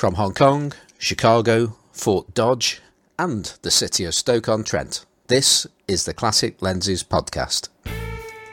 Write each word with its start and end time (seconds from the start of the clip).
From 0.00 0.14
Hong 0.14 0.32
Kong, 0.32 0.72
Chicago, 0.96 1.76
Fort 1.92 2.32
Dodge, 2.32 2.80
and 3.18 3.44
the 3.60 3.70
city 3.70 4.06
of 4.06 4.14
Stoke-on-Trent, 4.14 5.04
this 5.26 5.66
is 5.86 6.06
the 6.06 6.14
Classic 6.14 6.62
Lenses 6.62 7.04
Podcast. 7.04 7.68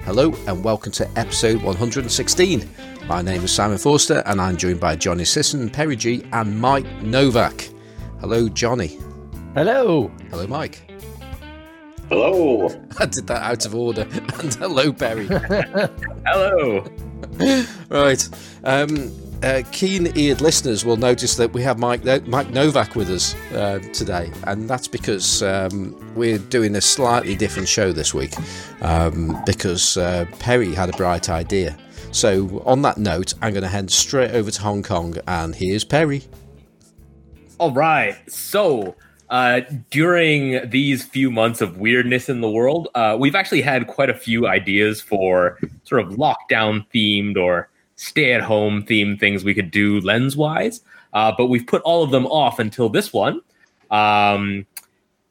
Hello 0.02 0.33
and 0.46 0.62
welcome 0.62 0.91
to 0.91 1.10
episode 1.18 1.63
116. 1.63 2.70
My 3.07 3.21
name 3.21 3.46
is 3.46 3.52
Simon 3.54 3.78
Forster 3.78 4.23
and 4.25 4.41
I'm 4.41 4.57
joined 4.57 4.81
by 4.81 4.97
Johnny 4.97 5.23
Sisson, 5.23 5.70
Perry 5.70 5.95
G, 5.95 6.25
and 6.33 6.59
Mike 6.59 7.02
Novak. 7.02 7.70
Hello, 8.20 8.50
Johnny. 8.50 9.00
Hello. 9.54 10.11
Hello, 10.29 10.48
Mike. 10.48 10.91
Hello. 12.09 12.68
I 13.00 13.05
did 13.05 13.25
that 13.27 13.43
out 13.43 13.66
of 13.66 13.73
order. 13.73 14.02
And 14.41 14.54
hello, 14.55 14.91
Perry. 14.91 15.27
Hello. 16.25 16.84
right. 17.89 18.29
Um, 18.66 19.27
uh, 19.43 19.61
keen-eared 19.71 20.41
listeners 20.41 20.83
will 20.85 20.97
notice 20.97 21.35
that 21.35 21.51
we 21.53 21.61
have 21.61 21.80
Mike 21.80 22.03
Mike 22.27 22.49
Novak 22.49 22.95
with 22.95 23.09
us 23.09 23.35
uh, 23.53 23.79
today, 23.93 24.31
and 24.45 24.70
that's 24.70 24.88
because 24.88 25.43
um, 25.43 25.95
we're 26.16 26.39
doing 26.39 26.75
a 26.75 26.81
slightly 26.81 27.35
different 27.35 27.67
show 27.67 27.91
this 27.91 28.13
week 28.13 28.34
um, 28.81 29.41
because 29.45 29.98
uh, 29.98 30.26
Perry 30.39 30.73
had 30.73 30.89
a 30.89 30.98
bright 30.98 31.29
idea. 31.29 31.77
So, 32.12 32.63
on 32.65 32.81
that 32.84 32.98
note, 32.98 33.34
I'm 33.41 33.53
going 33.53 33.63
to 33.63 33.70
head 33.70 33.91
straight 33.91 34.31
over 34.31 34.49
to 34.49 34.62
Hong 34.62 34.81
Kong, 34.81 35.15
and 35.27 35.54
here's 35.54 35.84
Perry. 35.84 36.23
All 37.59 37.71
right. 37.71 38.17
So, 38.29 38.95
uh, 39.29 39.62
during 39.91 40.70
these 40.70 41.04
few 41.04 41.29
months 41.29 41.62
of 41.62 41.77
weirdness 41.77 42.29
in 42.29 42.41
the 42.41 42.49
world, 42.49 42.88
uh, 42.95 43.17
we've 43.20 43.35
actually 43.35 43.62
had 43.62 43.88
quite 43.88 44.09
a 44.09 44.13
few 44.13 44.48
ideas 44.48 45.01
for 45.01 45.59
sort 45.84 46.01
of 46.01 46.13
lockdown 46.13 46.85
themed 46.93 47.38
or 47.38 47.70
stay 47.97 48.31
at 48.31 48.41
home 48.41 48.83
theme 48.83 49.17
things 49.17 49.43
we 49.43 49.53
could 49.53 49.69
do 49.69 49.99
lens 50.01 50.37
wise. 50.37 50.81
Uh, 51.13 51.33
but 51.37 51.47
we've 51.47 51.67
put 51.67 51.81
all 51.81 52.03
of 52.03 52.11
them 52.11 52.25
off 52.27 52.59
until 52.59 52.89
this 52.89 53.11
one. 53.11 53.41
Um, 53.91 54.65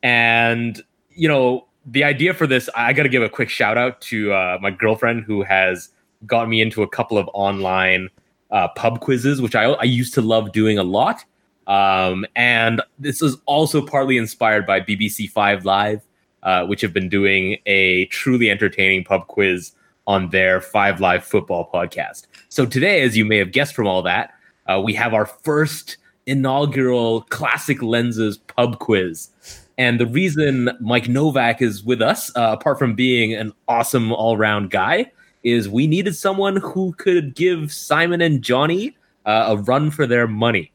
and, 0.03 0.83
you 1.11 1.29
know, 1.29 1.67
the 1.87 2.05
idea 2.05 2.35
for 2.35 2.47
this, 2.47 2.69
I 2.75 2.93
got 2.93 3.05
to 3.05 3.09
give 3.09 3.23
a 3.23 3.29
quick 3.29 3.49
shout 3.49 3.79
out 3.79 4.01
to 4.03 4.33
uh, 4.33 4.59
my 4.61 4.71
girlfriend 4.71 5.25
who 5.25 5.43
has 5.43 5.91
got 6.27 6.49
me 6.49 6.61
into 6.61 6.83
a 6.83 6.89
couple 6.89 7.19
of 7.19 7.29
online 7.33 8.11
uh, 8.51 8.69
pub 8.69 9.01
quizzes, 9.01 9.41
which 9.41 9.55
I, 9.55 9.65
I 9.65 9.85
used 9.85 10.15
to 10.15 10.23
love 10.23 10.53
doing 10.53 10.79
a 10.79 10.83
lot. 10.83 11.25
Um, 11.67 12.27
and 12.35 12.83
this 12.99 13.23
is 13.23 13.37
also 13.47 13.85
partly 13.85 14.17
inspired 14.17 14.67
by 14.67 14.81
BBC 14.81 15.31
Five 15.31 15.65
Live, 15.65 16.01
uh, 16.43 16.65
which 16.67 16.81
have 16.81 16.93
been 16.93 17.09
doing 17.09 17.59
a 17.67 18.07
truly 18.07 18.51
entertaining 18.51 19.05
pub 19.05 19.27
quiz 19.27 19.73
on 20.07 20.31
their 20.31 20.61
Five 20.61 21.01
Live 21.01 21.25
football 21.25 21.69
podcast. 21.73 22.27
So 22.57 22.65
today, 22.65 23.03
as 23.03 23.19
you 23.19 23.27
may 23.27 23.37
have 23.37 23.53
guessed 23.53 23.75
from 23.75 23.87
all 23.87 24.01
that, 24.05 24.33
uh, 24.67 24.81
we 24.83 24.95
have 24.95 25.13
our 25.13 25.27
first 25.27 25.99
inaugural 26.25 27.21
Classic 27.29 27.83
Lenses 27.83 28.39
pub 28.39 28.79
quiz. 28.79 29.29
And 29.77 30.01
the 30.01 30.07
reason 30.07 30.71
Mike 30.81 31.07
Novak 31.07 31.61
is 31.61 31.85
with 31.85 32.01
us, 32.01 32.35
uh, 32.35 32.57
apart 32.59 32.79
from 32.79 32.95
being 32.95 33.35
an 33.35 33.53
awesome 33.69 34.11
all 34.11 34.39
round 34.39 34.71
guy, 34.71 35.13
is 35.43 35.69
we 35.69 35.87
needed 35.87 36.17
someone 36.17 36.57
who 36.57 36.95
could 36.95 37.35
give 37.35 37.75
Simon 37.75 38.23
and 38.23 38.41
Johnny 38.41 38.97
uh, 39.27 39.49
a 39.49 39.59
run 39.59 39.91
for 39.91 40.07
their 40.07 40.27
money. 40.27 40.73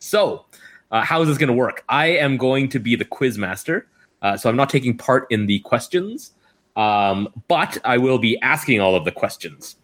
So, 0.00 0.44
uh, 0.90 1.00
how 1.00 1.22
is 1.22 1.28
this 1.28 1.38
going 1.38 1.48
to 1.48 1.54
work? 1.54 1.82
I 1.88 2.08
am 2.08 2.36
going 2.36 2.68
to 2.68 2.78
be 2.78 2.94
the 2.94 3.06
quiz 3.06 3.38
master. 3.38 3.86
Uh, 4.20 4.36
so, 4.36 4.50
I'm 4.50 4.56
not 4.56 4.68
taking 4.68 4.98
part 4.98 5.28
in 5.30 5.46
the 5.46 5.60
questions, 5.60 6.32
um, 6.76 7.26
but 7.48 7.78
I 7.86 7.96
will 7.96 8.18
be 8.18 8.38
asking 8.42 8.82
all 8.82 8.94
of 8.94 9.06
the 9.06 9.12
questions. 9.12 9.76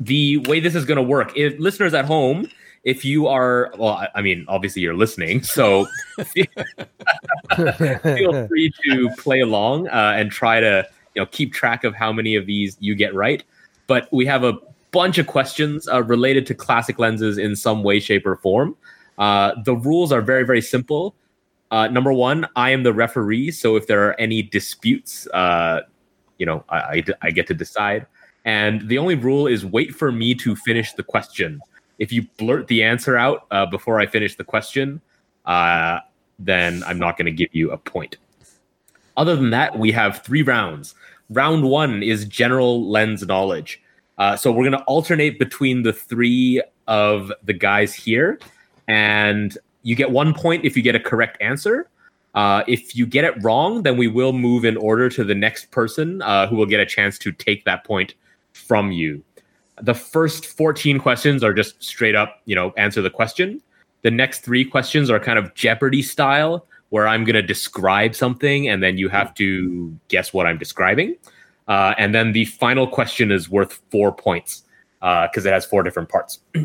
The 0.00 0.38
way 0.38 0.60
this 0.60 0.74
is 0.74 0.84
going 0.84 0.96
to 0.96 1.02
work, 1.02 1.36
if 1.36 1.58
listeners 1.58 1.94
at 1.94 2.04
home, 2.04 2.48
if 2.84 3.04
you 3.04 3.26
are, 3.26 3.72
well, 3.78 4.06
I, 4.14 4.20
mean, 4.20 4.44
obviously 4.48 4.82
you're 4.82 4.96
listening, 4.96 5.42
so 5.42 5.86
feel 6.32 6.46
free 8.48 8.72
to 8.84 9.10
play 9.18 9.40
along 9.40 9.88
uh, 9.88 10.14
and 10.16 10.30
try 10.30 10.60
to, 10.60 10.86
you 11.14 11.22
know, 11.22 11.26
keep 11.26 11.52
track 11.52 11.84
of 11.84 11.94
how 11.94 12.12
many 12.12 12.34
of 12.36 12.46
these 12.46 12.76
you 12.80 12.94
get 12.94 13.14
right. 13.14 13.42
But 13.86 14.08
we 14.12 14.26
have 14.26 14.44
a 14.44 14.58
bunch 14.90 15.18
of 15.18 15.26
questions 15.26 15.88
uh, 15.88 16.02
related 16.02 16.46
to 16.46 16.54
classic 16.54 16.98
lenses 16.98 17.38
in 17.38 17.56
some 17.56 17.82
way, 17.82 18.00
shape, 18.00 18.26
or 18.26 18.36
form. 18.36 18.76
Uh, 19.18 19.52
the 19.64 19.74
rules 19.74 20.12
are 20.12 20.20
very, 20.20 20.44
very 20.44 20.60
simple. 20.60 21.14
Uh, 21.70 21.88
number 21.88 22.12
one, 22.12 22.46
I 22.54 22.70
am 22.70 22.82
the 22.82 22.92
referee, 22.92 23.50
so 23.50 23.76
if 23.76 23.86
there 23.86 24.06
are 24.06 24.18
any 24.20 24.42
disputes, 24.42 25.26
uh, 25.28 25.80
you 26.38 26.46
know, 26.46 26.64
I, 26.68 26.76
I, 26.78 27.04
I, 27.22 27.30
get 27.30 27.46
to 27.48 27.54
decide. 27.54 28.06
And 28.44 28.88
the 28.88 28.98
only 28.98 29.14
rule 29.14 29.46
is 29.46 29.64
wait 29.64 29.94
for 29.94 30.12
me 30.12 30.34
to 30.36 30.54
finish 30.54 30.92
the 30.92 31.02
question. 31.02 31.60
If 31.98 32.12
you 32.12 32.26
blurt 32.38 32.66
the 32.66 32.82
answer 32.82 33.16
out 33.16 33.46
uh, 33.50 33.66
before 33.66 34.00
I 34.00 34.06
finish 34.06 34.36
the 34.36 34.44
question, 34.44 35.00
uh, 35.46 36.00
then 36.38 36.82
I'm 36.86 36.98
not 36.98 37.16
going 37.16 37.26
to 37.26 37.32
give 37.32 37.54
you 37.54 37.70
a 37.70 37.78
point. 37.78 38.16
Other 39.16 39.36
than 39.36 39.50
that, 39.50 39.78
we 39.78 39.92
have 39.92 40.22
three 40.22 40.42
rounds. 40.42 40.94
Round 41.30 41.62
one 41.62 42.02
is 42.02 42.24
general 42.24 42.88
lens 42.90 43.22
knowledge. 43.22 43.80
Uh, 44.18 44.36
so 44.36 44.50
we're 44.50 44.68
going 44.68 44.72
to 44.72 44.84
alternate 44.84 45.38
between 45.38 45.82
the 45.82 45.92
three 45.92 46.62
of 46.86 47.32
the 47.44 47.52
guys 47.52 47.94
here 47.94 48.38
and 48.88 49.56
you 49.82 49.94
get 49.94 50.10
one 50.10 50.34
point 50.34 50.64
if 50.64 50.76
you 50.76 50.82
get 50.82 50.94
a 50.94 51.00
correct 51.00 51.38
answer. 51.40 51.88
Uh, 52.34 52.64
if 52.66 52.96
you 52.96 53.06
get 53.06 53.24
it 53.24 53.34
wrong, 53.42 53.82
then 53.82 53.96
we 53.96 54.08
will 54.08 54.32
move 54.32 54.64
in 54.64 54.76
order 54.76 55.08
to 55.08 55.22
the 55.22 55.34
next 55.34 55.70
person 55.70 56.20
uh, 56.22 56.46
who 56.48 56.56
will 56.56 56.66
get 56.66 56.80
a 56.80 56.86
chance 56.86 57.18
to 57.18 57.32
take 57.32 57.64
that 57.64 57.84
point 57.84 58.14
from 58.54 58.92
you. 58.92 59.22
The 59.82 59.94
first 59.94 60.46
14 60.46 60.98
questions 60.98 61.42
are 61.42 61.52
just 61.52 61.82
straight 61.82 62.14
up, 62.14 62.40
you 62.44 62.54
know, 62.54 62.72
answer 62.76 63.02
the 63.02 63.10
question. 63.10 63.60
The 64.02 64.10
next 64.10 64.40
three 64.40 64.64
questions 64.64 65.10
are 65.10 65.18
kind 65.18 65.38
of 65.38 65.54
Jeopardy 65.54 66.02
style, 66.02 66.66
where 66.90 67.08
I'm 67.08 67.24
going 67.24 67.34
to 67.34 67.42
describe 67.42 68.14
something 68.14 68.68
and 68.68 68.82
then 68.82 68.98
you 68.98 69.08
have 69.08 69.34
to 69.34 69.98
guess 70.08 70.32
what 70.32 70.46
I'm 70.46 70.58
describing. 70.58 71.16
Uh, 71.66 71.94
and 71.98 72.14
then 72.14 72.32
the 72.32 72.44
final 72.44 72.86
question 72.86 73.32
is 73.32 73.48
worth 73.48 73.80
four 73.90 74.14
points 74.14 74.62
because 75.00 75.44
it 75.44 75.52
has 75.52 75.64
four 75.64 75.82
different 75.82 76.08
parts. 76.08 76.40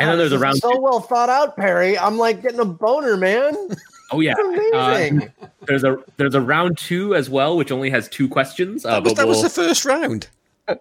And 0.00 0.08
then 0.08 0.18
there's 0.18 0.30
a 0.30 0.38
round 0.38 0.58
so 0.58 0.72
two. 0.72 0.80
well 0.80 1.00
thought 1.00 1.28
out, 1.28 1.56
Perry. 1.56 1.98
I'm 1.98 2.18
like 2.18 2.40
getting 2.40 2.60
a 2.60 2.64
boner, 2.64 3.16
man. 3.16 3.56
Oh 4.10 4.20
yeah, 4.20 4.32
amazing. 4.42 5.30
Uh, 5.42 5.48
there's 5.66 5.84
a 5.84 5.98
there's 6.16 6.34
a 6.34 6.40
round 6.40 6.78
two 6.78 7.14
as 7.14 7.28
well, 7.28 7.58
which 7.58 7.70
only 7.70 7.90
has 7.90 8.08
two 8.08 8.26
questions. 8.26 8.86
Uh, 8.86 8.94
that, 8.94 9.04
was, 9.04 9.14
that 9.14 9.26
we'll... 9.26 9.42
was, 9.42 9.42
the 9.42 9.50
first 9.50 9.84
round. 9.84 10.28
Yeah, 10.68 10.76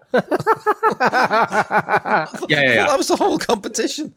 yeah, 2.50 2.62
yeah. 2.62 2.86
That 2.88 2.98
was 2.98 3.08
the 3.08 3.16
whole 3.16 3.40
competition. 3.40 4.14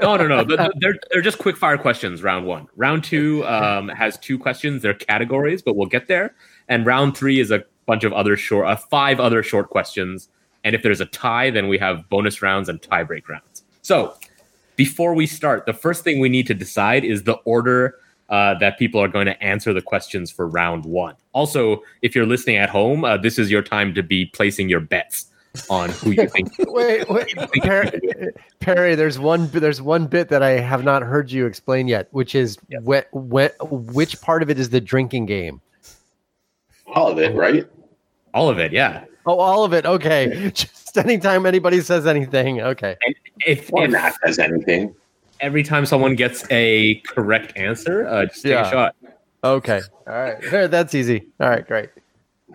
No, 0.00 0.16
no, 0.16 0.26
no. 0.26 0.44
They're 0.44 0.98
they're 1.10 1.22
just 1.22 1.38
quick 1.38 1.56
fire 1.56 1.78
questions. 1.78 2.22
Round 2.22 2.46
one. 2.46 2.68
Round 2.76 3.02
two 3.02 3.44
um, 3.46 3.88
has 3.88 4.18
two 4.18 4.38
questions. 4.38 4.82
They're 4.82 4.94
categories, 4.94 5.62
but 5.62 5.76
we'll 5.76 5.88
get 5.88 6.08
there. 6.08 6.34
And 6.68 6.84
round 6.84 7.16
three 7.16 7.40
is 7.40 7.50
a 7.50 7.64
bunch 7.86 8.04
of 8.04 8.12
other 8.12 8.36
short, 8.36 8.66
uh, 8.66 8.76
five 8.76 9.20
other 9.20 9.42
short 9.42 9.70
questions. 9.70 10.28
And 10.64 10.74
if 10.74 10.82
there's 10.82 11.00
a 11.00 11.06
tie, 11.06 11.50
then 11.50 11.68
we 11.68 11.78
have 11.78 12.08
bonus 12.08 12.42
rounds 12.42 12.68
and 12.68 12.82
tiebreak 12.82 13.28
rounds. 13.28 13.62
So 13.82 14.14
before 14.74 15.14
we 15.14 15.26
start, 15.26 15.64
the 15.64 15.72
first 15.72 16.04
thing 16.04 16.20
we 16.20 16.28
need 16.28 16.46
to 16.48 16.54
decide 16.54 17.04
is 17.04 17.22
the 17.22 17.36
order 17.44 17.94
uh, 18.28 18.54
that 18.58 18.78
people 18.78 19.00
are 19.00 19.08
going 19.08 19.26
to 19.26 19.42
answer 19.42 19.72
the 19.72 19.82
questions 19.82 20.30
for 20.30 20.48
round 20.48 20.84
one. 20.84 21.14
Also, 21.32 21.82
if 22.02 22.14
you're 22.14 22.26
listening 22.26 22.56
at 22.56 22.68
home, 22.68 23.04
uh, 23.04 23.16
this 23.16 23.38
is 23.38 23.50
your 23.50 23.62
time 23.62 23.94
to 23.94 24.02
be 24.02 24.26
placing 24.26 24.68
your 24.68 24.80
bets 24.80 25.26
on 25.70 25.90
who 25.90 26.10
you 26.10 26.28
think. 26.28 26.54
wait, 26.58 27.08
wait, 27.08 27.34
Perry, 27.62 28.00
Perry, 28.60 28.94
there's 28.94 29.18
one. 29.18 29.48
There's 29.48 29.80
one 29.80 30.06
bit 30.06 30.28
that 30.28 30.42
I 30.42 30.50
have 30.52 30.84
not 30.84 31.02
heard 31.02 31.30
you 31.30 31.46
explain 31.46 31.88
yet, 31.88 32.08
which 32.10 32.34
is 32.34 32.58
yes. 32.68 32.82
wh- 32.84 33.16
wh- 33.16 33.72
which 33.94 34.20
part 34.20 34.42
of 34.42 34.50
it 34.50 34.58
is 34.58 34.70
the 34.70 34.80
drinking 34.80 35.26
game. 35.26 35.60
All 36.94 37.08
of 37.08 37.18
it, 37.18 37.34
right? 37.34 37.66
All 38.34 38.48
of 38.48 38.58
it, 38.58 38.72
yeah. 38.72 39.04
Oh, 39.26 39.38
all 39.38 39.64
of 39.64 39.72
it. 39.72 39.84
Okay. 39.84 40.50
Just 40.54 40.96
anytime 40.96 41.46
anybody 41.46 41.80
says 41.80 42.06
anything. 42.06 42.60
Okay. 42.60 42.96
And 43.04 43.14
if, 43.46 43.72
or 43.72 43.84
if 43.84 43.90
not 43.90 44.14
says 44.24 44.38
anything. 44.38 44.94
Every 45.40 45.62
time 45.62 45.86
someone 45.86 46.14
gets 46.14 46.44
a 46.50 46.96
correct 47.06 47.56
answer, 47.56 48.06
uh, 48.06 48.26
just 48.26 48.42
take 48.42 48.52
yeah. 48.52 48.66
a 48.66 48.70
shot. 48.70 48.96
Okay. 49.44 49.80
All 50.06 50.14
right. 50.14 50.70
That's 50.70 50.94
easy. 50.94 51.26
All 51.40 51.48
right. 51.48 51.66
Great. 51.66 51.90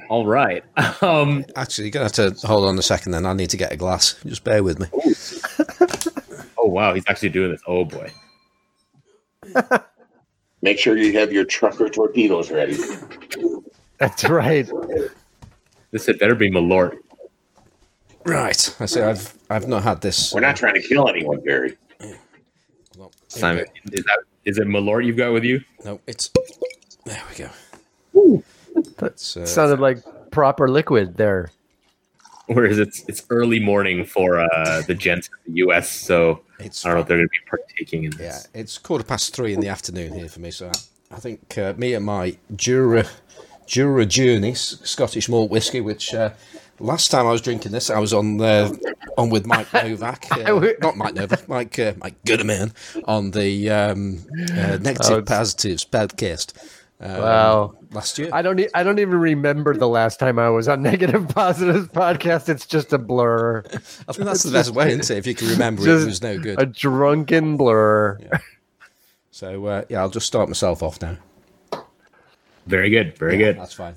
All 0.10 0.26
right. 0.26 0.64
Um, 1.02 1.46
Actually, 1.56 1.86
you're 1.86 1.92
going 1.94 2.08
to 2.08 2.22
have 2.22 2.38
to 2.38 2.48
hold 2.48 2.66
on 2.66 2.78
a 2.78 2.82
second 2.84 3.14
then. 3.14 3.26
I 3.26 3.34
need 3.34 3.50
to 3.50 3.58
get 3.58 3.72
a 3.72 3.76
glass. 3.76 4.14
Just 4.24 4.44
bear 4.44 4.64
with 4.64 4.80
me. 4.80 4.88
oh, 6.60 6.68
wow. 6.68 6.94
He's 6.94 7.04
actually 7.08 7.30
doing 7.30 7.52
this. 7.52 7.62
Oh, 7.66 7.86
boy. 7.86 8.12
Make 10.62 10.78
sure 10.78 10.96
you 10.96 11.18
have 11.18 11.32
your 11.32 11.46
trucker 11.46 11.90
torpedoes 11.90 12.52
ready. 12.52 12.78
That's 13.98 14.24
right. 14.30 14.70
This 15.90 16.06
had 16.06 16.20
better 16.20 16.36
be 16.36 16.52
Malort. 16.52 16.98
Right. 18.26 18.76
I 18.80 18.86
say 18.86 19.04
I've 19.04 19.34
I've 19.50 19.68
not 19.68 19.82
had 19.82 20.02
this. 20.02 20.34
We're 20.34 20.42
not 20.42 20.56
trying 20.56 20.76
to 20.76 20.82
kill 20.82 21.10
anyone, 21.10 21.42
Barry. 21.42 21.78
Well, 23.34 23.40
Simon, 23.40 23.66
is 23.92 24.04
that 24.04 24.20
is 24.46 24.58
it 24.58 24.68
Malort 24.68 25.06
you've 25.06 25.18
got 25.18 25.32
with 25.34 25.44
you? 25.44 25.62
No, 25.86 26.00
it's 26.08 26.30
there. 27.06 27.22
We 27.30 27.46
go. 27.46 28.44
That 28.98 29.14
uh, 29.14 29.46
sounded 29.46 29.80
like 29.80 30.00
proper 30.32 30.68
liquid 30.70 31.18
there. 31.18 31.52
Whereas 32.48 32.80
it's 32.80 33.04
it's 33.08 33.24
early 33.30 33.60
morning 33.60 34.04
for 34.06 34.40
uh, 34.40 34.82
the 34.88 34.96
gents 34.96 35.30
in 35.46 35.54
the 35.54 35.60
US, 35.60 35.90
so 35.90 36.42
It's 36.60 36.86
I 36.86 36.90
don't 36.90 36.96
know 36.98 37.02
if 37.02 37.08
they're 37.08 37.18
going 37.18 37.28
to 37.28 37.32
be 37.32 37.50
partaking 37.50 38.04
in 38.06 38.12
this. 38.18 38.48
yeah, 38.54 38.60
it's 38.60 38.78
quarter 38.78 39.04
past 39.06 39.34
three 39.36 39.54
in 39.54 39.62
the 39.62 39.70
afternoon 39.70 40.14
here 40.14 40.28
for 40.28 40.42
me. 40.42 40.52
So 40.52 40.68
I, 40.68 41.16
I 41.16 41.20
think 41.20 41.58
uh, 41.58 41.74
me 41.78 41.94
and 41.94 42.06
my 42.06 42.36
Jura 42.56 43.06
Jura 43.68 44.06
Journey 44.06 44.54
Scottish 44.56 45.30
malt 45.30 45.50
whiskey, 45.50 45.80
which 45.80 46.14
uh, 46.14 46.32
last 46.80 47.10
time 47.12 47.26
I 47.26 47.32
was 47.32 47.42
drinking 47.42 47.72
this, 47.72 47.90
I 47.90 48.00
was 48.00 48.14
on 48.14 48.42
uh, 48.42 48.74
on 49.18 49.30
with 49.30 49.46
Mike 49.46 49.72
Novak, 49.74 50.26
uh, 50.32 50.72
not 50.82 50.98
Mike 50.98 51.14
Novak, 51.16 51.48
Mike 51.50 51.78
uh, 51.80 51.94
Mike 51.98 52.24
Gutterman 52.24 52.74
on 53.06 53.32
the 53.32 53.70
um, 53.70 54.20
uh, 54.52 54.78
Negative 54.82 55.12
Oh, 55.12 55.22
Positives 55.22 55.86
podcast. 55.86 56.54
Um, 57.04 57.18
Wow. 57.18 57.76
last 57.92 58.20
year. 58.20 58.30
I 58.32 58.44
don't. 58.44 58.60
E- 58.60 58.70
I 58.76 58.84
don't 58.84 59.00
even 59.00 59.20
remember 59.20 59.76
the 59.76 59.88
last 59.88 60.20
time 60.20 60.38
I 60.38 60.50
was 60.50 60.68
on 60.68 60.84
Negative 60.92 61.28
Positives 61.30 61.88
podcast. 61.88 62.48
It's 62.48 62.68
just 62.68 62.94
a 62.94 63.00
blur, 63.00 63.64
I 63.74 63.78
think 64.14 64.26
that's 64.26 64.44
the 64.44 64.52
best 64.52 64.70
way, 64.72 64.90
isn't 64.92 65.10
it? 65.10 65.18
If 65.18 65.26
you 65.26 65.34
can 65.34 65.48
remember, 65.50 65.82
it, 65.82 65.86
Just 65.86 66.04
it 66.04 66.08
was 66.08 66.22
no 66.22 66.38
good. 66.38 66.62
a 66.62 66.66
drunken 66.68 67.58
blur. 67.58 68.20
So 69.32 69.66
uh, 69.66 69.84
yeah, 69.90 70.02
I'll 70.02 70.10
just 70.12 70.28
start 70.28 70.48
myself 70.48 70.84
off 70.84 71.02
now. 71.02 71.18
Very 72.68 72.92
good, 72.92 73.18
very 73.18 73.34
Yeah, 73.34 73.46
good. 73.54 73.60
That's 73.60 73.74
fine. 73.74 73.96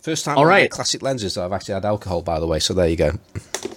First 0.00 0.24
time 0.24 0.36
All 0.36 0.42
on 0.44 0.46
the 0.46 0.50
right. 0.50 0.70
classic 0.70 1.02
lenses 1.02 1.34
that 1.34 1.44
I've 1.44 1.52
actually 1.52 1.74
had 1.74 1.84
alcohol, 1.84 2.22
by 2.22 2.38
the 2.40 2.46
way. 2.46 2.58
So 2.60 2.72
there 2.74 2.88
you 2.88 2.96
go. 2.96 3.18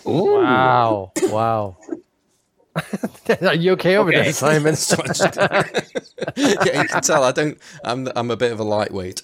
Ooh. 0.07 0.33
Wow. 0.41 1.11
Wow. 1.23 1.77
Are 3.41 3.53
you 3.55 3.73
okay 3.73 3.97
over 3.97 4.09
Okay. 4.09 4.23
there, 4.23 4.33
Simon? 4.33 4.75
yeah, 6.37 6.81
you 6.81 6.87
can 6.87 7.01
tell 7.01 7.23
I 7.23 7.31
don't. 7.31 7.57
I'm 7.83 8.07
I'm 8.15 8.31
a 8.31 8.37
bit 8.37 8.51
of 8.53 8.59
a 8.59 8.63
lightweight. 8.63 9.23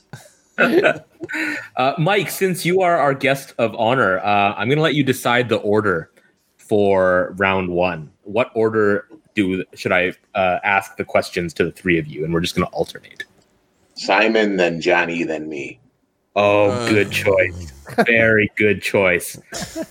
Uh, 0.57 1.94
Mike, 1.97 2.29
since 2.31 2.65
you 2.65 2.81
are 2.81 2.97
our 2.97 3.13
guest 3.13 3.53
of 3.57 3.75
honor, 3.75 4.19
uh, 4.19 4.53
I'm 4.57 4.67
going 4.67 4.77
to 4.77 4.83
let 4.83 4.95
you 4.95 5.03
decide 5.03 5.50
the 5.50 5.57
order 5.57 6.09
for 6.57 7.33
round 7.38 7.69
one. 7.69 8.11
What 8.23 8.51
order 8.55 9.07
do 9.35 9.63
should 9.75 9.91
I 9.91 10.13
uh, 10.35 10.59
ask 10.63 10.97
the 10.97 11.05
questions 11.05 11.53
to 11.55 11.63
the 11.65 11.71
three 11.71 12.00
of 12.00 12.07
you, 12.07 12.25
and 12.25 12.33
we're 12.33 12.41
just 12.41 12.55
going 12.55 12.67
to 12.67 12.73
alternate. 12.73 13.23
Simon, 13.95 14.57
then 14.57 14.81
Johnny, 14.81 15.23
then 15.23 15.47
me. 15.47 15.79
Oh, 16.39 16.69
Uh. 16.69 16.89
good 16.89 17.12
choice. 17.12 17.74
Very 18.06 18.51
good 18.57 18.81
choice. 18.81 19.39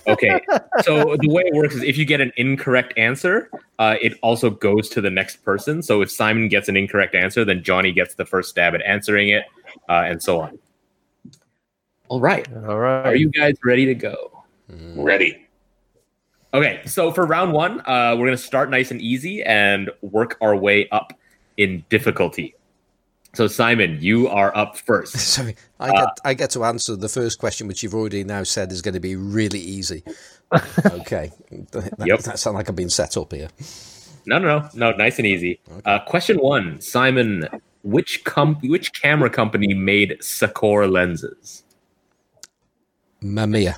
Okay. 0.07 0.39
So 0.81 1.17
the 1.19 1.29
way 1.29 1.43
it 1.45 1.53
works 1.53 1.75
is 1.75 1.83
if 1.83 1.97
you 1.97 2.05
get 2.05 2.21
an 2.21 2.31
incorrect 2.37 2.93
answer, 2.95 3.49
uh, 3.79 3.95
it 4.01 4.13
also 4.21 4.49
goes 4.49 4.87
to 4.89 5.01
the 5.01 5.09
next 5.09 5.43
person. 5.43 5.81
So 5.81 6.01
if 6.01 6.09
Simon 6.09 6.47
gets 6.47 6.69
an 6.69 6.77
incorrect 6.77 7.15
answer, 7.15 7.43
then 7.43 7.63
Johnny 7.63 7.91
gets 7.91 8.15
the 8.15 8.25
first 8.25 8.49
stab 8.49 8.75
at 8.75 8.81
answering 8.83 9.29
it, 9.29 9.43
uh, 9.89 10.03
and 10.05 10.23
so 10.23 10.39
on. 10.39 10.57
All 12.07 12.21
right. 12.21 12.47
All 12.67 12.79
right. 12.79 13.05
Are 13.05 13.15
you 13.15 13.29
guys 13.29 13.55
ready 13.65 13.85
to 13.85 13.93
go? 13.95 14.43
Ready. 14.95 15.45
Okay. 16.53 16.79
So 16.85 17.11
for 17.11 17.25
round 17.25 17.51
one, 17.51 17.81
uh, 17.81 18.15
we're 18.17 18.27
going 18.27 18.31
to 18.31 18.37
start 18.37 18.69
nice 18.69 18.91
and 18.91 19.01
easy 19.01 19.43
and 19.43 19.89
work 20.01 20.37
our 20.39 20.55
way 20.55 20.87
up 20.89 21.11
in 21.57 21.83
difficulty. 21.89 22.55
So 23.37 23.45
Simon, 23.45 23.99
you 24.01 24.27
are 24.29 24.51
up 24.57 24.77
first. 24.77 25.15
Sorry, 25.35 25.55
I 25.79 25.91
get 25.91 26.19
I 26.25 26.33
get 26.33 26.49
to 26.51 26.63
answer 26.63 26.95
the 26.95 27.07
first 27.07 27.37
question, 27.37 27.67
which 27.67 27.83
you've 27.83 27.93
already 27.93 28.23
now 28.23 28.41
said 28.41 28.71
is 28.71 28.81
going 28.81 28.95
to 28.95 28.99
be 28.99 29.15
really 29.15 29.59
easy. 29.59 30.01
okay, 30.87 31.31
that, 31.69 31.93
Yep. 32.03 32.19
that 32.21 32.39
sounds 32.39 32.55
like 32.55 32.67
I'm 32.67 32.73
being 32.73 32.89
set 32.89 33.15
up 33.15 33.31
here. 33.31 33.49
No, 34.25 34.39
no, 34.39 34.47
no, 34.47 34.69
no. 34.73 34.97
Nice 34.97 35.19
and 35.19 35.27
easy. 35.27 35.59
Uh, 35.85 35.99
question 35.99 36.37
one, 36.37 36.81
Simon. 36.81 37.47
Which 37.83 38.23
com- 38.23 38.57
which 38.63 38.99
camera 38.99 39.29
company 39.29 39.75
made 39.75 40.17
Sekor 40.19 40.91
lenses? 40.91 41.63
Mamiya. 43.21 43.75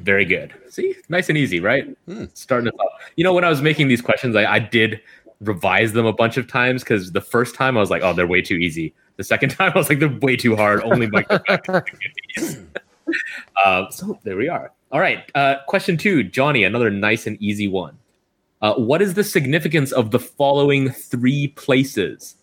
Very 0.00 0.26
good. 0.26 0.52
See, 0.68 0.94
nice 1.08 1.30
and 1.30 1.38
easy, 1.38 1.58
right? 1.58 1.96
Starting 2.34 2.68
us 2.68 2.74
off. 2.78 3.00
You 3.16 3.24
know, 3.24 3.32
when 3.32 3.44
I 3.44 3.48
was 3.48 3.62
making 3.62 3.88
these 3.88 4.02
questions, 4.02 4.36
I, 4.36 4.44
I 4.44 4.58
did 4.58 5.00
revise 5.46 5.92
them 5.92 6.06
a 6.06 6.12
bunch 6.12 6.36
of 6.36 6.46
times 6.48 6.82
because 6.82 7.12
the 7.12 7.20
first 7.20 7.54
time 7.54 7.76
I 7.76 7.80
was 7.80 7.90
like, 7.90 8.02
"Oh, 8.02 8.12
they're 8.12 8.26
way 8.26 8.42
too 8.42 8.56
easy." 8.56 8.94
The 9.16 9.24
second 9.24 9.50
time 9.56 9.72
I 9.74 9.78
was 9.78 9.88
like, 9.88 9.98
"They're 10.00 10.18
way 10.20 10.36
too 10.36 10.56
hard." 10.56 10.82
Only 10.82 11.06
Mike 11.08 11.30
Novak 11.30 11.64
can 11.64 11.84
do 12.00 12.08
these. 12.36 12.62
uh, 13.64 13.90
so 13.90 14.18
there 14.24 14.36
we 14.36 14.48
are. 14.48 14.72
All 14.92 15.00
right. 15.00 15.30
Uh, 15.34 15.56
question 15.66 15.96
two, 15.96 16.22
Johnny. 16.22 16.64
Another 16.64 16.90
nice 16.90 17.26
and 17.26 17.40
easy 17.40 17.68
one. 17.68 17.98
Uh, 18.62 18.74
what 18.74 19.02
is 19.02 19.14
the 19.14 19.24
significance 19.24 19.92
of 19.92 20.10
the 20.10 20.18
following 20.18 20.88
three 20.90 21.48
places? 21.48 22.36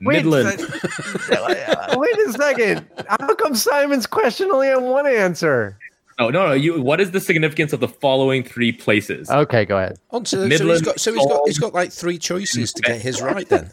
Wait, 0.00 0.24
Midland. 0.24 0.58
Wait 0.58 2.18
a 2.18 2.32
second. 2.36 2.86
How 3.08 3.34
come 3.36 3.54
Simon's 3.54 4.06
question 4.06 4.50
only 4.50 4.66
had 4.68 4.78
one 4.78 5.06
answer? 5.06 5.78
Oh 6.18 6.30
no, 6.30 6.48
no. 6.48 6.52
You. 6.52 6.82
What 6.82 7.00
is 7.00 7.10
the 7.10 7.20
significance 7.20 7.72
of 7.72 7.80
the 7.80 7.88
following 7.88 8.42
three 8.42 8.72
places? 8.72 9.30
Okay, 9.30 9.64
go 9.64 9.78
ahead. 9.78 9.98
On 10.10 10.24
to, 10.24 10.30
so 10.30 10.40
he's 10.42 10.48
Midland, 10.48 10.84
got 10.84 11.00
so 11.00 11.12
he's 11.12 11.26
got 11.26 11.42
he's 11.46 11.58
Seoul. 11.58 11.70
got 11.70 11.74
like 11.74 11.92
three 11.92 12.18
choices 12.18 12.72
to 12.74 12.82
get 12.82 13.00
his 13.00 13.22
right. 13.22 13.48
Then 13.48 13.70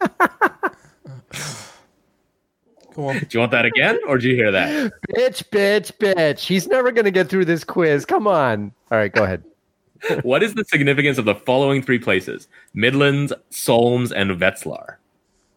go 2.94 3.08
on. 3.08 3.18
Do 3.18 3.26
you 3.30 3.40
want 3.40 3.52
that 3.52 3.64
again, 3.64 3.98
or 4.06 4.18
do 4.18 4.28
you 4.28 4.34
hear 4.34 4.50
that? 4.52 4.92
Bitch, 5.10 5.44
bitch, 5.50 5.92
bitch. 5.98 6.40
He's 6.40 6.66
never 6.66 6.92
going 6.92 7.04
to 7.06 7.10
get 7.10 7.28
through 7.28 7.46
this 7.46 7.64
quiz. 7.64 8.04
Come 8.04 8.26
on. 8.26 8.72
All 8.90 8.98
right, 8.98 9.12
go 9.12 9.24
ahead. 9.24 9.42
what 10.22 10.42
is 10.42 10.54
the 10.54 10.64
significance 10.64 11.18
of 11.18 11.24
the 11.24 11.34
following 11.34 11.82
three 11.82 11.98
places? 11.98 12.48
Midlands, 12.74 13.32
Solms, 13.50 14.12
and 14.12 14.30
Wetzlar. 14.32 14.96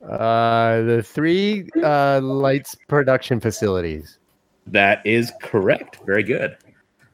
Uh, 0.04 0.82
the 0.82 1.02
three 1.02 1.70
uh, 1.78 2.20
Leitz 2.20 2.76
production 2.88 3.40
facilities. 3.40 4.18
That 4.68 5.06
is 5.06 5.32
correct. 5.42 6.00
Very 6.06 6.24
good. 6.24 6.58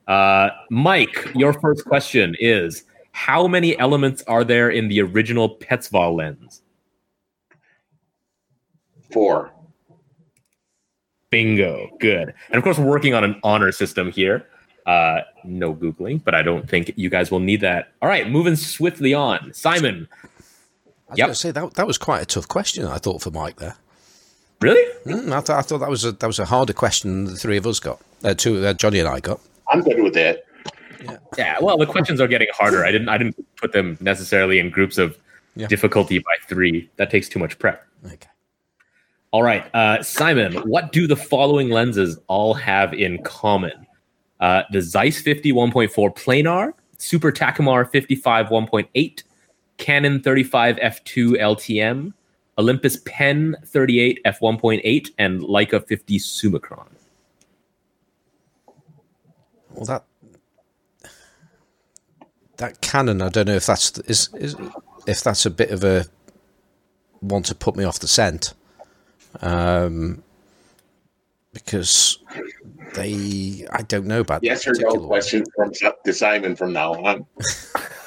Uh, 0.07 0.49
Mike, 0.69 1.31
your 1.35 1.53
first 1.53 1.85
question 1.85 2.35
is 2.39 2.83
How 3.11 3.47
many 3.47 3.77
elements 3.79 4.23
are 4.27 4.43
there 4.43 4.69
in 4.69 4.87
the 4.87 5.01
original 5.01 5.55
Petzval 5.57 6.15
lens? 6.15 6.61
Four. 9.11 9.51
Bingo. 11.31 11.89
Good. 11.99 12.33
And 12.49 12.57
of 12.57 12.63
course, 12.63 12.77
we're 12.77 12.85
working 12.87 13.13
on 13.13 13.23
an 13.23 13.39
honor 13.43 13.71
system 13.71 14.11
here. 14.11 14.47
Uh, 14.85 15.19
no 15.43 15.75
Googling, 15.75 16.23
but 16.23 16.33
I 16.33 16.41
don't 16.41 16.67
think 16.67 16.91
you 16.95 17.09
guys 17.09 17.29
will 17.29 17.39
need 17.39 17.61
that. 17.61 17.91
All 18.01 18.09
right, 18.09 18.27
moving 18.29 18.55
swiftly 18.55 19.13
on. 19.13 19.53
Simon, 19.53 20.07
I 20.11 21.11
was 21.11 21.17
Yep. 21.19 21.25
going 21.27 21.33
to 21.33 21.39
say 21.39 21.51
that 21.51 21.73
that 21.75 21.85
was 21.85 21.97
quite 21.99 22.21
a 22.21 22.25
tough 22.25 22.47
question. 22.47 22.85
I 22.85 22.97
thought 22.97 23.21
for 23.21 23.29
Mike 23.29 23.57
there. 23.57 23.75
Really? 24.61 24.85
Mm, 25.05 25.31
I, 25.31 25.41
thought 25.41 25.57
I 25.59 25.61
thought 25.61 25.79
that 25.79 25.89
was 25.89 26.05
a 26.05 26.11
that 26.13 26.27
was 26.27 26.39
a 26.39 26.45
harder 26.45 26.73
question 26.73 27.25
than 27.25 27.33
the 27.33 27.39
three 27.39 27.57
of 27.57 27.65
us 27.67 27.79
got. 27.79 27.99
Uh, 28.23 28.33
two, 28.33 28.65
uh, 28.65 28.73
Johnny 28.73 28.99
and 28.99 29.07
I 29.07 29.19
got. 29.19 29.39
I'm 29.69 29.81
good 29.81 30.01
with 30.01 30.13
that. 30.15 30.43
Yeah, 31.37 31.57
well, 31.61 31.77
the 31.77 31.85
questions 31.85 32.19
are 32.19 32.27
getting 32.27 32.49
harder. 32.53 32.83
I 32.85 32.91
didn't 32.91 33.09
I 33.09 33.17
didn't 33.17 33.37
put 33.55 33.71
them 33.71 33.97
necessarily 34.01 34.59
in 34.59 34.69
groups 34.69 34.97
of 34.97 35.17
Yeah. 35.55 35.67
difficulty 35.67 36.19
by 36.19 36.35
three. 36.47 36.89
That 36.97 37.09
takes 37.09 37.29
too 37.29 37.39
much 37.39 37.57
prep. 37.59 37.85
Okay. 38.05 38.27
All 39.31 39.43
right, 39.43 39.63
uh, 39.75 40.01
Simon, 40.01 40.53
what 40.67 40.91
do 40.91 41.05
the 41.05 41.15
following 41.15 41.69
lenses 41.69 42.17
all 42.27 42.55
have 42.55 42.93
in 42.93 43.21
common? 43.23 43.85
Uh, 44.39 44.63
the 44.71 44.81
Zeiss 44.81 45.21
50 45.21 45.51
1.4 45.51 46.09
planar, 46.15 46.71
Super 46.97 47.31
Takumar 47.31 47.89
55 47.91 48.47
1.8, 48.47 49.23
Canon 49.77 50.21
35 50.21 50.77
f2 50.77 51.37
LTM, 51.39 52.13
Olympus 52.59 52.97
Pen 53.05 53.55
38 53.65 54.19
f 54.25 54.39
1.8, 54.41 55.09
and 55.17 55.41
Leica 55.41 55.85
50 55.87 56.19
Summicron. 56.19 56.87
Well, 59.73 59.85
that 59.85 60.03
that 62.57 62.81
Canon, 62.81 63.21
I 63.21 63.29
don't 63.29 63.47
know 63.47 63.55
if 63.55 63.65
that's 63.65 63.97
is, 63.99 64.29
is 64.35 64.55
if 65.07 65.23
that's 65.23 65.45
a 65.45 65.49
bit 65.49 65.71
of 65.71 65.85
a 65.85 66.05
want 67.21 67.45
to 67.45 67.55
put 67.55 67.77
me 67.77 67.85
off 67.85 67.99
the 67.99 68.07
scent, 68.07 68.53
um, 69.41 70.21
because 71.53 72.19
they 72.95 73.65
I 73.71 73.83
don't 73.83 74.05
know 74.05 74.19
about 74.19 74.43
Yes 74.43 74.65
that 74.65 74.71
or 74.71 74.73
no 74.73 74.79
particular 74.79 75.07
question 75.07 75.45
from 75.55 75.73
Si- 75.73 75.89
to 76.03 76.13
Simon 76.13 76.57
from 76.57 76.73
now 76.73 76.93
on. 76.93 77.25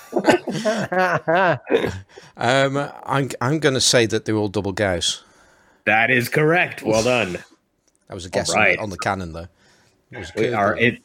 Um, 2.37 2.91
I'm 3.05 3.31
I'm 3.41 3.59
going 3.59 3.75
to 3.75 3.81
say 3.81 4.07
that 4.07 4.25
they're 4.25 4.37
all 4.37 4.49
double 4.49 4.73
Gauss. 4.73 5.23
That 5.85 6.11
is 6.11 6.29
correct. 6.29 6.83
Well 6.83 7.03
done. 7.03 7.33
That 7.33 8.15
was 8.15 8.25
a 8.25 8.31
guess 8.31 8.55
right. 8.55 8.71
on, 8.71 8.77
the, 8.77 8.83
on 8.83 8.91
the 8.91 8.99
Canon 8.99 9.33
though. 9.33 9.49
It 10.11 10.19
was 10.19 10.31
are 10.53 10.77
it. 10.77 11.03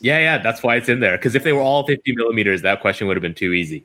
Yeah, 0.00 0.18
yeah, 0.18 0.38
that's 0.38 0.62
why 0.62 0.76
it's 0.76 0.88
in 0.88 1.00
there. 1.00 1.16
Because 1.16 1.34
if 1.34 1.42
they 1.42 1.52
were 1.52 1.60
all 1.60 1.86
50 1.86 2.14
millimeters, 2.14 2.62
that 2.62 2.80
question 2.80 3.06
would 3.06 3.16
have 3.16 3.22
been 3.22 3.34
too 3.34 3.52
easy. 3.52 3.84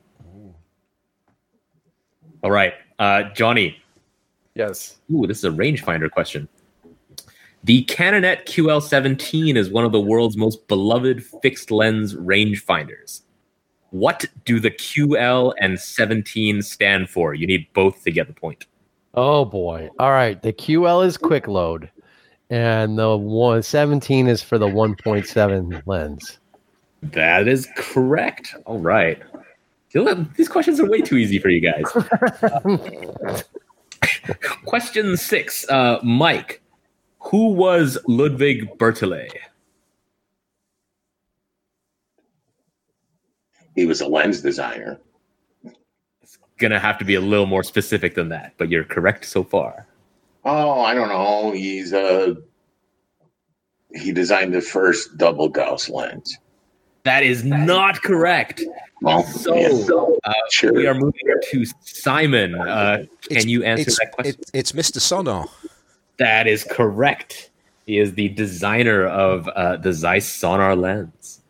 All 2.42 2.50
right, 2.50 2.74
uh, 2.98 3.24
Johnny. 3.34 3.80
yes. 4.54 4.98
Ooh, 5.12 5.26
this 5.26 5.38
is 5.38 5.44
a 5.44 5.50
rangefinder 5.50 6.10
question. 6.10 6.48
The 7.64 7.84
Canonet 7.84 8.46
QL17 8.46 9.56
is 9.56 9.70
one 9.70 9.84
of 9.84 9.92
the 9.92 10.00
world's 10.00 10.36
most 10.36 10.66
beloved 10.66 11.24
fixed 11.42 11.70
lens 11.70 12.14
rangefinders. 12.14 13.22
What 13.92 14.24
do 14.44 14.58
the 14.58 14.70
QL 14.70 15.54
and 15.60 15.78
17 15.78 16.62
stand 16.62 17.08
for? 17.08 17.34
You 17.34 17.46
need 17.46 17.66
both 17.74 18.02
to 18.04 18.10
get 18.10 18.26
the 18.26 18.32
point. 18.32 18.66
Oh 19.14 19.44
boy. 19.44 19.90
All 19.98 20.10
right. 20.10 20.40
The 20.40 20.52
QL 20.52 21.06
is 21.06 21.16
quick 21.18 21.46
load, 21.46 21.90
and 22.50 22.98
the 22.98 23.16
one, 23.16 23.62
17 23.62 24.28
is 24.28 24.42
for 24.42 24.56
the 24.58 24.66
1.7 24.66 25.82
lens. 25.86 26.38
That 27.02 27.48
is 27.48 27.68
correct. 27.76 28.54
All 28.64 28.78
right. 28.78 29.22
These 29.92 30.48
questions 30.48 30.80
are 30.80 30.88
way 30.88 31.02
too 31.02 31.18
easy 31.18 31.38
for 31.38 31.50
you 31.50 31.60
guys. 31.60 31.84
Question 34.64 35.16
six, 35.18 35.68
uh, 35.68 35.98
Mike. 36.02 36.62
Who 37.18 37.52
was 37.52 37.98
Ludwig 38.08 38.78
Bertele? 38.78 39.28
He 43.74 43.86
was 43.86 44.00
a 44.00 44.06
lens 44.06 44.40
designer. 44.40 44.98
It's 46.22 46.38
gonna 46.58 46.78
have 46.78 46.98
to 46.98 47.04
be 47.04 47.14
a 47.14 47.20
little 47.20 47.46
more 47.46 47.62
specific 47.62 48.14
than 48.14 48.28
that, 48.30 48.54
but 48.58 48.68
you're 48.68 48.84
correct 48.84 49.24
so 49.24 49.42
far. 49.42 49.86
Oh, 50.44 50.80
I 50.80 50.94
don't 50.94 51.08
know. 51.08 51.52
He's 51.52 51.92
a 51.92 52.36
he 53.94 54.12
designed 54.12 54.54
the 54.54 54.60
first 54.60 55.16
double 55.18 55.48
Gauss 55.48 55.88
lens. 55.88 56.38
That 57.04 57.24
is 57.24 57.44
not 57.44 58.00
correct. 58.02 58.62
Well, 59.02 59.24
So, 59.24 59.56
yeah, 59.56 59.68
uh, 60.24 60.32
sure. 60.50 60.72
we 60.72 60.86
are 60.86 60.94
moving 60.94 61.26
to 61.50 61.64
Simon. 61.80 62.54
Uh, 62.54 63.04
can 63.28 63.48
you 63.48 63.64
answer 63.64 63.82
it's, 63.88 63.98
that 63.98 64.12
question? 64.12 64.36
it- 64.40 64.50
it's 64.54 64.72
Mr. 64.72 64.98
Sonnar. 64.98 65.48
That 66.18 66.46
is 66.46 66.62
correct. 66.64 67.50
He 67.86 67.98
is 67.98 68.14
the 68.14 68.28
designer 68.28 69.04
of 69.06 69.48
uh, 69.48 69.76
the 69.78 69.92
Zeiss 69.92 70.30
Sonnar 70.40 70.78
lens. 70.80 71.40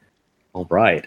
All 0.55 0.67
right. 0.71 1.07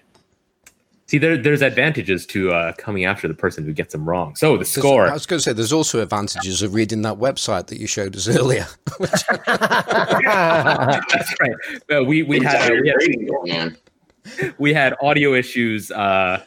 See, 1.07 1.19
there, 1.19 1.37
there's 1.37 1.61
advantages 1.61 2.25
to 2.27 2.51
uh, 2.51 2.73
coming 2.79 3.05
after 3.05 3.27
the 3.27 3.35
person 3.35 3.63
who 3.63 3.73
gets 3.73 3.91
them 3.93 4.09
wrong. 4.09 4.35
So 4.35 4.53
the 4.53 4.57
There's- 4.59 4.71
score. 4.71 5.07
I 5.07 5.13
was 5.13 5.27
going 5.27 5.37
to 5.37 5.43
say 5.43 5.53
there's 5.53 5.71
also 5.73 6.01
advantages 6.01 6.63
of 6.63 6.73
reading 6.73 7.03
that 7.03 7.17
website 7.19 7.67
that 7.67 7.79
you 7.79 7.85
showed 7.85 8.15
us 8.15 8.27
earlier. 8.27 8.65
That's 8.99 9.29
right. 11.39 11.53
Uh, 11.91 12.03
we 12.03 12.23
we 12.23 12.39
had, 12.39 12.55
Insider 12.55 12.81
we 12.81 12.87
had 12.89 12.95
trading 12.99 13.27
going 13.27 13.51
on. 13.59 13.77
we 14.57 14.73
had 14.73 14.95
audio 15.01 15.33
issues 15.33 15.91
uh, 15.91 16.41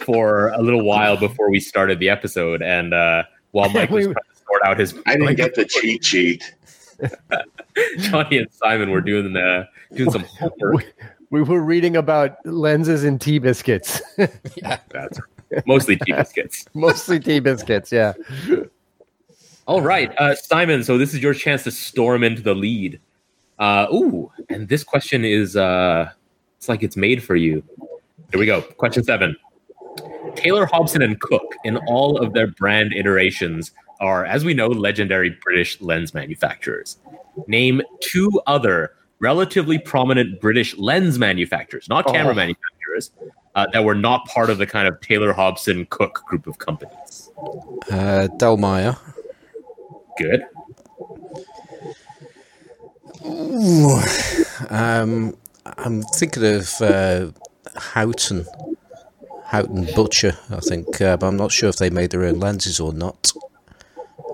for 0.00 0.48
a 0.48 0.62
little 0.62 0.84
while 0.84 1.16
before 1.16 1.50
we 1.50 1.60
started 1.60 1.98
the 2.00 2.08
episode, 2.08 2.62
and 2.62 2.92
uh, 2.92 3.22
while 3.52 3.68
Mike 3.70 3.90
was 3.90 4.08
We- 4.08 4.12
trying 4.12 4.24
to 4.34 4.40
sort 4.46 4.62
out 4.64 4.78
his, 4.78 4.94
I 5.06 5.16
didn't 5.16 5.36
get 5.36 5.54
the 5.54 5.64
cheat 5.64 6.04
sheet. 6.04 6.54
Johnny 8.00 8.38
and 8.38 8.48
Simon 8.52 8.90
were 8.90 9.00
doing 9.00 9.32
the 9.32 9.68
doing 9.94 10.10
some 10.10 10.24
homework. 10.24 10.84
We 11.30 11.42
were 11.42 11.60
reading 11.60 11.96
about 11.96 12.44
lenses 12.44 13.04
and 13.04 13.20
tea 13.20 13.38
biscuits, 13.38 14.02
yeah, 14.56 14.78
That's 14.90 15.20
mostly 15.64 15.96
tea 15.96 16.12
biscuits. 16.12 16.66
mostly 16.74 17.20
tea 17.20 17.38
biscuits. 17.38 17.92
Yeah. 17.92 18.14
All 19.66 19.80
right, 19.80 20.12
uh, 20.18 20.34
Simon. 20.34 20.82
So 20.82 20.98
this 20.98 21.14
is 21.14 21.22
your 21.22 21.34
chance 21.34 21.62
to 21.64 21.70
storm 21.70 22.24
into 22.24 22.42
the 22.42 22.54
lead. 22.54 23.00
Uh, 23.60 23.86
ooh, 23.92 24.32
and 24.48 24.68
this 24.68 24.82
question 24.82 25.24
is 25.24 25.54
uh, 25.54 26.10
it's 26.56 26.68
like 26.68 26.82
it's 26.82 26.96
made 26.96 27.22
for 27.22 27.36
you. 27.36 27.62
Here 28.32 28.40
we 28.40 28.46
go. 28.46 28.62
Question 28.62 29.04
seven. 29.04 29.36
Taylor 30.34 30.66
Hobson 30.66 31.02
and 31.02 31.20
Cooke, 31.20 31.54
in 31.64 31.76
all 31.88 32.18
of 32.18 32.32
their 32.32 32.48
brand 32.48 32.92
iterations, 32.92 33.72
are, 34.00 34.24
as 34.24 34.44
we 34.44 34.54
know, 34.54 34.68
legendary 34.68 35.30
British 35.42 35.80
lens 35.80 36.14
manufacturers. 36.14 36.98
Name 37.46 37.82
two 38.00 38.40
other 38.46 38.94
relatively 39.20 39.78
prominent 39.78 40.40
British 40.40 40.76
lens 40.78 41.18
manufacturers, 41.18 41.88
not 41.88 42.06
camera 42.06 42.32
Oh. 42.32 42.36
manufacturers, 42.36 43.10
uh, 43.54 43.66
that 43.72 43.84
were 43.84 43.94
not 43.94 44.24
part 44.26 44.50
of 44.50 44.58
the 44.58 44.66
kind 44.66 44.88
of 44.88 45.00
Taylor 45.00 45.32
Hobson 45.32 45.86
Cooke 45.86 46.22
group 46.26 46.46
of 46.46 46.58
companies. 46.58 47.30
Uh, 47.90 48.28
Dallmeyer. 48.38 48.98
Good. 50.18 50.42
Ooh, 53.26 54.00
um, 54.70 55.36
I'm 55.78 56.02
thinking 56.02 56.44
of 56.44 56.70
uh, 56.80 57.30
Houghton. 57.76 58.46
Houghton 59.46 59.88
Butcher, 59.96 60.38
I 60.50 60.60
think, 60.60 61.00
uh, 61.00 61.16
but 61.16 61.26
I'm 61.26 61.36
not 61.36 61.50
sure 61.50 61.68
if 61.68 61.76
they 61.76 61.90
made 61.90 62.10
their 62.10 62.24
own 62.24 62.38
lenses 62.38 62.78
or 62.78 62.92
not. 62.92 63.32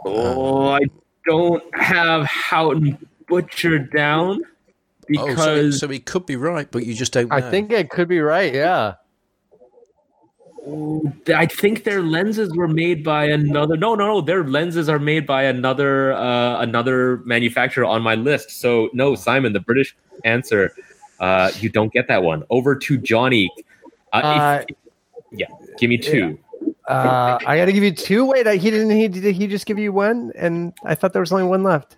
Oh, 0.04 0.68
I 0.68 0.80
don't 1.26 1.62
have 1.74 2.26
Houghton 2.26 2.98
Butcher 3.26 3.78
down 3.78 4.42
Oh, 5.18 5.26
so, 5.28 5.34
because 5.34 5.78
so 5.80 5.88
he 5.88 5.98
could 6.00 6.26
be 6.26 6.36
right, 6.36 6.68
but 6.70 6.84
you 6.84 6.94
just 6.94 7.12
don't 7.12 7.28
know. 7.28 7.36
I 7.36 7.40
think 7.40 7.70
it 7.72 7.90
could 7.90 8.08
be 8.08 8.20
right. 8.20 8.52
Yeah. 8.52 8.94
I 11.28 11.46
think 11.46 11.84
their 11.84 12.02
lenses 12.02 12.52
were 12.56 12.66
made 12.66 13.04
by 13.04 13.26
another. 13.26 13.76
No, 13.76 13.94
no, 13.94 14.06
no. 14.06 14.20
Their 14.20 14.42
lenses 14.42 14.88
are 14.88 14.98
made 14.98 15.24
by 15.24 15.44
another 15.44 16.12
uh, 16.12 16.60
another 16.60 17.18
manufacturer 17.18 17.84
on 17.84 18.02
my 18.02 18.16
list. 18.16 18.50
So 18.50 18.90
no, 18.92 19.14
Simon, 19.14 19.52
the 19.52 19.60
British 19.60 19.96
answer. 20.24 20.72
Uh, 21.20 21.52
you 21.60 21.68
don't 21.68 21.92
get 21.92 22.08
that 22.08 22.24
one. 22.24 22.42
Over 22.50 22.74
to 22.74 22.98
Johnny. 22.98 23.48
Uh, 24.12 24.16
Uh, 24.16 24.64
if, 24.68 24.76
yeah, 25.30 25.46
give 25.78 25.88
me 25.88 25.98
two. 25.98 26.36
Uh, 26.88 27.38
I 27.46 27.56
got 27.58 27.66
to 27.66 27.72
give 27.72 27.84
you 27.84 27.92
two. 27.92 28.24
Wait, 28.24 28.46
I- 28.48 28.56
he 28.56 28.70
didn't. 28.70 28.90
He 28.90 29.06
did 29.06 29.36
he 29.36 29.46
just 29.46 29.66
give 29.66 29.78
you 29.78 29.92
one? 29.92 30.32
And 30.34 30.72
I 30.84 30.96
thought 30.96 31.12
there 31.12 31.22
was 31.22 31.30
only 31.32 31.44
one 31.44 31.62
left. 31.62 31.96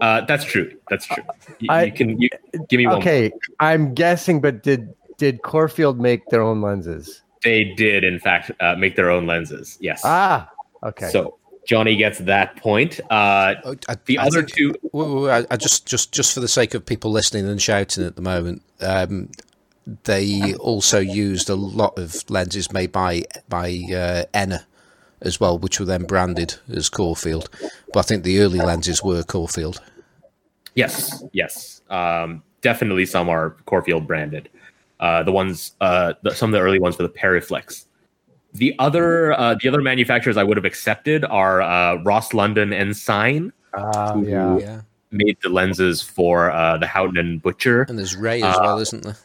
Uh, 0.00 0.20
that's 0.26 0.44
true. 0.44 0.70
That's 0.90 1.06
true. 1.06 1.22
You, 1.58 1.68
I- 1.70 1.84
you 1.84 1.92
can 1.92 2.20
you, 2.20 2.28
give 2.68 2.78
me 2.78 2.86
one. 2.86 2.96
Okay, 2.98 3.32
I'm 3.60 3.94
guessing, 3.94 4.40
but 4.40 4.62
did 4.62 4.92
did 5.18 5.42
Corfield 5.42 5.98
make 5.98 6.26
their 6.28 6.42
own 6.42 6.60
lenses? 6.60 7.22
They 7.42 7.64
did, 7.64 8.04
in 8.04 8.18
fact, 8.18 8.50
uh, 8.60 8.74
make 8.76 8.96
their 8.96 9.10
own 9.10 9.26
lenses. 9.26 9.78
Yes. 9.80 10.02
Ah, 10.04 10.50
okay. 10.82 11.08
So 11.10 11.38
Johnny 11.66 11.96
gets 11.96 12.18
that 12.20 12.56
point. 12.56 13.00
Uh, 13.10 13.54
Oh, 13.64 13.74
I- 13.88 13.96
the 14.04 14.18
I 14.18 14.26
other 14.26 14.42
think- 14.42 14.54
two, 14.54 14.74
Wait, 14.92 15.08
wait, 15.08 15.20
wait, 15.22 15.30
I, 15.30 15.54
I 15.54 15.56
just, 15.56 15.86
just, 15.86 16.12
just 16.12 16.34
for 16.34 16.40
the 16.40 16.48
sake 16.48 16.74
of 16.74 16.84
people 16.84 17.10
listening 17.10 17.48
and 17.48 17.60
shouting 17.62 18.04
at 18.04 18.16
the 18.16 18.22
moment, 18.22 18.62
um, 18.80 19.30
they 20.04 20.54
also 20.56 20.98
used 20.98 21.48
a 21.48 21.54
lot 21.54 21.96
of 21.98 22.28
lenses 22.28 22.72
made 22.72 22.90
by 22.92 23.22
by 23.48 23.78
uh, 23.94 24.24
Enna 24.34 24.65
as 25.22 25.40
well, 25.40 25.58
which 25.58 25.78
were 25.80 25.86
then 25.86 26.04
branded 26.04 26.54
as 26.68 26.88
Corfield. 26.88 27.48
But 27.92 28.00
I 28.00 28.02
think 28.02 28.24
the 28.24 28.40
early 28.40 28.58
lenses 28.58 29.02
were 29.02 29.22
Corfield. 29.22 29.80
yes, 30.74 31.22
yes, 31.32 31.82
um, 31.90 32.42
definitely 32.62 33.06
some 33.06 33.28
are 33.28 33.50
Corfield 33.66 34.06
branded. 34.06 34.48
Uh, 35.00 35.22
the 35.22 35.32
ones, 35.32 35.72
uh, 35.80 36.14
the, 36.22 36.34
some 36.34 36.50
of 36.50 36.52
the 36.52 36.60
early 36.60 36.78
ones 36.78 36.96
for 36.96 37.02
the 37.02 37.08
Periflex. 37.08 37.86
The 38.54 38.74
other, 38.78 39.32
uh, 39.38 39.54
the 39.60 39.68
other 39.68 39.82
manufacturers 39.82 40.38
I 40.38 40.42
would 40.42 40.56
have 40.56 40.64
accepted 40.64 41.24
are 41.26 41.60
uh, 41.60 41.96
Ross 42.02 42.32
London 42.32 42.72
and 42.72 42.96
Sign 42.96 43.52
Ah, 43.74 44.16
yeah. 44.16 44.56
Yeah, 44.58 44.80
made 45.10 45.36
the 45.42 45.50
lenses 45.50 46.00
for 46.00 46.50
uh, 46.50 46.78
the 46.78 46.86
Houghton 46.86 47.18
and 47.18 47.42
Butcher. 47.42 47.82
and 47.90 47.98
there's 47.98 48.16
Wray 48.16 48.40
as 48.42 48.56
Uh, 48.56 48.60
well, 48.62 48.78
isn't 48.78 49.02
there? 49.02 49.16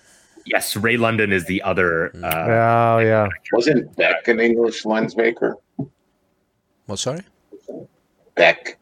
Yes, 0.45 0.75
Wray 0.75 0.97
London 0.97 1.31
is 1.31 1.45
the 1.45 1.61
other. 1.61 2.11
Uh, 2.21 2.45
Oh, 2.47 2.99
yeah. 2.99 3.29
Wasn't 3.53 3.95
Beck 3.95 4.27
an 4.27 4.41
English 4.41 4.83
lens 4.85 5.15
maker? 5.15 5.55
What? 6.85 6.99
Sorry, 6.99 7.21
Beck. 8.35 8.77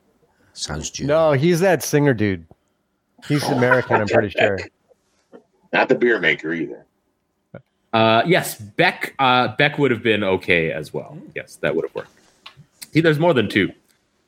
sounds 0.54 0.90
Jew. 0.90 1.06
No, 1.06 1.34
he's 1.34 1.60
that 1.60 1.84
singer 1.84 2.14
dude. 2.14 2.46
He's 3.28 3.44
American. 3.44 3.98
I'm 3.98 4.08
pretty 4.08 4.30
sure. 4.30 4.58
Not 5.74 5.90
the 5.90 5.96
beer 5.96 6.20
maker 6.20 6.54
either. 6.54 6.86
Uh, 7.92 8.24
yes, 8.26 8.56
Beck. 8.60 9.14
Uh, 9.20 9.56
Beck 9.58 9.78
would 9.78 9.92
have 9.92 10.04
been 10.04 10.24
okay 10.24 10.72
as 10.72 10.94
well. 10.94 11.18
Yes, 11.36 11.56
that 11.58 11.76
would 11.76 11.86
have 11.86 11.94
worked. 11.96 12.12
See, 12.92 13.02
there's 13.02 13.20
more 13.20 13.34
than 13.34 13.50
two. 13.50 13.72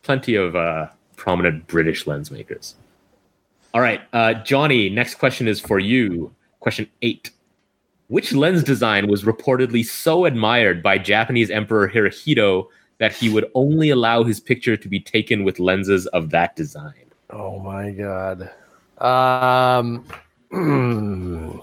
Plenty 0.04 0.36
of 0.36 0.56
uh, 0.56 0.88
prominent 1.16 1.68
British 1.68 2.08
lens 2.08 2.32
makers. 2.32 2.75
All 3.74 3.82
right, 3.82 4.01
uh, 4.13 4.34
Johnny. 4.34 4.90
Next 4.90 5.16
question 5.16 5.48
is 5.48 5.60
for 5.60 5.80
you. 5.80 6.34
Question 6.60 6.88
eight. 7.01 7.32
Which 8.08 8.34
lens 8.34 8.63
design 8.63 9.08
was 9.08 9.24
reportedly 9.24 9.86
so 9.86 10.25
admired 10.25 10.84
by 10.84 10.98
Japanese 10.98 11.50
Emperor 11.50 11.90
Hirohito 11.90 12.68
that 13.01 13.12
he 13.12 13.29
would 13.29 13.50
only 13.55 13.89
allow 13.89 14.24
his 14.24 14.39
picture 14.39 14.77
to 14.77 14.88
be 14.88 15.00
taken 15.00 15.43
with 15.43 15.58
lenses 15.58 16.05
of 16.08 16.29
that 16.29 16.55
design? 16.55 16.93
Oh 17.31 17.58
my 17.60 17.89
god. 17.89 18.51
Um. 19.01 20.05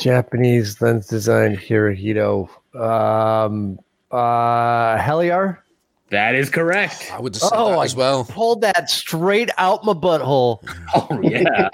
Japanese 0.00 0.80
lens 0.80 1.06
design 1.08 1.54
Hirohito. 1.54 2.48
Um. 2.74 3.78
Uh. 4.10 4.96
Heliar. 4.96 5.58
That 6.08 6.34
is 6.34 6.48
correct. 6.48 7.10
I 7.12 7.20
would 7.20 7.34
have 7.34 7.42
said 7.42 7.50
Oh, 7.52 7.72
that 7.72 7.84
as 7.84 7.94
well. 7.94 8.24
Pulled 8.24 8.62
that 8.62 8.88
straight 8.88 9.50
out 9.58 9.84
my 9.84 9.92
butthole. 9.92 10.66
Oh 10.94 11.20
yeah. 11.22 11.68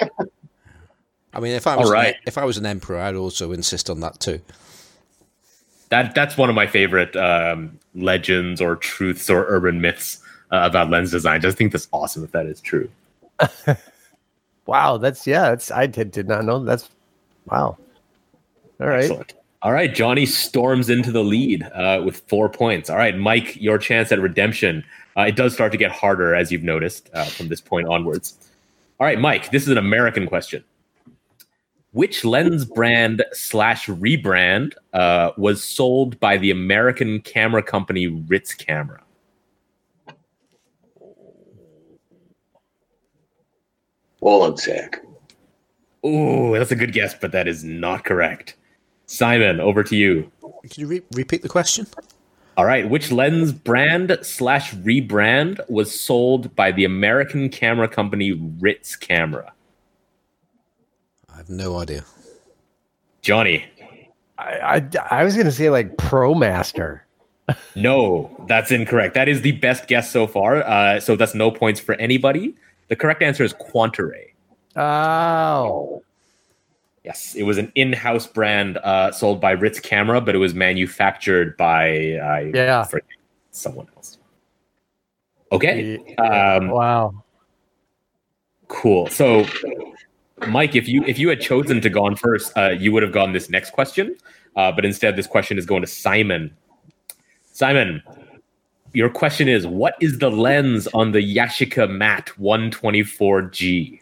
I 1.32 1.38
mean, 1.38 1.52
if 1.52 1.68
I 1.68 1.76
was 1.76 1.88
right. 1.88 2.14
an, 2.14 2.20
if 2.26 2.36
I 2.36 2.44
was 2.44 2.56
an 2.56 2.66
emperor, 2.66 2.98
I'd 2.98 3.14
also 3.14 3.52
insist 3.52 3.88
on 3.88 4.00
that 4.00 4.18
too. 4.18 4.40
That 5.90 6.14
that's 6.14 6.36
one 6.36 6.48
of 6.48 6.54
my 6.54 6.66
favorite 6.66 7.14
um, 7.16 7.78
legends 7.94 8.60
or 8.60 8.76
truths 8.76 9.28
or 9.30 9.46
urban 9.48 9.80
myths 9.80 10.22
uh, 10.52 10.60
about 10.62 10.90
lens 10.90 11.10
design. 11.10 11.36
I 11.36 11.38
just 11.38 11.58
think 11.58 11.72
that's 11.72 11.88
awesome 11.92 12.24
if 12.24 12.32
that 12.32 12.46
is 12.46 12.60
true. 12.60 12.88
Wow, 14.68 14.98
that's 14.98 15.26
yeah. 15.26 15.48
That's 15.48 15.70
I 15.70 15.86
did, 15.86 16.10
did 16.10 16.28
not 16.28 16.44
know. 16.44 16.62
That's 16.62 16.90
wow. 17.50 17.78
All 18.80 18.86
right. 18.86 19.04
Excellent. 19.04 19.32
All 19.62 19.72
right, 19.72 19.92
Johnny 19.92 20.26
storms 20.26 20.90
into 20.90 21.10
the 21.10 21.24
lead 21.24 21.62
uh, 21.74 22.02
with 22.04 22.18
four 22.28 22.50
points. 22.50 22.90
All 22.90 22.96
right, 22.96 23.16
Mike, 23.16 23.56
your 23.56 23.78
chance 23.78 24.12
at 24.12 24.20
redemption. 24.20 24.84
Uh, 25.16 25.22
it 25.22 25.36
does 25.36 25.54
start 25.54 25.72
to 25.72 25.78
get 25.78 25.90
harder, 25.90 26.34
as 26.34 26.52
you've 26.52 26.62
noticed 26.62 27.10
uh, 27.14 27.24
from 27.24 27.48
this 27.48 27.62
point 27.62 27.88
onwards. 27.88 28.36
All 29.00 29.06
right, 29.06 29.18
Mike, 29.18 29.50
this 29.50 29.62
is 29.62 29.68
an 29.70 29.78
American 29.78 30.28
question. 30.28 30.62
Which 31.98 32.24
lens 32.24 32.64
brand 32.64 33.24
slash 33.32 33.88
rebrand 33.88 34.74
uh, 34.92 35.32
was 35.36 35.64
sold 35.64 36.20
by 36.20 36.36
the 36.36 36.52
American 36.52 37.20
camera 37.22 37.60
company 37.60 38.06
Ritz 38.06 38.54
Camera? 38.54 39.02
Wollensak. 44.22 44.98
Ooh, 46.06 46.56
that's 46.56 46.70
a 46.70 46.76
good 46.76 46.92
guess, 46.92 47.16
but 47.16 47.32
that 47.32 47.48
is 47.48 47.64
not 47.64 48.04
correct. 48.04 48.54
Simon, 49.06 49.58
over 49.58 49.82
to 49.82 49.96
you. 49.96 50.30
Can 50.70 50.80
you 50.80 50.86
re- 50.86 51.02
repeat 51.14 51.42
the 51.42 51.48
question? 51.48 51.84
All 52.56 52.64
right, 52.64 52.88
which 52.88 53.10
lens 53.10 53.50
brand 53.50 54.16
slash 54.22 54.72
rebrand 54.72 55.58
was 55.68 56.00
sold 56.00 56.54
by 56.54 56.70
the 56.70 56.84
American 56.84 57.48
camera 57.48 57.88
company 57.88 58.34
Ritz 58.60 58.94
Camera? 58.94 59.52
I 61.48 61.52
have 61.52 61.58
no 61.58 61.78
idea. 61.78 62.04
Johnny. 63.22 63.64
I, 64.36 64.88
I, 65.10 65.20
I 65.20 65.24
was 65.24 65.36
gonna 65.36 65.50
say 65.52 65.70
like 65.70 65.96
ProMaster. 65.96 67.00
No, 67.74 68.30
that's 68.46 68.70
incorrect. 68.70 69.14
That 69.14 69.26
is 69.26 69.40
the 69.40 69.52
best 69.52 69.88
guess 69.88 70.10
so 70.10 70.26
far. 70.26 70.56
Uh, 70.64 71.00
so 71.00 71.16
that's 71.16 71.34
no 71.34 71.50
points 71.50 71.80
for 71.80 71.94
anybody. 71.94 72.54
The 72.88 72.96
correct 72.96 73.22
answer 73.22 73.42
is 73.42 73.54
Quantaray. 73.54 74.32
Oh, 74.76 76.02
Yes, 77.04 77.34
it 77.34 77.44
was 77.44 77.56
an 77.56 77.72
in-house 77.74 78.26
brand 78.26 78.76
uh, 78.78 79.12
sold 79.12 79.40
by 79.40 79.52
Ritz 79.52 79.80
Camera, 79.80 80.20
but 80.20 80.34
it 80.34 80.38
was 80.38 80.52
manufactured 80.52 81.56
by 81.56 82.18
I 82.18 82.52
Yeah. 82.54 82.82
forget, 82.82 83.08
someone 83.50 83.86
else. 83.96 84.18
Okay, 85.50 85.96
um, 86.18 86.68
wow. 86.68 87.14
cool. 88.66 89.06
So, 89.06 89.46
Mike, 90.46 90.76
if 90.76 90.88
you 90.88 91.02
if 91.04 91.18
you 91.18 91.28
had 91.28 91.40
chosen 91.40 91.80
to 91.80 91.90
go 91.90 92.04
on 92.04 92.16
first, 92.16 92.56
uh, 92.56 92.70
you 92.70 92.92
would 92.92 93.02
have 93.02 93.12
gone 93.12 93.32
this 93.32 93.50
next 93.50 93.70
question. 93.70 94.16
Uh, 94.56 94.72
but 94.72 94.84
instead, 94.84 95.16
this 95.16 95.26
question 95.26 95.58
is 95.58 95.66
going 95.66 95.82
to 95.82 95.86
Simon. 95.86 96.54
Simon, 97.52 98.02
your 98.92 99.10
question 99.10 99.48
is: 99.48 99.66
What 99.66 99.94
is 100.00 100.18
the 100.18 100.30
lens 100.30 100.86
on 100.94 101.12
the 101.12 101.20
Yashica 101.36 101.90
Mat 101.90 102.30
124G? 102.38 104.00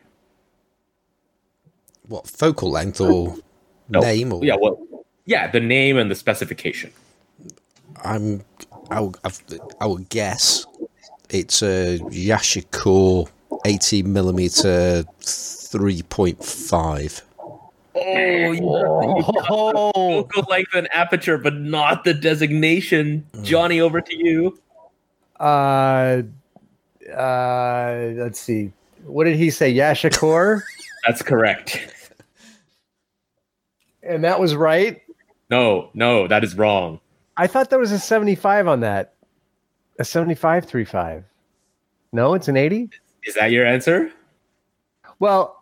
What 2.08 2.26
focal 2.26 2.70
length 2.70 3.00
or 3.00 3.36
No. 3.88 4.00
name? 4.00 4.32
Or 4.32 4.44
Yeah, 4.44 4.56
well, 4.60 4.78
yeah, 5.24 5.50
the 5.50 5.60
name 5.60 5.96
and 5.96 6.10
the 6.10 6.14
specification. 6.14 6.92
I'm. 8.04 8.44
I 8.90 9.00
will, 9.00 9.14
I've- 9.24 9.58
will 9.80 9.98
guess 10.10 10.64
it's 11.30 11.60
a 11.62 11.98
Yashikor 12.10 13.28
80 13.64 14.02
millimeter 14.04 15.04
3.5. 15.76 17.22
Oh, 17.38 17.70
Oh, 19.48 20.22
focal 20.24 20.44
length 20.50 20.74
and 20.74 20.88
aperture, 20.92 21.38
but 21.38 21.54
not 21.54 22.04
the 22.04 22.12
designation. 22.14 23.26
Johnny, 23.42 23.80
over 23.80 24.00
to 24.00 24.16
you. 24.16 24.58
uh, 25.40 26.22
uh, 27.14 28.10
let's 28.16 28.40
see. 28.40 28.72
What 29.04 29.24
did 29.24 29.36
he 29.36 29.50
say? 29.50 29.72
Yashikor, 29.72 30.62
That's 31.06 31.22
correct. 31.22 31.80
and 34.02 34.24
that 34.24 34.40
was 34.40 34.54
right. 34.56 35.00
No, 35.50 35.90
no, 35.94 36.26
that 36.26 36.42
is 36.42 36.56
wrong. 36.56 36.98
I 37.36 37.46
thought 37.46 37.70
there 37.70 37.78
was 37.78 37.92
a 37.92 37.98
seventy-five 37.98 38.66
on 38.66 38.80
that. 38.80 39.14
A 39.98 40.04
seventy-five 40.04 40.64
three 40.64 40.84
five. 40.84 41.24
No, 42.12 42.34
it's 42.34 42.48
an 42.48 42.56
eighty. 42.56 42.88
Is 43.24 43.34
that 43.34 43.52
your 43.52 43.64
answer? 43.64 44.10
Well, 45.20 45.55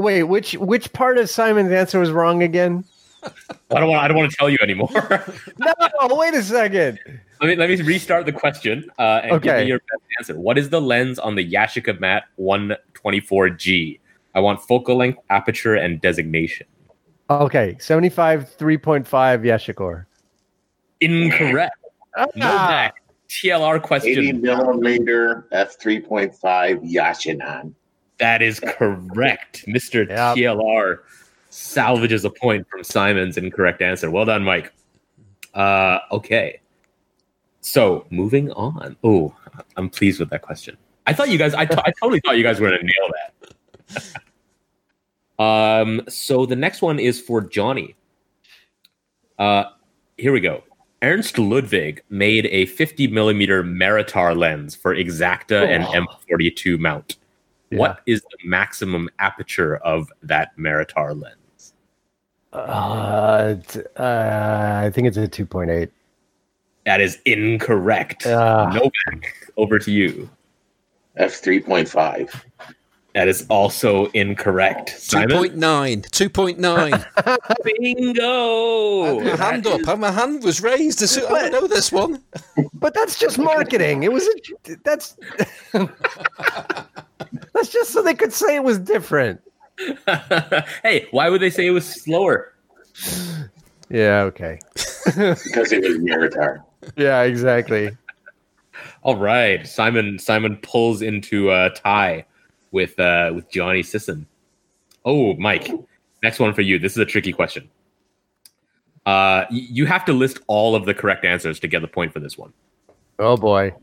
wait. 0.00 0.22
Which 0.24 0.52
which 0.54 0.92
part 0.92 1.18
of 1.18 1.28
Simon's 1.30 1.70
answer 1.72 1.98
was 2.00 2.10
wrong 2.10 2.42
again? 2.42 2.84
I 3.22 3.78
don't 3.80 3.88
want. 3.90 4.02
I 4.02 4.08
don't 4.08 4.16
want 4.16 4.30
to 4.30 4.36
tell 4.36 4.48
you 4.50 4.58
anymore. 4.62 4.88
No, 5.58 6.14
wait 6.16 6.32
a 6.34 6.42
second. 6.42 6.98
let 7.40 7.48
me 7.48 7.56
let 7.56 7.68
me 7.68 7.80
restart 7.82 8.24
the 8.26 8.32
question 8.32 8.90
uh, 8.98 9.20
and 9.22 9.42
give 9.42 9.52
Okay. 9.52 9.62
me 9.64 9.68
your 9.68 9.78
best 9.78 10.02
answer. 10.18 10.40
What 10.40 10.56
is 10.58 10.70
the 10.70 10.80
lens 10.80 11.18
on 11.18 11.34
the 11.34 11.52
Yashica 11.52 12.00
Mat 12.00 12.24
124G? 12.38 14.00
I 14.34 14.40
want 14.40 14.60
focal 14.62 14.96
length, 14.96 15.18
aperture, 15.28 15.74
and 15.74 16.00
designation. 16.00 16.66
Okay, 17.28 17.76
seventy-five 17.78 18.48
three 18.54 18.78
point 18.78 19.06
five 19.06 19.40
Yashikor. 19.42 20.06
Incorrect. 21.00 21.74
No 22.16 22.24
Ah, 22.46 22.66
back. 22.68 22.94
TLR 23.28 23.80
question. 23.82 24.10
80 24.10 24.32
question. 24.32 24.42
millimeter 24.42 25.46
f3.5 25.52 26.92
Yashinon. 26.92 27.72
That 28.20 28.42
is 28.42 28.60
correct. 28.60 29.64
Mr. 29.66 30.06
Yep. 30.08 30.36
TLR 30.36 30.98
salvages 31.50 32.24
a 32.24 32.30
point 32.30 32.68
from 32.68 32.84
Simon's 32.84 33.36
incorrect 33.36 33.82
answer. 33.82 34.10
Well 34.10 34.24
done, 34.24 34.44
Mike. 34.44 34.72
Uh, 35.54 35.98
okay. 36.12 36.60
So 37.60 38.06
moving 38.10 38.50
on. 38.52 38.96
Oh, 39.02 39.34
I'm 39.76 39.90
pleased 39.90 40.20
with 40.20 40.30
that 40.30 40.42
question. 40.42 40.76
I 41.06 41.12
thought 41.12 41.28
you 41.28 41.38
guys, 41.38 41.54
I, 41.54 41.64
t- 41.64 41.76
I 41.84 41.92
totally 42.00 42.20
thought 42.20 42.36
you 42.36 42.42
guys 42.42 42.60
were 42.60 42.68
going 42.68 42.80
to 42.80 42.86
nail 42.86 44.04
that. 45.38 45.44
um, 45.44 46.02
so 46.08 46.46
the 46.46 46.56
next 46.56 46.82
one 46.82 46.98
is 46.98 47.20
for 47.20 47.40
Johnny. 47.40 47.96
Uh, 49.38 49.64
here 50.16 50.32
we 50.32 50.40
go. 50.40 50.62
Ernst 51.02 51.38
Ludwig 51.38 52.02
made 52.10 52.46
a 52.46 52.66
50 52.66 53.08
millimeter 53.08 53.62
Meritar 53.64 54.36
lens 54.36 54.74
for 54.74 54.94
Exacta 54.94 55.66
and 55.66 55.84
M42 55.84 56.78
mount. 56.78 57.16
What 57.78 58.00
is 58.06 58.22
the 58.22 58.48
maximum 58.48 59.08
aperture 59.18 59.76
of 59.78 60.10
that 60.22 60.56
Meritar 60.56 61.14
lens? 61.14 61.74
Uh, 62.52 63.56
uh, 63.96 64.82
I 64.84 64.90
think 64.92 65.06
it's 65.06 65.16
a 65.16 65.28
two 65.28 65.46
point 65.46 65.70
eight. 65.70 65.90
That 66.84 67.00
is 67.00 67.18
incorrect. 67.26 68.26
Ah. 68.26 68.70
Novak, 68.72 69.52
over 69.56 69.78
to 69.78 69.92
you. 69.92 70.28
f3.5. 71.18 72.42
That 73.14 73.26
is 73.26 73.44
also 73.48 74.06
incorrect. 74.06 74.90
Simon? 75.00 75.30
2.9. 75.30 76.02
2.9. 76.10 77.64
Bingo! 77.64 79.20
my 79.20 79.30
hand 79.36 79.64
That 79.64 79.72
up. 79.72 79.80
is- 79.80 79.98
My 79.98 80.10
hand 80.12 80.44
was 80.44 80.62
raised. 80.62 81.02
As 81.02 81.10
soon- 81.10 81.24
I 81.28 81.48
know 81.48 81.66
this 81.66 81.90
one. 81.90 82.22
But 82.74 82.94
that's 82.94 83.18
just 83.18 83.36
marketing. 83.38 84.04
It 84.04 84.12
was 84.12 84.26
a, 84.28 84.76
that's 84.84 85.16
that's 87.52 87.68
just 87.68 87.90
so 87.90 88.02
they 88.02 88.14
could 88.14 88.32
say 88.32 88.54
it 88.54 88.62
was 88.64 88.78
different. 88.78 89.40
hey, 90.82 91.08
why 91.10 91.28
would 91.28 91.40
they 91.42 91.50
say 91.50 91.66
it 91.66 91.70
was 91.70 91.86
slower? 91.86 92.52
Yeah. 93.88 94.22
Okay. 94.22 94.58
Because 95.04 95.72
it 95.72 95.82
was 95.82 95.98
Meritar. 95.98 96.62
Yeah. 96.96 97.22
Exactly. 97.22 97.90
All 99.02 99.16
right, 99.16 99.66
Simon. 99.66 100.18
Simon 100.18 100.56
pulls 100.62 101.02
into 101.02 101.50
a 101.50 101.70
tie 101.70 102.24
with 102.70 102.98
uh, 102.98 103.32
with 103.34 103.50
Johnny 103.50 103.82
Sisson. 103.82 104.26
Oh, 105.04 105.34
Mike. 105.34 105.70
Next 106.22 106.38
one 106.38 106.52
for 106.52 106.60
you. 106.60 106.78
This 106.78 106.92
is 106.92 106.98
a 106.98 107.06
tricky 107.06 107.32
question. 107.32 107.68
Uh, 109.06 109.48
y- 109.50 109.66
you 109.70 109.86
have 109.86 110.04
to 110.04 110.12
list 110.12 110.40
all 110.46 110.74
of 110.74 110.84
the 110.84 110.92
correct 110.94 111.24
answers 111.24 111.58
to 111.60 111.68
get 111.68 111.80
the 111.80 111.88
point 111.88 112.12
for 112.12 112.20
this 112.20 112.36
one. 112.36 112.52
Oh 113.18 113.36
boy. 113.36 113.74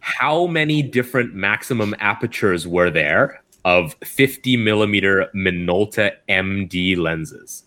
How 0.00 0.46
many 0.46 0.82
different 0.82 1.34
maximum 1.34 1.94
apertures 1.98 2.66
were 2.66 2.90
there 2.90 3.42
of 3.64 3.94
50 4.04 4.56
millimeter 4.58 5.30
Minolta 5.34 6.12
MD 6.28 6.96
lenses? 6.96 7.64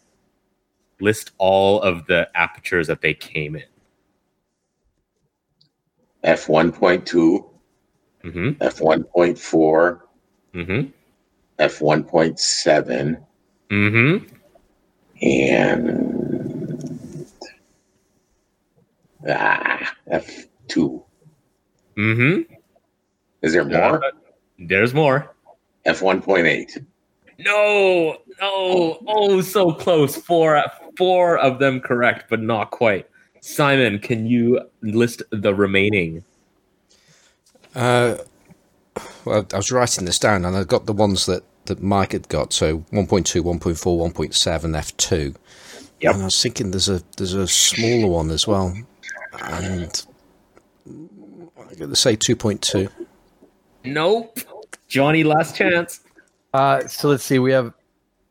List 1.00 1.32
all 1.38 1.82
of 1.82 2.06
the 2.08 2.28
apertures 2.36 2.88
that 2.88 3.02
they 3.02 3.14
came 3.14 3.56
in. 3.56 3.64
f1.2, 6.24 7.50
hmm 8.24 8.50
f1.4, 8.50 10.00
hmm 10.66 10.82
f1.7, 11.60 13.18
Mm-hmm. 13.70 14.26
and 15.24 16.88
ah, 19.28 19.92
f2. 20.12 21.04
Mm-hmm. 21.98 22.54
Is 23.42 23.54
there 23.54 23.66
more? 23.66 24.02
There's 24.60 24.94
more. 24.94 25.36
f1.8. 25.86 26.86
No, 27.40 28.18
no, 28.40 29.00
oh, 29.08 29.42
so 29.42 29.72
close. 29.72 30.16
Four, 30.16 30.64
four 30.98 31.38
of 31.40 31.60
them 31.60 31.80
correct, 31.80 32.26
but 32.30 32.42
not 32.42 32.72
quite. 32.72 33.08
Simon, 33.42 34.00
can 34.00 34.26
you 34.28 34.62
list 34.82 35.22
the 35.32 35.54
remaining? 35.54 36.24
Uh, 37.76 38.18
well, 39.28 39.46
I 39.54 39.58
was 39.58 39.72
writing 39.72 40.06
this 40.06 40.20
down 40.20 40.46
and 40.46 40.56
I 40.56 40.64
got 40.64 40.86
the 40.86 40.94
ones 40.94 41.26
that, 41.26 41.44
that 41.66 41.82
Mike 41.82 42.12
had 42.14 42.28
got. 42.30 42.54
So 42.54 42.80
1.2, 42.92 43.42
1.4, 43.42 44.14
1.7, 44.14 44.16
F2. 44.78 45.36
Yep. 46.00 46.14
And 46.14 46.22
I 46.22 46.26
was 46.26 46.42
thinking 46.42 46.72
there's 46.72 46.90
a 46.90 47.02
there's 47.18 47.34
a 47.34 47.48
smaller 47.48 48.08
one 48.08 48.30
as 48.30 48.48
well. 48.48 48.76
And 49.44 50.06
I'm 50.86 51.78
going 51.78 51.90
to 51.90 51.96
say 51.96 52.16
2.2. 52.16 52.90
Nope. 53.84 54.40
Johnny, 54.88 55.24
last 55.24 55.56
chance. 55.56 56.02
Uh, 56.54 56.88
so 56.88 57.10
let's 57.10 57.24
see. 57.24 57.40
We 57.40 57.52
have 57.52 57.74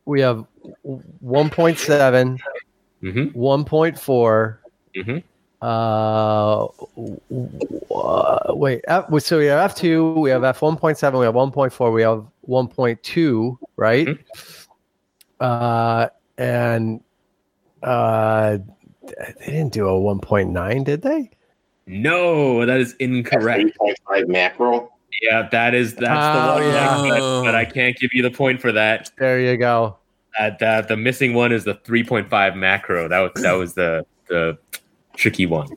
we 0.05 0.21
have 0.21 0.45
1.7, 0.85 2.39
Mm-hmm. 3.03 3.39
1.4. 3.39 4.59
Mhm. 4.97 5.23
Uh, 5.62 6.66
w- 6.97 7.21
w- 7.31 7.81
uh, 7.90 8.55
wait. 8.55 8.85
F, 8.88 9.07
so 9.23 9.38
we 9.38 9.47
have 9.47 9.71
F 9.71 9.75
two. 9.77 10.12
We 10.14 10.31
have 10.31 10.45
F 10.45 10.62
one 10.62 10.77
point 10.77 10.99
seven. 10.99 11.19
We 11.19 11.27
have 11.27 11.35
one 11.35 11.51
point 11.51 11.73
four. 11.73 11.90
We 11.90 12.03
have 12.03 12.25
one 12.42 12.69
point 12.69 13.03
two. 13.03 13.59
Right. 13.77 14.07
Mhm. 14.07 14.66
Uh, 15.40 16.09
and 16.38 17.01
uh, 17.83 18.59
they 19.07 19.47
didn't 19.47 19.73
do 19.73 19.87
a 19.88 19.99
one 19.99 20.21
point 20.21 20.51
nine, 20.51 20.85
did 20.85 21.03
they? 21.03 21.31
No, 21.87 22.66
that 22.66 22.81
is 22.81 22.95
incorrect. 22.99 23.61
Three 23.62 23.73
point 23.79 23.99
five 24.09 24.29
macro. 24.29 24.90
Yeah, 25.23 25.49
that 25.51 25.75
is 25.75 25.95
that's 25.95 26.37
Oh, 26.37 26.59
the 26.59 26.64
one. 26.64 26.73
yeah. 26.75 27.19
But, 27.21 27.42
but 27.45 27.55
I 27.55 27.64
can't 27.64 27.97
give 27.97 28.11
you 28.12 28.23
the 28.23 28.31
point 28.31 28.61
for 28.61 28.73
that. 28.73 29.11
There 29.19 29.40
you 29.40 29.57
go. 29.57 29.97
Uh, 30.38 30.51
the 30.59 30.85
the 30.88 30.97
missing 30.99 31.33
one 31.33 31.51
is 31.53 31.64
the 31.64 31.75
3.5 31.77 32.57
macro. 32.57 33.09
That 33.09 33.21
was 33.21 33.42
that 33.42 33.53
was 33.53 33.73
the 33.73 34.05
the 34.29 34.59
tricky 35.16 35.46
one. 35.46 35.68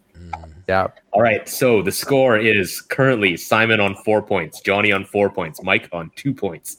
Yeah. 0.68 0.88
All 1.14 1.22
right, 1.22 1.50
so 1.50 1.82
the 1.82 1.92
score 1.92 2.38
is 2.38 2.80
currently 2.80 3.36
Simon 3.38 3.80
on 3.80 3.96
four 4.06 4.22
points, 4.22 4.62
Johnny 4.62 4.92
on 4.92 5.04
four 5.04 5.30
points, 5.32 5.64
Mike 5.64 5.90
on 5.92 6.12
two 6.16 6.34
points. 6.34 6.78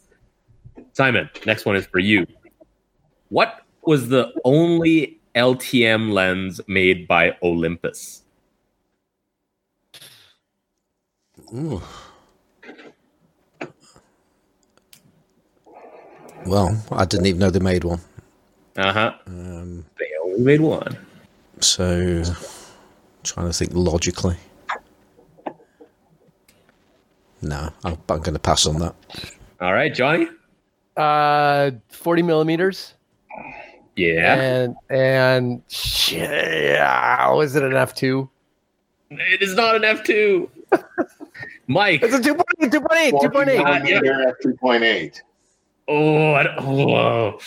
Simon, 0.92 1.28
next 1.44 1.66
one 1.66 1.74
is 1.74 1.86
for 1.86 1.98
you. 1.98 2.26
What 3.30 3.62
was 3.82 4.08
the 4.08 4.32
only 4.44 5.18
LTM 5.34 6.12
lens 6.12 6.60
made 6.68 7.08
by 7.08 7.36
Olympus? 7.42 8.22
Ooh. 11.52 11.82
Well, 16.46 16.80
I 16.92 17.04
didn't 17.04 17.26
even 17.26 17.40
know 17.40 17.50
they 17.50 17.58
made 17.58 17.84
one. 17.84 18.00
Uh 18.76 18.92
huh. 18.92 19.14
Um, 19.26 19.84
They 19.98 20.06
only 20.24 20.40
made 20.40 20.60
one. 20.60 20.96
So, 21.64 22.22
trying 23.22 23.46
to 23.46 23.52
think 23.52 23.72
logically. 23.74 24.36
No, 27.42 27.70
I'm, 27.84 27.98
I'm 28.08 28.20
going 28.20 28.34
to 28.34 28.38
pass 28.38 28.66
on 28.66 28.78
that. 28.80 28.94
All 29.60 29.72
right, 29.72 29.92
Johnny. 29.94 30.28
Uh, 30.96 31.70
forty 31.88 32.22
millimeters. 32.22 32.94
Yeah, 33.96 34.40
And 34.40 34.76
and 34.88 35.62
yeah, 36.08 37.30
was 37.32 37.54
it 37.56 37.62
an 37.62 37.74
F 37.74 37.94
two? 37.94 38.28
it 39.10 39.42
is 39.42 39.54
not 39.54 39.76
an 39.76 39.84
F 39.84 40.04
two. 40.04 40.50
Mike. 41.66 42.02
It's 42.02 42.14
a 42.14 42.22
two 42.22 42.34
point 42.34 42.48
eight, 42.60 42.72
two 42.72 42.80
point 42.80 43.00
eight, 43.00 43.14
two 43.20 43.30
point 43.30 43.48
eight. 43.48 43.60
Uh, 43.60 43.80
yeah. 43.84 44.00
Millimeter 44.00 44.28
at 44.28 44.42
three 44.42 44.56
point 44.56 44.82
eight. 44.84 45.22
Oh, 45.88 46.34
I 46.34 46.42
don't, 46.44 46.64
whoa. 46.64 47.38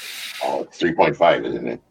Oh, 0.44 0.62
it's 0.64 0.78
three 0.78 0.94
point 0.94 1.16
five, 1.16 1.46
isn't 1.46 1.68
it? 1.68 1.82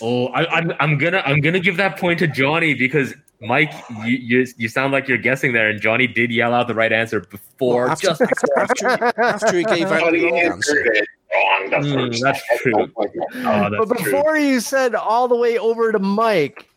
Oh, 0.00 0.26
I, 0.28 0.46
I'm 0.46 0.72
I'm 0.80 0.98
gonna 0.98 1.22
I'm 1.24 1.40
gonna 1.40 1.60
give 1.60 1.76
that 1.76 1.98
point 1.98 2.18
to 2.20 2.26
Johnny 2.26 2.74
because 2.74 3.14
Mike, 3.40 3.72
you, 4.04 4.16
you 4.16 4.46
you 4.56 4.68
sound 4.68 4.92
like 4.92 5.08
you're 5.08 5.18
guessing 5.18 5.52
there, 5.52 5.68
and 5.68 5.80
Johnny 5.80 6.06
did 6.06 6.30
yell 6.30 6.54
out 6.54 6.66
the 6.68 6.74
right 6.74 6.92
answer 6.92 7.20
before. 7.20 7.84
Well, 7.84 7.92
after, 7.92 8.06
just 8.08 8.20
after, 8.56 8.88
he, 8.88 9.22
after 9.22 9.56
he 9.58 9.64
gave 9.64 9.86
out 9.86 10.10
the 10.12 10.24
wrong 10.24 10.38
answer. 10.38 10.92
it 10.92 11.08
wrong 11.34 11.70
the 11.70 11.76
Mm, 11.76 12.20
that's 12.20 12.42
true. 12.62 12.72
Oh, 12.76 12.90
oh, 12.96 13.70
But 13.70 13.88
that's 13.88 14.02
true. 14.02 14.12
before 14.12 14.36
you 14.36 14.60
said 14.60 14.94
all 14.94 15.28
the 15.28 15.36
way 15.36 15.58
over 15.58 15.92
to 15.92 15.98
Mike, 15.98 16.68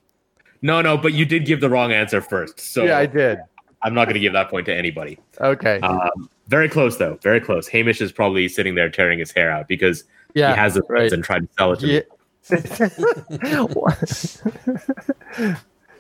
No, 0.62 0.82
no, 0.82 0.98
but 0.98 1.14
you 1.14 1.26
did 1.26 1.46
give 1.46 1.62
the 1.62 1.70
wrong 1.70 1.92
answer 1.92 2.22
first, 2.22 2.60
so 2.60 2.84
yeah, 2.84 2.98
I 2.98 3.06
did. 3.06 3.40
I'm 3.84 3.94
not 3.94 4.06
gonna 4.08 4.20
give 4.20 4.34
that 4.34 4.50
point 4.50 4.66
to 4.66 4.76
anybody. 4.76 5.20
Okay, 5.40 5.80
Um, 5.82 6.30
very 6.48 6.68
close 6.68 6.98
though, 6.98 7.20
very 7.22 7.40
close. 7.40 7.68
Hamish 7.68 8.02
is 8.02 8.12
probably 8.12 8.48
sitting 8.50 8.76
there 8.76 8.90
tearing 8.90 9.20
his 9.20 9.32
hair 9.32 9.52
out 9.52 9.68
because 9.68 10.04
yeah, 10.34 10.52
he 10.54 10.58
has 10.60 10.74
the 10.74 10.82
right. 10.90 11.02
right. 11.02 11.14
and 11.14 11.24
tried 11.24 11.42
to 11.42 11.50
sell 11.58 11.72
it 11.74 11.80
to 11.80 11.88
me. 11.88 11.94
yeah. 11.96 12.02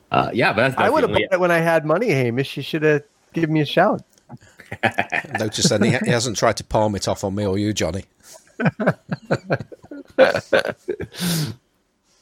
Uh, 0.09 0.31
yeah, 0.33 0.53
but 0.53 0.69
that's, 0.69 0.77
I 0.77 0.89
would 0.89 1.03
have 1.03 1.09
only, 1.09 1.23
bought 1.23 1.33
it 1.33 1.39
when 1.39 1.51
I 1.51 1.57
had 1.57 1.85
money, 1.85 2.07
Hamish. 2.11 2.55
You 2.55 2.63
should 2.63 2.83
have 2.83 3.03
given 3.33 3.51
me 3.53 3.59
a 3.61 3.65
shout. 3.65 4.03
Notice 5.39 5.69
that 5.69 5.83
he, 5.83 5.89
he 6.05 6.11
hasn't 6.11 6.37
tried 6.37 6.57
to 6.57 6.63
palm 6.63 6.95
it 6.95 7.07
off 7.07 7.23
on 7.23 7.35
me 7.35 7.45
or 7.45 7.57
you, 7.57 7.73
Johnny. 7.73 8.05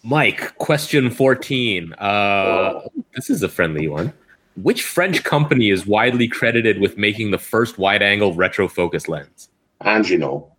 Mike, 0.03 0.57
question 0.57 1.09
14. 1.09 1.93
Uh, 1.93 2.81
this 3.15 3.29
is 3.29 3.41
a 3.43 3.49
friendly 3.49 3.87
one. 3.87 4.13
Which 4.55 4.83
French 4.83 5.23
company 5.23 5.69
is 5.69 5.85
widely 5.85 6.27
credited 6.27 6.79
with 6.79 6.97
making 6.97 7.31
the 7.31 7.37
first 7.37 7.77
wide 7.77 8.01
angle 8.01 8.33
retro 8.33 8.67
focus 8.67 9.07
lens? 9.07 9.49
Angénieux. 9.81 10.49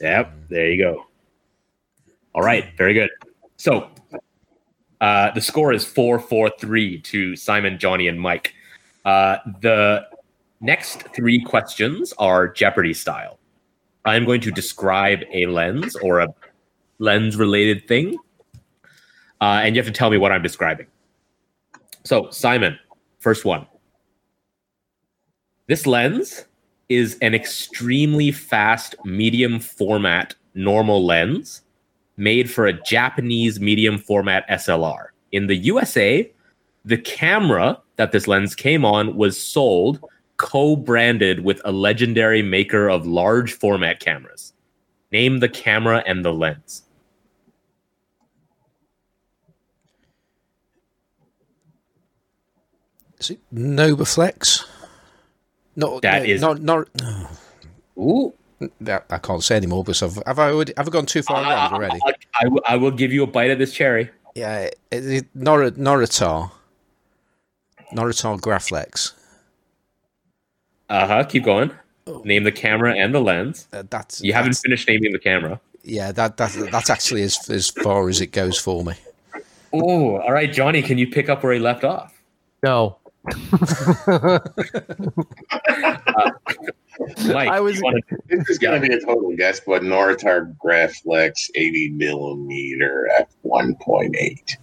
Yep, 0.00 0.32
there 0.50 0.68
you 0.70 0.82
go. 0.82 1.06
All 2.36 2.42
right, 2.42 2.76
very 2.76 2.92
good. 2.92 3.08
So 3.56 3.88
uh, 5.00 5.30
the 5.30 5.40
score 5.40 5.72
is 5.72 5.86
4 5.86 6.18
4 6.18 6.50
3 6.60 7.00
to 7.00 7.34
Simon, 7.34 7.78
Johnny, 7.78 8.08
and 8.08 8.20
Mike. 8.20 8.52
Uh, 9.06 9.38
the 9.62 10.06
next 10.60 11.04
three 11.14 11.42
questions 11.42 12.12
are 12.18 12.46
Jeopardy 12.46 12.92
style. 12.92 13.38
I'm 14.04 14.26
going 14.26 14.42
to 14.42 14.50
describe 14.50 15.20
a 15.32 15.46
lens 15.46 15.96
or 15.96 16.20
a 16.20 16.28
lens 16.98 17.38
related 17.38 17.88
thing, 17.88 18.18
uh, 19.40 19.62
and 19.64 19.74
you 19.74 19.82
have 19.82 19.90
to 19.90 19.98
tell 19.98 20.10
me 20.10 20.18
what 20.18 20.30
I'm 20.30 20.42
describing. 20.42 20.88
So, 22.04 22.30
Simon, 22.30 22.78
first 23.18 23.46
one. 23.46 23.66
This 25.68 25.86
lens 25.86 26.44
is 26.90 27.16
an 27.22 27.34
extremely 27.34 28.30
fast 28.30 28.94
medium 29.06 29.58
format 29.58 30.34
normal 30.54 31.04
lens 31.04 31.62
made 32.16 32.50
for 32.50 32.66
a 32.66 32.72
Japanese 32.82 33.60
medium 33.60 33.98
format 33.98 34.48
SLR. 34.48 35.06
In 35.32 35.46
the 35.46 35.56
USA, 35.56 36.30
the 36.84 36.96
camera 36.98 37.80
that 37.96 38.12
this 38.12 38.26
lens 38.28 38.54
came 38.54 38.84
on 38.84 39.16
was 39.16 39.38
sold 39.40 40.02
co 40.36 40.76
branded 40.76 41.40
with 41.44 41.60
a 41.64 41.72
legendary 41.72 42.42
maker 42.42 42.88
of 42.88 43.06
large 43.06 43.52
format 43.52 44.00
cameras. 44.00 44.52
Name 45.12 45.40
the 45.40 45.48
camera 45.48 46.02
and 46.06 46.24
the 46.24 46.32
lens. 46.32 46.82
Is 53.18 53.30
it 53.30 53.40
Novaflex? 53.54 54.64
No, 55.74 56.00
That 56.00 56.22
no, 56.22 56.28
is- 56.28 56.40
not 56.40 56.60
not. 56.62 56.88
Ooh. 57.98 58.32
That 58.80 59.04
I 59.10 59.18
can't 59.18 59.42
say 59.44 59.56
anymore 59.56 59.84
because 59.84 60.02
I've 60.02 60.22
have 60.26 60.38
I 60.38 60.50
already 60.50 60.72
have 60.76 60.88
I 60.88 60.90
gone 60.90 61.04
too 61.06 61.22
far 61.22 61.42
around 61.42 61.74
already? 61.74 61.98
I, 62.06 62.14
I 62.42 62.48
will- 62.48 62.62
I 62.66 62.76
will 62.76 62.90
give 62.90 63.12
you 63.12 63.22
a 63.22 63.26
bite 63.26 63.50
of 63.50 63.58
this 63.58 63.72
cherry. 63.74 64.10
Yeah, 64.34 64.70
is 64.90 65.06
it 65.06 65.26
Nor- 65.34 65.70
Noritar. 65.72 66.50
Noritar 67.92 68.40
Graflex. 68.40 69.12
Uh 70.88 71.06
huh. 71.06 71.24
Keep 71.24 71.44
going. 71.44 71.70
Name 72.24 72.44
the 72.44 72.52
camera 72.52 72.94
and 72.94 73.14
the 73.14 73.20
lens. 73.20 73.68
Uh, 73.72 73.82
that's 73.90 74.22
You 74.22 74.32
haven't 74.32 74.50
that's- 74.52 74.62
finished 74.62 74.88
naming 74.88 75.12
the 75.12 75.18
camera. 75.18 75.60
Yeah, 75.82 76.12
that 76.12 76.36
that 76.38 76.52
that's 76.72 76.88
actually 76.90 77.22
as 77.22 77.48
as 77.50 77.70
far 77.70 78.08
as 78.08 78.20
it 78.20 78.28
goes 78.32 78.58
for 78.58 78.82
me. 78.84 78.94
Oh, 79.72 80.16
all 80.18 80.32
right, 80.32 80.50
Johnny. 80.52 80.80
Can 80.82 80.96
you 80.98 81.06
pick 81.08 81.28
up 81.28 81.42
where 81.42 81.52
he 81.52 81.58
left 81.60 81.84
off? 81.84 82.12
No, 82.62 82.96
Mike, 87.26 87.48
I 87.48 87.60
was- 87.60 87.76
you 87.76 87.82
wanna- 87.84 88.00
This 88.28 88.48
is 88.50 88.58
going 88.58 88.80
to 88.80 88.88
be 88.88 88.94
a 88.94 89.00
total 89.00 89.34
guess, 89.36 89.60
but 89.60 89.82
Noritar 89.82 90.54
Graflex 90.56 91.50
80 91.54 91.90
millimeter 91.90 93.08
at 93.18 93.28
1.8. 93.44 94.56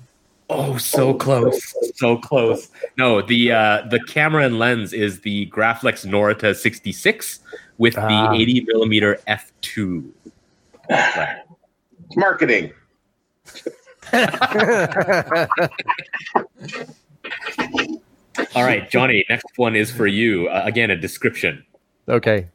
Oh, 0.49 0.77
so 0.77 1.13
close, 1.13 1.73
so 1.95 2.17
close. 2.17 2.69
No, 2.97 3.21
the 3.21 3.51
uh, 3.51 3.81
the 3.89 3.99
camera 4.07 4.43
and 4.45 4.59
lens 4.59 4.91
is 4.93 5.21
the 5.21 5.47
Graflex 5.47 6.05
Norita 6.05 6.53
66 6.55 7.39
with 7.77 7.97
Ah. 7.97 8.29
the 8.31 8.35
80 8.41 8.61
millimeter 8.67 9.19
f2. 9.27 10.03
Right. 10.89 11.37
It's 12.05 12.17
marketing. 12.17 12.71
All 18.55 18.63
right, 18.63 18.89
Johnny. 18.89 19.25
Next 19.29 19.45
one 19.57 19.75
is 19.75 19.91
for 19.91 20.07
you. 20.07 20.47
Uh, 20.49 20.63
again, 20.65 20.89
a 20.91 20.95
description. 20.95 21.63
Okay. 22.07 22.47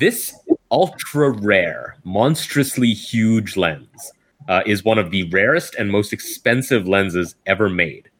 This 0.00 0.34
ultra 0.70 1.30
rare, 1.30 1.96
monstrously 2.04 2.92
huge 2.92 3.56
lens 3.56 4.12
uh, 4.48 4.62
is 4.66 4.84
one 4.84 4.98
of 4.98 5.10
the 5.10 5.28
rarest 5.30 5.74
and 5.76 5.90
most 5.90 6.12
expensive 6.12 6.86
lenses 6.88 7.34
ever 7.46 7.68
made. 7.68 8.10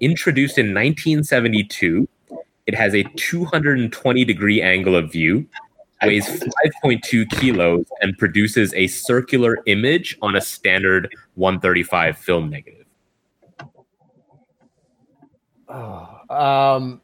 Introduced 0.00 0.58
in 0.58 0.66
1972, 0.66 2.08
it 2.66 2.74
has 2.74 2.94
a 2.94 3.04
220 3.16 4.24
degree 4.24 4.60
angle 4.60 4.96
of 4.96 5.10
view, 5.10 5.46
weighs 6.02 6.28
5.2 6.28 7.30
kilos, 7.30 7.86
and 8.00 8.16
produces 8.18 8.74
a 8.74 8.86
circular 8.88 9.58
image 9.66 10.18
on 10.20 10.36
a 10.36 10.40
standard 10.40 11.08
135 11.34 12.18
film 12.18 12.50
negative. 12.50 12.86
Oh, 15.68 16.18
um, 16.30 17.00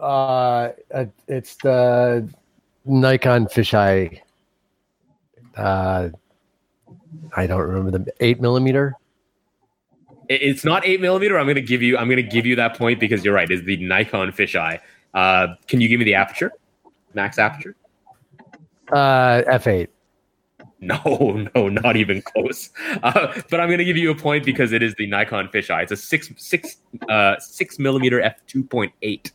Uh, 0.00 0.72
uh, 0.94 1.06
it's 1.26 1.56
the 1.56 2.28
Nikon 2.84 3.46
fisheye. 3.46 4.20
Uh, 5.56 6.10
I 7.36 7.46
don't 7.46 7.60
remember 7.60 7.98
the 7.98 8.12
eight 8.20 8.40
millimeter. 8.40 8.94
It's 10.28 10.64
not 10.64 10.86
eight 10.86 11.00
millimeter. 11.00 11.38
I'm 11.38 11.46
going 11.46 11.56
to 11.56 11.62
give 11.62 11.82
you. 11.82 11.96
I'm 11.96 12.06
going 12.06 12.16
to 12.16 12.22
give 12.22 12.46
you 12.46 12.54
that 12.56 12.76
point 12.76 13.00
because 13.00 13.24
you're 13.24 13.34
right. 13.34 13.50
Is 13.50 13.64
the 13.64 13.76
Nikon 13.78 14.30
fisheye? 14.32 14.78
Uh, 15.14 15.48
can 15.66 15.80
you 15.80 15.88
give 15.88 15.98
me 15.98 16.04
the 16.04 16.14
aperture? 16.14 16.52
Max 17.14 17.38
aperture? 17.38 17.74
Uh, 18.92 19.42
f 19.46 19.66
eight. 19.66 19.90
No, 20.80 21.48
no, 21.54 21.68
not 21.68 21.96
even 21.96 22.22
close. 22.22 22.70
Uh, 23.02 23.40
but 23.50 23.60
I'm 23.60 23.68
going 23.68 23.78
to 23.78 23.84
give 23.84 23.96
you 23.96 24.10
a 24.10 24.14
point 24.14 24.44
because 24.44 24.72
it 24.72 24.82
is 24.82 24.94
the 24.94 25.06
Nikon 25.06 25.48
fisheye. 25.48 25.82
It's 25.82 25.92
a 25.92 25.96
six 25.96 26.30
six 26.36 26.76
uh, 27.08 27.36
six 27.40 27.78
millimeter 27.78 28.20
f 28.20 28.36
two 28.46 28.62
point 28.62 28.92
eight. 29.02 29.32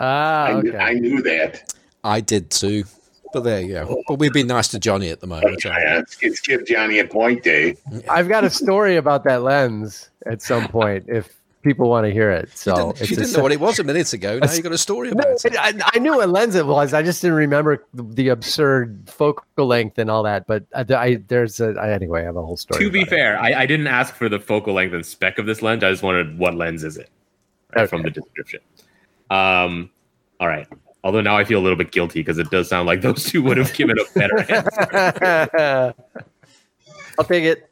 Ah, 0.00 0.46
I, 0.46 0.60
knew, 0.62 0.68
okay. 0.70 0.78
I 0.78 0.92
knew 0.94 1.22
that. 1.22 1.74
I 2.02 2.20
did 2.20 2.50
too. 2.50 2.84
But 3.32 3.44
there 3.44 3.60
you 3.60 3.68
go. 3.74 4.02
But 4.08 4.18
we've 4.18 4.32
been 4.32 4.48
nice 4.48 4.66
to 4.68 4.80
Johnny 4.80 5.10
at 5.10 5.20
the 5.20 5.26
moment. 5.28 5.60
so- 5.62 5.68
Yeah, 5.68 5.96
let's, 5.96 6.20
let's 6.22 6.40
give 6.40 6.66
Johnny 6.66 6.98
a 6.98 7.06
point, 7.06 7.44
Dave. 7.44 7.78
I've 8.08 8.28
got 8.28 8.42
a 8.42 8.50
story 8.50 8.96
about 8.96 9.22
that 9.24 9.42
lens 9.42 10.10
at 10.26 10.42
some 10.42 10.66
point 10.68 11.04
if 11.06 11.36
people 11.62 11.88
want 11.88 12.06
to 12.06 12.10
hear 12.12 12.30
it. 12.32 12.46
You 12.46 12.50
So 12.54 12.74
didn't, 12.74 13.00
it's 13.02 13.10
you 13.10 13.16
didn't 13.16 13.32
know 13.34 13.42
what 13.42 13.52
it 13.52 13.60
was 13.60 13.78
a 13.78 13.84
minute 13.84 14.12
ago. 14.14 14.38
Now 14.40 14.50
you 14.52 14.62
got 14.62 14.72
a 14.72 14.78
story 14.78 15.10
about 15.10 15.44
it. 15.44 15.54
I, 15.56 15.74
I 15.94 15.98
knew 16.00 16.16
what 16.16 16.28
lens 16.30 16.56
it 16.56 16.66
was. 16.66 16.92
I 16.92 17.02
just 17.04 17.22
didn't 17.22 17.36
remember 17.36 17.84
the 17.94 18.30
absurd 18.30 19.08
focal 19.08 19.66
length 19.66 19.98
and 19.98 20.10
all 20.10 20.24
that. 20.24 20.48
But 20.48 20.64
I, 20.74 20.84
I 20.94 21.14
there's 21.28 21.60
a 21.60 21.76
I, 21.78 21.92
anyway. 21.92 22.22
I 22.22 22.24
have 22.24 22.36
a 22.36 22.42
whole 22.44 22.56
story. 22.56 22.82
To 22.82 22.90
be 22.90 23.04
fair, 23.04 23.38
I, 23.38 23.52
I 23.62 23.66
didn't 23.66 23.86
ask 23.86 24.12
for 24.14 24.28
the 24.28 24.40
focal 24.40 24.74
length 24.74 24.94
and 24.94 25.06
spec 25.06 25.38
of 25.38 25.46
this 25.46 25.62
lens. 25.62 25.84
I 25.84 25.90
just 25.90 26.02
wanted 26.02 26.36
what 26.36 26.54
lens 26.56 26.82
is 26.82 26.96
it 26.96 27.10
right, 27.76 27.88
from 27.88 28.02
the 28.02 28.10
description. 28.10 28.60
Um, 29.30 29.90
all 30.38 30.48
right. 30.48 30.66
Although 31.02 31.22
now 31.22 31.36
I 31.36 31.44
feel 31.44 31.58
a 31.58 31.62
little 31.62 31.78
bit 31.78 31.92
guilty 31.92 32.20
because 32.20 32.38
it 32.38 32.50
does 32.50 32.68
sound 32.68 32.86
like 32.86 33.00
those 33.00 33.24
two 33.24 33.42
would 33.42 33.56
have 33.56 33.72
given 33.72 33.96
a 33.98 34.18
better 34.18 34.38
answer. 34.52 35.94
I'll 37.18 37.24
take 37.24 37.44
it. 37.44 37.70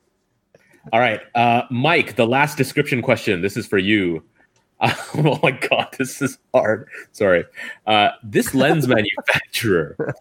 All 0.93 1.01
right, 1.01 1.21
uh, 1.35 1.63
Mike. 1.71 2.17
The 2.17 2.27
last 2.27 2.57
description 2.57 3.03
question. 3.03 3.43
This 3.43 3.57
is 3.57 3.67
for 3.67 3.79
you. 3.79 4.23
oh 4.81 5.39
my 5.43 5.51
god, 5.51 5.89
this 5.99 6.23
is 6.23 6.39
hard. 6.55 6.89
Sorry. 7.13 7.45
Uh, 7.87 8.11
this 8.23 8.55
lens 8.55 8.87
manufacturer 8.89 10.15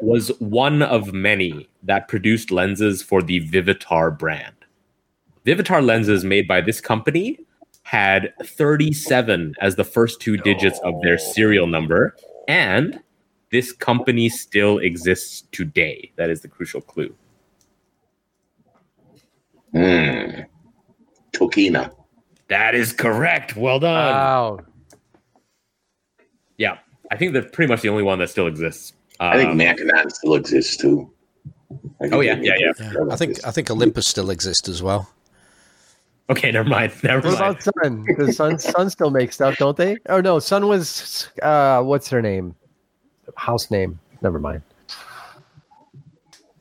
was 0.00 0.28
one 0.38 0.82
of 0.82 1.12
many 1.12 1.68
that 1.82 2.08
produced 2.08 2.50
lenses 2.50 3.02
for 3.02 3.22
the 3.22 3.40
Vivitar 3.48 4.16
brand. 4.16 4.54
Vivitar 5.46 5.84
lenses 5.84 6.24
made 6.24 6.46
by 6.46 6.60
this 6.60 6.80
company 6.80 7.38
had 7.92 8.32
37 8.42 9.54
as 9.60 9.76
the 9.76 9.84
first 9.84 10.18
two 10.18 10.38
digits 10.38 10.80
of 10.82 10.94
their 11.02 11.18
serial 11.18 11.66
number, 11.66 12.16
and 12.48 12.98
this 13.50 13.70
company 13.70 14.30
still 14.30 14.78
exists 14.78 15.42
today. 15.52 16.10
That 16.16 16.30
is 16.30 16.40
the 16.40 16.48
crucial 16.48 16.80
clue. 16.80 17.14
Hmm. 19.72 20.40
Tokina. 21.32 21.92
That 22.48 22.74
is 22.74 22.94
correct. 22.94 23.56
Well 23.56 23.78
done. 23.78 23.92
Wow. 24.14 24.60
Yeah, 26.56 26.78
I 27.10 27.18
think 27.18 27.34
they're 27.34 27.42
pretty 27.42 27.70
much 27.70 27.82
the 27.82 27.90
only 27.90 28.02
one 28.02 28.18
that 28.20 28.30
still 28.30 28.46
exists. 28.46 28.94
I 29.20 29.36
think 29.36 29.50
Um, 29.50 29.58
Mackinac 29.58 30.10
still 30.10 30.34
exists 30.34 30.78
too. 30.78 31.12
Oh, 32.10 32.20
yeah, 32.20 32.38
yeah, 32.40 32.54
yeah. 32.58 32.72
Yeah, 32.78 33.04
I 33.10 33.16
think 33.16 33.46
I 33.46 33.50
think 33.50 33.70
Olympus 33.70 34.06
still 34.06 34.30
exists 34.30 34.66
as 34.68 34.82
well. 34.82 35.10
Okay, 36.32 36.50
never 36.50 36.68
mind. 36.68 36.92
Never 37.02 37.28
What 37.28 37.38
mind. 37.38 37.52
about 37.52 37.62
Sun? 37.62 38.06
Does 38.18 38.36
Sun 38.36 38.58
Sun 38.58 38.88
still 38.88 39.10
make 39.10 39.32
stuff? 39.34 39.58
Don't 39.58 39.76
they? 39.76 39.98
Oh 40.08 40.20
no, 40.20 40.38
Sun 40.38 40.66
was 40.66 41.28
uh, 41.42 41.82
what's 41.82 42.08
her 42.08 42.22
name? 42.22 42.54
House 43.36 43.70
name. 43.70 44.00
Never 44.22 44.38
mind. 44.38 44.62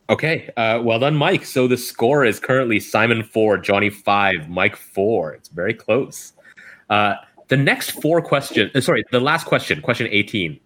Okay, 0.10 0.50
uh, 0.58 0.82
well 0.84 1.00
done, 1.00 1.16
Mike. 1.16 1.46
So 1.46 1.70
the 1.70 1.78
score 1.78 2.26
is 2.26 2.38
currently 2.38 2.82
Simon 2.82 3.24
four, 3.24 3.58
Johnny 3.58 3.90
five, 3.90 4.50
Mike 4.50 4.76
four. 4.76 5.32
It's 5.32 5.48
very 5.48 5.74
close. 5.74 6.34
Uh, 6.90 7.16
the 7.48 7.56
next 7.56 7.92
four 7.92 8.22
questions, 8.22 8.72
uh, 8.76 8.82
sorry, 8.82 9.06
the 9.12 9.22
last 9.22 9.46
question, 9.46 9.82
question 9.82 10.08
eighteen. 10.12 10.60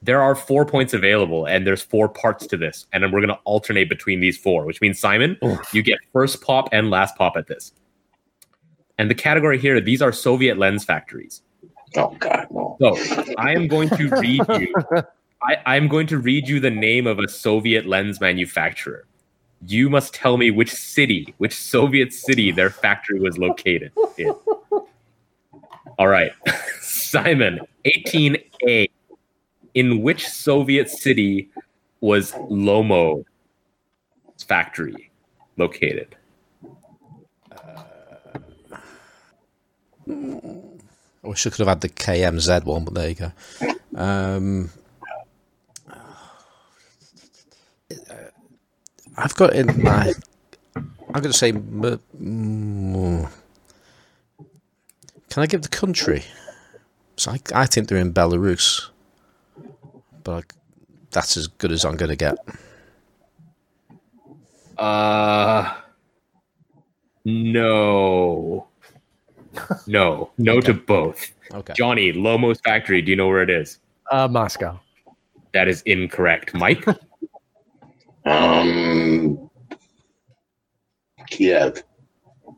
There 0.00 0.22
are 0.22 0.34
four 0.34 0.64
points 0.64 0.94
available, 0.94 1.44
and 1.44 1.66
there's 1.66 1.82
four 1.82 2.08
parts 2.08 2.46
to 2.46 2.56
this, 2.56 2.86
and 2.94 3.02
then 3.02 3.10
we're 3.12 3.20
going 3.20 3.34
to 3.34 3.40
alternate 3.44 3.90
between 3.90 4.20
these 4.20 4.38
four, 4.38 4.64
which 4.64 4.80
means 4.80 4.98
Simon, 4.98 5.36
you 5.72 5.82
get 5.82 5.98
first 6.12 6.40
pop 6.42 6.68
and 6.72 6.88
last 6.88 7.16
pop 7.16 7.36
at 7.36 7.48
this. 7.48 7.72
And 8.98 9.10
the 9.10 9.14
category 9.14 9.58
here, 9.58 9.80
these 9.80 10.00
are 10.00 10.12
Soviet 10.12 10.58
lens 10.58 10.84
factories. 10.84 11.42
Oh 11.96 12.16
God, 12.18 12.46
no. 12.50 12.76
So 12.78 13.34
I 13.38 13.52
am 13.52 13.68
going 13.68 13.88
to 13.90 14.08
read 14.08 14.42
you. 14.48 14.74
I, 15.42 15.58
I'm 15.66 15.88
going 15.88 16.06
to 16.08 16.18
read 16.18 16.48
you 16.48 16.60
the 16.60 16.70
name 16.70 17.06
of 17.06 17.18
a 17.18 17.28
Soviet 17.28 17.86
lens 17.86 18.20
manufacturer. 18.20 19.06
You 19.66 19.88
must 19.88 20.14
tell 20.14 20.36
me 20.36 20.50
which 20.50 20.72
city, 20.72 21.34
which 21.38 21.54
Soviet 21.54 22.12
city 22.12 22.50
their 22.50 22.70
factory 22.70 23.20
was 23.20 23.38
located 23.38 23.92
in. 24.18 24.34
All 25.98 26.08
right, 26.08 26.32
Simon, 26.80 27.60
18A. 27.86 28.90
In 29.74 30.02
which 30.02 30.26
Soviet 30.26 30.88
city 30.88 31.50
was 32.00 32.32
Lomo's 32.48 33.24
factory 34.46 35.10
located? 35.58 36.16
Uh, 37.52 37.82
I 40.08 41.28
wish 41.28 41.46
I 41.46 41.50
could 41.50 41.58
have 41.58 41.68
had 41.68 41.80
the 41.80 41.88
KMZ 41.88 42.64
one, 42.64 42.84
but 42.84 42.94
there 42.94 43.08
you 43.08 43.14
go. 43.14 43.32
Um, 43.96 44.70
I've 49.16 49.34
got 49.34 49.54
in 49.54 49.82
my. 49.82 50.12
I'm 50.76 51.22
going 51.22 51.32
to 51.32 51.32
say. 51.32 51.52
Mm, 51.52 53.30
can 55.30 55.42
I 55.42 55.46
give 55.46 55.62
the 55.62 55.68
country? 55.68 56.24
So 57.16 57.32
I, 57.32 57.40
I 57.54 57.66
think 57.66 57.88
they're 57.88 57.98
in 57.98 58.12
Belarus, 58.12 58.88
but 60.22 60.32
I, 60.32 60.42
that's 61.10 61.36
as 61.36 61.46
good 61.46 61.72
as 61.72 61.84
I'm 61.84 61.96
going 61.96 62.10
to 62.10 62.16
get. 62.16 62.38
Uh, 64.76 65.74
no. 67.24 68.68
No, 69.86 70.30
no 70.38 70.60
to 70.60 70.74
both. 70.74 71.32
Okay. 71.52 71.72
Johnny, 71.74 72.12
Lomo's 72.12 72.60
factory. 72.60 73.00
Do 73.02 73.10
you 73.10 73.16
know 73.16 73.28
where 73.28 73.42
it 73.42 73.50
is? 73.50 73.78
Uh, 74.10 74.28
Moscow. 74.28 74.78
That 75.52 75.68
is 75.68 75.82
incorrect. 75.82 76.52
Mike, 76.54 76.84
Um, 78.26 79.48
Kiev. 81.28 81.82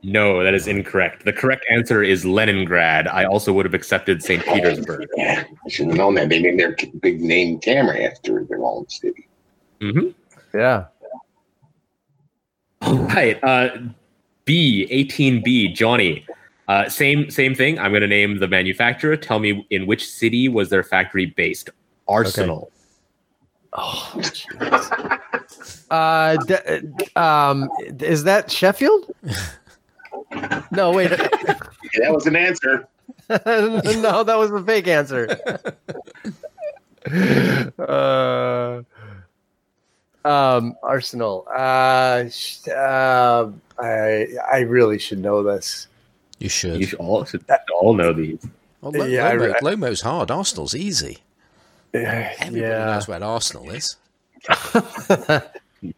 no, 0.03 0.43
that 0.43 0.55
is 0.55 0.67
incorrect. 0.67 1.25
The 1.27 1.33
correct 1.33 1.65
answer 1.71 2.03
is 2.03 2.25
Leningrad. 2.25 3.07
I 3.07 3.25
also 3.27 3.53
would 3.53 3.67
have 3.67 3.75
accepted 3.75 4.23
St. 4.23 4.43
Petersburg. 4.45 5.07
Yeah, 5.17 5.45
I 5.45 5.69
should 5.69 5.89
have 5.89 5.97
known 5.97 6.15
that. 6.15 6.29
They 6.31 6.41
named 6.41 6.59
their 6.61 6.75
big 7.01 7.21
name 7.21 7.59
camera 7.61 7.99
after 8.01 8.45
their 8.45 8.65
own 8.65 8.89
city. 8.89 9.29
Mm-hmm. 9.81 10.09
Yeah. 10.59 10.87
All 12.83 12.95
right. 12.97 13.43
Uh, 13.45 13.69
B, 14.45 14.87
18B, 14.91 15.75
Johnny. 15.75 16.25
Uh, 16.69 16.89
same 16.89 17.31
same 17.31 17.55
thing. 17.55 17.79
I'm 17.79 17.91
going 17.93 18.03
to 18.03 18.07
name 18.07 18.39
the 18.39 18.47
manufacturer. 18.49 19.17
Tell 19.17 19.39
me 19.39 19.67
in 19.71 19.87
which 19.87 20.09
city 20.09 20.49
was 20.49 20.69
their 20.69 20.83
factory 20.85 21.27
based? 21.27 21.71
Arsenal. 22.07 22.71
Oh, 23.73 24.21
uh, 25.91 26.37
d- 26.45 26.57
um, 27.17 27.69
is 28.01 28.25
that 28.25 28.51
Sheffield? 28.51 29.11
No, 30.71 30.93
wait. 30.93 31.11
Yeah, 31.95 32.01
that 32.03 32.13
was 32.13 32.27
an 32.27 32.37
answer. 32.37 32.87
no, 33.31 34.23
that 34.25 34.37
was 34.37 34.51
a 34.51 34.63
fake 34.63 34.87
answer. 34.89 35.27
uh, 37.79 38.83
um, 40.29 40.77
Arsenal. 40.83 41.47
Uh, 41.55 42.29
sh- 42.29 42.69
uh, 42.69 43.49
I 43.79 44.27
I 44.53 44.59
really 44.61 44.99
should 44.99 45.21
know 45.21 45.43
this. 45.43 45.89
You 46.39 46.49
should. 46.49 46.81
You 46.81 46.87
should 46.87 46.99
all, 47.01 47.25
should 47.25 47.45
all 47.81 47.95
know 47.95 48.13
these. 48.13 48.45
Well, 48.81 48.93
Lo- 48.93 49.05
Yeah, 49.07 49.33
Lomo, 49.33 49.41
re- 49.41 49.61
Lomo's 49.77 50.01
hard. 50.01 50.31
Arsenal's 50.31 50.75
easy. 50.75 51.19
Everybody 51.93 52.61
Yeah, 52.61 52.85
knows 52.87 53.09
where 53.09 53.23
Arsenal 53.23 53.71
is. 53.71 53.97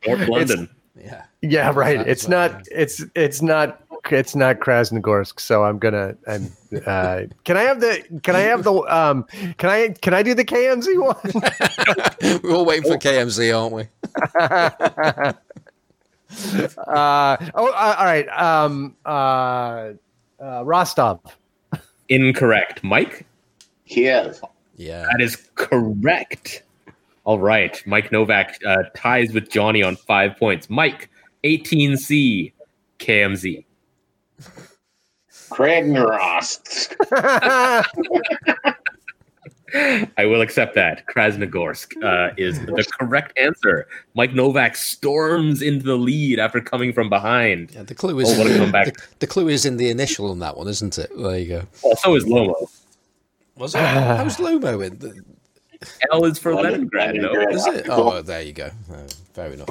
North 0.06 0.28
London. 0.28 0.68
Yeah. 1.02 1.22
yeah, 1.42 1.72
right. 1.74 1.98
That's 1.98 2.08
It's 2.08 2.28
what 2.28 2.36
I 2.36 2.48
not. 2.48 2.62
It's 2.70 3.04
it's 3.14 3.42
not. 3.42 3.82
It's 4.10 4.34
not 4.34 4.60
Krasnogorsk. 4.60 5.40
So 5.40 5.64
I'm 5.64 5.78
gonna. 5.78 6.14
I'm. 6.26 6.50
Uh, 6.86 7.22
can 7.44 7.56
I 7.56 7.62
have 7.62 7.80
the? 7.80 8.02
Can 8.22 8.34
I 8.36 8.40
have 8.40 8.64
the? 8.64 8.72
Um. 8.72 9.24
Can 9.58 9.70
I? 9.70 9.88
Can 10.00 10.14
I 10.14 10.22
do 10.22 10.34
the 10.34 10.44
KMZ 10.44 10.96
one? 10.98 12.40
We're 12.42 12.54
all 12.56 12.64
waiting 12.64 12.90
for 12.90 12.98
KMZ, 12.98 13.56
aren't 13.58 13.74
we? 13.74 13.88
uh, 16.86 17.36
oh, 17.54 17.66
uh, 17.68 17.96
all 17.98 18.04
right. 18.04 18.28
Um, 18.28 18.96
uh, 19.04 19.90
uh, 20.40 20.64
Rostov. 20.64 21.20
Incorrect. 22.08 22.82
Mike? 22.82 23.26
Kiev. 23.86 24.42
Yeah. 24.76 25.06
That 25.10 25.20
is 25.20 25.36
correct. 25.54 26.62
All 27.24 27.38
right. 27.38 27.80
Mike 27.86 28.10
Novak 28.10 28.58
uh, 28.66 28.84
ties 28.96 29.32
with 29.32 29.50
Johnny 29.50 29.82
on 29.82 29.96
five 29.96 30.36
points. 30.36 30.70
Mike, 30.70 31.10
18C, 31.44 32.52
KMZ. 32.98 33.64
Kragnorast. 35.50 36.94
I 39.74 40.26
will 40.26 40.40
accept 40.40 40.74
that. 40.74 41.06
Krasnogorsk 41.06 42.02
uh, 42.02 42.34
is 42.36 42.58
the 42.66 42.84
correct 42.98 43.38
answer. 43.38 43.86
Mike 44.14 44.34
Novak 44.34 44.76
storms 44.76 45.62
into 45.62 45.84
the 45.84 45.96
lead 45.96 46.38
after 46.38 46.60
coming 46.60 46.92
from 46.92 47.08
behind. 47.08 47.70
Yeah, 47.72 47.82
the 47.84 47.94
clue 47.94 48.18
is 48.20 48.28
Oh, 48.32 48.38
what 48.38 48.46
a 48.46 48.50
in 48.50 48.52
the, 48.54 48.64
comeback. 48.64 48.94
the, 48.94 49.02
the 49.20 49.26
clue 49.26 49.48
is 49.48 49.64
in 49.66 49.76
the 49.76 49.90
initial 49.90 50.30
on 50.30 50.38
that 50.40 50.56
one, 50.56 50.68
isn't 50.68 50.98
it? 50.98 51.10
There 51.16 51.38
you 51.38 51.48
go. 51.48 51.62
Also 51.82 52.14
is 52.14 52.24
Lomo. 52.24 52.54
Was 53.56 53.74
it? 53.74 53.78
How's 53.80 54.36
Lomo 54.38 54.86
in? 54.86 54.98
The, 54.98 55.22
L 56.12 56.24
is 56.24 56.38
for 56.38 56.54
Leningrad. 56.54 57.16
Is 57.16 57.66
it? 57.66 57.86
Oh, 57.88 58.20
there 58.22 58.42
you 58.42 58.52
go. 58.52 58.70
Uh, 58.92 59.06
fair 59.32 59.52
enough. 59.52 59.70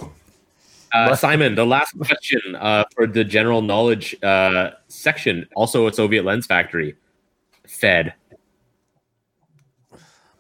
Uh, 0.92 1.16
Simon, 1.16 1.54
the 1.54 1.66
last 1.66 1.96
question 2.00 2.56
uh, 2.56 2.84
for 2.96 3.06
the 3.06 3.24
general 3.24 3.62
knowledge 3.62 4.16
uh, 4.24 4.72
section, 4.88 5.48
also 5.56 5.86
a 5.88 5.94
Soviet 5.94 6.26
lens 6.26 6.48
factory. 6.48 6.96
Fed. 7.68 8.14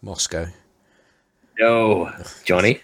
Moscow. 0.01 0.47
No. 1.59 2.11
Johnny? 2.45 2.81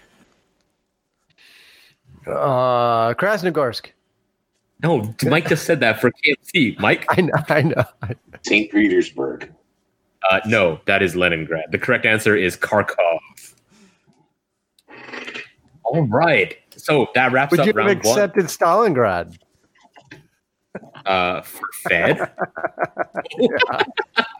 uh, 2.26 3.14
Krasnogorsk. 3.14 3.86
No, 4.82 5.14
Mike 5.24 5.48
just 5.48 5.64
said 5.64 5.80
that 5.80 6.00
for 6.00 6.10
KFC. 6.10 6.78
Mike? 6.78 7.06
I 7.16 7.22
know. 7.22 7.32
I 7.48 7.62
know. 7.62 7.84
St. 8.42 8.70
Petersburg. 8.70 9.52
Uh, 10.30 10.40
no, 10.46 10.80
that 10.86 11.02
is 11.02 11.16
Leningrad. 11.16 11.70
The 11.70 11.78
correct 11.78 12.04
answer 12.04 12.36
is 12.36 12.56
Kharkov. 12.56 13.20
All 15.84 16.06
right. 16.08 16.56
So 16.76 17.08
that 17.14 17.32
wraps 17.32 17.52
Would 17.52 17.60
up 17.60 17.66
you 17.66 17.70
have 17.70 17.76
round 17.76 17.88
one 18.04 18.12
accepted 18.18 18.46
Stalingrad? 18.46 19.38
uh, 21.06 21.40
for 21.42 21.66
Fed. 21.88 22.18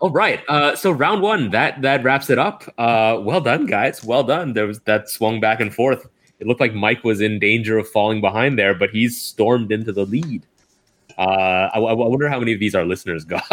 All 0.00 0.10
right. 0.10 0.40
Uh, 0.48 0.76
so 0.76 0.90
round 0.90 1.22
one, 1.22 1.50
that 1.50 1.82
that 1.82 2.02
wraps 2.04 2.30
it 2.30 2.38
up. 2.38 2.64
Uh, 2.78 3.18
well 3.20 3.40
done, 3.40 3.66
guys. 3.66 4.02
Well 4.04 4.24
done. 4.24 4.52
There 4.52 4.66
was 4.66 4.80
that 4.80 5.08
swung 5.08 5.40
back 5.40 5.60
and 5.60 5.74
forth. 5.74 6.06
It 6.40 6.46
looked 6.46 6.60
like 6.60 6.74
Mike 6.74 7.04
was 7.04 7.20
in 7.20 7.38
danger 7.38 7.78
of 7.78 7.88
falling 7.88 8.20
behind 8.20 8.58
there, 8.58 8.74
but 8.74 8.90
he's 8.90 9.20
stormed 9.20 9.72
into 9.72 9.92
the 9.92 10.04
lead. 10.04 10.46
Uh, 11.16 11.70
I, 11.72 11.78
I 11.78 11.92
wonder 11.92 12.28
how 12.28 12.40
many 12.40 12.52
of 12.52 12.60
these 12.60 12.74
our 12.74 12.84
listeners 12.84 13.24
got. 13.24 13.44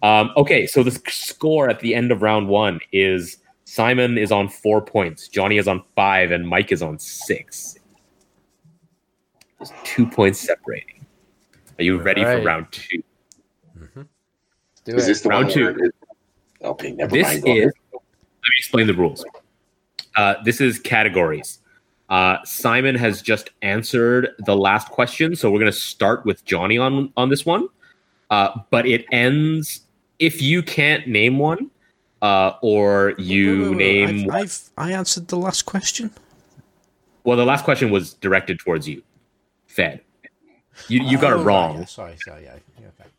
Um, 0.03 0.31
okay, 0.37 0.66
so 0.66 0.83
the 0.83 0.92
score 1.09 1.68
at 1.68 1.81
the 1.81 1.94
end 1.94 2.12
of 2.12 2.22
round 2.22 2.49
one 2.49 2.81
is 2.92 3.38
Simon 3.64 4.18
is 4.18 4.31
on 4.31 4.49
four 4.49 4.81
points, 4.81 5.29
Johnny 5.29 5.59
is 5.59 5.66
on 5.66 5.83
five, 5.96 6.31
and 6.31 6.46
Mike 6.46 6.70
is 6.70 6.83
on 6.83 6.99
six. 6.99 7.77
There's 9.59 9.72
two 9.85 10.07
points 10.07 10.38
separating. 10.38 10.95
Are 11.78 11.82
you 11.84 11.98
ready 11.98 12.22
Alright. 12.22 12.38
for 12.40 12.46
round 12.46 12.66
two? 12.72 13.02
Do 14.84 14.94
Is 14.96 15.04
it. 15.04 15.06
this 15.08 15.20
the 15.22 15.28
Round 15.28 15.46
one 15.46 15.54
two. 15.54 15.92
Okay, 16.62 16.92
never 16.92 17.10
This 17.10 17.26
mind. 17.42 17.48
is. 17.48 17.72
Let 17.92 18.00
me 18.50 18.54
explain 18.58 18.86
the 18.86 18.94
rules. 18.94 19.24
Uh, 20.16 20.34
this 20.44 20.60
is 20.60 20.78
categories. 20.78 21.58
Uh, 22.08 22.36
Simon 22.44 22.94
has 22.94 23.20
just 23.20 23.50
answered 23.62 24.28
the 24.46 24.56
last 24.56 24.88
question, 24.90 25.34
so 25.34 25.50
we're 25.50 25.58
going 25.58 25.72
to 25.72 25.76
start 25.78 26.24
with 26.24 26.44
Johnny 26.44 26.78
on 26.78 27.12
on 27.16 27.28
this 27.30 27.44
one. 27.44 27.68
Uh, 28.30 28.50
but 28.70 28.86
it 28.86 29.04
ends 29.12 29.80
if 30.20 30.40
you 30.40 30.62
can't 30.62 31.06
name 31.08 31.38
one, 31.38 31.68
uh, 32.22 32.52
or 32.62 33.14
you 33.18 33.62
Wait, 33.62 33.68
wait, 33.70 33.76
wait, 33.76 33.76
name. 34.16 34.30
I've, 34.30 34.40
I've 34.42 34.70
I 34.78 34.92
answered 34.92 35.28
the 35.28 35.36
last 35.36 35.62
question. 35.62 36.10
well, 37.24 37.36
the 37.36 37.44
last 37.44 37.64
question 37.64 37.90
was 37.90 38.14
directed 38.14 38.60
towards 38.60 38.88
you, 38.88 39.02
Fed. 39.66 40.00
You 40.88 41.02
you 41.02 41.18
got 41.18 41.32
Oh, 41.32 41.40
it 41.40 41.44
wrong. 41.44 41.78
yeah, 41.78 41.84
sorry, 41.86 42.16
sorry, 42.18 42.44
yeah, 42.44 42.56
yeah, 42.80 42.86
okay. 43.00 43.10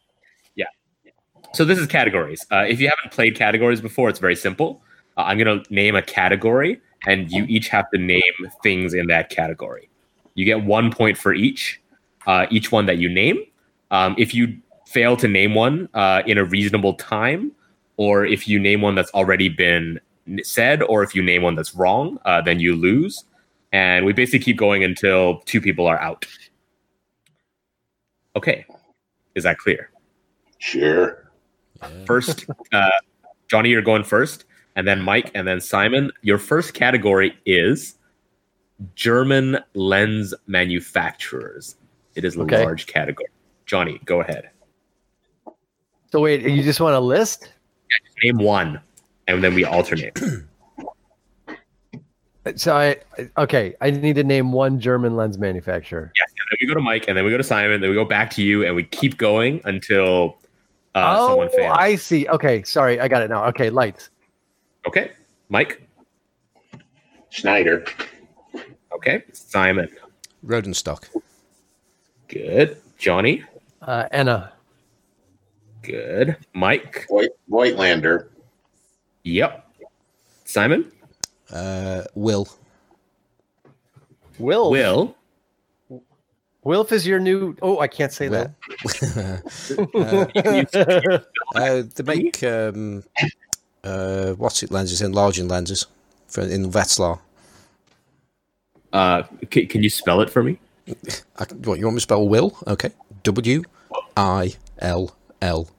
So 1.54 1.64
this 1.64 1.80
is 1.80 1.88
categories. 1.88 2.46
Uh, 2.52 2.66
if 2.68 2.80
you 2.82 2.90
haven't 2.90 3.12
played 3.14 3.36
categories 3.36 3.80
before, 3.80 4.10
it's 4.10 4.20
very 4.20 4.36
simple. 4.36 4.82
Uh, 5.16 5.22
I'm 5.22 5.38
going 5.38 5.64
to 5.64 5.74
name 5.74 5.96
a 5.96 6.02
category, 6.02 6.80
and 7.08 7.32
you 7.32 7.46
each 7.48 7.70
have 7.70 7.90
to 7.92 7.98
name 7.98 8.22
things 8.62 8.94
in 8.94 9.08
that 9.08 9.30
category. 9.30 9.90
You 10.36 10.44
get 10.46 10.64
one 10.66 10.92
point 10.92 11.18
for 11.18 11.34
each, 11.34 11.82
uh, 12.28 12.48
each 12.52 12.72
one 12.72 12.86
that 12.88 12.98
you 12.98 13.08
name. 13.10 13.38
Um, 13.92 14.14
if 14.18 14.34
you 14.36 14.58
fail 14.88 15.16
to 15.18 15.28
name 15.28 15.56
one 15.56 15.88
uh, 15.94 16.22
in 16.26 16.38
a 16.38 16.44
reasonable 16.44 16.96
time, 16.96 17.54
or 17.96 18.26
if 18.26 18.48
you 18.48 18.60
name 18.60 18.82
one 18.82 18.94
that's 18.96 19.12
already 19.14 19.48
been 19.50 20.00
said, 20.44 20.84
or 20.84 21.02
if 21.02 21.16
you 21.16 21.24
name 21.24 21.42
one 21.44 21.56
that's 21.56 21.74
wrong, 21.74 22.20
uh, 22.26 22.42
then 22.42 22.60
you 22.60 22.76
lose. 22.76 23.24
And 23.72 24.06
we 24.06 24.14
basically 24.14 24.40
keep 24.40 24.58
going 24.58 24.84
until 24.84 25.40
two 25.46 25.62
people 25.62 25.88
are 25.88 26.00
out. 26.00 26.26
Okay, 28.38 28.66
is 29.34 29.44
that 29.46 29.58
clear? 29.58 29.90
Sure. 30.60 31.32
first 32.06 32.46
uh, 32.72 32.90
johnny 33.48 33.70
you're 33.70 33.82
going 33.82 34.04
first 34.04 34.46
and 34.76 34.88
then 34.88 35.00
mike 35.02 35.30
and 35.36 35.48
then 35.48 35.60
simon 35.62 36.12
your 36.22 36.38
first 36.38 36.74
category 36.74 37.38
is 37.46 37.96
german 38.96 39.58
lens 39.76 40.34
manufacturers 40.48 41.76
it 42.16 42.24
is 42.26 42.36
a 42.36 42.42
Okay. 42.42 42.64
large 42.64 42.86
category 42.88 43.28
johnny 43.66 44.00
go 44.06 44.22
ahead 44.22 44.50
So 46.12 46.20
wait, 46.22 46.42
you 46.44 46.64
just 46.64 46.80
want 46.80 46.96
a 46.96 47.00
list? 47.00 47.54
name 48.24 48.38
one 48.38 48.80
and 49.28 49.44
then 49.44 49.54
we 49.54 49.64
alternate 49.66 50.20
So 52.56 52.76
I 52.76 52.98
okay, 53.38 53.76
I 53.82 53.92
need 53.92 54.16
to 54.16 54.24
name 54.24 54.52
one 54.52 54.80
German 54.80 55.16
lens 55.16 55.38
manufacturer. 55.38 56.12
yes 56.16 56.30
and 56.30 56.48
then 56.52 56.58
we 56.62 56.68
go 56.68 56.74
to 56.74 56.82
mike 56.82 57.06
and 57.08 57.18
then 57.18 57.26
we 57.26 57.32
go 57.32 57.38
to 57.38 57.44
simon 57.44 57.82
then 57.82 57.90
we 57.90 57.96
go 57.96 58.06
back 58.06 58.30
to 58.32 58.42
you 58.44 58.66
and 58.66 58.76
we 58.76 58.84
keep 58.84 59.18
going 59.18 59.60
until 59.66 60.38
uh, 60.96 61.16
oh, 61.20 61.28
someone 61.30 61.50
fails 61.50 61.76
I 61.78 61.96
see. 61.96 62.28
Okay, 62.28 62.64
sorry, 62.64 63.00
I 63.00 63.08
got 63.08 63.22
it 63.22 63.30
now. 63.30 63.46
Okay, 63.46 63.70
Leitz. 63.70 64.10
okay 64.88 65.12
mike 65.50 65.82
Schneider. 67.30 67.86
okay 68.94 69.24
simon 69.34 69.90
Rodenstock. 70.46 71.06
good 72.28 72.78
johnny 72.98 73.44
Uh, 73.82 74.08
Enna. 74.12 74.52
good 75.84 76.36
mike 76.54 77.06
White 77.10 77.32
Voigtländer. 77.50 78.28
yep 79.24 79.70
simon 80.46 80.92
Uh, 81.52 82.04
Will. 82.16 82.48
Will. 84.40 84.72
will 84.72 85.16
Wilf 86.68 86.92
is 86.92 87.08
your 87.08 87.20
new. 87.20 87.56
Oh, 87.62 87.80
I 87.80 87.88
can't 87.88 88.12
say 88.12 88.28
Will. 88.28 88.54
that. 89.94 91.26
Uh, 91.56 91.84
they 91.96 92.04
make 92.04 92.44
um, 92.44 93.02
uh, 93.86 94.34
what's 94.34 94.62
it 94.64 94.70
lenses, 94.70 95.02
enlarging 95.02 95.48
lenses 95.48 95.88
for 96.28 96.42
in 96.42 96.70
Wetzlar. 96.72 97.20
Uh, 98.92 99.24
can, 99.50 99.68
can 99.68 99.82
you 99.82 99.90
spell 99.90 100.20
it 100.20 100.30
for 100.30 100.44
me? 100.44 100.60
I, 101.40 101.46
what 101.64 101.80
you 101.80 101.86
want 101.86 101.96
me 101.96 102.00
to 102.00 102.02
spell 102.02 102.28
Will? 102.28 102.58
Okay, 102.68 102.92
W 103.24 103.64
I 104.18 104.56
L 104.80 105.16
L. 105.42 105.70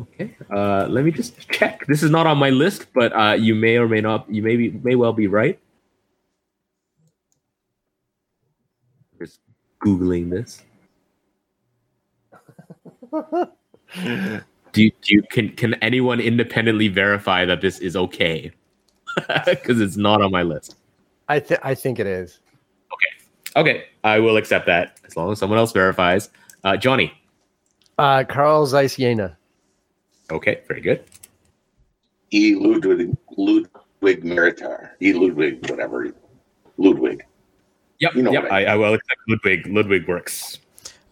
Okay. 0.00 0.34
Uh, 0.50 0.86
let 0.88 1.04
me 1.04 1.10
just 1.10 1.38
check. 1.50 1.86
This 1.86 2.02
is 2.02 2.10
not 2.10 2.26
on 2.26 2.38
my 2.38 2.50
list, 2.50 2.86
but 2.94 3.12
uh, 3.12 3.32
you 3.32 3.54
may 3.54 3.76
or 3.76 3.88
may 3.88 4.00
not. 4.00 4.28
You 4.30 4.42
may 4.42 4.56
be, 4.56 4.70
may 4.70 4.94
well 4.94 5.12
be 5.12 5.26
right. 5.26 5.58
Just 9.18 9.40
googling 9.84 10.30
this. 10.30 10.62
do 14.72 14.82
you, 14.82 14.92
do 15.02 15.14
you 15.14 15.22
can 15.30 15.50
can 15.56 15.74
anyone 15.74 16.20
independently 16.20 16.88
verify 16.88 17.44
that 17.44 17.60
this 17.60 17.78
is 17.80 17.96
okay? 17.96 18.52
Because 19.44 19.80
it's 19.80 19.96
not 19.96 20.22
on 20.22 20.30
my 20.30 20.42
list. 20.44 20.76
I 21.28 21.40
think 21.40 21.60
I 21.64 21.74
think 21.74 21.98
it 21.98 22.06
is. 22.06 22.38
Okay, 22.92 23.60
Okay. 23.60 23.84
I 24.04 24.20
will 24.20 24.36
accept 24.36 24.66
that 24.66 24.98
as 25.04 25.16
long 25.16 25.32
as 25.32 25.38
someone 25.38 25.58
else 25.58 25.72
verifies. 25.72 26.30
Uh, 26.62 26.76
Johnny. 26.76 27.12
Uh, 27.98 28.24
Carl 28.24 28.64
Zeiss 28.66 28.96
Jena. 28.96 29.36
Okay, 30.30 30.60
very 30.68 30.80
good. 30.80 31.04
E. 32.32 32.54
Ludwig 32.54 33.16
Ludwig 33.36 34.24
Meritar. 34.24 34.90
E. 35.00 35.12
Ludwig, 35.12 35.68
whatever. 35.70 36.12
Ludwig. 36.78 37.24
Yep, 37.98 38.14
You 38.14 38.22
know 38.22 38.32
yep. 38.32 38.44
what 38.44 38.52
I, 38.52 38.64
I 38.66 38.76
will 38.76 38.94
accept 38.94 39.20
Ludwig. 39.28 39.66
Ludwig 39.66 40.06
works. 40.08 40.58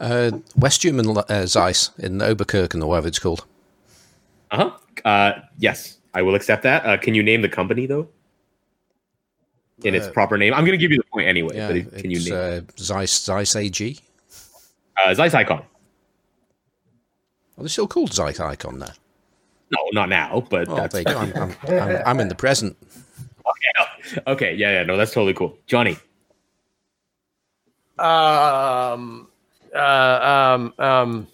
Uh, 0.01 0.31
West 0.57 0.81
German 0.81 1.17
uh, 1.19 1.47
Zeiss 1.47 1.91
in 1.99 2.19
Oberkirchen 2.19 2.83
or 2.83 2.87
whatever 2.87 3.09
it's 3.09 3.19
called. 3.19 3.45
Uh-huh. 4.51 4.71
Uh 5.05 5.33
Yes, 5.59 5.99
I 6.15 6.23
will 6.23 6.35
accept 6.35 6.63
that. 6.63 6.87
Uh, 6.87 6.97
can 6.97 7.15
you 7.15 7.23
name 7.23 7.43
the 7.43 7.49
company 7.49 7.87
though? 7.87 8.09
In 9.85 9.95
its 9.95 10.07
Uh, 10.07 10.13
proper 10.13 10.39
name, 10.39 10.55
I'm 10.55 10.65
going 10.65 10.79
to 10.79 10.83
give 10.83 10.91
you 10.91 10.97
the 10.99 11.05
point 11.13 11.27
anyway. 11.29 11.55
Yeah, 11.57 11.73
but 11.73 11.99
can 11.99 12.11
you 12.11 12.17
it's 12.19 12.31
name 12.31 12.65
uh, 12.69 12.73
Zeiss 12.79 13.13
Zeiss 13.25 13.55
AG. 13.57 13.99
uh, 15.05 15.15
Zeiss 15.15 15.35
Ikon? 15.35 15.63
Are 17.57 17.63
they 17.63 17.69
still 17.69 17.87
called 17.89 18.13
Zeiss 18.13 18.39
Ikon 18.39 18.79
now? 18.79 18.93
No, 19.71 19.79
not 19.93 20.09
now, 20.09 20.47
but 20.49 20.69
Oh, 20.69 20.77
that's 20.77 20.95
there. 21.05 21.17
I'm, 21.19 21.33
I'm, 21.37 21.57
I'm, 21.69 22.03
I'm 22.07 22.21
in 22.21 22.29
the 22.29 22.35
present. 22.35 22.77
okay. 23.47 24.21
Okay. 24.27 24.55
Yeah, 24.55 24.73
yeah, 24.73 24.83
no, 24.85 24.97
that's 24.97 25.13
totally 25.13 25.35
cool. 25.35 25.59
Johnny, 25.67 25.97
Um, 27.99 29.29
uh, 29.75 29.79
um, 29.79 30.75
um, 30.79 31.27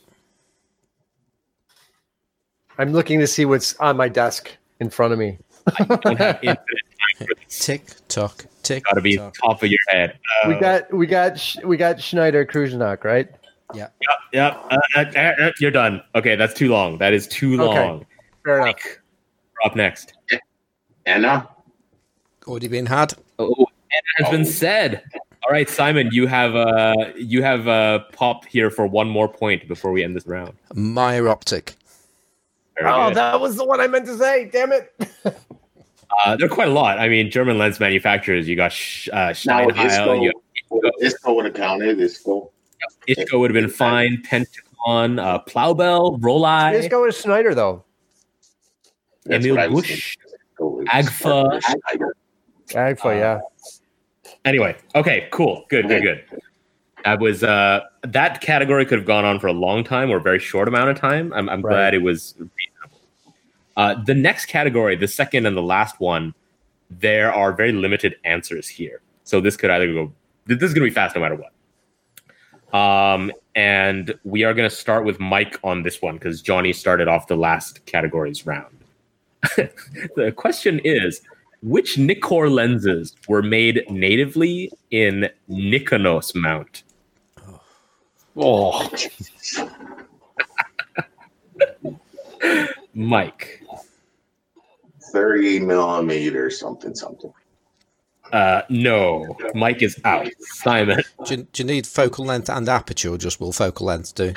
I'm 2.79 2.93
looking 2.93 3.21
to 3.21 3.27
see 3.27 3.45
what's 3.45 3.77
on 3.77 3.97
my 3.97 4.09
desk 4.09 4.51
in 4.81 4.91
front 4.91 5.13
of 5.13 5.19
me. 5.19 5.39
don't 5.79 6.17
have 6.19 6.39
infinite 6.43 6.67
time 6.67 7.27
for 7.29 7.35
this. 7.35 7.59
Tick 7.65 7.87
tock, 8.09 8.47
tick. 8.63 8.85
Got 8.85 8.95
to 8.95 9.01
be 9.01 9.17
tock. 9.17 9.35
top 9.43 9.63
of 9.63 9.71
your 9.71 9.79
head. 9.89 10.19
Uh, 10.45 10.49
we 10.49 10.55
got, 10.57 10.93
we 10.93 11.07
got, 11.07 11.39
Sch- 11.39 11.59
we 11.65 11.77
got 11.77 12.01
Schneider 12.01 12.45
Kreuznach, 12.45 13.05
right? 13.05 13.29
Yeah. 13.73 13.89
Yep. 14.33 14.65
Uh, 14.71 14.79
uh, 14.97 15.05
uh, 15.17 15.21
uh, 15.21 15.51
you're 15.61 15.71
done. 15.71 16.03
Okay, 16.15 16.37
that's 16.37 16.55
too 16.55 16.69
long. 16.69 16.99
That 16.99 17.13
is 17.13 17.27
too 17.29 17.61
Okay. 17.63 18.07
Long. 18.47 18.57
Fair 18.57 18.57
enough. 18.63 18.67
Mike, 18.67 19.01
you're 19.55 19.71
up 19.71 19.77
next. 19.77 20.15
Enna? 21.07 21.49
Already 22.47 22.69
been 22.69 22.87
had. 22.87 23.15
Oh, 23.39 23.55
and 23.59 24.25
has 24.27 24.31
been 24.31 24.45
said. 24.45 25.03
All 25.45 25.51
right, 25.51 25.69
Simon, 25.69 26.09
you 26.13 26.27
have 26.27 26.55
uh 26.57 26.95
you 27.17 27.43
have 27.43 27.69
uh 27.69 28.01
pop 28.13 28.45
here 28.47 28.71
for 28.71 28.87
one 28.87 29.09
more 29.09 29.29
point 29.29 29.69
before 29.69 29.93
we 29.93 30.03
end 30.03 30.17
this 30.17 30.27
round. 30.27 30.55
Meyer 30.75 31.29
Optic. 31.29 31.75
Very 32.79 32.91
Oh, 32.91 33.09
good. 33.09 33.17
that 33.17 33.41
was 33.41 33.57
the 33.57 33.65
one 33.65 33.81
I 33.81 33.87
meant 33.87 34.07
to 34.07 34.17
say. 34.17 34.47
Damn 34.51 34.73
it. 34.73 34.93
uh, 35.25 36.37
there 36.37 36.47
are 36.47 36.51
quite 36.51 36.69
a 36.69 36.73
lot. 36.73 36.99
I 36.99 37.09
mean, 37.09 37.31
German 37.31 37.57
lens 37.59 37.79
manufacturers. 37.79 38.49
You 38.49 38.57
got 38.57 38.73
Sch- 38.73 39.09
uh, 39.11 39.33
Now, 39.47 39.67
Steinheil. 39.69 40.23
You 40.23 40.33
Isco, 40.57 40.91
Isco 41.01 41.35
would 41.35 41.45
have 41.45 41.55
counted. 41.55 42.01
Isco. 42.01 42.51
Ishko 43.09 43.39
would 43.39 43.55
have 43.55 43.63
been 43.63 43.71
fine. 43.71 44.23
Pentacon, 44.23 45.19
uh, 45.19 45.39
Plaubel, 45.45 46.21
Rollei, 46.21 46.73
Let's 46.73 46.89
go 46.89 47.03
with 47.03 47.17
Schneider 47.17 47.55
though. 47.55 47.85
That's 49.25 49.45
Emil 49.45 49.57
Busch, 49.57 49.65
I 49.65 49.69
was 49.69 49.83
Busch. 49.83 50.17
thinking. 50.17 50.99
Isco 50.99 51.45
was- 51.49 51.65
Agfa. 51.65 52.13
Agfa, 52.69 53.19
yeah. 53.19 53.41
Anyway, 54.45 54.77
okay, 54.95 55.29
cool, 55.31 55.65
good, 55.69 55.89
good, 55.89 56.03
good. 56.03 56.25
That 57.05 57.21
was 57.21 57.43
uh, 57.45 57.81
that 58.03 58.41
category 58.41 58.87
could 58.87 58.99
have 58.99 59.07
gone 59.07 59.25
on 59.27 59.39
for 59.39 59.47
a 59.49 59.53
long 59.53 59.85
time 59.85 60.11
or 60.11 60.17
a 60.17 60.21
very 60.21 60.39
short 60.39 60.69
amount 60.69 60.89
of 60.91 60.99
time. 60.99 61.33
I'm, 61.35 61.49
I'm 61.51 61.61
Right. 61.63 61.73
glad 61.73 61.95
it 61.95 62.03
was 62.03 62.35
reasonable. 62.39 63.03
Uh, 63.77 64.03
the 64.05 64.15
next 64.15 64.47
category, 64.47 64.97
the 64.97 65.09
second 65.09 65.45
and 65.47 65.57
the 65.57 65.63
last 65.63 66.01
one, 66.01 66.33
there 66.91 67.33
are 67.33 67.53
very 67.53 67.73
limited 67.73 68.17
answers 68.25 68.69
here. 68.69 69.03
So 69.25 69.41
this 69.41 69.57
could 69.57 69.71
either 69.71 69.93
go. 69.93 70.13
This 70.47 70.63
is 70.63 70.73
going 70.75 70.87
to 70.87 70.91
be 70.91 70.95
fast 70.95 71.15
no 71.15 71.21
matter 71.23 71.37
what. 71.37 72.79
Um, 72.79 73.33
and 73.55 74.15
we 74.25 74.45
are 74.45 74.55
going 74.55 74.69
to 74.69 74.75
start 74.75 75.05
with 75.05 75.21
Mike 75.21 75.59
on 75.63 75.83
this 75.83 76.01
one 76.03 76.15
because 76.17 76.41
Johnny 76.43 76.73
started 76.73 77.09
off 77.09 77.27
the 77.27 77.37
last 77.37 77.85
categories 77.87 78.47
round. 78.47 78.84
the 80.17 80.33
question 80.37 80.81
is 80.85 81.21
which 81.63 81.97
Nikkor 81.97 82.51
lenses 82.51 83.15
were 83.29 83.43
made 83.43 83.85
natively 83.89 84.71
in 84.91 85.31
Nikonos 85.49 86.35
mount? 86.35 86.83
Oh, 88.37 88.89
Jesus. 88.95 89.61
Mike. 92.95 93.63
30 95.13 95.61
millimeter, 95.61 96.51
something, 96.51 96.95
something. 96.95 97.33
Uh, 98.33 98.63
no, 98.69 99.37
Mike 99.55 99.83
is 99.83 100.01
out. 100.05 100.29
Simon. 100.41 101.03
Do 101.25 101.37
you, 101.37 101.43
do 101.53 101.63
you 101.63 101.67
need 101.67 101.87
focal 101.87 102.25
length 102.25 102.51
and 102.51 102.69
aperture, 102.69 103.11
or 103.11 103.19
just 103.19 103.41
will 103.41 103.53
focal 103.53 103.87
length 103.87 104.15
do? 104.17 104.35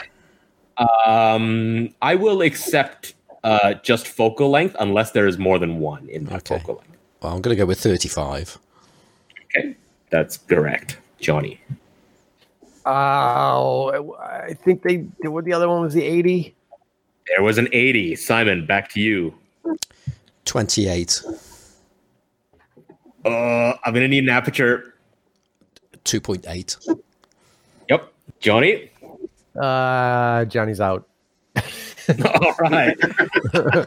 Um, 1.05 1.89
I 2.01 2.14
will 2.16 2.41
accept 2.41 3.16
uh, 3.43 3.73
just 3.75 4.07
focal 4.07 4.49
length 4.49 4.75
unless 4.79 5.11
there 5.11 5.27
is 5.27 5.38
more 5.38 5.59
than 5.59 5.79
one 5.79 6.07
in 6.09 6.25
that 6.25 6.38
Okay. 6.49 6.59
focal 6.59 6.75
length. 6.75 6.97
Well, 7.21 7.33
I'm 7.33 7.41
going 7.41 7.55
to 7.55 7.59
go 7.61 7.65
with 7.65 7.79
35. 7.79 8.57
Okay, 9.45 9.75
that's 10.09 10.38
correct, 10.38 10.97
Johnny. 11.19 11.59
oh, 12.85 14.15
I 14.21 14.53
think 14.53 14.83
they. 14.83 14.97
What 15.27 15.45
the 15.45 15.53
other 15.53 15.67
one 15.69 15.81
was 15.81 15.93
the 15.93 16.03
80. 16.03 16.55
There 17.35 17.43
was 17.43 17.57
an 17.57 17.67
80. 17.71 18.15
Simon, 18.15 18.65
back 18.65 18.89
to 18.91 18.99
you. 19.01 19.33
28. 20.45 21.21
Uh, 23.25 23.29
I'm 23.83 23.93
gonna 23.93 24.07
need 24.07 24.23
an 24.23 24.29
aperture. 24.29 24.93
2.8. 26.05 26.97
Yep, 27.89 28.13
Johnny. 28.39 28.89
Uh, 29.59 30.45
Johnny's 30.45 30.79
out. 30.79 31.05
All 32.41 32.55
right. 32.60 32.97
uh, 33.53 33.86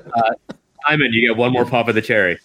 Simon, 0.87 1.13
you 1.13 1.29
get 1.29 1.37
one 1.37 1.53
more 1.53 1.65
pop 1.67 1.89
of 1.89 1.95
the 1.95 2.03
cherry. 2.03 2.39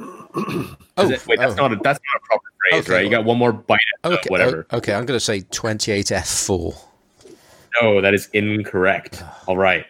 Oh, 0.00 0.76
it- 0.96 1.26
wait, 1.26 1.38
that's 1.38 1.52
oh. 1.54 1.56
not 1.56 1.72
a, 1.72 1.76
that's 1.76 2.00
not 2.00 2.16
a 2.16 2.20
proper 2.26 2.44
phrase, 2.70 2.84
Okay. 2.84 2.92
right? 2.92 3.04
You 3.04 3.10
got 3.10 3.24
one 3.24 3.38
more 3.38 3.52
bite 3.52 3.78
at 4.04 4.10
uh, 4.12 4.14
okay, 4.14 4.28
whatever. 4.28 4.66
o- 4.70 4.78
okay, 4.78 4.94
I'm 4.94 5.04
going 5.06 5.16
to 5.18 5.24
say 5.24 5.40
28F4. 5.40 6.76
No, 7.80 8.00
that 8.00 8.14
is 8.14 8.28
incorrect. 8.32 9.22
All 9.46 9.56
right. 9.56 9.84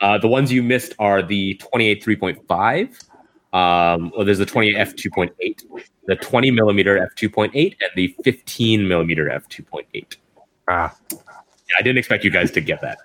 Uh, 0.00 0.18
the 0.18 0.28
ones 0.28 0.52
you 0.52 0.62
missed 0.62 0.94
are 0.98 1.22
the 1.22 1.54
28 1.54 2.04
3.5. 2.04 3.04
Um, 3.54 4.10
well, 4.16 4.24
there's 4.24 4.38
the 4.38 4.46
28 4.46 4.74
f2.8, 4.76 5.62
the 6.06 6.16
20 6.16 6.50
millimeter 6.50 6.98
f2.8, 7.16 7.54
and 7.54 7.90
the 7.96 8.08
15 8.24 8.88
millimeter 8.88 9.26
f2.8. 9.26 10.16
Ah, 10.68 10.96
Yeah, 11.10 11.18
I 11.78 11.82
didn't 11.82 11.98
expect 11.98 12.24
you 12.24 12.30
guys 12.30 12.50
to 12.52 12.60
get 12.60 12.80
that. 12.80 12.98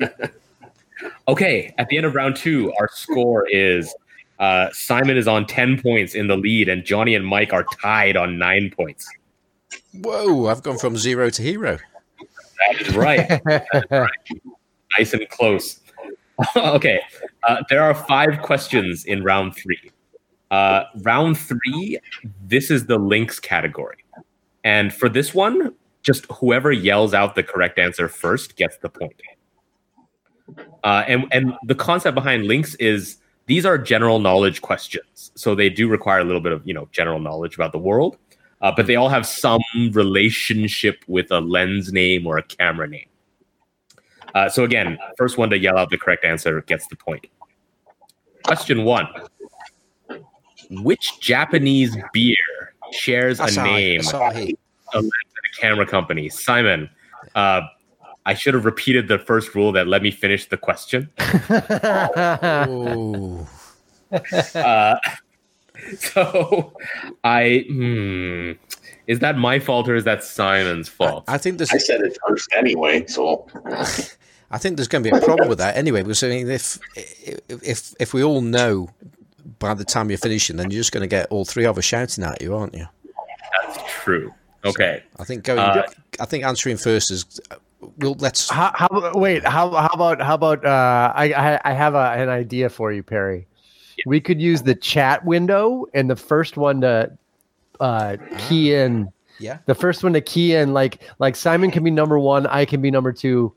okay, 1.28 1.74
at 1.78 1.88
the 1.88 1.96
end 1.96 2.06
of 2.06 2.14
round 2.14 2.36
two, 2.36 2.72
our 2.78 2.88
score 2.92 3.46
is 3.48 3.94
uh, 4.38 4.68
Simon 4.72 5.16
is 5.16 5.26
on 5.26 5.46
10 5.46 5.80
points 5.80 6.14
in 6.14 6.28
the 6.28 6.36
lead, 6.36 6.68
and 6.68 6.84
Johnny 6.84 7.14
and 7.14 7.26
Mike 7.26 7.52
are 7.52 7.64
tied 7.80 8.16
on 8.16 8.38
nine 8.38 8.70
points. 8.74 9.08
Whoa, 9.92 10.46
I've 10.46 10.62
gone 10.62 10.78
from 10.78 10.96
zero 10.96 11.30
to 11.30 11.42
hero. 11.42 11.78
That 12.68 12.80
is 12.80 12.96
right. 12.96 13.40
nice 14.98 15.12
and 15.12 15.28
close. 15.30 15.80
okay, 16.56 17.00
uh, 17.48 17.62
there 17.70 17.82
are 17.82 17.94
five 17.94 18.42
questions 18.42 19.04
in 19.04 19.24
round 19.24 19.54
three. 19.56 19.90
Uh, 20.50 20.84
round 21.02 21.38
three, 21.38 21.98
this 22.44 22.70
is 22.70 22.86
the 22.86 22.98
links 22.98 23.40
category. 23.40 24.04
And 24.64 24.92
for 24.92 25.08
this 25.08 25.34
one, 25.34 25.74
just 26.02 26.26
whoever 26.26 26.70
yells 26.70 27.14
out 27.14 27.34
the 27.34 27.42
correct 27.42 27.78
answer 27.78 28.08
first 28.08 28.56
gets 28.56 28.76
the 28.78 28.88
point. 28.88 29.20
Uh, 30.84 31.04
and, 31.08 31.26
and 31.32 31.54
the 31.64 31.74
concept 31.74 32.14
behind 32.14 32.46
links 32.46 32.74
is 32.76 33.18
these 33.46 33.64
are 33.64 33.78
general 33.78 34.18
knowledge 34.18 34.62
questions. 34.62 35.32
So 35.34 35.54
they 35.54 35.70
do 35.70 35.88
require 35.88 36.20
a 36.20 36.24
little 36.24 36.40
bit 36.40 36.52
of, 36.52 36.66
you 36.66 36.74
know, 36.74 36.88
general 36.92 37.20
knowledge 37.20 37.54
about 37.54 37.72
the 37.72 37.78
world. 37.78 38.16
Uh, 38.60 38.72
but 38.74 38.86
they 38.86 38.96
all 38.96 39.08
have 39.08 39.26
some 39.26 39.60
relationship 39.92 41.04
with 41.06 41.30
a 41.30 41.40
lens 41.40 41.92
name 41.92 42.26
or 42.26 42.38
a 42.38 42.42
camera 42.42 42.88
name. 42.88 43.06
Uh, 44.34 44.48
so 44.48 44.64
again, 44.64 44.98
first 45.16 45.38
one 45.38 45.50
to 45.50 45.58
yell 45.58 45.78
out 45.78 45.90
the 45.90 45.98
correct 45.98 46.24
answer 46.24 46.60
gets 46.62 46.86
the 46.88 46.96
point. 46.96 47.26
Question 48.44 48.84
one: 48.84 49.08
Which 50.70 51.20
Japanese 51.20 51.96
beer 52.12 52.74
shares 52.92 53.40
a 53.40 53.44
Asahi, 53.44 53.64
name 53.64 54.00
Asahi. 54.00 54.56
a 54.92 54.98
lens 54.98 55.10
and 55.12 55.46
a 55.52 55.60
camera 55.60 55.86
company? 55.86 56.28
Simon, 56.28 56.88
uh, 57.34 57.62
I 58.26 58.34
should 58.34 58.54
have 58.54 58.64
repeated 58.64 59.06
the 59.06 59.18
first 59.18 59.54
rule 59.54 59.70
that 59.72 59.86
let 59.86 60.02
me 60.02 60.10
finish 60.10 60.46
the 60.48 60.56
question. 60.56 61.08
Oh, 62.68 63.48
Uh, 64.54 64.96
so 65.98 66.72
I 67.24 67.64
hmm, 67.68 68.52
is 69.06 69.20
that 69.20 69.36
my 69.36 69.58
fault 69.58 69.88
or 69.88 69.94
is 69.94 70.04
that 70.04 70.24
Simon's 70.24 70.88
fault? 70.88 71.24
I 71.28 71.38
think 71.38 71.58
there's 71.58 71.72
I 71.72 71.78
said 71.78 72.00
it 72.00 72.16
first 72.26 72.48
anyway, 72.54 73.06
so 73.06 73.46
I 74.50 74.58
think 74.58 74.76
there's 74.76 74.88
going 74.88 75.04
to 75.04 75.10
be 75.10 75.16
a 75.16 75.20
problem 75.20 75.48
with 75.48 75.58
that 75.58 75.76
anyway. 75.76 76.02
Because 76.02 76.22
I 76.22 76.28
mean, 76.28 76.48
if 76.48 76.78
if 77.48 77.94
if 77.98 78.14
we 78.14 78.22
all 78.22 78.40
know 78.40 78.88
by 79.58 79.74
the 79.74 79.84
time 79.84 80.08
you're 80.08 80.18
finishing, 80.18 80.56
then 80.56 80.70
you're 80.70 80.80
just 80.80 80.92
going 80.92 81.02
to 81.02 81.08
get 81.08 81.26
all 81.30 81.44
three 81.44 81.64
of 81.64 81.78
us 81.78 81.84
shouting 81.84 82.24
at 82.24 82.40
you, 82.40 82.54
aren't 82.54 82.74
you? 82.74 82.86
That's 83.62 83.78
true. 84.02 84.32
Okay. 84.64 85.02
I 85.18 85.24
think 85.24 85.44
going. 85.44 85.58
Uh, 85.58 85.86
I 86.20 86.24
think 86.24 86.44
answering 86.44 86.76
first 86.76 87.10
is. 87.10 87.40
Well, 87.80 88.16
let's. 88.18 88.48
how, 88.50 88.72
how 88.74 89.12
wait 89.14 89.44
how 89.44 89.70
how 89.70 89.90
about 89.92 90.20
how 90.20 90.34
about 90.34 90.64
uh 90.64 91.12
I 91.14 91.32
I, 91.32 91.60
I 91.64 91.72
have 91.72 91.94
a, 91.94 92.12
an 92.12 92.28
idea 92.28 92.68
for 92.68 92.92
you, 92.92 93.02
Perry. 93.02 93.46
We 94.06 94.20
could 94.20 94.40
use 94.40 94.62
the 94.62 94.74
chat 94.74 95.24
window 95.24 95.86
and 95.94 96.08
the 96.10 96.16
first 96.16 96.56
one 96.56 96.80
to 96.82 97.16
uh 97.80 98.16
key 98.38 98.74
in 98.74 99.08
Yeah. 99.38 99.58
the 99.66 99.74
first 99.74 100.02
one 100.02 100.12
to 100.14 100.20
key 100.20 100.54
in 100.54 100.72
like 100.74 101.02
like 101.18 101.36
Simon 101.36 101.70
can 101.70 101.84
be 101.84 101.90
number 101.90 102.18
one, 102.18 102.46
I 102.46 102.64
can 102.64 102.80
be 102.80 102.90
number 102.90 103.12
two, 103.12 103.54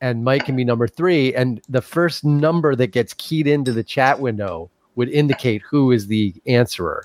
and 0.00 0.22
Mike 0.24 0.44
can 0.44 0.56
be 0.56 0.64
number 0.64 0.86
three. 0.86 1.34
And 1.34 1.60
the 1.68 1.82
first 1.82 2.24
number 2.24 2.76
that 2.76 2.88
gets 2.88 3.14
keyed 3.14 3.46
into 3.46 3.72
the 3.72 3.82
chat 3.84 4.20
window 4.20 4.70
would 4.96 5.08
indicate 5.08 5.62
who 5.62 5.92
is 5.92 6.06
the 6.06 6.34
answerer. 6.46 7.04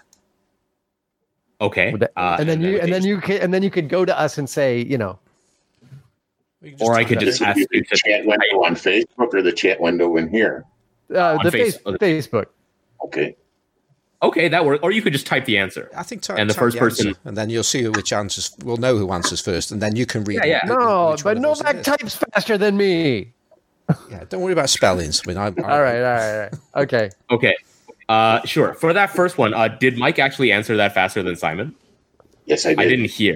Okay. 1.61 1.95
That- 1.95 2.11
Uh, 2.17 2.37
and 2.39 2.49
then 2.49 2.61
you 2.61 2.79
and 2.79 2.91
then 2.91 3.03
you 3.05 3.19
can 3.21 3.41
and 3.41 3.53
then 3.53 3.63
you 3.63 3.69
could 3.71 3.87
go 3.89 4.03
to 4.05 4.17
us 4.19 4.37
and 4.37 4.49
say, 4.49 4.81
you 4.83 4.97
know, 4.97 5.17
We 5.17 5.17
can 5.17 5.26
Or 6.79 6.95
I 6.95 7.03
could 7.03 7.19
just 7.19 7.41
in. 7.41 7.47
This 7.47 7.55
would 7.55 7.61
ask 7.63 7.67
you 7.71 7.83
to 7.83 7.95
chat 7.95 8.25
window 8.25 8.63
on 8.65 8.75
Facebook 8.75 9.33
or 9.33 9.41
the 9.41 9.51
chat 9.51 9.79
window 9.79 10.17
in 10.17 10.27
here. 10.29 10.65
Uh, 11.13 11.37
On 11.37 11.45
the 11.45 11.51
face- 11.51 11.77
face, 11.77 12.27
Facebook. 12.27 12.45
Okay. 13.03 13.35
Okay, 14.23 14.47
that 14.47 14.65
works. 14.65 14.79
Or 14.81 14.91
you 14.91 15.03
could 15.03 15.13
just 15.13 15.27
type 15.27 15.45
the 15.45 15.59
answer. 15.59 15.91
I 15.95 16.01
think 16.01 16.23
type, 16.23 16.39
And 16.39 16.49
the 16.49 16.55
type 16.55 16.59
first 16.61 16.77
person- 16.77 17.07
answer, 17.09 17.19
and 17.25 17.37
then 17.37 17.51
you'll 17.51 17.63
see 17.63 17.87
which 17.87 18.11
answers. 18.11 18.51
We'll 18.63 18.77
know 18.77 18.97
who 18.97 19.11
answers 19.11 19.39
first, 19.41 19.71
and 19.71 19.79
then 19.81 19.95
you 19.95 20.07
can 20.07 20.23
read. 20.23 20.37
Yeah, 20.43 20.45
yeah. 20.45 20.61
No, 20.65 20.75
one 20.75 21.17
but 21.23 21.37
of 21.37 21.45
us 21.45 21.59
it 21.61 21.63
Novak 21.63 21.83
types 21.83 22.15
faster 22.33 22.57
than 22.57 22.75
me. 22.77 23.33
Yeah, 24.09 24.23
don't 24.27 24.41
worry 24.41 24.53
about 24.53 24.69
spellings. 24.69 25.21
I 25.23 25.27
mean, 25.29 25.37
I, 25.37 25.45
I, 25.45 25.47
All 25.47 25.81
right, 25.81 25.97
all 25.97 26.01
right, 26.01 26.31
all 26.33 26.39
right. 26.39 26.53
Okay. 26.77 27.09
Okay. 27.29 27.55
Uh, 28.09 28.41
sure. 28.45 28.73
For 28.73 28.91
that 28.91 29.11
first 29.11 29.37
one, 29.37 29.53
uh, 29.53 29.67
did 29.67 29.97
Mike 29.97 30.17
actually 30.17 30.51
answer 30.51 30.75
that 30.77 30.93
faster 30.93 31.21
than 31.21 31.35
Simon? 31.35 31.75
Yes, 32.45 32.65
I 32.65 32.69
did. 32.69 32.79
I 32.79 32.87
didn't 32.87 33.11
hear. 33.11 33.35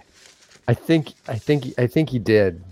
I 0.68 0.74
think 0.74 1.14
I 1.28 1.38
think 1.38 1.66
I 1.78 1.86
think 1.88 2.10
he 2.10 2.20
did. 2.20 2.64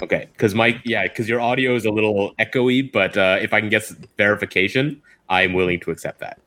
Okay, 0.00 0.28
because 0.32 0.54
Mike, 0.54 0.80
yeah, 0.84 1.04
because 1.04 1.28
your 1.28 1.40
audio 1.40 1.74
is 1.74 1.84
a 1.84 1.90
little 1.90 2.34
echoey, 2.36 2.90
but 2.90 3.16
uh, 3.16 3.38
if 3.40 3.52
I 3.52 3.60
can 3.60 3.68
get 3.68 3.88
verification, 4.16 5.00
I'm 5.28 5.52
willing 5.52 5.78
to 5.80 5.90
accept 5.90 6.18
that. 6.20 6.40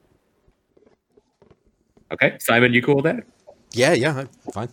Okay, 2.12 2.38
Simon, 2.39 2.74
you 2.74 2.82
cool 2.82 2.96
with 2.96 3.06
that? 3.06 3.24
Yeah, 3.72 3.93
yeah, 3.93 4.26
fine. 4.52 4.70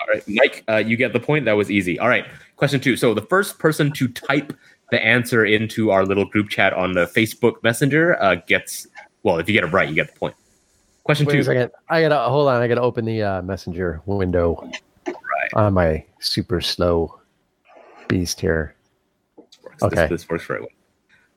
All 0.00 0.06
right, 0.08 0.22
Mike, 0.28 0.64
uh, 0.68 0.76
you 0.76 0.96
get 0.96 1.12
the 1.12 1.20
point. 1.20 1.44
That 1.44 1.52
was 1.52 1.70
easy. 1.70 1.98
All 1.98 2.08
right, 2.08 2.24
question 2.56 2.80
two. 2.80 2.96
So 2.96 3.12
the 3.14 3.22
first 3.22 3.58
person 3.58 3.92
to 3.92 4.08
type 4.08 4.52
the 4.90 5.04
answer 5.04 5.44
into 5.44 5.90
our 5.90 6.04
little 6.04 6.24
group 6.24 6.48
chat 6.48 6.72
on 6.72 6.92
the 6.92 7.06
Facebook 7.06 7.62
Messenger 7.62 8.20
uh, 8.22 8.36
gets 8.46 8.86
well. 9.22 9.38
If 9.38 9.48
you 9.48 9.54
get 9.54 9.64
it 9.64 9.72
right, 9.72 9.88
you 9.88 9.94
get 9.94 10.12
the 10.12 10.18
point. 10.18 10.34
Question 11.04 11.26
Wait 11.26 11.34
a 11.34 11.38
two. 11.38 11.44
second. 11.44 11.70
I 11.88 12.00
gotta 12.02 12.28
hold 12.28 12.48
on. 12.48 12.62
I 12.62 12.68
gotta 12.68 12.82
open 12.82 13.04
the 13.04 13.22
uh, 13.22 13.42
messenger 13.42 14.00
window 14.06 14.70
on 15.54 15.74
my 15.74 16.04
super 16.20 16.60
slow 16.60 17.18
beast 18.12 18.42
here. 18.42 18.74
works. 19.62 19.82
Okay. 19.82 19.96
This, 20.02 20.10
this 20.10 20.28
works 20.28 20.44
very 20.44 20.60
well. 20.60 20.68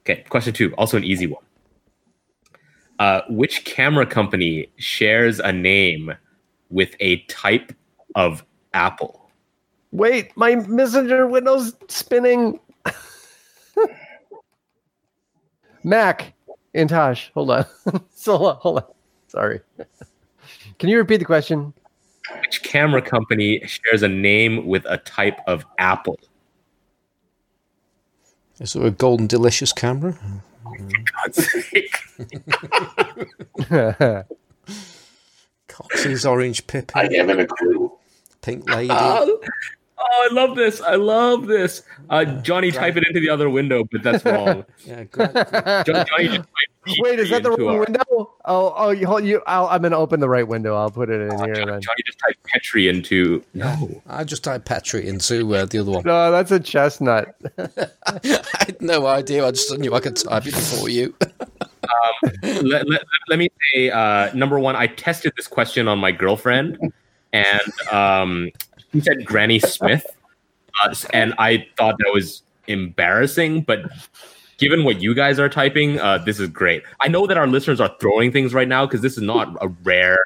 Okay, 0.01 0.25
question 0.27 0.53
two, 0.53 0.75
also 0.75 0.97
an 0.97 1.05
easy 1.05 1.25
one. 1.25 1.43
Uh, 2.99 3.21
which 3.29 3.63
camera 3.63 4.05
company 4.05 4.67
shares 4.75 5.39
a 5.39 5.53
name 5.53 6.13
with 6.69 6.95
a 6.99 7.19
type 7.27 7.73
of 8.15 8.43
apple? 8.73 9.29
Wait, 9.91 10.35
my 10.35 10.55
messenger 10.55 11.27
window's 11.27 11.73
spinning. 11.87 12.59
Mac 15.85 16.33
Intosh, 16.75 17.31
hold 17.33 17.51
on. 17.51 17.65
so 18.13 18.37
hold 18.37 18.79
on. 18.79 18.85
Sorry. 19.27 19.61
Can 20.77 20.89
you 20.89 20.97
repeat 20.97 21.17
the 21.17 21.25
question? 21.25 21.73
Which 22.41 22.63
camera 22.63 23.01
company 23.01 23.61
shares 23.65 24.03
a 24.03 24.09
name 24.09 24.67
with 24.67 24.85
a 24.89 24.97
type 24.97 25.39
of 25.47 25.65
apple? 25.77 26.19
Is 28.59 28.73
there 28.73 28.85
a 28.85 28.91
golden 28.91 29.27
delicious 29.27 29.73
camera? 29.73 30.17
God's 31.23 31.51
sake. 31.69 31.95
Cox's 35.67 36.25
orange 36.25 36.65
pippin. 36.67 36.91
I 36.95 37.03
pippin, 37.07 37.29
haven't 37.29 37.39
a 37.41 37.47
clue. 37.47 37.91
pink 38.41 38.69
lady. 38.69 38.89
Oh, 38.91 39.39
oh, 39.97 40.29
I 40.29 40.33
love 40.33 40.55
this. 40.55 40.79
I 40.81 40.95
love 40.95 41.47
this. 41.47 41.83
Uh, 42.09 42.23
Johnny, 42.41 42.71
type 42.71 42.95
it 42.95 43.03
into 43.07 43.19
the 43.19 43.29
other 43.29 43.49
window, 43.49 43.83
but 43.91 44.03
that's 44.03 44.23
wrong. 44.23 44.63
yeah, 44.85 45.03
great. 45.05 45.33
Jo- 45.33 45.43
Johnny 46.05 46.27
just 46.27 46.37
typed 46.37 46.74
Wait, 46.99 47.19
is 47.19 47.29
that 47.29 47.43
the 47.43 47.51
wrong 47.51 47.75
our- 47.75 47.79
window? 47.79 48.03
Oh, 48.45 48.73
oh, 48.75 48.89
you 48.91 49.07
hold 49.07 49.25
you. 49.25 49.41
I'll, 49.47 49.67
I'm 49.67 49.81
gonna 49.81 49.97
open 49.97 50.19
the 50.19 50.29
right 50.29 50.47
window. 50.47 50.75
I'll 50.75 50.91
put 50.91 51.09
it 51.09 51.21
in 51.21 51.31
here. 51.39 51.55
Johnny, 51.55 51.71
Then. 51.71 51.81
Johnny 51.81 52.01
just 52.05 52.19
typed 52.19 52.43
Petri 52.43 52.87
into 52.87 53.43
no. 53.53 54.01
I 54.07 54.23
just 54.23 54.43
typed 54.43 54.65
Petri 54.65 55.07
into 55.07 55.55
uh, 55.55 55.65
the 55.65 55.79
other 55.79 55.91
one. 55.91 56.03
No, 56.05 56.31
that's 56.31 56.51
a 56.51 56.59
chestnut. 56.59 57.35
I 57.57 58.37
had 58.59 58.81
no 58.81 59.07
idea. 59.07 59.45
I 59.45 59.51
just 59.51 59.77
knew 59.77 59.93
I 59.93 59.99
could 59.99 60.15
type 60.15 60.45
it 60.45 60.51
for 60.53 60.89
you. 60.89 61.15
let, 62.43 62.87
let, 62.87 63.03
let 63.29 63.39
me 63.39 63.47
say 63.73 63.89
uh, 63.91 64.33
number 64.33 64.57
one 64.59 64.75
i 64.75 64.87
tested 64.87 65.31
this 65.37 65.45
question 65.47 65.87
on 65.87 65.99
my 65.99 66.11
girlfriend 66.11 66.79
and 67.31 67.61
um, 67.91 68.49
she 68.91 69.01
said 69.01 69.23
granny 69.23 69.59
smith 69.59 70.03
uh, 70.83 70.95
and 71.13 71.35
i 71.37 71.65
thought 71.77 71.95
that 71.99 72.11
was 72.11 72.41
embarrassing 72.67 73.61
but 73.61 73.81
given 74.57 74.83
what 74.83 75.01
you 75.01 75.13
guys 75.13 75.39
are 75.39 75.49
typing 75.49 75.99
uh, 75.99 76.17
this 76.19 76.39
is 76.39 76.49
great 76.49 76.83
i 77.01 77.07
know 77.07 77.27
that 77.27 77.37
our 77.37 77.47
listeners 77.47 77.79
are 77.79 77.95
throwing 77.99 78.31
things 78.31 78.53
right 78.53 78.67
now 78.67 78.85
because 78.85 79.01
this 79.01 79.17
is 79.17 79.23
not 79.23 79.55
a 79.61 79.67
rare 79.83 80.17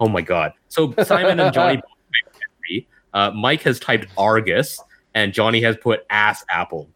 oh 0.00 0.08
my 0.08 0.20
god 0.20 0.52
so 0.68 0.94
simon 1.04 1.40
and 1.40 1.52
johnny 1.54 1.76
both 1.76 1.84
typed 1.84 2.38
Henry. 2.68 2.88
uh, 3.14 3.30
mike 3.30 3.62
has 3.62 3.78
typed 3.80 4.06
argus 4.18 4.80
and 5.14 5.32
johnny 5.32 5.60
has 5.60 5.76
put 5.76 6.04
ass 6.10 6.44
apple 6.50 6.88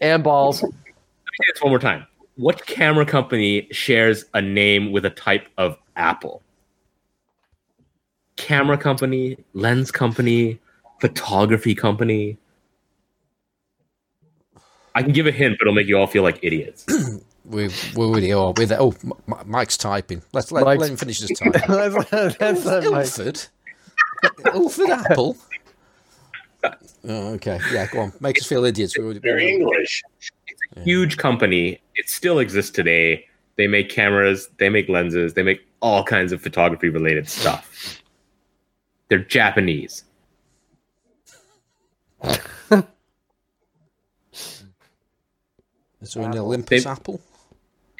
and 0.00 0.22
balls. 0.24 0.62
Let 0.62 0.72
me 0.72 0.76
say 0.84 1.52
this 1.52 1.62
one 1.62 1.70
more 1.70 1.78
time. 1.78 2.06
What 2.36 2.64
camera 2.66 3.04
company 3.04 3.68
shares 3.70 4.24
a 4.34 4.40
name 4.40 4.92
with 4.92 5.04
a 5.04 5.10
type 5.10 5.48
of 5.58 5.76
apple? 5.96 6.42
Camera 8.36 8.78
company, 8.78 9.36
lens 9.52 9.90
company, 9.90 10.58
photography 11.00 11.74
company. 11.74 12.38
I 14.94 15.02
can 15.02 15.12
give 15.12 15.26
a 15.26 15.30
hint, 15.32 15.56
but 15.58 15.64
it'll 15.66 15.74
make 15.74 15.86
you 15.86 15.96
all 15.98 16.06
feel 16.06 16.22
like 16.22 16.38
idiots. 16.42 16.84
We 17.44 17.68
we 17.96 18.06
really 18.06 18.32
are. 18.32 18.52
With 18.56 18.70
oh, 18.72 18.94
M- 19.02 19.12
M- 19.28 19.50
Mike's 19.50 19.76
typing. 19.76 20.22
Let's 20.32 20.52
let, 20.52 20.64
Mike's- 20.64 20.80
let 20.80 20.90
him 20.90 20.96
finish 20.96 21.20
his 21.20 21.30
typing. 21.38 21.62
that's 22.38 22.64
that's 22.64 23.18
Ilford, 23.18 23.48
Ilford 24.54 24.90
Apple. 24.90 25.36
Oh, 26.62 27.32
okay, 27.34 27.58
yeah, 27.72 27.86
go 27.90 28.00
on. 28.00 28.12
Make 28.20 28.38
us 28.38 28.46
feel 28.46 28.64
idiots. 28.64 28.96
We 28.96 29.04
already- 29.04 29.20
They're 29.20 29.38
English. 29.38 30.02
Huge 30.84 31.16
company. 31.16 31.80
It 31.94 32.08
still 32.08 32.38
exists 32.38 32.70
today. 32.70 33.26
They 33.56 33.66
make 33.66 33.88
cameras, 33.88 34.48
they 34.58 34.68
make 34.68 34.88
lenses, 34.88 35.34
they 35.34 35.42
make 35.42 35.60
all 35.80 36.04
kinds 36.04 36.32
of 36.32 36.40
photography 36.42 36.88
related 36.88 37.28
stuff. 37.28 38.02
They're 39.08 39.18
Japanese. 39.18 40.04
Is 46.10 46.14
there 46.14 46.24
an 46.28 46.36
Olympus 46.36 46.82
They- 46.82 46.90
Apple? 46.90 47.20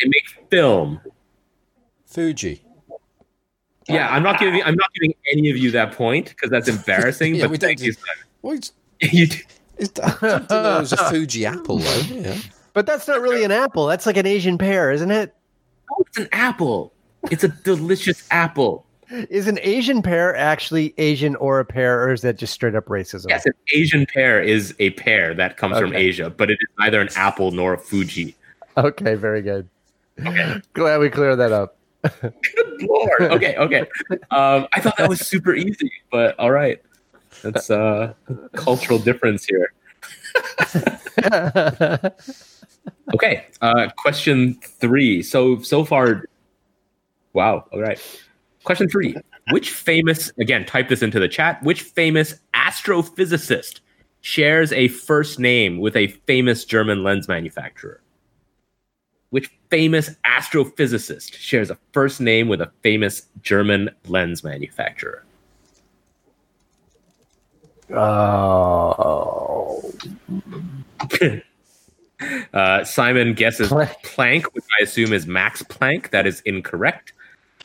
They 0.00 0.08
make 0.08 0.48
film. 0.50 1.00
Fuji. 2.06 2.64
Yeah, 3.88 4.08
I'm 4.10 4.22
not 4.24 4.40
giving 4.40 4.62
I'm 4.64 4.74
not 4.74 4.92
giving 4.94 5.14
any 5.32 5.48
of 5.50 5.56
you 5.56 5.70
that 5.72 5.92
point 5.92 6.30
because 6.30 6.50
that's 6.50 6.68
embarrassing. 6.76 7.36
Yeah, 7.36 7.42
but 7.44 7.50
we 7.52 7.58
don't 7.58 7.68
thank 7.68 7.82
you, 7.82 7.94
Well, 8.42 8.54
it's, 8.56 8.72
Simon. 9.00 9.16
You- 9.16 9.26
it's, 9.78 9.98
I 10.00 10.10
didn't 10.20 10.50
know 10.50 10.76
it 10.76 10.80
was 10.80 10.92
a 10.92 10.96
Fuji 11.08 11.46
Apple 11.46 11.78
though. 11.78 12.00
Yeah. 12.10 12.36
But 12.72 12.86
that's 12.86 13.06
not 13.08 13.20
really 13.20 13.44
an 13.44 13.50
apple. 13.52 13.86
That's 13.86 14.06
like 14.06 14.16
an 14.16 14.26
Asian 14.26 14.58
pear, 14.58 14.90
isn't 14.92 15.10
it? 15.10 15.34
Oh, 15.90 16.04
it's 16.06 16.18
an 16.18 16.28
apple. 16.32 16.92
It's 17.30 17.44
a 17.44 17.48
delicious 17.48 18.26
apple. 18.30 18.86
Is 19.10 19.48
an 19.48 19.58
Asian 19.62 20.02
pear 20.02 20.36
actually 20.36 20.94
Asian 20.98 21.36
or 21.36 21.58
a 21.60 21.64
pear, 21.64 22.02
or 22.04 22.12
is 22.12 22.22
that 22.22 22.36
just 22.36 22.52
straight 22.52 22.74
up 22.74 22.86
racism? 22.86 23.26
Yes, 23.28 23.44
an 23.46 23.52
Asian 23.74 24.06
pear 24.06 24.40
is 24.40 24.74
a 24.78 24.90
pear 24.90 25.34
that 25.34 25.56
comes 25.56 25.78
from 25.78 25.94
Asia, 25.94 26.30
but 26.30 26.50
it 26.50 26.58
is 26.60 26.68
neither 26.78 27.00
an 27.00 27.08
apple 27.16 27.50
nor 27.50 27.74
a 27.74 27.78
Fuji. 27.78 28.36
Okay, 28.76 29.14
very 29.14 29.42
good. 29.42 29.68
Okay. 30.24 30.60
Glad 30.74 30.98
we 30.98 31.10
cleared 31.10 31.38
that 31.40 31.52
up. 31.52 31.76
Good 32.20 32.82
lord. 32.82 33.22
Okay, 33.22 33.56
okay. 33.56 33.80
Um, 34.30 34.66
I 34.72 34.80
thought 34.80 34.96
that 34.96 35.08
was 35.08 35.20
super 35.20 35.54
easy, 35.54 35.90
but 36.10 36.38
all 36.38 36.50
right. 36.50 36.80
That's 37.42 37.70
uh 37.70 38.14
cultural 38.54 38.98
difference 38.98 39.44
here. 39.44 39.72
Okay. 43.14 43.46
Uh, 43.60 43.88
question 43.96 44.54
three. 44.54 45.22
So 45.22 45.60
so 45.62 45.84
far, 45.84 46.24
wow. 47.32 47.64
All 47.72 47.80
right. 47.80 48.00
Question 48.64 48.88
three. 48.88 49.16
Which 49.50 49.70
famous 49.70 50.32
again? 50.38 50.66
Type 50.66 50.88
this 50.88 51.02
into 51.02 51.18
the 51.18 51.28
chat. 51.28 51.62
Which 51.62 51.82
famous 51.82 52.34
astrophysicist 52.54 53.80
shares 54.20 54.72
a 54.72 54.88
first 54.88 55.38
name 55.38 55.78
with 55.78 55.96
a 55.96 56.08
famous 56.26 56.64
German 56.64 57.02
lens 57.02 57.26
manufacturer? 57.26 58.00
Which 59.30 59.50
famous 59.70 60.10
astrophysicist 60.26 61.34
shares 61.34 61.70
a 61.70 61.78
first 61.92 62.20
name 62.20 62.48
with 62.48 62.60
a 62.60 62.70
famous 62.82 63.26
German 63.42 63.90
lens 64.06 64.44
manufacturer? 64.44 65.24
oh, 67.92 69.92
Uh, 72.52 72.84
Simon 72.84 73.32
guesses 73.32 73.70
Planck. 73.70 73.94
Planck, 74.02 74.44
which 74.52 74.64
I 74.78 74.82
assume 74.82 75.12
is 75.12 75.26
Max 75.26 75.62
Planck. 75.62 76.10
That 76.10 76.26
is 76.26 76.42
incorrect. 76.44 77.14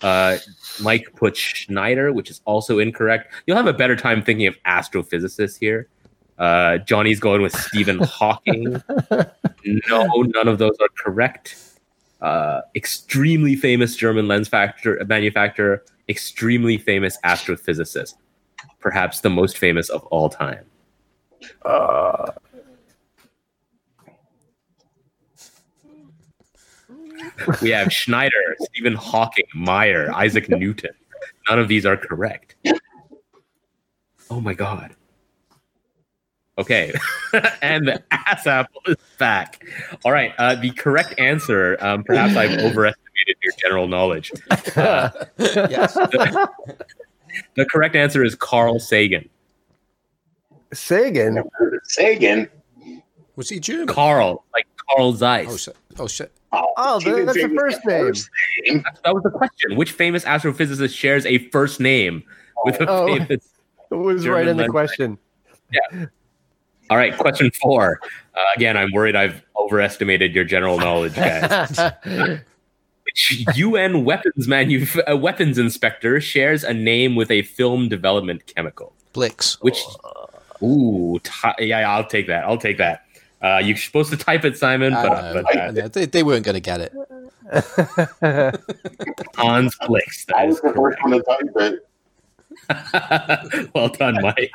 Uh, 0.06 0.38
Mike 0.82 1.12
put 1.16 1.36
Schneider, 1.36 2.14
which 2.14 2.30
is 2.30 2.39
also 2.45 2.78
incorrect. 2.78 3.34
You'll 3.47 3.58
have 3.58 3.66
a 3.66 3.74
better 3.74 3.95
time 3.95 4.22
thinking 4.22 4.45
of 4.45 4.56
astrophysicists 4.68 5.58
here. 5.60 5.89
Uh, 6.38 6.78
Johnny's 6.78 7.20
going 7.20 7.41
with 7.41 7.53
Stephen 7.56 7.97
Hawking. 8.03 8.84
No, 9.89 10.06
none 10.36 10.47
of 10.47 10.60
those 10.60 10.76
are 10.80 10.89
correct. 10.95 11.56
Uh, 12.22 12.62
extremely 12.76 13.56
famous 13.56 13.95
German 13.95 14.28
lens 14.28 14.47
factor, 14.47 15.03
manufacturer, 15.08 15.84
extremely 16.08 16.78
famous 16.78 17.18
astrophysicist, 17.26 18.14
perhaps 18.80 19.22
the 19.22 19.30
most 19.32 19.58
famous 19.58 19.89
of 19.89 20.03
all 20.08 20.30
time. 20.30 20.66
uh, 21.64 22.32
we 27.61 27.69
have 27.71 27.91
Schneider, 27.91 28.55
Stephen 28.59 28.95
Hawking, 28.95 29.45
Meyer, 29.53 30.11
Isaac 30.13 30.49
Newton. 30.49 30.91
None 31.49 31.59
of 31.59 31.67
these 31.67 31.86
are 31.86 31.97
correct. 31.97 32.55
Oh 34.30 34.41
my 34.41 34.53
god. 34.53 34.95
Okay, 36.57 36.93
and 37.61 37.88
the 37.88 38.01
ass 38.11 38.47
apple 38.47 38.82
is 38.88 38.95
back. 39.17 39.65
All 40.05 40.11
right, 40.11 40.34
uh, 40.38 40.55
the 40.55 40.71
correct 40.71 41.19
answer. 41.19 41.78
Um, 41.82 42.03
perhaps 42.03 42.38
I've 42.38 42.57
overestimated 42.59 43.36
your 43.43 43.53
general 43.57 43.88
knowledge. 43.88 44.32
Uh, 44.76 45.09
yes. 45.38 45.93
the, 45.93 46.49
the 47.55 47.65
correct 47.65 47.95
answer 47.95 48.23
is 48.23 48.36
Carl 48.36 48.80
Sagan. 48.80 49.30
Sagan. 50.73 51.36
Never 51.36 51.49
heard 51.53 51.73
of 51.73 51.82
Sagan. 51.84 52.49
Was 53.36 53.49
he 53.49 53.59
German? 53.59 53.88
Carl, 53.88 54.45
like 54.53 54.65
Carl 54.89 55.13
Zeiss. 55.13 55.47
Oh, 55.49 55.57
shit. 55.57 55.76
Oh, 55.99 56.07
shit. 56.07 56.32
Oh, 56.78 56.99
he 56.99 57.06
didn't 57.06 57.26
that's 57.28 57.38
the 57.38 57.43
it 57.45 57.51
was 57.51 57.60
first 57.76 57.86
name. 57.86 58.84
That, 58.84 58.99
that 59.03 59.14
was 59.14 59.24
the 59.24 59.30
question. 59.32 59.76
Which 59.76 59.91
famous 59.91 60.24
astrophysicist 60.26 60.95
shares 60.95 61.26
a 61.26 61.38
first 61.49 61.80
name 61.80 62.24
with 62.64 62.80
a 62.82 62.89
Oh. 62.89 63.08
famous? 63.18 63.47
It 63.91 63.95
was 63.95 64.24
German 64.24 64.36
right 64.39 64.47
in 64.47 64.58
the 64.58 64.64
lens. 64.64 64.72
question. 64.72 65.18
All 66.89 66.97
right, 66.97 67.18
question 67.18 67.51
four. 67.62 67.99
Uh, 68.36 68.39
again, 68.56 68.78
I'm 68.78 68.91
worried 68.91 69.16
I've 69.16 69.41
overestimated 69.60 70.36
your 70.36 70.43
general 70.43 70.78
knowledge, 70.78 71.16
guys. 71.16 71.80
Which 73.06 73.45
UN 73.56 74.03
weapons 74.03 74.47
manuf- 74.47 74.99
uh, 75.10 75.16
weapons 75.18 75.58
inspector 75.58 76.20
shares 76.20 76.64
a 76.64 76.74
name 76.74 77.16
with 77.16 77.30
a 77.32 77.43
film 77.43 77.88
development 77.89 78.45
chemical? 78.56 78.93
Blix. 79.14 79.62
Which, 79.62 79.80
ooh, 80.62 81.20
ty- 81.24 81.56
yeah, 81.60 81.89
I'll 81.89 82.06
take 82.06 82.28
that. 82.28 82.43
I'll 82.45 82.58
take 82.58 82.78
that. 82.80 83.05
Uh, 83.41 83.61
you're 83.63 83.77
supposed 83.77 84.09
to 84.09 84.17
type 84.17 84.45
it, 84.45 84.57
Simon, 84.57 84.93
but, 84.93 85.11
I 85.11 85.33
know. 85.33 85.43
but 85.43 85.57
I 85.57 85.67
uh. 85.67 85.88
They, 85.88 86.05
they 86.05 86.23
weren't 86.23 86.45
going 86.45 86.55
to 86.55 86.61
get 86.61 86.81
it. 86.81 86.93
Hans 89.36 89.75
Blix. 89.86 90.25
I 90.36 90.45
was 90.45 90.55
is 90.55 90.61
the 90.61 90.73
first 90.73 90.97
one 91.01 91.11
to 91.11 91.21
type 91.21 91.51
it. 91.57 91.88
well 93.75 93.89
done, 93.89 94.17
Mike. 94.21 94.51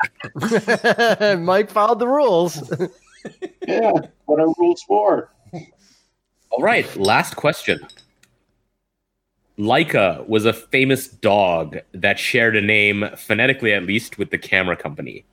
Mike 1.41 1.71
followed 1.71 1.99
the 1.99 2.09
rules. 2.09 2.73
Yeah, 3.67 3.93
what 4.25 4.41
are 4.41 4.53
rules 4.59 4.83
for? 4.83 5.31
All 6.51 6.63
right, 6.63 6.97
last 6.97 7.37
question. 7.37 7.87
Leica 9.59 10.27
was 10.27 10.47
a 10.47 10.53
famous 10.53 11.07
dog 11.07 11.79
that 11.93 12.19
shared 12.19 12.57
a 12.57 12.63
name, 12.63 13.05
phonetically 13.17 13.75
at 13.75 13.85
least, 13.85 14.17
with 14.17 14.31
the 14.31 14.39
camera 14.39 14.77
company. 14.77 15.25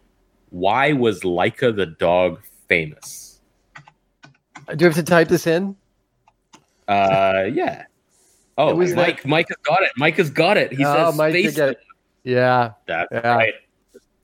Why 0.49 0.93
was 0.93 1.21
Leica 1.21 1.75
the 1.75 1.85
dog 1.85 2.41
famous? 2.67 3.26
Do 4.75 4.83
you 4.83 4.85
have 4.87 4.95
to 4.95 5.03
type 5.03 5.27
this 5.29 5.47
in? 5.47 5.75
Uh, 6.87 7.45
yeah. 7.51 7.83
Oh, 8.57 8.69
It 8.69 8.75
was 8.75 8.93
Mike. 8.93 9.25
Mike 9.25 9.47
has 9.49 9.57
got 9.63 9.83
it. 9.83 9.91
Mike 9.97 10.15
has 10.17 10.29
got 10.29 10.57
it. 10.57 10.73
He 10.73 10.83
oh, 10.83 10.93
says 11.11 11.17
Mike 11.17 11.33
space. 11.33 11.55
get 11.55 11.69
it. 11.69 11.79
Yeah. 12.23 12.71
That's 12.87 13.09
Yeah. 13.11 13.35
right. 13.35 13.53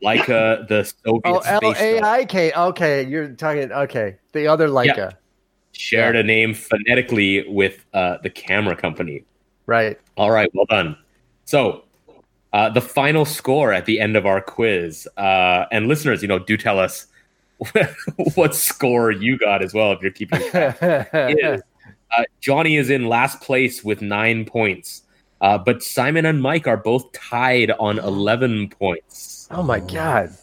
Leica, 0.04 0.68
the 0.68 0.84
Soviet 0.84 1.22
Oh, 1.26 1.38
L 1.40 1.74
A 1.78 2.02
I 2.02 2.26
K. 2.26 2.52
Okay, 2.52 3.08
you're 3.08 3.30
talking. 3.30 3.72
Okay, 3.72 4.18
the 4.34 4.48
other 4.48 4.68
Leica. 4.68 5.14
shared 5.72 6.16
a 6.18 6.24
name 6.24 6.54
phonetically 6.54 7.48
with 7.48 7.86
uh, 7.94 8.18
the 8.22 8.30
camera 8.30 8.76
company. 8.76 9.24
Right. 9.66 9.98
All 10.18 10.30
right, 10.32 10.50
well 10.54 10.66
done. 10.66 10.98
So, 11.46 11.86
uh, 12.52 12.70
the 12.70 12.82
final 12.82 13.24
score 13.24 13.72
at 13.72 13.86
the 13.86 14.00
end 14.02 14.18
of 14.18 14.26
our 14.26 14.42
quiz, 14.42 15.08
uh, 15.18 15.66
and 15.72 15.88
listeners, 15.88 16.22
you 16.22 16.28
know, 16.28 16.38
do 16.40 16.58
tell 16.58 16.80
us 16.80 17.08
what 18.36 18.56
score 18.56 19.12
you 19.12 19.38
got 19.38 19.62
as 19.62 19.74
well 19.74 19.92
if 19.92 20.02
you're 20.02 20.12
keeping 20.12 20.42
track. 20.50 20.78
is, 21.14 21.62
uh, 22.18 22.24
Johnny 22.42 22.78
is 22.78 22.90
in 22.90 23.08
last 23.08 23.42
place 23.42 23.84
with 23.84 24.02
nine 24.02 24.46
points, 24.46 25.04
uh, 25.42 25.58
but 25.58 25.84
Simon 25.84 26.26
and 26.26 26.42
Mike 26.42 26.68
are 26.68 26.78
both 26.78 27.12
tied 27.12 27.72
on 27.72 28.00
eleven 28.00 28.70
points, 28.70 29.48
oh 29.52 29.64
my 29.64 29.80
god. 29.80 30.36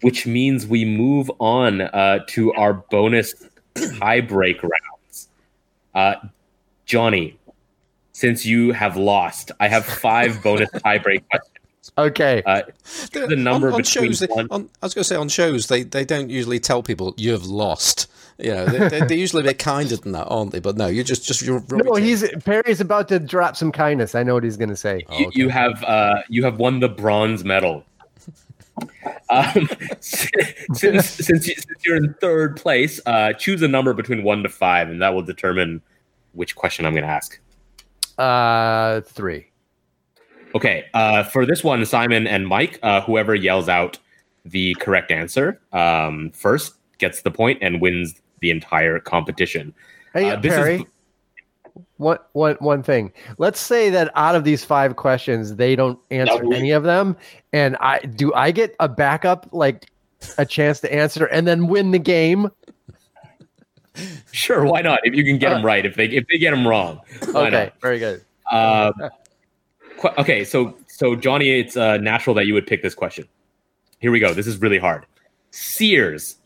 which 0.00 0.26
means 0.26 0.66
we 0.66 0.84
move 0.84 1.30
on 1.38 1.82
uh, 1.82 2.20
to 2.28 2.52
our 2.54 2.74
bonus 2.74 3.34
tiebreak 3.74 4.62
rounds. 4.62 5.28
Uh, 5.94 6.14
Johnny, 6.84 7.38
since 8.12 8.46
you 8.46 8.72
have 8.72 8.96
lost, 8.96 9.50
I 9.60 9.68
have 9.68 9.84
five 9.84 10.42
bonus 10.42 10.70
tiebreak 10.74 11.28
questions. 11.28 11.55
Okay. 11.98 12.42
Uh, 12.44 12.62
the 13.12 13.36
number 13.36 13.68
on, 13.68 13.74
on 13.74 13.80
between 13.80 14.10
shows, 14.12 14.20
they, 14.20 14.26
one- 14.26 14.48
on, 14.50 14.70
I 14.82 14.86
was 14.86 14.94
going 14.94 15.02
to 15.02 15.08
say 15.08 15.16
on 15.16 15.28
shows 15.28 15.68
they, 15.68 15.82
they 15.82 16.04
don't 16.04 16.30
usually 16.30 16.60
tell 16.60 16.82
people 16.82 17.14
you've 17.16 17.46
lost. 17.46 18.08
You 18.38 18.52
know, 18.52 18.66
they, 18.66 18.88
they, 18.88 19.06
they're 19.06 19.16
usually 19.16 19.42
a 19.42 19.46
bit 19.46 19.58
kinder 19.58 19.96
than 19.96 20.12
that, 20.12 20.26
aren't 20.26 20.52
they? 20.52 20.60
But 20.60 20.76
no, 20.76 20.88
you're 20.88 21.04
just 21.04 21.24
just 21.24 21.40
you're 21.42 21.64
no, 21.70 21.94
he's 21.94 22.28
Perry's 22.44 22.82
about 22.82 23.08
to 23.08 23.18
drop 23.18 23.56
some 23.56 23.72
kindness. 23.72 24.14
I 24.14 24.22
know 24.22 24.34
what 24.34 24.44
he's 24.44 24.58
going 24.58 24.68
to 24.68 24.76
say. 24.76 25.06
you, 25.18 25.30
you 25.32 25.48
have 25.48 25.82
uh, 25.84 26.16
you 26.28 26.44
have 26.44 26.58
won 26.58 26.80
the 26.80 26.88
bronze 26.88 27.44
medal. 27.44 27.84
Um, 29.30 29.68
since 30.00 30.44
since, 30.74 31.48
you, 31.48 31.54
since 31.54 31.86
you're 31.86 31.96
in 31.96 32.12
third 32.20 32.56
place, 32.56 33.00
uh, 33.06 33.32
choose 33.32 33.62
a 33.62 33.68
number 33.68 33.94
between 33.94 34.22
one 34.22 34.42
to 34.42 34.50
five, 34.50 34.90
and 34.90 35.00
that 35.00 35.14
will 35.14 35.22
determine 35.22 35.80
which 36.32 36.54
question 36.56 36.84
I'm 36.84 36.92
going 36.92 37.04
to 37.04 37.10
ask. 37.10 37.40
Uh, 38.18 39.00
three. 39.00 39.46
Okay, 40.56 40.86
uh, 40.94 41.22
for 41.22 41.44
this 41.44 41.62
one, 41.62 41.84
Simon 41.84 42.26
and 42.26 42.48
Mike, 42.48 42.78
uh, 42.82 43.02
whoever 43.02 43.34
yells 43.34 43.68
out 43.68 43.98
the 44.46 44.72
correct 44.76 45.10
answer 45.10 45.60
um, 45.74 46.30
first 46.30 46.72
gets 46.96 47.20
the 47.20 47.30
point 47.30 47.58
and 47.60 47.78
wins 47.82 48.14
the 48.40 48.50
entire 48.50 48.98
competition. 48.98 49.74
Hey, 50.14 50.30
Uh, 50.30 50.36
this 50.36 50.54
is- 50.54 50.86
One, 51.98 52.16
one, 52.32 52.54
one 52.60 52.82
thing. 52.82 53.12
Let's 53.36 53.60
say 53.60 53.90
that 53.90 54.10
out 54.14 54.34
of 54.34 54.44
these 54.44 54.64
five 54.64 54.96
questions, 54.96 55.56
they 55.56 55.76
don't 55.76 55.98
answer 56.10 56.42
No. 56.42 56.56
any 56.56 56.70
of 56.70 56.84
them, 56.84 57.18
and 57.52 57.76
I 57.80 57.98
do. 57.98 58.32
I 58.32 58.50
get 58.50 58.74
a 58.80 58.88
backup, 58.88 59.46
like 59.52 59.84
a 60.38 60.46
chance 60.46 60.80
to 60.80 60.90
answer, 60.94 61.26
and 61.26 61.46
then 61.46 61.66
win 61.66 61.90
the 61.90 61.98
game. 61.98 62.50
Sure, 64.32 64.64
why 64.64 64.80
not? 64.80 65.00
If 65.04 65.14
you 65.14 65.22
can 65.22 65.36
get 65.36 65.50
them 65.50 65.62
right, 65.64 65.84
if 65.84 65.96
they 65.96 66.06
if 66.06 66.24
they 66.28 66.38
get 66.38 66.52
them 66.52 66.66
wrong, 66.66 67.00
okay, 67.34 67.72
very 67.82 67.98
good. 67.98 68.22
Uh, 68.50 68.92
qu- 69.98 70.14
okay, 70.18 70.44
so 70.44 70.76
so 70.86 71.16
Johnny, 71.16 71.60
it's 71.60 71.76
uh, 71.76 71.96
natural 71.98 72.34
that 72.34 72.46
you 72.46 72.54
would 72.54 72.66
pick 72.66 72.82
this 72.82 72.94
question. 72.94 73.26
Here 73.98 74.10
we 74.10 74.20
go. 74.20 74.34
This 74.34 74.46
is 74.46 74.58
really 74.58 74.78
hard. 74.78 75.06
Sears. 75.50 76.36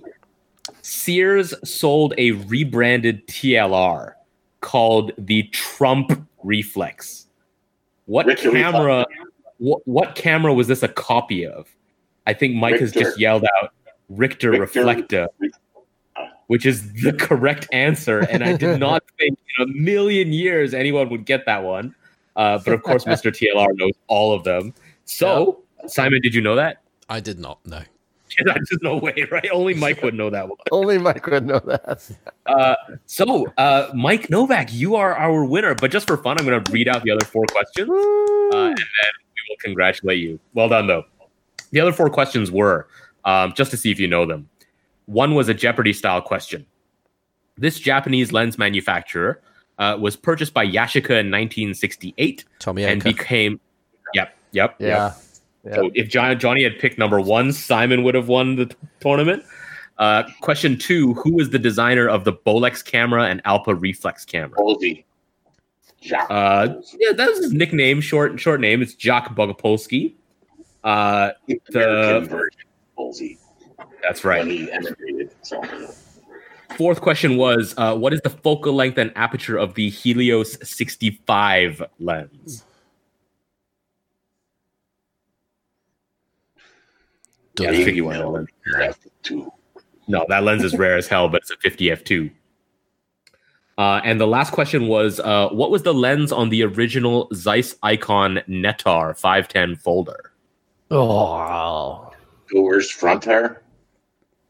Sears 0.83 1.55
sold 1.69 2.15
a 2.17 2.33
rebranded 2.33 3.27
TLR 3.27 4.15
called 4.61 5.13
the 5.19 5.45
Trump 5.45 6.27
Reflex. 6.43 7.27
What 8.07 8.27
Richter 8.27 8.51
camera? 8.51 9.07
What, 9.59 9.87
what 9.87 10.15
camera 10.15 10.55
was 10.55 10.69
this 10.69 10.83
a 10.83 10.89
copy 10.89 11.47
of? 11.47 11.69
I 12.27 12.33
think 12.33 12.55
Mike 12.55 12.81
has 12.81 12.93
just 12.93 13.19
yelled 13.19 13.45
out 13.61 13.73
Richter, 14.09 14.53
Richter. 14.53 14.85
Reflecta, 14.85 15.29
which 16.47 16.67
is 16.67 16.93
the 17.03 17.13
correct 17.13 17.69
answer. 17.73 18.21
And 18.21 18.43
I 18.43 18.57
did 18.57 18.81
not 18.81 19.03
think 19.19 19.39
in 19.59 19.65
a 19.65 19.73
million 19.73 20.33
years 20.33 20.75
anyone 20.75 21.09
would 21.11 21.25
get 21.25 21.47
that 21.47 21.63
one. 21.63 21.95
Uh, 22.41 22.59
but 22.65 22.73
of 22.73 22.83
course, 22.83 23.05
Mr. 23.05 23.31
TLR 23.31 23.77
knows 23.77 23.93
all 24.07 24.33
of 24.33 24.45
them. 24.45 24.73
So, 25.05 25.61
Simon, 25.87 26.23
did 26.23 26.35
you 26.35 26.41
know 26.41 26.55
that? 26.55 26.81
I 27.11 27.21
did 27.21 27.39
not 27.39 27.59
know. 27.67 27.83
There's 28.45 28.79
no 28.81 28.97
way, 28.97 29.29
right? 29.31 29.47
Only 29.53 29.75
Mike 29.75 30.03
would 30.03 30.15
know 30.15 30.31
that 30.31 30.49
one. 30.49 30.57
Only 30.73 30.97
Mike 30.97 31.27
would 31.27 31.45
know 31.45 31.59
that. 31.59 32.11
Uh, 32.47 32.75
so, 33.05 33.47
uh, 33.59 33.91
Mike 33.95 34.31
Novak, 34.31 34.73
you 34.73 34.95
are 34.95 35.15
our 35.15 35.45
winner. 35.45 35.75
But 35.75 35.91
just 35.91 36.07
for 36.07 36.17
fun, 36.17 36.39
I'm 36.39 36.47
going 36.47 36.65
to 36.65 36.73
read 36.73 36.89
out 36.89 37.03
the 37.03 37.11
other 37.11 37.27
four 37.27 37.45
questions, 37.51 37.91
uh, 37.91 38.57
and 38.57 38.79
then 38.79 39.13
we 39.27 39.43
will 39.51 39.57
congratulate 39.61 40.21
you. 40.21 40.41
Well 40.55 40.71
done, 40.71 40.87
though. 40.87 41.05
The 41.73 41.81
other 41.81 41.93
four 41.93 42.09
questions 42.09 42.51
were 42.51 42.89
um, 43.27 43.53
just 43.55 43.71
to 43.73 43.77
see 43.77 43.91
if 43.91 44.01
you 44.01 44.09
know 44.09 44.25
them. 44.25 44.49
One 45.05 45.35
was 45.35 45.51
a 45.51 45.55
Jeopardy 45.55 45.93
style 45.93 46.23
question. 46.23 46.65
This 47.59 47.79
Japanese 47.79 48.33
lens 48.33 48.57
manufacturer 48.57 49.43
uh, 49.81 49.97
was 49.99 50.15
purchased 50.15 50.55
by 50.55 50.65
Yashica 50.65 51.11
in 51.19 51.31
1968 51.33 52.45
Tomioka. 52.61 53.03
became. 53.03 53.59
Yep, 54.15 54.37
yep, 54.53 54.77
yep. 54.79 54.89
Yeah. 54.89 55.15
yeah. 55.65 55.75
So 55.75 55.91
if 55.95 56.09
John, 56.09 56.39
Johnny 56.39 56.63
had 56.63 56.79
picked 56.79 56.99
number 56.99 57.21
one, 57.21 57.53
Simon 57.53 58.05
would 58.05 58.15
have 58.15 58.29
won 58.29 58.55
the 58.57 58.67
t- 58.67 58.77
tournament. 59.01 59.43
Uh, 59.99 60.23
question 60.41 60.79
two: 60.79 61.15
Who 61.15 61.41
is 61.41 61.51
the 61.51 61.59
designer 61.59 62.09
of 62.09 62.25
the 62.25 62.33
Bolex 62.33 62.85
camera 62.85 63.25
and 63.25 63.43
Alpa 63.45 63.79
reflex 63.81 64.25
camera? 64.25 64.57
Bolsey. 64.57 65.05
Uh, 66.31 66.69
Bolsey. 66.69 66.97
yeah, 66.99 67.13
that's 67.13 67.39
his 67.39 67.53
nickname, 67.53 68.01
short 68.01 68.39
short 68.41 68.61
name. 68.61 68.81
It's 68.81 68.95
Jacques 68.95 69.35
Bogopolsky. 69.35 70.15
Uh, 70.85 71.33
American 71.75 72.29
version 72.29 72.61
of 72.97 72.97
Bolsey. 72.99 73.37
that's 74.03 74.25
When 74.25 74.31
right. 74.39 74.47
he 74.47 74.73
emigrated. 74.73 75.31
So 75.43 75.61
Fourth 76.77 77.01
question 77.01 77.37
was: 77.37 77.75
uh, 77.77 77.97
What 77.97 78.13
is 78.13 78.21
the 78.23 78.31
focal 78.31 78.73
length 78.73 78.99
and 78.99 79.13
aperture 79.17 79.57
of 79.57 79.75
the 79.75 79.91
Helios 79.91 80.57
65 80.69 81.83
lens? 81.99 82.65
Yeah, 87.59 87.69
I 87.69 87.73
Dunno. 87.73 87.85
think 87.85 87.97
you 87.97 88.05
want 88.05 88.17
to 88.19 88.23
know. 88.23 88.47
that's 88.79 88.99
two. 89.23 89.53
No, 90.09 90.25
that 90.29 90.43
lens 90.45 90.65
is 90.65 90.77
rare 90.77 90.97
as 90.97 91.07
hell, 91.07 91.29
but 91.29 91.43
it's 91.43 91.51
a 91.51 91.57
50 91.59 91.87
f2. 91.87 92.31
Uh, 93.79 94.01
and 94.05 94.21
the 94.21 94.27
last 94.27 94.53
question 94.53 94.89
was, 94.89 95.21
uh, 95.21 95.49
what 95.51 95.71
was 95.71 95.83
the 95.83 95.95
lens 95.95 96.33
on 96.33 96.49
the 96.51 96.63
original 96.65 97.29
Zeiss 97.35 97.75
Ikon 97.83 98.45
Netar 98.49 99.17
510 99.19 99.77
folder? 99.77 100.33
Oh, 100.91 102.13
Doers 102.51 102.91
Frontier. 102.91 103.63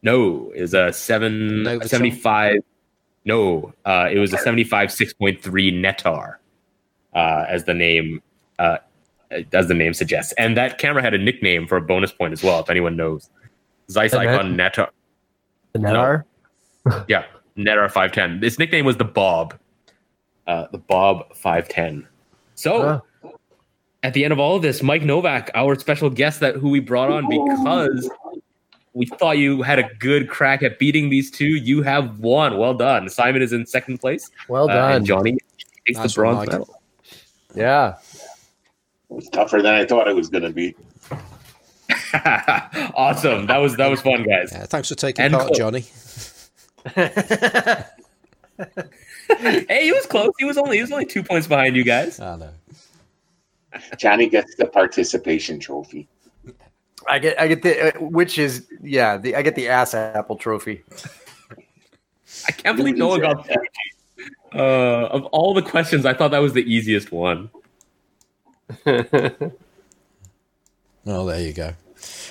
No, 0.03 0.51
it 0.55 0.63
was 0.63 0.75
a 0.75 0.93
seven 0.93 1.65
Novatron? 1.65 1.89
75. 1.89 2.57
No, 3.27 3.73
uh, 3.85 4.09
it 4.11 4.19
was 4.19 4.33
a 4.33 4.39
75 4.39 4.89
6.3 4.89 5.43
Netar, 5.75 6.37
uh, 7.15 7.45
as 7.49 7.65
the 7.65 7.75
name 7.75 8.23
uh, 8.59 8.79
as 9.53 9.69
the 9.69 9.75
name 9.75 9.93
suggests. 9.95 10.33
And 10.39 10.57
that 10.57 10.79
camera 10.79 11.03
had 11.03 11.13
a 11.15 11.19
nickname 11.19 11.67
for 11.67 11.77
a 11.77 11.83
bonus 11.83 12.13
point 12.13 12.33
as 12.33 12.43
well, 12.43 12.61
if 12.61 12.71
anyone 12.71 12.97
knows. 12.97 13.29
Zeiss 13.91 14.13
And 14.15 14.23
Ikon 14.23 14.55
Netar. 14.57 14.89
the 15.73 15.79
Netar. 15.81 16.25
Yeah, 17.09 17.25
Netar 17.59 17.91
510. 17.91 18.43
Its 18.43 18.59
nickname 18.59 18.85
was 18.87 18.97
the 18.97 19.05
Bob. 19.05 19.55
Uh, 20.47 20.67
the 20.73 20.79
Bob 20.79 21.35
510. 21.37 22.07
So 22.55 23.01
Huh. 23.23 23.31
at 24.03 24.15
the 24.15 24.25
end 24.25 24.33
of 24.33 24.41
all 24.41 24.57
of 24.57 24.63
this, 24.63 24.83
Mike 24.83 25.03
Novak, 25.03 25.51
our 25.55 25.75
special 25.79 26.09
guest 26.11 26.41
that 26.41 26.57
who 26.57 26.71
we 26.71 26.81
brought 26.81 27.11
on 27.11 27.29
because 27.29 28.11
we 28.93 29.07
thought 29.07 29.39
you 29.39 29.63
had 29.63 29.79
a 29.79 29.89
good 29.99 30.29
crack 30.29 30.63
at 30.63 30.79
beating 30.79 31.11
these 31.11 31.31
two. 31.31 31.47
You 31.47 31.83
have 31.83 32.19
won. 32.21 32.57
Well 32.59 32.75
done. 32.75 33.09
Simon 33.09 33.41
is 33.43 33.53
in 33.53 33.67
second 33.67 33.99
place. 33.99 34.31
Well 34.49 34.69
uh, 34.69 34.75
done. 34.75 34.93
and 34.93 35.07
Johnny 35.07 35.39
takes 35.87 35.99
Nice 35.99 36.15
the 36.15 36.21
bronze 36.21 36.49
medal. 36.49 36.83
yeah. 37.55 37.97
It 39.11 39.15
was 39.15 39.29
tougher 39.29 39.61
than 39.63 39.75
I 39.75 39.85
thought 39.87 40.09
it 40.09 40.15
was 40.17 40.29
going 40.29 40.45
to 40.45 40.51
be. 40.51 40.75
awesome. 42.95 43.47
That 43.47 43.57
was 43.59 43.77
that 43.77 43.89
was 43.89 44.01
fun, 44.01 44.23
guys. 44.25 44.51
Yeah, 44.53 44.67
thanks 44.67 44.89
for 44.89 44.95
taking 44.95 45.25
And 45.25 45.35
part, 45.35 45.47
close. 45.47 45.59
Johnny. 45.59 45.85
Hey, 49.39 49.85
he 49.85 49.93
was 49.93 50.07
close. 50.07 50.33
He 50.39 50.45
was 50.45 50.59
only 50.59 50.77
he 50.77 50.83
was 50.83 50.91
only 50.93 51.07
two 51.07 51.23
points 51.23 51.47
behind 51.47 51.77
you 51.77 51.85
guys. 51.85 52.19
I 52.19 52.37
know. 52.37 52.51
Johnny 53.97 54.29
gets 54.29 54.57
the 54.57 54.67
participation 54.67 55.61
trophy. 55.61 56.09
I 57.09 57.19
get 57.19 57.41
I 57.41 57.49
get 57.49 57.63
the 57.63 57.97
uh, 57.97 58.01
which 58.01 58.39
is 58.39 58.67
yeah 58.83 59.17
the 59.17 59.37
I 59.37 59.43
get 59.43 59.55
the 59.55 59.69
ass 59.69 59.95
apple 59.95 60.37
trophy. 60.37 60.83
I 62.49 62.53
can't 62.53 62.77
believe 62.77 62.97
no 62.97 63.09
one 63.09 63.21
got 63.21 63.47
that. 63.47 63.59
Uh, 64.55 65.07
of 65.07 65.25
all 65.27 65.55
the 65.55 65.63
questions, 65.63 66.05
I 66.05 66.15
thought 66.15 66.31
that 66.33 66.39
was 66.39 66.53
the 66.53 66.63
easiest 66.63 67.13
one. 67.13 67.51
Well, 68.85 69.05
there 71.05 71.41
you 71.41 71.53
go. 71.53 71.75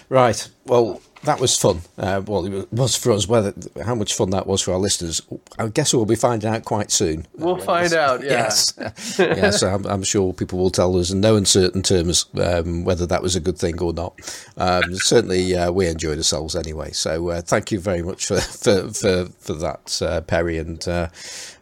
Right. 0.09 0.47
Well, 0.65 1.01
that 1.23 1.39
was 1.39 1.57
fun. 1.57 1.81
Uh, 1.97 2.21
well, 2.25 2.45
it 2.45 2.71
was 2.71 2.95
for 2.95 3.11
us. 3.11 3.27
Whether 3.27 3.53
how 3.83 3.95
much 3.95 4.13
fun 4.15 4.29
that 4.29 4.47
was 4.47 4.61
for 4.61 4.71
our 4.71 4.79
listeners, 4.79 5.21
I 5.57 5.67
guess 5.67 5.93
we'll 5.93 6.05
be 6.05 6.15
finding 6.15 6.49
out 6.49 6.63
quite 6.63 6.91
soon. 6.91 7.27
We'll 7.35 7.57
find 7.57 7.93
out. 7.93 8.23
Yeah. 8.23 8.29
Yes, 8.29 8.73
yes. 9.19 9.61
I'm, 9.61 9.85
I'm 9.85 10.03
sure 10.03 10.33
people 10.33 10.59
will 10.59 10.69
tell 10.69 10.95
us 10.97 11.11
in 11.11 11.19
no 11.19 11.35
uncertain 11.35 11.83
terms 11.83 12.25
um, 12.41 12.85
whether 12.85 13.05
that 13.05 13.21
was 13.21 13.35
a 13.35 13.39
good 13.41 13.57
thing 13.57 13.81
or 13.81 13.91
not. 13.93 14.13
Um, 14.57 14.95
certainly, 14.95 15.55
uh, 15.55 15.71
we 15.71 15.87
enjoyed 15.87 16.17
ourselves 16.17 16.55
anyway. 16.55 16.91
So, 16.91 17.29
uh, 17.29 17.41
thank 17.41 17.71
you 17.71 17.79
very 17.79 18.01
much 18.01 18.25
for 18.25 18.39
for 18.39 18.89
for, 18.93 19.25
for 19.39 19.53
that, 19.55 20.01
uh, 20.01 20.21
Perry, 20.21 20.57
and 20.57 20.87
uh, 20.87 21.09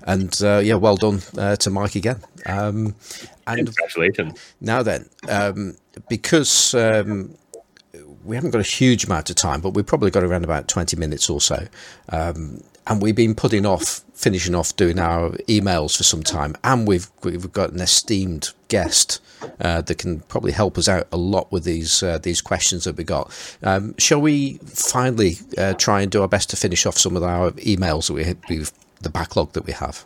and 0.03 0.39
uh, 0.43 0.61
yeah, 0.63 0.75
well 0.75 0.97
done 0.97 1.21
uh, 1.37 1.55
to 1.57 1.69
Mike 1.69 1.95
again. 1.95 2.21
Um, 2.45 2.95
and 3.47 3.67
Congratulations. 3.67 4.53
now 4.61 4.83
then, 4.83 5.09
um, 5.29 5.77
because 6.09 6.73
um, 6.75 7.35
we 8.27 8.35
haven't 8.35 8.51
got 8.51 8.59
a 8.59 8.69
huge 8.69 9.05
amount 9.05 9.29
of 9.29 9.35
time, 9.35 9.61
but 9.61 9.71
we've 9.71 9.85
probably 9.85 10.11
got 10.11 10.23
around 10.23 10.43
about 10.43 10.67
20 10.67 10.97
minutes 10.97 11.29
or 11.29 11.39
so. 11.39 11.67
Um, 12.09 12.61
and 12.85 13.01
we've 13.01 13.15
been 13.15 13.35
putting 13.35 13.65
off 13.65 14.01
finishing 14.13 14.55
off 14.55 14.75
doing 14.75 14.97
our 14.97 15.31
emails 15.47 15.95
for 15.95 16.03
some 16.03 16.23
time, 16.23 16.55
and 16.63 16.87
we've 16.87 17.09
we've 17.23 17.51
got 17.51 17.71
an 17.71 17.81
esteemed 17.81 18.51
guest 18.69 19.21
uh, 19.59 19.81
that 19.81 19.97
can 19.97 20.21
probably 20.21 20.51
help 20.51 20.77
us 20.77 20.87
out 20.87 21.07
a 21.11 21.17
lot 21.17 21.51
with 21.51 21.65
these 21.65 22.01
uh, 22.01 22.17
these 22.17 22.41
questions 22.41 22.85
that 22.85 22.95
we 22.95 23.03
got. 23.03 23.31
Um, 23.61 23.93
shall 23.97 24.21
we 24.21 24.53
finally 24.65 25.35
uh, 25.57 25.73
try 25.73 26.01
and 26.01 26.11
do 26.11 26.21
our 26.21 26.27
best 26.27 26.49
to 26.51 26.55
finish 26.55 26.85
off 26.85 26.97
some 26.97 27.17
of 27.17 27.23
our 27.23 27.51
emails 27.51 28.07
that 28.07 28.13
we 28.13 28.35
we've 28.55 28.71
the 29.01 29.09
backlog 29.09 29.51
that 29.53 29.65
we 29.65 29.73
have? 29.73 30.05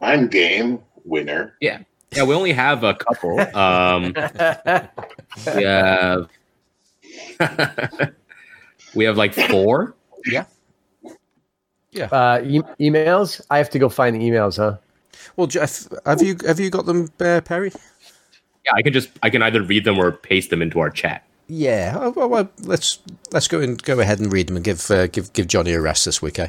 I'm 0.00 0.28
game 0.28 0.80
winner. 1.04 1.56
Yeah. 1.60 1.80
Yeah, 2.12 2.24
we 2.24 2.34
only 2.34 2.52
have 2.52 2.82
a 2.82 2.94
couple. 2.94 3.38
Um, 3.56 4.12
we 5.54 5.62
have 5.62 6.28
we 8.94 9.04
have 9.04 9.16
like 9.16 9.34
four. 9.34 9.94
Yeah. 10.26 10.44
Uh, 12.12 12.40
e- 12.44 12.62
emails. 12.80 13.40
I 13.50 13.58
have 13.58 13.70
to 13.70 13.78
go 13.78 13.88
find 13.88 14.14
the 14.14 14.20
emails, 14.20 14.56
huh? 14.56 14.76
Well, 15.36 15.46
Jeff, 15.46 15.88
have 16.06 16.22
you 16.22 16.36
have 16.46 16.60
you 16.60 16.70
got 16.70 16.86
them, 16.86 17.08
uh, 17.20 17.40
Perry? 17.40 17.72
Yeah, 18.64 18.72
I 18.74 18.82
can 18.82 18.92
just 18.92 19.10
I 19.22 19.30
can 19.30 19.42
either 19.42 19.62
read 19.62 19.84
them 19.84 19.98
or 19.98 20.12
paste 20.12 20.50
them 20.50 20.62
into 20.62 20.80
our 20.80 20.90
chat. 20.90 21.24
Yeah, 21.48 21.96
oh, 21.98 22.10
well, 22.10 22.28
well, 22.28 22.50
let's 22.62 23.00
let's 23.32 23.48
go 23.48 23.60
and 23.60 23.82
go 23.82 23.98
ahead 23.98 24.20
and 24.20 24.32
read 24.32 24.48
them 24.48 24.56
and 24.56 24.64
give 24.64 24.88
uh, 24.90 25.08
give 25.08 25.32
give 25.32 25.48
Johnny 25.48 25.72
a 25.72 25.80
rest 25.80 26.04
this 26.04 26.22
week, 26.22 26.38
eh? 26.38 26.48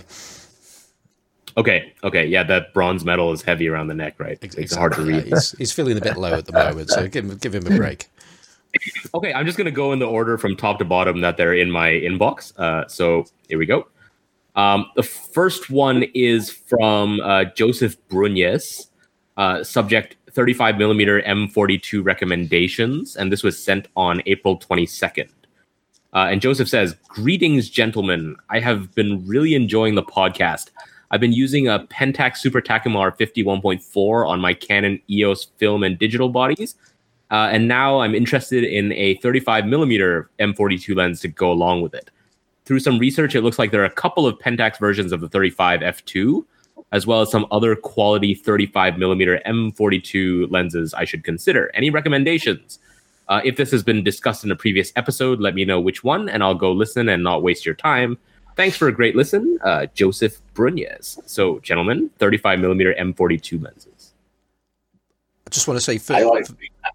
Okay, 1.57 1.91
okay, 2.03 2.25
yeah, 2.25 2.43
that 2.43 2.73
bronze 2.73 3.03
medal 3.03 3.33
is 3.33 3.41
heavy 3.41 3.67
around 3.67 3.87
the 3.87 3.93
neck, 3.93 4.15
right? 4.19 4.37
It's 4.41 4.75
hard 4.75 4.93
to 4.93 5.01
Yeah, 5.01 5.17
read. 5.17 5.25
he's, 5.25 5.51
he's 5.57 5.71
feeling 5.73 5.97
a 5.97 6.01
bit 6.01 6.17
low 6.17 6.33
at 6.33 6.45
the 6.45 6.53
moment, 6.53 6.89
so 6.89 7.07
give 7.07 7.25
him 7.25 7.35
give 7.37 7.55
him 7.55 7.65
a 7.67 7.75
break. 7.75 8.07
Okay, 9.13 9.33
I'm 9.33 9.45
just 9.45 9.57
gonna 9.57 9.71
go 9.71 9.93
in 9.93 9.99
the 9.99 10.07
order 10.07 10.37
from 10.37 10.55
top 10.55 10.79
to 10.79 10.85
bottom 10.85 11.21
that 11.21 11.37
they're 11.37 11.53
in 11.53 11.69
my 11.69 11.89
inbox. 11.89 12.57
Uh, 12.57 12.87
so 12.87 13.25
here 13.47 13.57
we 13.57 13.65
go. 13.65 13.87
Um, 14.55 14.85
the 14.95 15.03
first 15.03 15.69
one 15.69 16.03
is 16.13 16.49
from 16.49 17.21
uh, 17.21 17.45
Joseph 17.45 17.95
Brunjes, 18.09 18.87
uh, 19.37 19.63
subject 19.63 20.17
35 20.31 20.77
millimeter 20.77 21.21
M42 21.21 22.03
recommendations, 22.03 23.15
and 23.15 23.31
this 23.31 23.43
was 23.43 23.61
sent 23.61 23.87
on 23.95 24.21
April 24.25 24.57
22nd. 24.59 25.29
Uh, 26.13 26.27
and 26.29 26.41
Joseph 26.41 26.67
says, 26.67 26.95
"Greetings, 27.07 27.69
gentlemen. 27.69 28.35
I 28.49 28.59
have 28.59 28.93
been 28.95 29.25
really 29.25 29.55
enjoying 29.55 29.95
the 29.95 30.03
podcast. 30.03 30.71
I've 31.11 31.21
been 31.21 31.33
using 31.33 31.67
a 31.67 31.79
Pentax 31.79 32.37
Super 32.37 32.61
Takumar 32.61 33.15
51.4 33.17 34.27
on 34.27 34.39
my 34.39 34.53
Canon 34.53 34.99
EOS 35.09 35.47
film 35.57 35.83
and 35.83 35.97
digital 35.97 36.29
bodies." 36.29 36.75
Uh, 37.31 37.49
and 37.51 37.67
now 37.67 37.99
I'm 37.99 38.13
interested 38.13 38.65
in 38.65 38.91
a 38.91 39.15
35 39.15 39.65
millimeter 39.65 40.29
M42 40.39 40.95
lens 40.95 41.21
to 41.21 41.29
go 41.29 41.49
along 41.49 41.81
with 41.81 41.93
it. 41.93 42.11
Through 42.65 42.81
some 42.81 42.99
research, 42.99 43.35
it 43.35 43.41
looks 43.41 43.57
like 43.57 43.71
there 43.71 43.81
are 43.81 43.85
a 43.85 43.89
couple 43.89 44.27
of 44.27 44.37
Pentax 44.37 44.77
versions 44.77 45.11
of 45.11 45.21
the 45.21 45.29
35 45.29 45.79
f2, 45.79 46.45
as 46.91 47.07
well 47.07 47.21
as 47.21 47.31
some 47.31 47.47
other 47.49 47.75
quality 47.75 48.35
35 48.35 48.97
millimeter 48.97 49.41
M42 49.45 50.51
lenses 50.51 50.93
I 50.93 51.05
should 51.05 51.23
consider. 51.23 51.71
Any 51.73 51.89
recommendations? 51.89 52.79
Uh, 53.29 53.39
if 53.45 53.55
this 53.55 53.71
has 53.71 53.81
been 53.81 54.03
discussed 54.03 54.43
in 54.43 54.51
a 54.51 54.55
previous 54.55 54.91
episode, 54.97 55.39
let 55.39 55.55
me 55.55 55.63
know 55.63 55.79
which 55.79 56.03
one, 56.03 56.27
and 56.27 56.43
I'll 56.43 56.53
go 56.53 56.73
listen 56.73 57.07
and 57.07 57.23
not 57.23 57.43
waste 57.43 57.65
your 57.65 57.75
time. 57.75 58.17
Thanks 58.57 58.75
for 58.75 58.89
a 58.89 58.91
great 58.91 59.15
listen, 59.15 59.57
uh, 59.63 59.85
Joseph 59.93 60.41
Brunjes. 60.53 61.17
So, 61.25 61.59
gentlemen, 61.59 62.09
35 62.19 62.59
millimeter 62.59 62.93
M42 62.99 63.63
lenses. 63.63 64.13
I 65.47 65.49
just 65.49 65.67
want 65.67 65.79
to 65.79 65.81
say, 65.81 65.99
I 66.13 66.23
like. 66.23 66.45
I, 66.83 66.89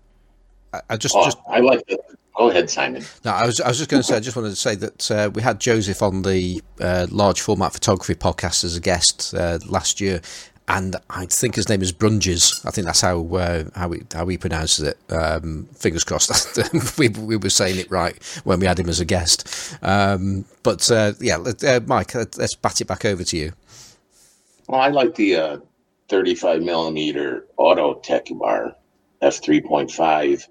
I 0.90 0.96
just 0.96 1.14
Oh, 1.16 1.24
just 1.24 1.38
I 1.48 1.60
like 1.60 1.86
the. 1.86 1.98
Go 2.36 2.50
ahead, 2.50 2.68
Simon. 2.68 3.02
no, 3.24 3.30
I 3.30 3.46
was 3.46 3.60
I 3.62 3.68
was 3.68 3.78
just 3.78 3.88
going 3.88 4.02
to 4.02 4.06
say, 4.06 4.16
I 4.16 4.20
just 4.20 4.36
wanted 4.36 4.50
to 4.50 4.56
say 4.56 4.74
that 4.74 5.10
uh, 5.10 5.30
we 5.32 5.40
had 5.40 5.58
Joseph 5.58 6.02
on 6.02 6.20
the 6.20 6.62
uh, 6.80 7.06
large 7.10 7.40
format 7.40 7.72
photography 7.72 8.14
podcast 8.14 8.62
as 8.62 8.76
a 8.76 8.80
guest 8.80 9.32
uh, 9.34 9.58
last 9.66 10.00
year. 10.02 10.20
And 10.68 10.96
I 11.08 11.26
think 11.26 11.54
his 11.54 11.68
name 11.68 11.80
is 11.80 11.92
Brunges. 11.92 12.60
I 12.66 12.70
think 12.72 12.86
that's 12.86 13.00
how 13.00 13.24
uh, 13.36 13.64
how 13.74 13.88
we 13.88 14.02
how 14.12 14.24
we 14.26 14.36
pronounces 14.36 14.84
it. 14.84 14.98
Um, 15.10 15.66
fingers 15.76 16.04
crossed 16.04 16.58
we 16.98 17.08
we 17.08 17.36
were 17.36 17.48
saying 17.50 17.78
it 17.78 17.90
right 17.90 18.22
when 18.44 18.60
we 18.60 18.66
had 18.66 18.78
him 18.80 18.88
as 18.90 19.00
a 19.00 19.04
guest. 19.06 19.74
Um, 19.80 20.44
but 20.62 20.90
uh, 20.90 21.12
yeah, 21.20 21.38
uh, 21.38 21.80
Mike, 21.86 22.14
let, 22.14 22.36
let's 22.36 22.54
bat 22.56 22.80
it 22.82 22.86
back 22.88 23.04
over 23.06 23.22
to 23.24 23.36
you. 23.36 23.52
Well, 24.68 24.80
I 24.80 24.88
like 24.88 25.14
the 25.14 25.36
uh, 25.36 25.56
35 26.08 26.60
millimeter 26.62 27.46
auto 27.56 27.94
Takumar 28.00 28.74
f3.5 29.22 30.48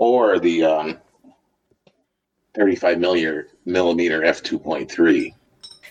or 0.00 0.38
the 0.38 0.64
um, 0.64 0.98
35 2.54 2.98
millimeter 2.98 3.48
millimeter 3.66 4.22
f2.3. 4.22 5.34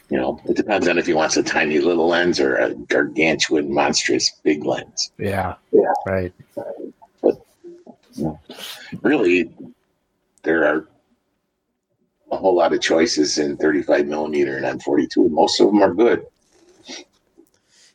You 0.09 0.17
know, 0.17 0.41
it 0.45 0.57
depends 0.57 0.87
on 0.87 0.97
if 0.97 1.05
he 1.05 1.13
wants 1.13 1.37
a 1.37 1.43
tiny 1.43 1.79
little 1.79 2.07
lens 2.07 2.39
or 2.39 2.55
a 2.55 2.73
gargantuan, 2.73 3.71
monstrous 3.71 4.31
big 4.43 4.65
lens. 4.65 5.11
Yeah. 5.19 5.53
Yeah. 5.71 5.93
Right. 6.07 6.33
But 7.21 7.45
really, 9.03 9.51
there 10.41 10.65
are 10.65 10.87
a 12.31 12.37
whole 12.37 12.55
lot 12.55 12.73
of 12.73 12.81
choices 12.81 13.37
in 13.37 13.55
35 13.57 14.07
millimeter 14.07 14.57
and 14.57 14.81
M42. 14.81 15.29
Most 15.29 15.59
of 15.59 15.67
them 15.67 15.83
are 15.83 15.93
good. 15.93 16.25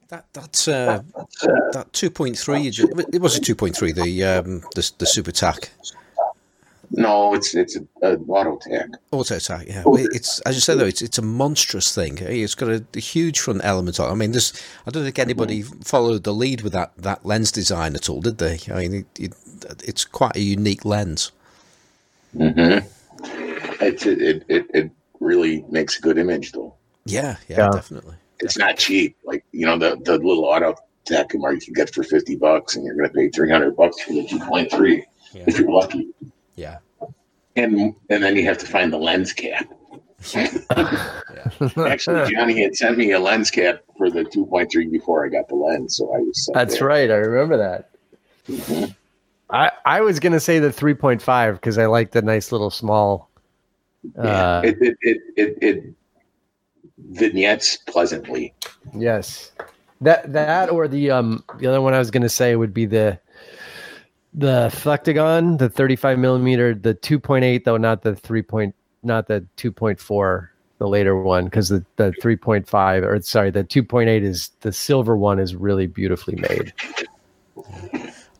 That 0.09 0.33
that 0.35 0.69
uh, 0.69 1.03
that 1.73 1.93
two 1.93 2.11
point 2.11 2.39
three. 2.39 2.69
It 2.69 3.21
was 3.21 3.37
a 3.37 3.41
two 3.41 3.57
point 3.57 3.75
three. 3.75 3.91
The 3.91 4.23
um 4.23 4.61
the 4.77 4.93
the 4.99 5.07
super 5.07 5.33
tack. 5.33 5.71
No, 6.91 7.35
it's 7.35 7.55
it's 7.55 7.77
a, 7.77 7.85
a 8.03 8.17
auto 8.17 8.57
tech. 8.59 8.89
Auto 9.11 9.37
attack, 9.37 9.67
yeah. 9.67 9.83
Well, 9.85 10.05
It's 10.13 10.41
as 10.41 10.55
you 10.55 10.61
said 10.61 10.79
though, 10.79 10.87
it's 10.87 11.03
it's 11.03 11.19
a 11.19 11.23
monstrous 11.23 11.95
thing. 11.95 12.19
It's 12.21 12.55
got 12.55 12.69
a, 12.69 12.85
a 12.95 13.01
huge 13.01 13.41
front 13.41 13.61
element 13.65 13.99
on. 14.01 14.11
I 14.11 14.15
mean, 14.15 14.33
this 14.33 14.53
I 14.87 14.91
don't 14.91 15.05
think 15.05 15.19
anybody 15.19 15.63
followed 15.63 16.25
the 16.25 16.33
lead 16.35 16.63
with 16.63 16.73
that, 16.73 16.93
that 16.99 17.25
lens 17.25 17.51
design 17.53 17.95
at 17.95 18.09
all, 18.09 18.21
did 18.21 18.39
they? 18.39 18.59
I 18.71 18.75
mean, 18.79 18.95
it, 19.19 19.21
it, 19.21 19.83
it's 19.85 20.05
quite 20.05 20.37
a 20.37 20.41
unique 20.41 20.85
lens. 20.85 21.33
Mm-hmm. 22.37 22.87
It's 23.81 24.07
it, 24.07 24.45
it 24.49 24.67
it 24.75 24.91
really 25.21 25.65
makes 25.71 25.99
a 25.99 26.03
good 26.03 26.19
image 26.19 26.53
though. 26.53 26.75
Yeah, 27.07 27.37
yeah, 27.49 27.59
Yeah. 27.59 27.71
definitely. 27.71 28.15
It's 28.41 28.59
not 28.59 28.77
cheap. 28.77 29.17
Like 29.25 29.45
you 29.53 29.67
know 29.67 29.79
the 29.79 29.97
the 30.05 30.19
little 30.19 30.45
auto 30.45 30.75
tech 31.05 31.31
camera 31.31 31.55
you 31.55 31.61
can 31.61 31.75
get 31.75 31.95
for 31.95 32.03
fifty 32.03 32.37
bucks, 32.37 32.77
and 32.77 32.85
you're 32.85 32.97
going 32.97 33.09
to 33.09 33.15
pay 33.15 33.29
three 33.29 33.51
hundred 33.51 33.77
bucks 33.77 34.01
for 34.03 34.13
the 34.13 34.27
two 34.27 34.39
point 34.41 34.71
three 34.71 35.05
Yeah, 35.33 35.45
if 35.47 35.59
you're 35.59 35.71
lucky. 35.71 36.09
Yeah. 36.57 36.79
And 37.57 37.95
and 38.11 38.23
then 38.23 38.37
you 38.37 38.45
have 38.47 38.59
to 38.59 38.67
find 38.67 38.93
the 38.93 38.99
lens 38.99 39.33
cap. 39.33 39.67
Actually, 41.87 42.33
Johnny 42.33 42.63
had 42.63 42.75
sent 42.75 42.97
me 42.99 43.13
a 43.13 43.19
lens 43.21 43.51
cap 43.51 43.81
for 43.99 44.11
the 44.11 44.25
2.3 44.25 44.91
before 44.91 45.25
I 45.25 45.29
got 45.29 45.49
the 45.49 45.55
lens, 45.55 45.97
so 45.97 46.13
I 46.15 46.19
was. 46.19 46.49
That's 46.55 46.79
there. 46.79 46.89
right. 46.89 47.11
I 47.11 47.15
remember 47.17 47.57
that. 47.59 47.91
Mhm. 48.49 48.95
I, 49.51 49.71
I 49.85 50.01
was 50.01 50.19
gonna 50.19 50.41
say 50.41 50.59
the 50.59 50.71
3.5 50.71 51.53
because 51.55 51.79
I 51.79 51.87
like 51.87 52.11
the 52.13 52.23
nice 52.23 52.51
little 52.51 52.71
small. 52.71 53.31
Yeah, 54.17 54.23
Uh, 54.23 54.63
it, 54.65 54.77
it, 54.81 54.97
it, 55.03 55.19
it, 55.37 55.59
it 55.61 55.85
vignettes 57.11 57.77
pleasantly. 57.87 58.55
yes, 58.97 59.53
that 60.01 60.33
that 60.33 60.71
or 60.71 60.89
the 60.89 61.11
um 61.11 61.45
the 61.59 61.67
other 61.67 61.81
one 61.81 61.95
I 61.95 61.99
was 61.99 62.11
gonna 62.11 62.29
say 62.29 62.57
would 62.57 62.75
be 62.75 62.87
the 62.87 63.19
the 64.35 64.69
Flectagon, 64.73 65.59
the 65.59 65.69
35 65.69 66.19
millimeter, 66.19 66.75
the 66.75 66.95
2.8 66.95 67.65
though, 67.65 67.77
not 67.77 68.03
the 68.03 68.17
3. 68.17 68.43
Point, 68.43 68.75
not 69.03 69.29
the 69.29 69.47
2.4, 69.57 70.49
the 70.79 70.89
later 70.89 71.17
one, 71.21 71.45
because 71.45 71.69
the 71.69 71.85
the 71.97 72.13
3.5 72.23 73.03
or 73.05 73.21
sorry, 73.23 73.51
the 73.51 73.65
2.8 73.65 74.23
is 74.23 74.51
the 74.61 74.73
silver 74.73 75.17
one 75.17 75.39
is 75.39 75.55
really 75.55 75.87
beautifully 75.87 76.37
made. 76.37 76.73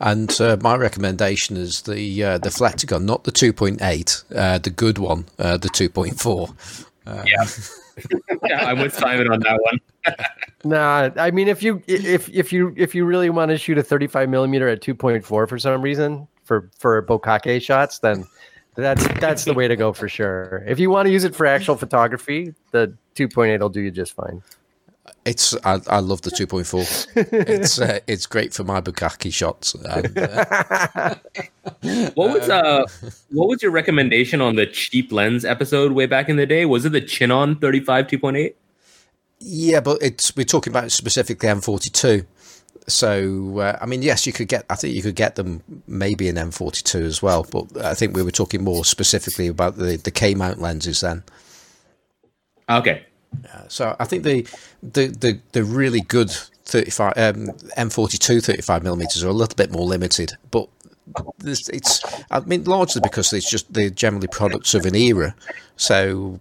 And 0.01 0.29
uh, 0.41 0.57
my 0.61 0.75
recommendation 0.75 1.55
is 1.55 1.83
the 1.83 2.23
uh, 2.23 2.37
the 2.37 2.49
Flectagon, 2.49 3.03
not 3.03 3.23
the 3.23 3.31
2.8, 3.31 4.35
uh, 4.35 4.57
the 4.57 4.69
good 4.69 4.97
one, 4.97 5.25
uh, 5.39 5.57
the 5.57 5.69
2.4. 5.69 6.85
Yeah, 7.07 7.45
I'm 8.51 8.79
with 8.79 8.93
Simon 8.93 9.31
on 9.31 9.39
that 9.41 9.59
one. 9.61 9.79
Nah, 10.63 11.11
I 11.15 11.29
mean 11.29 11.47
if 11.47 11.61
you 11.61 11.83
if 11.85 12.27
if 12.29 12.51
you 12.51 12.73
if 12.75 12.95
you 12.95 13.05
really 13.05 13.29
want 13.29 13.49
to 13.49 13.57
shoot 13.57 13.77
a 13.77 13.83
35 13.83 14.29
millimeter 14.29 14.67
at 14.67 14.81
2.4 14.81 15.23
for 15.23 15.59
some 15.59 15.79
reason 15.79 16.27
for 16.43 16.71
for 16.79 17.03
bokake 17.03 17.61
shots, 17.61 17.99
then 17.99 18.25
that's 18.75 19.07
that's 19.19 19.45
the 19.45 19.53
way 19.53 19.67
to 19.67 19.75
go 19.75 19.93
for 19.93 20.09
sure. 20.09 20.63
If 20.65 20.79
you 20.79 20.89
want 20.89 21.05
to 21.05 21.11
use 21.11 21.23
it 21.23 21.35
for 21.35 21.45
actual 21.45 21.75
photography, 21.75 22.55
the 22.71 22.95
2.8 23.15 23.59
will 23.59 23.69
do 23.69 23.81
you 23.81 23.91
just 23.91 24.13
fine. 24.13 24.41
It's 25.25 25.55
I, 25.63 25.81
I 25.87 25.99
love 25.99 26.21
the 26.21 26.29
2.4. 26.29 27.07
it's 27.49 27.79
uh, 27.81 27.99
it's 28.07 28.25
great 28.27 28.53
for 28.53 28.63
my 28.63 28.79
bukkake 28.81 29.33
shots. 29.33 29.73
And, 29.73 30.17
uh, 30.17 31.15
What 32.13 32.33
was 32.33 32.49
uh 32.49 32.85
what 33.31 33.49
was 33.49 33.61
your 33.61 33.71
recommendation 33.71 34.39
on 34.41 34.55
the 34.55 34.65
cheap 34.67 35.11
lens 35.11 35.43
episode 35.45 35.91
way 35.93 36.05
back 36.05 36.29
in 36.29 36.35
the 36.37 36.45
day? 36.45 36.65
Was 36.65 36.85
it 36.85 36.91
the 36.91 37.01
Chinon 37.01 37.55
35 37.55 38.07
2.8? 38.07 38.53
yeah, 39.39 39.79
but 39.79 40.01
it's 40.01 40.35
we're 40.35 40.43
talking 40.45 40.71
about 40.71 40.91
specifically 40.91 41.49
M42. 41.49 42.25
So 42.87 43.59
uh, 43.59 43.77
I 43.81 43.85
mean, 43.85 44.01
yes, 44.03 44.27
you 44.27 44.33
could 44.33 44.47
get. 44.47 44.65
I 44.69 44.75
think 44.75 44.93
you 44.95 45.01
could 45.01 45.15
get 45.15 45.35
them 45.35 45.63
maybe 45.87 46.27
in 46.27 46.35
M42 46.35 47.01
as 47.01 47.21
well. 47.21 47.45
But 47.49 47.83
I 47.83 47.93
think 47.95 48.15
we 48.15 48.21
were 48.21 48.31
talking 48.31 48.63
more 48.63 48.85
specifically 48.85 49.47
about 49.47 49.77
the 49.77 49.97
the 49.97 50.11
K 50.11 50.35
mount 50.35 50.61
lenses 50.61 51.01
then. 51.01 51.23
Okay. 52.69 53.05
So 53.67 53.95
I 53.99 54.05
think 54.05 54.23
the 54.23 54.47
the 54.81 55.07
the, 55.07 55.39
the 55.51 55.63
really 55.63 56.01
good 56.01 56.31
35 56.65 57.13
um, 57.17 57.47
M42 57.77 58.43
35 58.43 58.83
millimeters 58.83 59.23
are 59.23 59.29
a 59.29 59.33
little 59.33 59.55
bit 59.55 59.71
more 59.71 59.85
limited, 59.85 60.37
but 60.51 60.67
this, 61.37 61.69
it's 61.69 62.01
I 62.31 62.39
mean 62.41 62.63
largely 62.63 63.01
because 63.01 63.31
it's 63.33 63.49
just 63.49 63.71
they're 63.73 63.89
generally 63.89 64.27
products 64.27 64.73
of 64.73 64.85
an 64.85 64.95
era. 64.95 65.35
So 65.77 66.39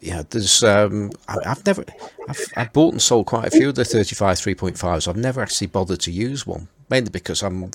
yeah, 0.00 0.22
there's 0.30 0.62
um, 0.62 1.10
I, 1.28 1.38
I've 1.46 1.64
never 1.64 1.84
I've, 2.28 2.40
I've 2.56 2.72
bought 2.72 2.92
and 2.92 3.02
sold 3.02 3.26
quite 3.26 3.46
a 3.46 3.50
few 3.50 3.68
of 3.68 3.74
the 3.76 3.84
35 3.84 4.38
3.5s. 4.38 5.08
I've 5.08 5.16
never 5.16 5.40
actually 5.40 5.68
bothered 5.68 6.00
to 6.00 6.10
use 6.12 6.46
one, 6.46 6.68
mainly 6.90 7.10
because 7.10 7.42
I'm. 7.42 7.70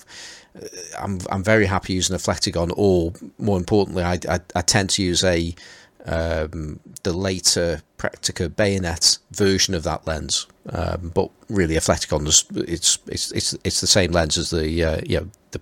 I'm 0.98 1.18
I'm 1.30 1.42
very 1.42 1.64
happy 1.64 1.94
using 1.94 2.14
a 2.14 2.18
Flectagon, 2.18 2.74
or 2.76 3.14
more 3.38 3.56
importantly, 3.56 4.04
I, 4.04 4.18
I, 4.28 4.38
I 4.54 4.60
tend 4.60 4.90
to 4.90 5.02
use 5.02 5.24
a 5.24 5.54
um, 6.06 6.80
the 7.02 7.12
later 7.12 7.82
Praktica 7.98 8.54
bayonet 8.54 9.18
version 9.30 9.74
of 9.74 9.82
that 9.84 10.06
lens. 10.06 10.46
Um, 10.70 11.12
but 11.14 11.30
really, 11.48 11.76
a 11.76 11.80
Flectagon 11.80 12.26
is 12.26 12.44
it's 12.54 12.98
it's 13.06 13.30
it's 13.32 13.56
it's 13.64 13.80
the 13.80 13.86
same 13.86 14.12
lens 14.12 14.36
as 14.38 14.50
the 14.50 14.84
uh, 14.84 15.00
you 15.04 15.20
know 15.20 15.30
the 15.52 15.58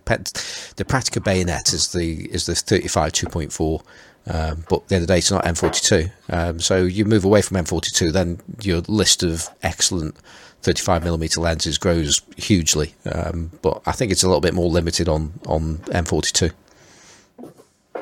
the 0.76 0.84
Praktica 0.84 1.22
bayonet 1.22 1.72
is 1.72 1.92
the 1.92 2.30
is 2.32 2.46
the 2.46 2.54
35 2.54 3.12
2.4. 3.12 3.82
Um, 4.26 4.64
but 4.68 4.82
at 4.82 4.88
the 4.88 4.94
end 4.96 5.02
of 5.02 5.08
the 5.08 5.14
day, 5.14 5.18
it's 5.18 5.30
not 5.30 5.44
M42. 5.44 6.12
Um, 6.28 6.60
so 6.60 6.84
you 6.84 7.06
move 7.06 7.24
away 7.24 7.40
from 7.40 7.56
M42, 7.56 8.12
then 8.12 8.38
your 8.60 8.80
list 8.80 9.22
of 9.22 9.48
excellent 9.62 10.14
35 10.62 11.04
millimeter 11.04 11.40
lenses 11.40 11.78
grows 11.78 12.20
hugely. 12.36 12.94
Um, 13.10 13.50
but 13.62 13.80
I 13.86 13.92
think 13.92 14.12
it's 14.12 14.22
a 14.22 14.26
little 14.26 14.42
bit 14.42 14.54
more 14.54 14.68
limited 14.68 15.08
on 15.08 15.32
on 15.46 15.78
M42. 15.88 16.52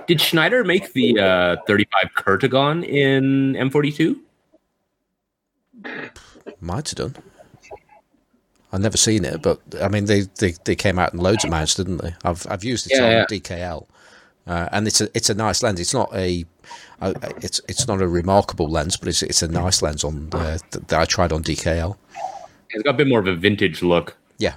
Did 0.08 0.20
Schneider 0.20 0.64
make 0.64 0.92
the 0.94 1.20
uh 1.20 1.56
35 1.66 2.10
Curtagon 2.16 2.82
in 2.84 3.52
M42? 3.54 4.16
Might 6.60 6.88
have 6.90 6.96
done. 7.12 7.22
I've 8.72 8.80
never 8.80 8.96
seen 8.96 9.24
it, 9.24 9.42
but 9.42 9.60
I 9.80 9.88
mean 9.88 10.06
they, 10.06 10.22
they, 10.38 10.54
they 10.64 10.74
came 10.74 10.98
out 10.98 11.12
in 11.12 11.20
loads 11.20 11.44
of 11.44 11.50
mounts, 11.50 11.74
didn't 11.74 11.98
they? 11.98 12.14
I've 12.24 12.46
I've 12.50 12.64
used 12.64 12.86
it 12.90 12.96
Yeah, 12.96 13.04
on 13.04 13.10
yeah. 13.12 13.26
DKL, 13.26 13.86
uh, 14.46 14.68
and 14.72 14.86
it's 14.86 15.00
a 15.00 15.08
it's 15.14 15.30
a 15.30 15.34
nice 15.34 15.62
lens. 15.62 15.78
It's 15.80 15.94
not 15.94 16.12
a 16.14 16.44
uh, 17.00 17.14
it's 17.42 17.60
it's 17.68 17.86
not 17.86 18.02
a 18.02 18.08
remarkable 18.08 18.68
lens, 18.68 18.96
but 18.96 19.08
it's 19.08 19.22
it's 19.22 19.42
a 19.42 19.48
nice 19.48 19.82
lens 19.82 20.04
on 20.04 20.28
uh, 20.32 20.58
that 20.72 20.92
I 20.92 21.04
tried 21.04 21.32
on 21.32 21.42
DKL. 21.42 21.96
It's 22.70 22.82
got 22.82 22.94
a 22.94 22.98
bit 22.98 23.08
more 23.08 23.20
of 23.20 23.26
a 23.26 23.34
vintage 23.36 23.82
look. 23.82 24.16
Yeah, 24.38 24.56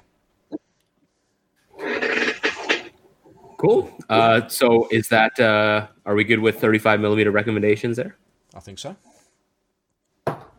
Cool. 3.62 3.92
Uh, 4.10 4.48
so 4.48 4.88
is 4.90 5.08
that 5.10 5.40
uh, 5.40 5.86
are 6.08 6.16
we 6.16 6.24
good 6.24 6.40
with 6.40 6.60
35 6.60 7.00
millimeter 7.00 7.30
recommendations 7.30 7.96
there? 7.96 8.18
I 8.56 8.60
think 8.60 8.80
so. 8.80 8.96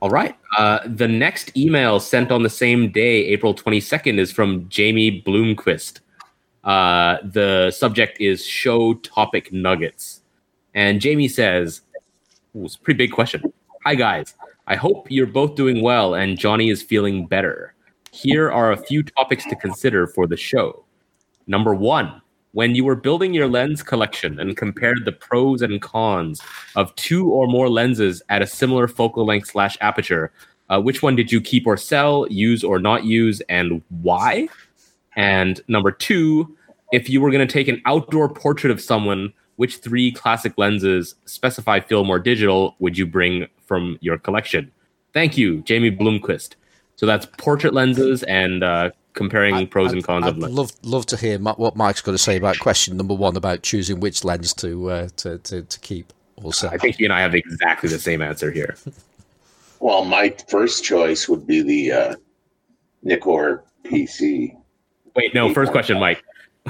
All 0.00 0.08
right. 0.08 0.36
Uh, 0.56 0.78
the 0.86 1.08
next 1.08 1.56
email 1.56 1.98
sent 1.98 2.30
on 2.30 2.44
the 2.44 2.50
same 2.50 2.92
day, 2.92 3.24
April 3.26 3.56
22nd, 3.56 4.18
is 4.18 4.30
from 4.30 4.68
Jamie 4.68 5.20
Bloomquist. 5.20 5.98
Uh, 6.62 7.16
the 7.24 7.72
subject 7.72 8.20
is 8.20 8.46
show 8.46 8.94
topic 8.94 9.52
nuggets. 9.52 10.22
And 10.72 11.00
Jamie 11.00 11.26
says, 11.26 11.80
Ooh, 12.54 12.66
it's 12.66 12.76
a 12.76 12.78
pretty 12.78 12.98
big 12.98 13.10
question. 13.10 13.52
Hi, 13.84 13.96
guys. 13.96 14.36
I 14.68 14.76
hope 14.76 15.10
you're 15.10 15.26
both 15.26 15.56
doing 15.56 15.82
well 15.82 16.14
and 16.14 16.38
Johnny 16.38 16.70
is 16.70 16.84
feeling 16.84 17.26
better. 17.26 17.74
Here 18.12 18.48
are 18.48 18.70
a 18.70 18.76
few 18.76 19.02
topics 19.02 19.44
to 19.46 19.56
consider 19.56 20.06
for 20.06 20.28
the 20.28 20.36
show. 20.36 20.84
Number 21.48 21.74
one, 21.74 22.21
when 22.52 22.74
you 22.74 22.84
were 22.84 22.96
building 22.96 23.34
your 23.34 23.48
lens 23.48 23.82
collection 23.82 24.38
and 24.38 24.56
compared 24.56 25.04
the 25.04 25.12
pros 25.12 25.62
and 25.62 25.80
cons 25.80 26.40
of 26.76 26.94
two 26.96 27.30
or 27.30 27.46
more 27.46 27.68
lenses 27.68 28.22
at 28.28 28.42
a 28.42 28.46
similar 28.46 28.86
focal 28.86 29.24
length 29.24 29.48
slash 29.48 29.76
aperture, 29.80 30.30
uh, 30.68 30.80
which 30.80 31.02
one 31.02 31.16
did 31.16 31.32
you 31.32 31.40
keep 31.40 31.66
or 31.66 31.76
sell, 31.76 32.26
use 32.30 32.62
or 32.62 32.78
not 32.78 33.04
use, 33.04 33.40
and 33.48 33.82
why? 34.02 34.48
And 35.16 35.60
number 35.68 35.90
two, 35.90 36.56
if 36.92 37.08
you 37.08 37.20
were 37.20 37.30
going 37.30 37.46
to 37.46 37.52
take 37.52 37.68
an 37.68 37.82
outdoor 37.86 38.28
portrait 38.28 38.70
of 38.70 38.80
someone, 38.80 39.32
which 39.56 39.78
three 39.78 40.12
classic 40.12 40.52
lenses, 40.56 41.14
specify 41.24 41.80
film 41.80 42.10
or 42.10 42.18
digital, 42.18 42.76
would 42.78 42.96
you 42.96 43.06
bring 43.06 43.46
from 43.66 43.98
your 44.00 44.18
collection? 44.18 44.70
Thank 45.12 45.36
you, 45.36 45.62
Jamie 45.62 45.90
Bloomquist. 45.90 46.54
So 47.02 47.06
that's 47.06 47.26
portrait 47.36 47.74
lenses 47.74 48.22
and 48.22 48.62
uh, 48.62 48.90
comparing 49.14 49.66
pros 49.66 49.92
and 49.92 50.04
cons 50.04 50.24
I'd 50.24 50.28
of 50.34 50.38
lenses. 50.38 50.56
love 50.56 50.72
love 50.84 51.06
to 51.06 51.16
hear 51.16 51.36
what 51.36 51.74
Mike's 51.74 52.00
got 52.00 52.12
to 52.12 52.18
say 52.18 52.36
about 52.36 52.60
question 52.60 52.96
number 52.96 53.12
one 53.12 53.36
about 53.36 53.64
choosing 53.64 53.98
which 53.98 54.22
lens 54.22 54.54
to 54.54 54.88
uh, 54.88 55.08
to, 55.16 55.38
to 55.38 55.62
to 55.62 55.80
keep. 55.80 56.12
Also, 56.44 56.68
I 56.68 56.78
think 56.78 56.98
he 56.98 57.04
and 57.04 57.12
I 57.12 57.20
have 57.20 57.34
exactly 57.34 57.88
the 57.88 57.98
same 57.98 58.22
answer 58.22 58.50
here. 58.52 58.76
Well, 59.80 60.04
my 60.04 60.32
first 60.48 60.84
choice 60.84 61.28
would 61.28 61.44
be 61.44 61.60
the 61.60 61.90
uh, 61.90 62.14
Nikkor 63.04 63.62
PC. 63.82 64.56
Wait, 65.16 65.34
no. 65.34 65.52
First 65.52 65.72
question, 65.72 65.98
Mike. 65.98 66.22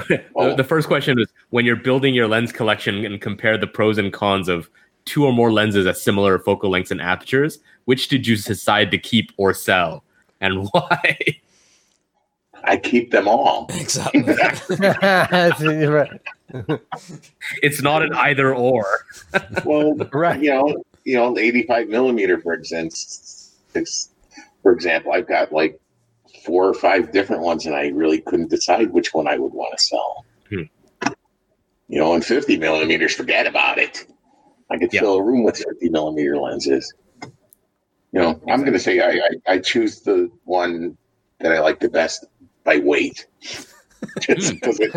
the, 0.07 0.23
Oh. 0.35 0.55
the 0.55 0.63
first 0.63 0.87
question 0.87 1.19
is 1.19 1.27
when 1.51 1.63
you're 1.63 1.75
building 1.75 2.15
your 2.15 2.27
lens 2.27 2.51
collection 2.51 3.05
and 3.05 3.21
compare 3.21 3.55
the 3.55 3.67
pros 3.67 3.99
and 3.99 4.11
cons 4.11 4.49
of 4.49 4.67
two 5.05 5.25
or 5.25 5.31
more 5.31 5.51
lenses 5.51 5.85
at 5.85 5.95
similar 5.95 6.39
focal 6.39 6.71
lengths 6.71 6.89
and 6.89 6.99
apertures, 6.99 7.59
which 7.85 8.07
did 8.07 8.25
you 8.25 8.35
decide 8.35 8.89
to 8.89 8.97
keep 8.97 9.31
or 9.37 9.53
sell, 9.53 10.03
and 10.43 10.67
why? 10.71 11.17
I 12.65 12.77
keep 12.77 13.11
them 13.11 13.27
all. 13.27 13.65
Exactly. 13.69 14.23
It's 17.61 17.81
not 17.81 18.03
an 18.03 18.13
either 18.13 18.53
or. 18.53 18.85
Well, 19.65 19.95
Right. 20.13 20.39
you 20.41 20.51
know, 20.51 20.75
you 21.03 21.15
know, 21.15 21.33
the 21.33 21.41
85 21.41 21.89
millimeter, 21.89 22.39
for 22.39 22.53
instance, 22.53 23.55
it's, 23.73 24.09
for 24.61 24.71
example, 24.71 25.11
I've 25.13 25.27
got 25.27 25.51
like 25.51 25.79
four 26.45 26.67
or 26.67 26.73
five 26.73 27.11
different 27.11 27.41
ones, 27.41 27.65
and 27.65 27.75
I 27.75 27.87
really 27.89 28.21
couldn't 28.21 28.49
decide 28.49 28.91
which 28.91 29.13
one 29.13 29.27
I 29.27 29.37
would 29.37 29.53
want 29.53 29.75
to 29.77 29.83
sell. 29.83 30.25
Hmm. 30.49 30.61
You 31.89 31.99
know, 31.99 32.13
and 32.13 32.23
50 32.23 32.57
millimeters, 32.57 33.13
forget 33.15 33.47
about 33.47 33.77
it. 33.77 34.05
I 34.69 34.77
could 34.77 34.93
Yeah. 34.93 35.01
fill 35.01 35.15
a 35.15 35.23
room 35.23 35.43
with 35.43 35.57
50 35.57 35.89
millimeter 35.89 36.37
lenses. 36.37 36.93
You 38.13 38.21
know, 38.21 38.39
I'm 38.47 38.61
going 38.61 38.73
to 38.73 38.79
say 38.79 38.99
I, 38.99 39.09
I, 39.09 39.53
I 39.53 39.57
choose 39.57 40.01
the 40.01 40.31
one 40.45 40.95
that 41.39 41.51
I 41.51 41.59
like 41.59 41.79
the 41.79 41.89
best 41.89 42.25
by 42.63 42.77
weight, 42.77 43.25
just 44.19 44.53
because 44.53 44.79
it 44.79 44.91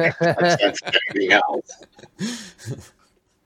sense 0.61 0.81
anything 1.15 1.33
else. 1.33 2.93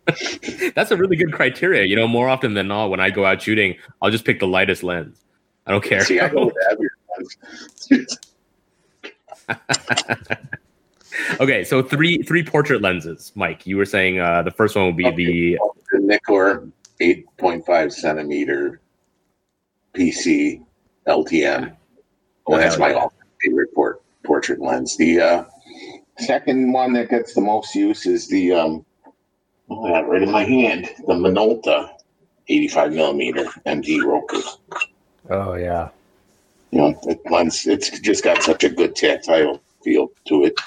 That's 0.74 0.90
a 0.90 0.96
really 0.96 1.14
good 1.14 1.32
criteria. 1.32 1.84
You 1.84 1.94
know, 1.94 2.08
more 2.08 2.28
often 2.28 2.54
than 2.54 2.66
not, 2.66 2.90
when 2.90 2.98
I 2.98 3.10
go 3.10 3.24
out 3.24 3.42
shooting, 3.42 3.76
I'll 4.02 4.10
just 4.10 4.24
pick 4.24 4.40
the 4.40 4.48
lightest 4.48 4.82
lens. 4.82 5.24
I 5.66 5.70
don't 5.70 5.84
care. 5.84 6.04
See, 6.04 6.18
I 6.18 6.28
go 6.28 6.46
with 6.46 6.54
the 6.54 6.66
heavier 6.68 6.90
ones. 7.88 8.18
okay, 11.40 11.62
so 11.62 11.80
three 11.80 12.22
three 12.22 12.42
portrait 12.42 12.82
lenses, 12.82 13.30
Mike. 13.36 13.66
You 13.66 13.76
were 13.76 13.84
saying 13.84 14.18
uh, 14.18 14.42
the 14.42 14.50
first 14.50 14.74
one 14.74 14.86
would 14.86 14.96
be 14.96 15.10
the 15.10 15.58
the 15.92 15.98
Nikkor 15.98 16.72
8.5 17.00 17.92
centimeter 17.92 18.80
PC 19.94 20.62
LTM. 21.06 21.76
Oh, 22.46 22.56
that's 22.56 22.78
my 22.78 22.90
yeah. 22.90 23.06
favorite 23.42 23.74
port, 23.74 24.02
portrait 24.24 24.60
lens. 24.60 24.96
The 24.96 25.20
uh, 25.20 25.44
second 26.18 26.72
one 26.72 26.92
that 26.94 27.10
gets 27.10 27.34
the 27.34 27.40
most 27.40 27.74
use 27.74 28.06
is 28.06 28.28
the 28.28 28.52
um, 28.52 28.84
oh, 29.68 29.84
I 29.84 29.96
have 29.96 30.06
right 30.06 30.22
in 30.22 30.30
my 30.30 30.44
hand, 30.44 30.90
the 31.06 31.14
Minolta 31.14 31.90
85 32.48 32.92
millimeter 32.92 33.44
MD 33.66 34.00
Rokkor. 34.00 34.58
Oh 35.30 35.54
yeah. 35.54 35.90
You 36.70 36.78
know, 36.78 37.00
the 37.02 37.18
lens, 37.30 37.66
it's 37.66 37.98
just 38.00 38.24
got 38.24 38.42
such 38.42 38.64
a 38.64 38.68
good 38.68 38.94
tactile 38.94 39.60
feel 39.82 40.10
to 40.26 40.44
it. 40.44 40.60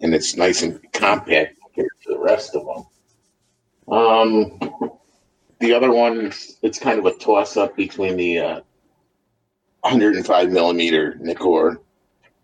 And 0.00 0.14
it's 0.14 0.36
nice 0.36 0.62
and 0.62 0.80
compact 0.92 1.56
compared 1.62 1.90
to 2.02 2.10
the 2.10 2.18
rest 2.18 2.54
of 2.54 2.66
them. 2.66 3.94
Um, 3.94 4.90
the 5.62 5.72
other 5.72 5.92
one, 5.92 6.32
it's 6.62 6.78
kind 6.80 6.98
of 6.98 7.06
a 7.06 7.14
toss 7.14 7.56
up 7.56 7.76
between 7.76 8.16
the 8.16 8.38
uh, 8.40 8.60
105 9.82 10.50
millimeter 10.50 11.16
Nikkor 11.22 11.76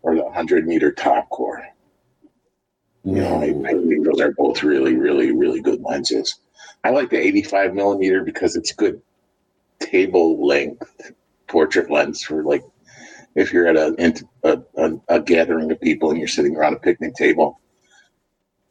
or 0.01 0.15
the 0.15 0.23
100 0.23 0.65
meter 0.65 0.91
Topcor. 0.93 1.65
You 3.03 3.15
know, 3.15 3.41
I, 3.41 3.47
I 3.67 3.73
think 3.73 4.05
those 4.05 4.21
are 4.21 4.31
both 4.31 4.63
really, 4.63 4.95
really, 4.95 5.33
really 5.33 5.61
good 5.61 5.81
lenses. 5.81 6.39
I 6.85 6.91
like 6.91 7.09
the 7.09 7.19
85 7.19 7.73
millimeter 7.73 8.23
because 8.23 8.55
it's 8.55 8.71
good 8.71 9.01
table 9.81 10.45
length 10.45 11.11
portrait 11.47 11.91
lens 11.91 12.23
for 12.23 12.43
like 12.43 12.63
if 13.35 13.51
you're 13.51 13.67
at 13.67 13.75
a, 13.75 14.23
a, 14.43 14.61
a, 14.77 14.91
a 15.09 15.19
gathering 15.19 15.71
of 15.71 15.81
people 15.81 16.09
and 16.09 16.19
you're 16.19 16.27
sitting 16.27 16.55
around 16.55 16.73
a 16.73 16.79
picnic 16.79 17.15
table. 17.15 17.59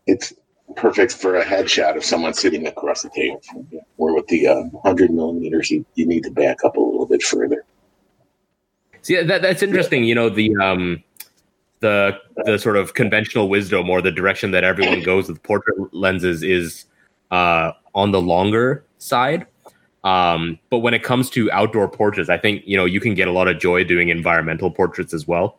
It's 0.06 0.32
perfect 0.76 1.12
for 1.12 1.36
a 1.36 1.44
headshot 1.44 1.96
of 1.96 2.04
someone 2.04 2.34
sitting 2.34 2.66
across 2.66 3.02
the 3.02 3.10
table 3.10 3.40
from 3.50 3.66
you. 3.70 3.80
Or 3.96 4.14
with 4.14 4.26
the 4.28 4.46
uh, 4.46 4.62
100 4.62 5.10
millimeters, 5.10 5.70
you, 5.70 5.84
you 5.94 6.06
need 6.06 6.22
to 6.24 6.30
back 6.30 6.64
up 6.64 6.76
a 6.76 6.80
little 6.80 7.06
bit 7.06 7.22
further. 7.22 7.64
See, 9.02 9.22
that, 9.22 9.42
that's 9.42 9.62
interesting. 9.62 10.04
You 10.04 10.14
know, 10.14 10.28
the 10.28 10.54
um, 10.56 11.02
the 11.80 12.18
the 12.44 12.58
sort 12.58 12.76
of 12.76 12.94
conventional 12.94 13.48
wisdom 13.48 13.88
or 13.88 14.02
the 14.02 14.10
direction 14.10 14.50
that 14.50 14.64
everyone 14.64 15.02
goes 15.02 15.28
with 15.28 15.42
portrait 15.42 15.76
lenses 15.94 16.42
is 16.42 16.84
uh, 17.30 17.72
on 17.94 18.10
the 18.10 18.20
longer 18.20 18.84
side. 18.98 19.46
Um, 20.04 20.58
but 20.70 20.78
when 20.78 20.94
it 20.94 21.02
comes 21.02 21.30
to 21.30 21.50
outdoor 21.52 21.88
portraits, 21.88 22.28
I 22.28 22.38
think 22.38 22.62
you 22.66 22.76
know 22.76 22.84
you 22.84 23.00
can 23.00 23.14
get 23.14 23.28
a 23.28 23.32
lot 23.32 23.48
of 23.48 23.58
joy 23.58 23.84
doing 23.84 24.08
environmental 24.08 24.70
portraits 24.70 25.14
as 25.14 25.26
well. 25.26 25.58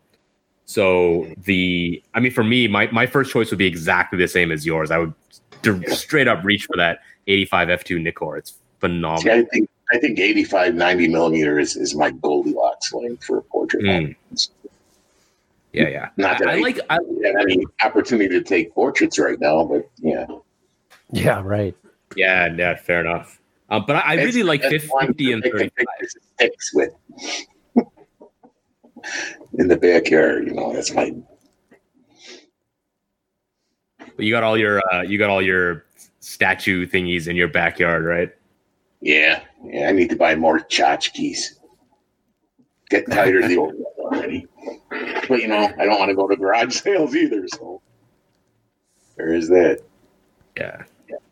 So 0.70 1.26
the, 1.45 1.99
I 2.13 2.20
mean, 2.20 2.32
for 2.32 2.43
me, 2.43 2.67
my 2.67 2.86
my 2.91 3.07
first 3.07 3.32
choice 3.32 3.49
would 3.49 3.57
be 3.57 3.65
exactly 3.65 4.20
the 4.20 4.28
same 4.28 4.51
as 4.51 4.67
yours. 4.67 4.91
I 4.91 4.99
would 4.99 5.15
d- 5.63 5.84
straight 5.88 6.28
up 6.28 6.43
reach 6.43 6.65
for 6.65 6.78
that 6.78 6.99
85 7.26 7.70
f2 7.70 8.07
Nikkor. 8.07 8.38
It's 8.38 8.51
See, 8.51 8.57
phenomenal. 8.80 9.39
I 9.39 9.45
think 9.45 9.67
I 9.91 9.97
think 9.97 10.20
85, 10.20 10.76
90 10.76 11.07
millimeter 11.07 11.57
is, 11.57 11.76
is 11.76 11.95
my 11.95 12.11
Goldilocks 12.11 12.93
length 12.93 13.24
for 13.24 13.39
a 13.39 13.41
portrait. 13.41 13.82
Mm. 13.82 14.15
Yeah, 15.74 15.88
yeah. 15.88 16.09
Not 16.17 16.38
that 16.38 16.47
I, 16.47 16.51
I, 16.51 16.57
I 16.57 16.59
like. 16.59 16.80
I, 16.91 16.93
have 16.93 17.49
any 17.49 17.65
opportunity 17.84 18.30
to 18.30 18.43
take 18.43 18.72
portraits 18.76 19.17
right 19.17 19.39
now, 19.39 19.63
but 19.63 19.89
yeah. 19.97 20.28
Yeah. 21.11 21.41
Right. 21.43 21.76
yeah, 22.15 22.53
yeah. 22.55 22.76
Fair 22.76 22.99
enough. 23.01 23.41
Um, 23.72 23.86
but 23.88 23.95
I, 23.95 24.01
I 24.01 24.13
really 24.24 24.43
like 24.43 24.61
50 24.61 25.32
and 25.34 25.41
to 25.41 25.49
take 25.49 25.74
35. 25.74 25.86
pictures 25.97 26.15
of 26.15 26.22
sticks 26.36 26.74
with 26.76 26.93
in 29.60 29.68
the 29.68 29.78
backyard. 29.78 30.47
You 30.47 30.53
know, 30.53 30.74
that's 30.74 30.93
my 30.93 31.14
But 34.16 34.26
you 34.26 34.32
got 34.32 34.43
all 34.43 34.57
your 34.57 34.82
uh, 34.91 35.01
you 35.03 35.18
got 35.18 35.30
all 35.30 35.41
your 35.41 35.86
statue 36.20 36.86
thingies 36.88 37.28
in 37.28 37.36
your 37.36 37.47
backyard, 37.47 38.03
right? 38.05 38.32
yeah. 39.01 39.43
Yeah, 39.64 39.89
I 39.89 39.91
need 39.91 40.10
to 40.10 40.16
buy 40.16 40.36
more 40.36 40.60
tchotchkes. 40.60 41.55
Getting 42.89 43.14
tired 43.14 43.43
of 43.43 43.49
the 43.49 43.57
old 43.57 43.74
ones 43.76 43.86
already. 43.99 44.47
But 45.28 45.41
you 45.41 45.47
know, 45.49 45.72
I 45.78 45.86
don't 45.86 45.99
want 45.99 46.10
to 46.10 46.16
go 46.16 46.28
to 46.28 46.36
garage 46.36 46.76
sales 46.82 47.14
either. 47.16 47.45
So 47.49 47.82
there 49.18 49.34
is 49.34 49.49
that. 49.49 49.82
Yeah. 50.57 50.84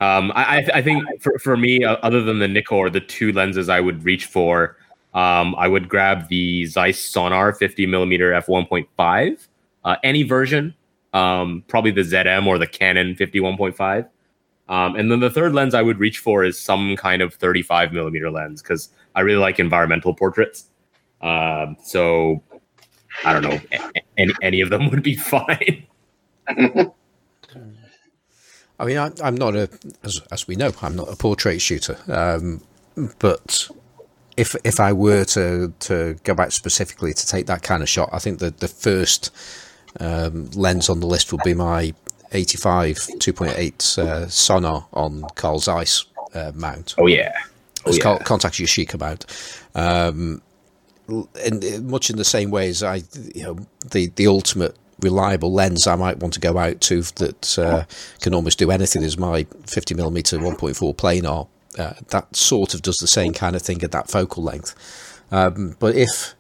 Um, 0.02 0.32
I, 0.36 0.58
I- 0.60 0.70
I 0.76 0.82
think 0.82 1.04
for, 1.22 1.38
for 1.40 1.56
me, 1.58 1.84
uh, 1.86 1.96
other 2.04 2.22
than 2.22 2.40
the 2.40 2.48
Nikkor, 2.48 2.92
the 2.92 3.00
two 3.00 3.32
lenses 3.32 3.70
I 3.70 3.80
would 3.80 4.04
reach 4.04 4.26
for, 4.26 4.78
um, 5.14 5.56
I 5.56 5.68
would 5.68 5.90
grab 5.90 6.28
the 6.30 6.66
Zeiss 6.66 7.00
Sonnar 7.00 7.56
50 7.56 7.86
millimeter 7.86 8.34
f 8.34 8.48
1.5, 8.48 9.48
uh, 9.84 9.96
any 10.04 10.24
version, 10.24 10.74
um, 11.14 11.64
probably 11.68 11.92
the 11.92 12.02
ZM 12.02 12.46
or 12.46 12.58
the 12.58 12.68
Canon 12.68 13.16
51.5. 13.16 14.08
Um, 14.70 14.96
and 14.96 15.10
then 15.10 15.22
the 15.22 15.30
third 15.30 15.54
lens 15.54 15.74
I 15.74 15.82
would 15.82 15.98
reach 15.98 16.20
for 16.20 16.44
is 16.44 16.60
some 16.60 16.96
kind 16.98 17.22
of 17.22 17.34
35 17.34 17.94
millimeter 17.94 18.30
lens 18.30 18.62
because 18.62 18.90
I 19.16 19.22
really 19.22 19.40
like 19.40 19.60
environmental 19.60 20.14
portraits. 20.14 20.66
Um, 21.22 21.78
so 21.82 22.44
I 23.24 23.34
don't 23.34 23.44
know, 23.44 23.60
any, 24.18 24.34
any 24.42 24.62
of 24.62 24.70
them 24.70 24.90
would 24.90 25.04
be 25.04 25.16
fine. 25.16 25.86
I 28.80 28.86
mean, 28.86 28.98
I, 28.98 29.12
I'm 29.24 29.36
not 29.36 29.56
a, 29.56 29.70
as, 30.04 30.22
as 30.32 30.48
we 30.48 30.56
know, 30.56 30.72
I'm 30.82 30.96
not 30.96 31.12
a 31.12 31.16
portrait 31.16 31.60
shooter. 31.60 31.98
Um, 32.08 32.62
but 33.20 33.70
if 34.38 34.56
if 34.64 34.80
I 34.80 34.94
were 34.94 35.26
to 35.26 35.74
to 35.80 36.16
go 36.24 36.34
back 36.34 36.52
specifically 36.52 37.14
to 37.14 37.28
take 37.28 37.48
that 37.48 37.64
kind 37.64 37.84
of 37.84 37.90
shot, 37.90 38.10
I 38.14 38.20
think 38.20 38.40
that 38.40 38.60
the 38.60 38.68
first 38.68 39.32
um, 40.00 40.50
lens 40.52 40.90
on 40.90 41.00
the 41.00 41.08
list 41.08 41.32
would 41.32 41.44
be 41.44 41.54
my 41.54 41.94
85 42.32 42.96
2.8 42.96 43.98
uh, 43.98 44.26
Sonnar 44.28 44.86
on 44.94 45.24
Carl 45.36 45.60
Zeiss 45.60 46.06
uh, 46.34 46.52
mount. 46.54 46.94
Oh, 46.98 47.08
yeah. 47.08 47.34
Oh, 47.86 47.90
It's 47.90 47.98
yeah. 47.98 48.04
called 48.04 48.22
Contax 48.22 48.62
Yashica 48.64 49.00
mount. 49.00 49.26
Um, 49.76 50.42
in, 51.08 51.64
in 51.64 51.90
much 51.90 52.10
in 52.10 52.18
the 52.18 52.26
same 52.26 52.52
way 52.52 52.70
as 52.70 52.84
I, 52.84 53.02
you 53.34 53.44
know, 53.44 53.58
the 53.90 54.08
the 54.16 54.28
ultimate 54.28 54.76
reliable 55.00 55.54
lens 55.54 55.88
I 55.88 55.96
might 55.96 56.18
want 56.18 56.34
to 56.34 56.40
go 56.40 56.58
out 56.58 56.82
to 56.82 57.02
that 57.02 57.58
uh, 57.60 57.86
can 58.20 58.34
almost 58.34 58.60
do 58.60 58.72
anything 58.72 59.04
is 59.04 59.18
my 59.18 59.46
50 59.66 59.96
millimeter 59.96 60.38
1.4 60.38 60.96
planar. 60.96 61.48
Uh, 61.78 61.94
that 62.10 62.36
sort 62.36 62.74
of 62.74 62.82
does 62.82 62.98
the 62.98 63.08
same 63.08 63.34
kind 63.34 63.56
of 63.56 63.62
thing 63.62 63.84
at 63.84 63.92
that 63.92 64.10
focal 64.10 64.44
length. 64.44 64.76
Um, 65.32 65.76
but 65.80 65.96
if 65.96 66.36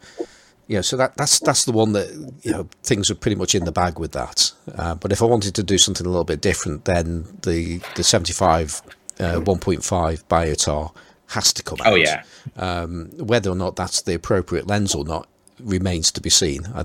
you 0.67 0.75
know, 0.75 0.81
so 0.81 0.97
that 0.97 1.15
that's 1.15 1.39
that's 1.39 1.65
the 1.65 1.71
one 1.71 1.93
that 1.93 2.09
you 2.43 2.51
know 2.51 2.67
things 2.83 3.09
are 3.09 3.15
pretty 3.15 3.35
much 3.35 3.55
in 3.55 3.65
the 3.65 3.71
bag 3.71 3.99
with 3.99 4.11
that. 4.11 4.51
Uh, 4.75 4.95
but 4.95 5.11
if 5.11 5.21
I 5.21 5.25
wanted 5.25 5.55
to 5.55 5.63
do 5.63 5.77
something 5.77 6.05
a 6.05 6.09
little 6.09 6.25
bit 6.25 6.41
different, 6.41 6.85
then 6.85 7.25
the 7.43 7.79
the 7.95 8.03
75 8.03 8.81
uh, 9.19 9.39
1.5 9.39 10.23
Biotar 10.25 10.93
has 11.27 11.51
to 11.53 11.63
come 11.63 11.79
out. 11.81 11.93
Oh, 11.93 11.95
yeah. 11.95 12.23
Um, 12.55 13.09
whether 13.17 13.49
or 13.49 13.55
not 13.55 13.75
that's 13.75 14.01
the 14.01 14.13
appropriate 14.13 14.67
lens 14.67 14.93
or 14.95 15.03
not 15.03 15.27
remains 15.59 16.11
to 16.11 16.21
be 16.21 16.29
seen. 16.29 16.65
I, 16.73 16.81
I 16.81 16.83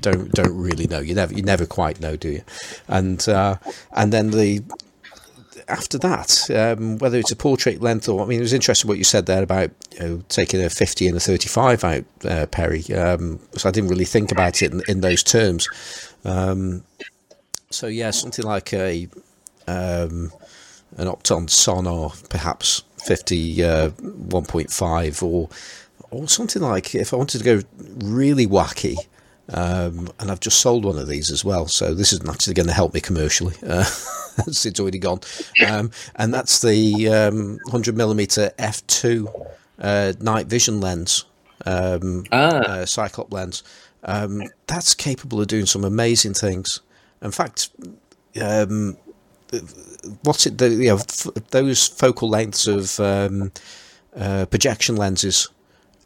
don't 0.00 0.30
don't 0.32 0.56
really 0.56 0.86
know. 0.86 1.00
You 1.00 1.14
never 1.14 1.34
you 1.34 1.42
never 1.42 1.66
quite 1.66 2.00
know, 2.00 2.16
do 2.16 2.28
you? 2.30 2.42
And 2.86 3.28
uh, 3.28 3.56
and 3.92 4.12
then 4.12 4.30
the 4.30 4.62
after 5.68 5.98
that, 5.98 6.50
um, 6.50 6.98
whether 6.98 7.18
it's 7.18 7.30
a 7.30 7.36
portrait 7.36 7.80
length 7.80 8.08
or 8.08 8.22
I 8.22 8.26
mean, 8.26 8.38
it 8.38 8.42
was 8.42 8.52
interesting 8.52 8.88
what 8.88 8.98
you 8.98 9.04
said 9.04 9.26
there 9.26 9.42
about 9.42 9.70
you 9.92 10.00
know, 10.00 10.22
taking 10.28 10.62
a 10.62 10.70
fifty 10.70 11.06
and 11.06 11.16
a 11.16 11.20
thirty-five 11.20 11.84
out, 11.84 12.04
uh, 12.24 12.46
Perry. 12.46 12.84
Um, 12.94 13.40
so 13.52 13.68
I 13.68 13.72
didn't 13.72 13.90
really 13.90 14.04
think 14.04 14.32
about 14.32 14.62
it 14.62 14.72
in, 14.72 14.82
in 14.88 15.00
those 15.00 15.22
terms. 15.22 15.68
Um, 16.24 16.84
so 17.70 17.86
yeah, 17.86 18.10
something 18.10 18.44
like 18.44 18.72
a 18.72 19.08
um, 19.66 20.32
an 20.96 21.06
Opton 21.06 21.48
Sonnar, 21.48 22.28
perhaps 22.30 22.82
50 23.04 23.62
uh, 23.62 23.90
1.5 23.90 25.22
or 25.22 25.48
or 26.10 26.28
something 26.28 26.62
like 26.62 26.94
if 26.94 27.12
I 27.12 27.16
wanted 27.16 27.38
to 27.38 27.44
go 27.44 27.60
really 28.04 28.46
wacky 28.46 28.96
Um, 29.50 30.10
and 30.18 30.30
I've 30.30 30.40
just 30.40 30.60
sold 30.60 30.84
one 30.84 30.98
of 30.98 31.08
these 31.08 31.30
as 31.30 31.42
well, 31.44 31.68
so 31.68 31.94
this 31.94 32.12
isn't 32.12 32.28
actually 32.28 32.54
going 32.54 32.66
to 32.68 32.74
help 32.74 32.94
me 32.94 33.00
commercially. 33.00 33.54
Uh, 34.38 34.44
it's 34.46 34.78
already 34.78 35.00
gone, 35.00 35.18
um, 35.66 35.90
and 36.14 36.32
that's 36.32 36.60
the 36.62 37.08
um, 37.08 37.58
100 37.64 37.96
millimeter 37.96 38.52
f2 38.56 39.26
uh, 39.80 40.12
night 40.20 40.46
vision 40.46 40.80
lens, 40.80 41.24
um, 41.66 42.24
Ah. 42.30 42.58
uh, 42.58 42.86
Cyclop 42.86 43.32
lens. 43.32 43.64
Um, 44.04 44.44
that's 44.68 44.94
capable 44.94 45.40
of 45.40 45.48
doing 45.48 45.66
some 45.66 45.82
amazing 45.84 46.34
things. 46.34 46.80
In 47.20 47.32
fact, 47.32 47.70
um, 48.40 48.96
what's 50.22 50.46
it? 50.46 50.56
The, 50.58 50.70
you 50.70 50.88
know, 50.90 50.96
f- 50.98 51.26
those 51.50 51.88
focal 51.88 52.28
lengths 52.28 52.68
of 52.68 53.00
um, 53.00 53.50
uh, 54.16 54.46
projection 54.46 54.94
lenses 54.94 55.48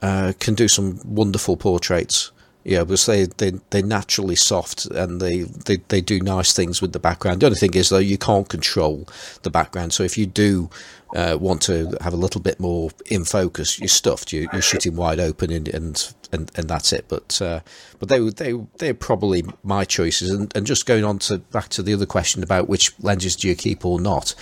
uh, 0.00 0.32
can 0.40 0.54
do 0.54 0.68
some 0.68 1.00
wonderful 1.04 1.58
portraits. 1.58 2.32
Yeah, 2.64 2.84
because 2.84 3.06
they, 3.06 3.24
they, 3.24 3.52
they're 3.70 3.82
naturally 3.82 4.36
soft 4.36 4.86
and 4.86 5.20
they, 5.20 5.40
they, 5.42 5.78
they 5.88 6.00
do 6.00 6.20
nice 6.20 6.52
things 6.52 6.80
with 6.80 6.92
the 6.92 7.00
background. 7.00 7.40
The 7.40 7.46
only 7.46 7.58
thing 7.58 7.74
is, 7.74 7.88
though, 7.88 7.98
you 7.98 8.18
can't 8.18 8.48
control 8.48 9.08
the 9.42 9.50
background. 9.50 9.92
So 9.92 10.04
if 10.04 10.16
you 10.16 10.26
do 10.26 10.70
uh, 11.16 11.36
want 11.40 11.62
to 11.62 11.96
have 12.00 12.12
a 12.12 12.16
little 12.16 12.40
bit 12.40 12.60
more 12.60 12.90
in 13.06 13.24
focus, 13.24 13.80
you're 13.80 13.88
stuffed. 13.88 14.32
You, 14.32 14.48
you're 14.52 14.62
shooting 14.62 14.94
wide 14.94 15.18
open 15.18 15.50
and, 15.50 15.66
and, 15.68 16.14
and, 16.30 16.52
and 16.54 16.68
that's 16.68 16.92
it. 16.92 17.06
But 17.08 17.42
uh, 17.42 17.60
but 17.98 18.08
they 18.08 18.20
they 18.30 18.54
they're 18.78 18.94
probably 18.94 19.42
my 19.62 19.84
choices. 19.84 20.30
And, 20.30 20.54
and 20.56 20.66
just 20.66 20.86
going 20.86 21.04
on 21.04 21.18
to 21.20 21.38
back 21.38 21.68
to 21.70 21.82
the 21.82 21.94
other 21.94 22.06
question 22.06 22.42
about 22.42 22.68
which 22.68 22.92
lenses 23.00 23.36
do 23.36 23.48
you 23.48 23.56
keep 23.56 23.84
or 23.84 24.00
not. 24.00 24.34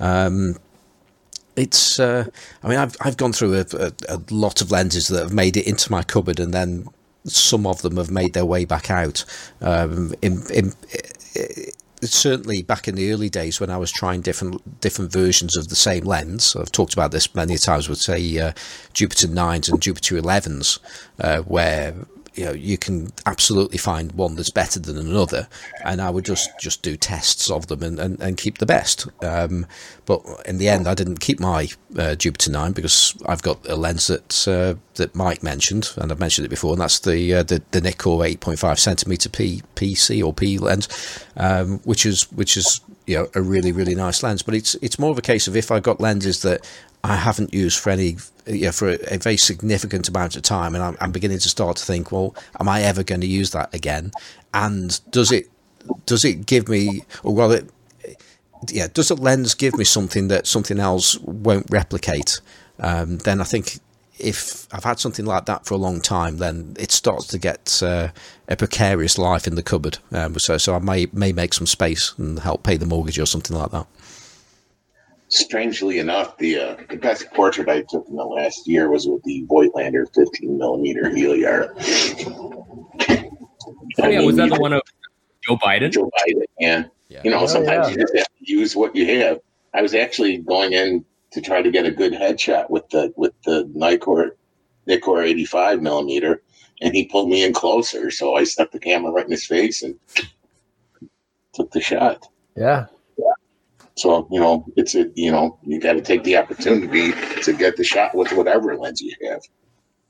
Um, 0.00 0.56
it's 1.56 1.98
uh, 1.98 2.26
I 2.62 2.68
mean 2.68 2.78
I've 2.78 2.96
I've 3.00 3.16
gone 3.16 3.32
through 3.32 3.54
a, 3.54 3.64
a, 3.72 3.92
a 4.08 4.20
lot 4.30 4.60
of 4.60 4.70
lenses 4.70 5.08
that 5.08 5.22
have 5.22 5.32
made 5.32 5.56
it 5.56 5.66
into 5.66 5.90
my 5.90 6.02
cupboard 6.02 6.38
and 6.40 6.52
then 6.52 6.88
some 7.28 7.66
of 7.66 7.82
them 7.82 7.96
have 7.96 8.10
made 8.10 8.34
their 8.34 8.44
way 8.44 8.64
back 8.64 8.90
out. 8.90 9.24
Um, 9.60 10.14
in, 10.22 10.42
in, 10.52 10.72
certainly 12.02 12.62
back 12.62 12.86
in 12.86 12.94
the 12.94 13.12
early 13.12 13.28
days 13.28 13.60
when 13.60 13.70
I 13.70 13.76
was 13.76 13.90
trying 13.90 14.20
different 14.20 14.80
different 14.80 15.12
versions 15.12 15.56
of 15.56 15.68
the 15.68 15.74
same 15.74 16.04
lens 16.04 16.54
I've 16.54 16.70
talked 16.70 16.92
about 16.92 17.10
this 17.10 17.34
many 17.34 17.58
times 17.58 17.88
with 17.88 17.98
say 17.98 18.38
uh, 18.38 18.52
Jupiter 18.92 19.26
9s 19.26 19.68
and 19.68 19.82
Jupiter 19.82 20.14
11s 20.14 20.78
uh, 21.20 21.40
where 21.40 21.94
you 22.38 22.44
know 22.44 22.52
you 22.52 22.78
can 22.78 23.12
absolutely 23.26 23.78
find 23.78 24.12
one 24.12 24.36
that's 24.36 24.50
better 24.50 24.78
than 24.78 24.96
another. 24.96 25.48
And 25.84 26.00
i 26.00 26.10
would 26.10 26.24
just 26.24 26.50
just 26.60 26.82
do 26.82 26.96
tests 26.96 27.50
of 27.50 27.66
them 27.66 27.82
and, 27.82 27.98
and, 27.98 28.20
and 28.20 28.36
keep 28.36 28.58
the 28.58 28.66
best. 28.66 29.06
Um, 29.22 29.66
but 30.06 30.22
in 30.46 30.58
the 30.58 30.68
end 30.68 30.88
i 30.88 30.94
didn't 30.94 31.20
keep 31.20 31.38
my 31.40 31.68
uh, 31.98 32.14
jupiter 32.14 32.50
9 32.50 32.72
because 32.72 33.14
i've 33.26 33.42
got 33.42 33.58
a 33.68 33.76
lens 33.76 34.06
that 34.06 34.48
uh, 34.48 34.74
that 34.94 35.14
mike 35.14 35.42
mentioned 35.42 35.90
and 35.96 36.10
i've 36.10 36.18
mentioned 36.18 36.46
it 36.46 36.48
before 36.48 36.72
and 36.72 36.80
that's 36.80 37.00
the 37.00 37.34
uh, 37.34 37.42
the, 37.42 37.62
the 37.72 37.80
Nikkor 37.80 38.38
8.5 38.38 38.78
centimeter 38.78 39.28
p 39.28 39.62
pc 39.74 40.24
or 40.24 40.32
p 40.32 40.56
lens 40.56 40.88
um, 41.36 41.80
which 41.80 42.06
is 42.06 42.30
which 42.32 42.56
is 42.56 42.80
you 43.06 43.16
know 43.16 43.28
a 43.34 43.42
really 43.42 43.72
really 43.72 43.94
nice 43.94 44.22
lens. 44.22 44.42
But 44.42 44.54
it's 44.54 44.74
it's 44.76 44.98
more 44.98 45.10
of 45.10 45.18
a 45.18 45.22
case 45.22 45.48
of 45.48 45.56
if 45.56 45.70
i've 45.70 45.82
got 45.82 46.00
lenses 46.00 46.42
that 46.42 46.66
I 47.04 47.16
haven't 47.16 47.54
used 47.54 47.78
for 47.78 47.90
any, 47.90 48.16
yeah, 48.48 48.70
for 48.70 48.90
a, 48.90 48.98
a, 49.14 49.18
very 49.18 49.36
significant 49.36 50.08
amount 50.08 50.36
of 50.36 50.42
time, 50.42 50.74
and 50.74 50.82
I'm, 50.82 50.96
I'm, 51.00 51.12
beginning 51.12 51.38
to 51.40 51.48
start 51.48 51.76
to 51.76 51.84
think, 51.84 52.10
well, 52.10 52.34
am 52.58 52.68
I 52.68 52.82
ever 52.82 53.02
going 53.02 53.20
to 53.20 53.26
use 53.26 53.50
that 53.50 53.72
again? 53.74 54.12
And 54.54 55.00
does 55.10 55.30
it, 55.30 55.48
does 56.06 56.24
it 56.24 56.46
give 56.46 56.68
me, 56.68 57.02
or 57.22 57.34
well, 57.34 57.52
it, 57.52 57.70
yeah, 58.68 58.88
does 58.92 59.10
a 59.10 59.14
lens 59.14 59.54
give 59.54 59.76
me 59.76 59.84
something 59.84 60.28
that 60.28 60.46
something 60.46 60.78
else 60.78 61.18
won't 61.20 61.66
replicate? 61.70 62.40
Um, 62.80 63.18
then 63.18 63.40
I 63.40 63.44
think 63.44 63.78
if 64.18 64.66
I've 64.72 64.84
had 64.84 64.98
something 64.98 65.24
like 65.24 65.46
that 65.46 65.64
for 65.64 65.74
a 65.74 65.78
long 65.78 66.00
time, 66.00 66.38
then 66.38 66.74
it 66.78 66.90
starts 66.90 67.26
to 67.28 67.38
get 67.38 67.82
uh, 67.82 68.08
a 68.48 68.56
precarious 68.56 69.18
life 69.18 69.46
in 69.46 69.54
the 69.54 69.62
cupboard. 69.62 69.98
Um, 70.10 70.38
so, 70.38 70.58
so 70.58 70.74
I 70.74 70.80
may 70.80 71.06
may 71.12 71.32
make 71.32 71.54
some 71.54 71.66
space 71.66 72.14
and 72.18 72.40
help 72.40 72.64
pay 72.64 72.76
the 72.76 72.86
mortgage 72.86 73.18
or 73.18 73.26
something 73.26 73.56
like 73.56 73.70
that 73.70 73.86
strangely 75.28 75.98
enough, 75.98 76.36
the 76.38 76.58
uh, 76.58 76.76
the 76.88 76.96
best 76.96 77.30
portrait 77.32 77.68
I 77.68 77.82
took 77.82 78.08
in 78.08 78.16
the 78.16 78.24
last 78.24 78.66
year 78.66 78.90
was 78.90 79.06
with 79.06 79.22
the 79.24 79.44
Voigtländer 79.48 80.06
15 80.14 80.58
millimeter 80.58 81.04
Heliar. 81.04 81.74
Oh 84.00 84.08
yeah, 84.08 84.20
was 84.20 84.36
that 84.36 84.50
the 84.50 84.60
one 84.60 84.72
of 84.72 84.82
Joe 85.46 85.56
Biden? 85.56 85.90
Joe 85.90 86.10
Biden, 86.18 86.42
yeah. 86.58 86.84
yeah. 87.08 87.20
You 87.24 87.30
know, 87.30 87.40
oh, 87.40 87.46
sometimes 87.46 87.88
yeah. 87.88 87.92
you 87.92 88.00
just 88.00 88.16
have 88.16 88.26
to 88.26 88.52
use 88.52 88.76
what 88.76 88.94
you 88.94 89.06
have. 89.20 89.40
I 89.74 89.82
was 89.82 89.94
actually 89.94 90.38
going 90.38 90.72
in 90.72 91.04
to 91.32 91.40
try 91.40 91.62
to 91.62 91.70
get 91.70 91.84
a 91.84 91.90
good 91.90 92.12
headshot 92.12 92.70
with 92.70 92.88
the 92.90 93.12
with 93.16 93.32
the 93.44 93.64
Nikkor 93.76 94.30
Nikkor 94.88 95.26
85 95.26 95.82
millimeter, 95.82 96.42
and 96.80 96.94
he 96.94 97.06
pulled 97.06 97.28
me 97.28 97.44
in 97.44 97.52
closer, 97.52 98.10
so 98.10 98.36
I 98.36 98.44
stuck 98.44 98.70
the 98.70 98.78
camera 98.78 99.12
right 99.12 99.24
in 99.24 99.30
his 99.30 99.46
face 99.46 99.82
and 99.82 99.98
took 101.52 101.70
the 101.72 101.80
shot. 101.80 102.28
Yeah, 102.56 102.86
so 103.98 104.28
you 104.30 104.40
know, 104.40 104.64
it's 104.76 104.94
a 104.94 105.10
you 105.14 105.30
know, 105.30 105.58
you 105.64 105.80
got 105.80 105.94
to 105.94 106.00
take 106.00 106.24
the 106.24 106.36
opportunity 106.36 107.12
to 107.42 107.52
get 107.52 107.76
the 107.76 107.84
shot 107.84 108.14
with 108.14 108.32
whatever 108.32 108.76
lens 108.76 109.00
you 109.00 109.12
have. 109.28 109.40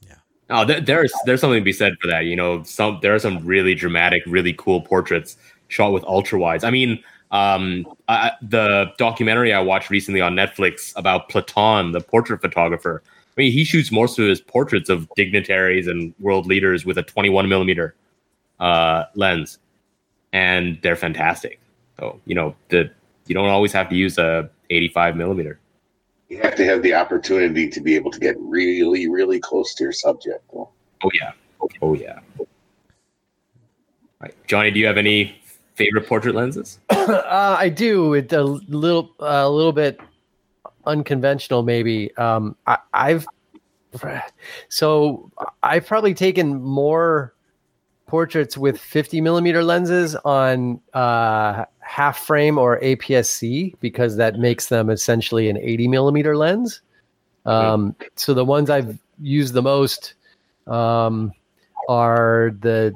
Yeah. 0.02 0.14
Oh, 0.50 0.64
there's 0.64 1.12
there's 1.24 1.40
something 1.40 1.60
to 1.60 1.64
be 1.64 1.72
said 1.72 1.94
for 2.00 2.08
that. 2.08 2.26
You 2.26 2.36
know, 2.36 2.62
some 2.64 2.98
there 3.02 3.14
are 3.14 3.18
some 3.18 3.44
really 3.44 3.74
dramatic, 3.74 4.22
really 4.26 4.52
cool 4.52 4.82
portraits 4.82 5.36
shot 5.68 5.92
with 5.92 6.04
ultra 6.04 6.38
wides. 6.38 6.64
I 6.64 6.70
mean, 6.70 7.02
um, 7.30 7.86
I, 8.08 8.32
the 8.42 8.92
documentary 8.98 9.52
I 9.52 9.60
watched 9.60 9.90
recently 9.90 10.20
on 10.20 10.34
Netflix 10.34 10.92
about 10.96 11.28
Platon, 11.28 11.92
the 11.92 12.00
portrait 12.00 12.40
photographer. 12.40 13.02
I 13.06 13.40
mean, 13.40 13.52
he 13.52 13.64
shoots 13.64 13.92
most 13.92 14.18
of 14.18 14.26
his 14.26 14.40
portraits 14.40 14.88
of 14.90 15.08
dignitaries 15.14 15.86
and 15.86 16.12
world 16.18 16.46
leaders 16.46 16.84
with 16.84 16.98
a 16.98 17.02
21 17.02 17.48
millimeter 17.48 17.94
uh, 18.58 19.04
lens, 19.14 19.58
and 20.32 20.78
they're 20.82 20.96
fantastic. 20.96 21.60
So 21.98 22.20
you 22.26 22.34
know 22.34 22.54
the 22.68 22.90
you 23.28 23.34
don't 23.34 23.48
always 23.48 23.72
have 23.72 23.88
to 23.90 23.94
use 23.94 24.18
a 24.18 24.50
85 24.70 25.16
millimeter. 25.16 25.60
You 26.28 26.38
have 26.38 26.56
to 26.56 26.64
have 26.64 26.82
the 26.82 26.94
opportunity 26.94 27.68
to 27.68 27.80
be 27.80 27.94
able 27.94 28.10
to 28.10 28.18
get 28.18 28.36
really, 28.38 29.08
really 29.08 29.38
close 29.38 29.74
to 29.76 29.84
your 29.84 29.92
subject. 29.92 30.42
Oh 30.52 30.70
yeah, 31.14 31.32
oh 31.80 31.94
yeah. 31.94 32.18
Right. 34.20 34.34
Johnny, 34.46 34.70
do 34.70 34.80
you 34.80 34.86
have 34.86 34.98
any 34.98 35.40
favorite 35.74 36.06
portrait 36.06 36.34
lenses? 36.34 36.80
uh, 36.90 37.56
I 37.58 37.68
do. 37.68 38.14
It's 38.14 38.32
a 38.32 38.42
little, 38.42 39.14
a 39.20 39.44
uh, 39.44 39.48
little 39.48 39.72
bit 39.72 40.00
unconventional, 40.86 41.62
maybe. 41.62 42.14
Um, 42.16 42.56
I, 42.66 42.78
I've 42.92 43.26
so 44.68 45.30
I've 45.62 45.86
probably 45.86 46.14
taken 46.14 46.62
more 46.62 47.34
portraits 48.06 48.56
with 48.56 48.78
50 48.78 49.20
millimeter 49.20 49.62
lenses 49.62 50.16
on 50.16 50.80
uh, 50.94 51.64
half 51.88 52.18
frame 52.18 52.58
or 52.58 52.78
APS-C 52.80 53.74
because 53.80 54.16
that 54.16 54.38
makes 54.38 54.68
them 54.68 54.90
essentially 54.90 55.48
an 55.48 55.56
80 55.56 55.88
millimeter 55.88 56.36
lens. 56.36 56.82
Um, 57.46 57.96
so 58.14 58.34
the 58.34 58.44
ones 58.44 58.68
I've 58.68 58.98
used 59.18 59.54
the 59.54 59.62
most 59.62 60.12
um, 60.66 61.32
are 61.88 62.52
the 62.60 62.94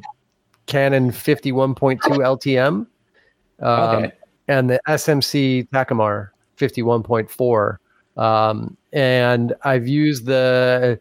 Canon 0.67 1.11
51.2 1.11 2.01
LTM 2.01 2.67
um, 2.69 2.87
okay. 3.61 4.13
and 4.49 4.69
the 4.69 4.81
SMC 4.87 5.71
Takumar 5.71 6.29
51.4. 6.59 7.77
Um, 8.23 8.77
and 8.93 9.55
I've 9.63 9.89
used 9.89 10.27
the 10.27 11.01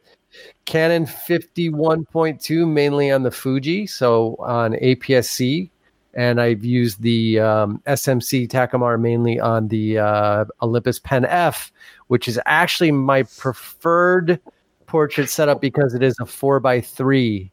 Canon 0.63 1.05
51.2 1.05 2.71
mainly 2.71 3.11
on 3.11 3.23
the 3.23 3.31
Fuji, 3.31 3.85
so 3.85 4.37
on 4.39 4.75
APS-C, 4.75 5.69
and 6.13 6.41
I've 6.41 6.63
used 6.63 7.01
the 7.01 7.39
um, 7.39 7.81
SMC 7.87 8.47
Takumar 8.49 8.99
mainly 8.99 9.39
on 9.39 9.69
the 9.69 9.99
uh, 9.99 10.45
Olympus 10.61 10.99
Pen 10.99 11.25
F, 11.25 11.71
which 12.07 12.27
is 12.27 12.39
actually 12.45 12.91
my 12.91 13.23
preferred 13.23 14.39
portrait 14.87 15.29
setup 15.29 15.61
because 15.61 15.93
it 15.93 16.03
is 16.03 16.15
a 16.19 16.25
four 16.25 16.59
by 16.59 16.81
three 16.81 17.51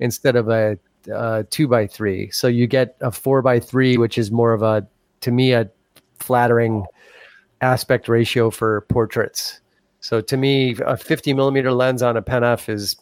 instead 0.00 0.34
of 0.34 0.48
a 0.48 0.76
uh, 1.14 1.44
two 1.50 1.68
by 1.68 1.86
three. 1.86 2.30
So 2.30 2.48
you 2.48 2.66
get 2.66 2.96
a 3.00 3.10
four 3.10 3.42
by 3.42 3.60
three, 3.60 3.96
which 3.96 4.18
is 4.18 4.30
more 4.30 4.52
of 4.52 4.62
a, 4.62 4.86
to 5.20 5.30
me, 5.30 5.52
a 5.52 5.70
flattering 6.18 6.84
aspect 7.60 8.08
ratio 8.08 8.50
for 8.50 8.82
portraits. 8.82 9.60
So 10.00 10.20
to 10.20 10.36
me, 10.36 10.76
a 10.84 10.96
50 10.96 11.32
millimeter 11.34 11.72
lens 11.72 12.02
on 12.02 12.16
a 12.16 12.22
Pen 12.22 12.42
F 12.42 12.68
is 12.68 12.96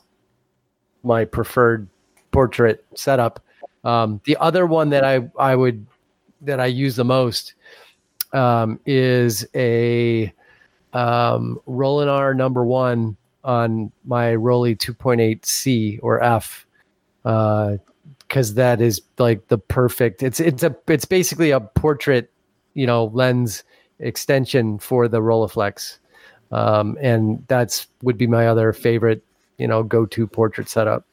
my 1.03 1.25
preferred 1.25 1.89
portrait 2.33 2.85
setup. 2.95 3.43
Um, 3.85 4.21
the 4.25 4.37
other 4.39 4.67
one 4.67 4.91
that 4.91 5.05
I 5.05 5.29
I 5.39 5.55
would 5.57 5.87
that 6.43 6.61
I 6.61 6.67
use 6.67 6.97
the 6.97 7.05
most 7.05 7.55
um, 8.33 8.81
is 8.87 9.47
a 9.55 10.33
um, 10.93 11.61
Rolleinar 11.67 12.37
number 12.37 12.65
one 12.65 13.17
on 13.45 13.93
my 14.05 14.35
Rollei 14.35 14.77
2.8C 14.77 16.01
or 16.03 16.23
F 16.23 16.67
because 17.23 18.51
uh, 18.53 18.55
that 18.55 18.81
is 18.81 19.01
like 19.19 19.49
the 19.49 19.59
perfect. 19.59 20.23
It's 20.23 20.41
it's 20.41 20.63
a 20.63 20.77
it's 20.89 21.05
basically 21.05 21.51
a 21.51 21.61
portrait, 21.61 22.31
you 22.75 22.87
know, 22.87 23.07
lens 23.07 23.65
extension 24.01 24.79
for 24.79 25.09
the 25.09 25.21
Rolleiflex 25.21 25.99
um, 26.51 26.97
and 27.01 27.45
that's 27.49 27.87
would 28.03 28.19
be 28.19 28.27
my 28.27 28.47
other 28.47 28.73
favorite, 28.73 29.23
you 29.59 29.67
know, 29.67 29.83
go-to 29.83 30.27
portrait 30.27 30.69
setup. 30.69 31.05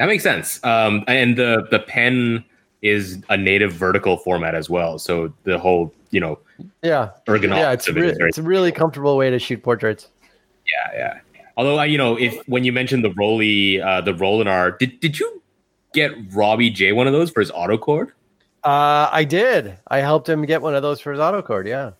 That 0.00 0.06
makes 0.06 0.22
sense. 0.22 0.64
Um, 0.64 1.04
and 1.06 1.36
the 1.36 1.68
the 1.70 1.78
pen 1.78 2.42
is 2.80 3.22
a 3.28 3.36
native 3.36 3.74
vertical 3.74 4.16
format 4.16 4.54
as 4.54 4.70
well. 4.70 4.98
So 4.98 5.30
the 5.44 5.58
whole, 5.58 5.92
you 6.10 6.20
know, 6.20 6.38
Yeah, 6.82 7.10
ergonomics 7.26 7.56
yeah, 7.58 7.72
it's 7.72 7.88
it 7.88 7.94
re- 7.94 8.16
it's 8.18 8.38
a 8.38 8.42
really 8.42 8.72
comfortable 8.72 9.18
way 9.18 9.28
to 9.28 9.38
shoot 9.38 9.62
portraits. 9.62 10.08
yeah, 10.66 11.20
yeah. 11.34 11.42
Although 11.58 11.76
I, 11.76 11.84
you 11.84 11.98
know, 11.98 12.16
if 12.18 12.34
when 12.48 12.64
you 12.64 12.72
mentioned 12.72 13.04
the 13.04 13.10
Rollei, 13.10 13.84
uh, 13.84 14.00
the 14.00 14.14
Rolleinar, 14.14 14.78
did 14.78 14.98
did 15.00 15.20
you 15.20 15.42
get 15.92 16.12
Robbie 16.32 16.70
J 16.70 16.92
one 16.92 17.06
of 17.06 17.12
those 17.12 17.30
for 17.30 17.40
his 17.40 17.50
autocord? 17.50 18.12
Uh, 18.64 19.10
I 19.12 19.24
did. 19.24 19.76
I 19.88 19.98
helped 19.98 20.26
him 20.30 20.46
get 20.46 20.62
one 20.62 20.74
of 20.74 20.80
those 20.80 20.98
for 21.02 21.12
his 21.12 21.20
autocord. 21.20 21.66
Yeah. 21.68 21.90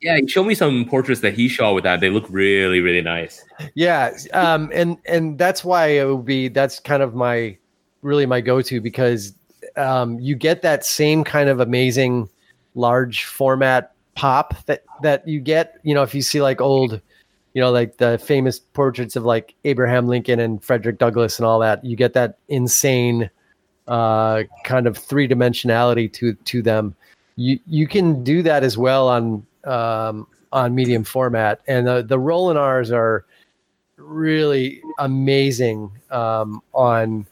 Yeah, 0.00 0.16
he 0.16 0.26
showed 0.26 0.44
me 0.44 0.54
some 0.54 0.86
portraits 0.86 1.20
that 1.20 1.34
he 1.34 1.48
shot 1.48 1.74
with 1.74 1.84
that. 1.84 2.00
They 2.00 2.08
look 2.08 2.24
really, 2.30 2.80
really 2.80 3.02
nice. 3.02 3.44
Yeah, 3.74 4.16
um, 4.32 4.70
and 4.72 4.96
and 5.04 5.38
that's 5.38 5.62
why 5.62 5.88
it 5.88 6.08
would 6.08 6.24
be 6.24 6.48
that's 6.48 6.80
kind 6.80 7.02
of 7.02 7.14
my 7.14 7.56
really 8.02 8.24
my 8.24 8.40
go-to 8.40 8.80
because 8.80 9.34
um, 9.76 10.18
you 10.18 10.34
get 10.34 10.62
that 10.62 10.84
same 10.86 11.22
kind 11.22 11.50
of 11.50 11.60
amazing 11.60 12.28
large 12.74 13.24
format 13.24 13.92
pop 14.14 14.64
that 14.64 14.84
that 15.02 15.26
you 15.28 15.38
get. 15.38 15.78
You 15.82 15.94
know, 15.94 16.02
if 16.02 16.14
you 16.14 16.22
see 16.22 16.40
like 16.40 16.62
old, 16.62 17.00
you 17.52 17.60
know, 17.60 17.70
like 17.70 17.98
the 17.98 18.18
famous 18.18 18.58
portraits 18.58 19.16
of 19.16 19.24
like 19.24 19.54
Abraham 19.64 20.08
Lincoln 20.08 20.40
and 20.40 20.64
Frederick 20.64 20.98
Douglass 20.98 21.38
and 21.38 21.44
all 21.44 21.58
that, 21.58 21.84
you 21.84 21.94
get 21.94 22.14
that 22.14 22.38
insane 22.48 23.28
uh, 23.86 24.44
kind 24.64 24.86
of 24.86 24.96
three 24.96 25.28
dimensionality 25.28 26.10
to 26.14 26.32
to 26.34 26.62
them. 26.62 26.94
You 27.36 27.58
you 27.66 27.86
can 27.86 28.24
do 28.24 28.42
that 28.42 28.64
as 28.64 28.78
well 28.78 29.08
on 29.08 29.46
um, 29.64 30.26
on 30.52 30.74
medium 30.74 31.04
format, 31.04 31.60
and 31.66 31.86
the 31.86 32.02
the 32.02 32.18
Rolleinar's 32.18 32.90
are 32.90 33.24
really 33.96 34.80
amazing 34.98 35.90
um, 36.10 36.62
on 36.72 37.26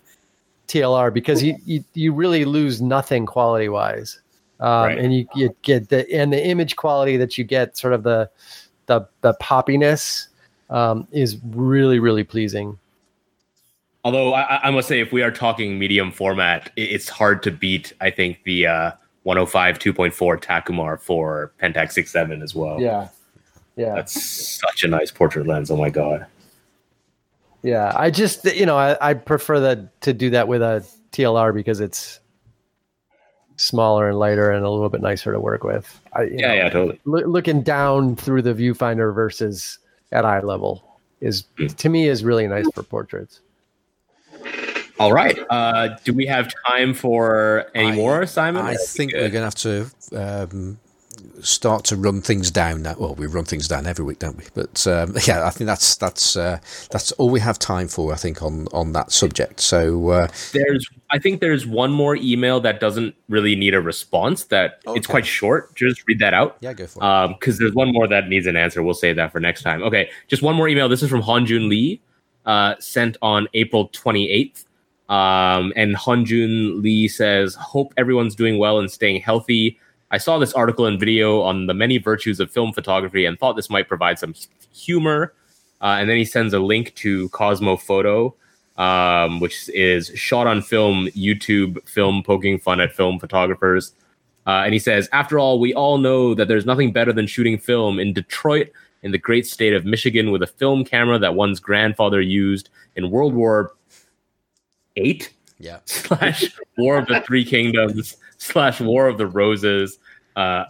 TLR 0.68 1.12
because 1.12 1.42
you, 1.42 1.56
you 1.64 1.82
you 1.94 2.12
really 2.12 2.44
lose 2.44 2.80
nothing 2.82 3.26
quality 3.26 3.68
wise, 3.68 4.20
um, 4.60 4.84
Right. 4.84 4.98
and 4.98 5.14
you, 5.14 5.26
you 5.34 5.55
get 5.62 5.88
the 5.88 6.10
and 6.14 6.32
the 6.32 6.46
image 6.46 6.76
quality 6.76 7.16
that 7.16 7.38
you 7.38 7.44
get, 7.44 7.76
sort 7.76 7.92
of 7.94 8.02
the 8.02 8.30
the 8.86 9.06
the 9.22 9.34
poppiness 9.40 10.28
um, 10.70 11.09
is 11.10 11.38
really 11.50 11.98
really 11.98 12.24
pleasing. 12.24 12.78
Although 14.05 14.32
I, 14.32 14.42
I- 14.42 14.60
I 14.68 14.70
must 14.70 14.88
say, 14.88 15.00
if 15.00 15.12
we 15.12 15.22
are 15.22 15.30
talking 15.30 15.78
medium 15.78 16.12
format, 16.12 16.70
it's 16.76 17.09
hard 17.09 17.42
to 17.42 17.50
beat. 17.50 17.92
I 18.00 18.10
think 18.10 18.42
the 18.44 18.66
uh, 18.66 18.90
105 19.28 19.78
2.4 19.78 20.42
Takumar 20.42 20.98
for 20.98 21.52
Pentax 21.60 21.92
67 21.92 22.40
as 22.40 22.55
well. 22.55 22.80
Yeah, 22.80 23.09
yeah. 23.76 23.94
That's 23.94 24.59
such 24.59 24.84
a 24.84 24.88
nice 24.88 25.10
portrait 25.10 25.46
lens. 25.46 25.70
Oh 25.70 25.76
my 25.76 25.90
god. 25.90 26.26
Yeah, 27.62 27.92
I 27.94 28.10
just 28.10 28.46
you 28.46 28.64
know 28.64 28.78
I, 28.78 28.96
I 29.10 29.12
prefer 29.12 29.60
that 29.60 30.00
to 30.00 30.14
do 30.14 30.30
that 30.30 30.48
with 30.48 30.62
a 30.62 30.82
TLR 31.12 31.52
because 31.52 31.78
it's 31.80 32.20
smaller 33.56 34.09
and 34.09 34.18
lighter 34.18 34.50
and 34.50 34.64
a 34.64 34.70
little 34.70 34.88
bit 34.88 35.02
nicer 35.02 35.30
to 35.30 35.40
work 35.40 35.62
with. 35.62 36.00
I, 36.14 36.22
Yeah, 36.22 36.48
know, 36.48 36.55
yeah, 36.55 36.70
totally. 36.70 37.00
loo- 37.05 37.26
looking 37.26 37.60
down 37.60 38.16
through 38.16 38.42
the 38.42 38.55
viewfinder 38.55 39.14
versus 39.14 39.78
at 40.10 40.24
eye 40.24 40.40
level 40.40 41.00
is 41.20 41.44
hmm. 41.59 41.66
to 41.66 41.88
me 41.90 42.09
is 42.09 42.24
really 42.24 42.46
nice 42.46 42.66
for 42.74 42.82
portraits. 42.82 43.42
All 44.98 45.12
right. 45.12 45.38
Uh, 45.50 45.96
do 46.04 46.12
we 46.12 46.26
have 46.26 46.52
time 46.66 46.94
for 46.94 47.66
any 47.74 47.88
I- 47.88 47.94
more, 47.94 48.26
Simon? 48.26 48.64
I 48.64 48.74
think 48.76 49.12
we're 49.12 49.30
going 49.30 49.32
to 49.32 49.40
have 49.40 49.54
to 49.56 50.50
um, 50.50 50.78
start 51.40 51.84
to 51.84 51.96
run 51.96 52.20
things 52.20 52.50
down 52.50 52.82
now. 52.82 52.96
Well, 52.98 53.14
we 53.14 53.26
run 53.26 53.44
things 53.44 53.68
down 53.68 53.86
every 53.86 54.04
week, 54.04 54.18
don't 54.18 54.36
we? 54.36 54.44
But 54.54 54.86
um, 54.86 55.14
yeah, 55.26 55.46
I 55.46 55.50
think 55.50 55.66
that's 55.66 55.96
that's 55.96 56.36
uh, 56.36 56.58
that's 56.90 57.12
all 57.12 57.30
we 57.30 57.40
have 57.40 57.58
time 57.58 57.88
for. 57.88 58.12
I 58.12 58.16
think 58.16 58.42
on 58.42 58.66
on 58.72 58.92
that 58.92 59.12
subject. 59.12 59.60
So 59.60 60.08
uh, 60.08 60.28
there's 60.52 60.88
I 61.10 61.18
think 61.18 61.40
there's 61.40 61.66
one 61.66 61.92
more 61.92 62.16
email 62.16 62.60
that 62.60 62.80
doesn't 62.80 63.14
really 63.28 63.56
need 63.56 63.74
a 63.74 63.80
response. 63.80 64.44
That 64.44 64.80
it's 64.88 65.06
quite 65.06 65.26
short. 65.26 65.74
Just 65.74 66.06
read 66.06 66.18
that 66.20 66.34
out. 66.34 66.56
yeah, 66.60 66.72
go 66.72 66.86
for 66.86 67.00
it. 67.02 67.38
because 67.38 67.58
there's 67.58 67.74
one 67.74 67.92
more 67.92 68.08
that 68.08 68.28
needs 68.28 68.46
an 68.46 68.56
answer. 68.56 68.82
We'll 68.82 68.94
save 68.94 69.16
that 69.16 69.32
for 69.32 69.40
next 69.40 69.62
time. 69.62 69.82
Okay, 69.82 70.10
just 70.28 70.42
one 70.42 70.56
more 70.56 70.68
email. 70.68 70.88
This 70.88 71.02
is 71.02 71.10
from 71.10 71.22
Hanjun 71.22 71.68
Lee, 71.68 72.00
uh, 72.46 72.74
sent 72.78 73.16
on 73.22 73.48
April 73.54 73.88
28th. 73.90 74.64
Um, 75.09 75.72
and 75.74 75.97
Hanjun 75.97 76.82
Lee 76.82 77.09
says, 77.09 77.55
"Hope 77.55 77.94
everyone's 77.97 78.35
doing 78.35 78.59
well 78.59 78.78
and 78.78 78.90
staying 78.90 79.20
healthy. 79.20 79.78
I 80.10 80.18
saw 80.18 80.39
this 80.39 80.52
article 80.52 80.86
and 80.86 80.98
video 80.98 81.43
on 81.43 81.66
the 81.66 81.74
many 81.74 81.98
virtues 81.98 82.40
of 82.40 82.51
film 82.51 82.72
photography 82.72 83.26
and 83.26 83.39
thought 83.39 83.56
this 83.56 83.68
might 83.70 83.89
provide 83.89 84.18
some 84.18 84.35
humor. 84.72 85.35
Uh, 85.80 85.97
and 86.01 86.09
then 86.09 86.16
he 86.16 86.24
sends 86.24 86.55
a 86.55 86.59
link 86.59 86.94
to 86.97 87.28
Cosmo 87.28 87.76
Photo, 87.76 88.35
um, 88.78 89.39
which 89.40 89.68
is 89.70 90.09
shot 90.14 90.47
on 90.47 90.62
film, 90.62 91.09
YouTube 91.09 91.86
film 91.86 92.22
poking 92.22 92.59
fun 92.59 92.80
at 92.80 92.93
film 92.93 93.18
photographers. 93.18 93.93
Uh, 94.47 94.62
and 94.64 94.72
he 94.72 94.78
says, 94.78 95.09
after 95.12 95.39
all, 95.39 95.60
we 95.60 95.74
all 95.74 95.98
know 95.98 96.35
that 96.35 96.48
there's 96.48 96.64
nothing 96.64 96.90
better 96.90 97.12
than 97.12 97.26
shooting 97.26 97.59
film 97.59 97.98
in 97.98 98.14
Detroit, 98.14 98.70
in 99.02 99.12
the 99.12 99.18
great 99.18 99.47
state 99.47 99.74
of 99.74 99.85
Michigan, 99.85 100.30
with 100.30 100.43
a 100.43 100.47
film 100.47 100.85
camera 100.85 101.18
that 101.18 101.35
one's 101.35 101.60
grandfather 101.60 102.20
used 102.20 102.70
in 102.97 103.10
World 103.10 103.35
War 103.35 103.74
Eight 104.98 105.32
yeah, 105.58 105.78
slash 105.84 106.44
War 106.76 106.98
of 106.98 107.06
the 107.06 107.20
Three 107.20 107.44
Kingdoms 107.44 108.16
slash 108.38 108.80
War 108.80 109.08
of 109.08 109.18
the 109.18 109.26
Roses. 109.26 109.98
Uh, 110.36 110.64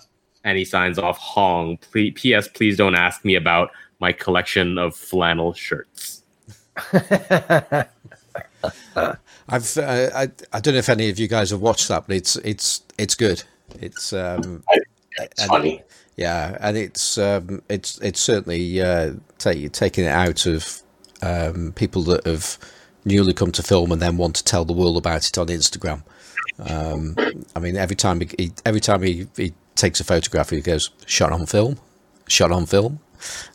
and 0.45 0.57
he 0.57 0.65
signs 0.65 0.99
off 0.99 1.19
Hong. 1.19 1.77
Please, 1.79 2.13
P.S. 2.15 2.49
Please 2.49 2.77
don't 2.77 2.95
ask 2.95 3.25
me 3.25 3.35
about 3.35 3.71
my 4.01 4.13
collection 4.13 4.79
of 4.79 4.95
flannel 4.95 5.53
shirts. 5.53 6.23
I've 9.51 9.77
uh, 9.77 10.11
I 10.15 10.29
I 10.53 10.61
don't 10.61 10.75
know 10.75 10.79
if 10.79 10.89
any 10.89 11.11
of 11.11 11.19
you 11.19 11.29
guys 11.29 11.51
have 11.51 11.61
watched 11.61 11.89
that, 11.89 12.07
but 12.07 12.17
it's 12.17 12.37
it's 12.37 12.83
it's 12.99 13.15
good. 13.15 13.43
It's 13.81 14.13
um, 14.13 14.63
It's 15.19 15.45
funny. 15.45 15.83
Yeah, 16.17 16.57
and 16.61 16.77
it's 16.77 17.19
um, 17.19 17.63
it's 17.69 17.99
it's 17.99 18.21
certainly 18.21 18.81
uh, 18.81 19.15
take, 19.39 19.71
taking 19.73 20.05
it 20.05 20.09
out 20.09 20.47
of 20.47 20.83
um, 21.23 21.73
people 21.77 22.03
that 22.05 22.27
have 22.27 22.59
newly 23.05 23.33
come 23.33 23.53
to 23.53 23.63
film 23.63 23.93
and 23.93 24.03
then 24.03 24.17
want 24.17 24.37
to 24.37 24.45
tell 24.45 24.65
the 24.65 24.73
world 24.73 24.97
about 24.97 25.27
it 25.27 25.39
on 25.39 25.49
Instagram. 25.49 26.03
Um, 26.59 27.15
I 27.55 27.61
mean, 27.61 27.77
every 27.77 27.97
time 27.97 28.21
he, 28.21 28.29
he 28.37 28.53
every 28.67 28.81
time 28.81 29.03
he, 29.03 29.27
he 29.37 29.53
takes 29.77 30.01
a 30.01 30.05
photograph, 30.05 30.51
he 30.51 30.61
goes 30.61 30.91
shot 31.07 31.33
on 31.33 31.47
film, 31.47 31.79
shot 32.27 32.51
on 32.51 32.67
film, 32.67 33.01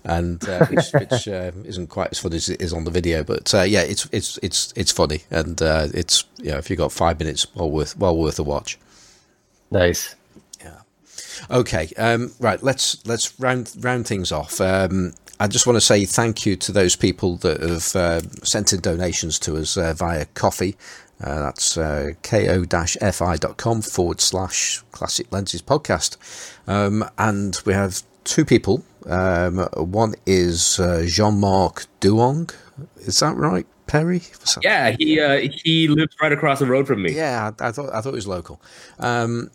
and 0.04 0.48
uh, 0.48 0.66
which, 0.70 0.92
which 0.94 1.28
uh, 1.28 1.52
isn't 1.66 1.88
quite 1.88 2.10
as 2.12 2.20
funny 2.20 2.38
as 2.38 2.50
it 2.50 2.62
is 2.62 2.74
on 2.74 2.86
the 2.86 2.92
video. 2.92 3.24
But 3.24 3.54
uh, 3.54 3.64
yeah, 3.64 3.82
it's 3.82 4.08
it's 4.12 4.40
it's 4.42 4.74
it's 4.76 4.92
funny, 4.92 5.24
and 5.30 5.62
uh, 5.62 5.88
it's 5.94 6.24
yeah, 6.38 6.58
if 6.58 6.70
you've 6.70 6.80
got 6.80 6.92
five 6.92 7.20
minutes, 7.20 7.48
well 7.56 7.70
worth 7.70 7.98
well 7.98 8.18
worth 8.18 8.40
a 8.40 8.44
watch. 8.44 8.78
nice. 9.72 10.16
Yeah. 10.64 10.82
Okay, 11.52 11.90
um, 11.98 12.32
right. 12.40 12.62
Let's 12.64 13.06
let's 13.06 13.38
round 13.40 13.76
round 13.80 14.08
things 14.08 14.32
off. 14.32 14.62
Um, 14.62 15.14
I 15.40 15.48
just 15.48 15.66
want 15.68 15.76
to 15.78 15.82
say 15.82 16.06
thank 16.06 16.46
you 16.46 16.56
to 16.58 16.72
those 16.72 16.96
people 16.96 17.38
that 17.38 17.60
have 17.62 17.96
uh, 17.96 18.22
sent 18.44 18.72
in 18.74 18.80
donations 18.82 19.40
to 19.40 19.58
us 19.58 19.76
uh, 19.78 19.94
via 19.94 20.26
Ko-fi. 20.34 20.76
Uh, 21.24 21.40
that's 21.44 21.78
uh, 21.78 22.12
ko-fi.com 22.24 23.82
forward 23.82 24.22
slash 24.22 24.82
classic 24.92 25.32
lenses 25.32 25.62
podcast. 25.62 26.18
Um, 26.68 27.04
and 27.18 27.60
we 27.66 27.74
have 27.74 28.02
two 28.24 28.46
people. 28.46 28.84
Um, 29.06 29.58
one 29.76 30.16
is 30.26 30.80
uh, 30.80 31.04
Jean 31.08 31.40
Marc 31.40 31.86
Duong. 32.02 32.54
Is 32.98 33.20
that 33.20 33.36
right, 33.36 33.66
Perry? 33.88 34.20
That- 34.20 34.58
Yeah, 34.64 34.92
he 34.98 35.20
uh, 35.20 35.50
he 35.64 35.88
lives 35.88 36.16
right 36.22 36.32
across 36.32 36.60
the 36.60 36.66
road 36.66 36.88
from 36.88 37.02
me. 37.04 37.14
yeah, 37.14 37.52
I, 37.60 37.68
I 37.68 37.72
thought 37.72 37.94
I 37.94 38.02
thought 38.02 38.10
it 38.14 38.16
was 38.16 38.28
local. 38.28 38.62
Um, 39.00 39.50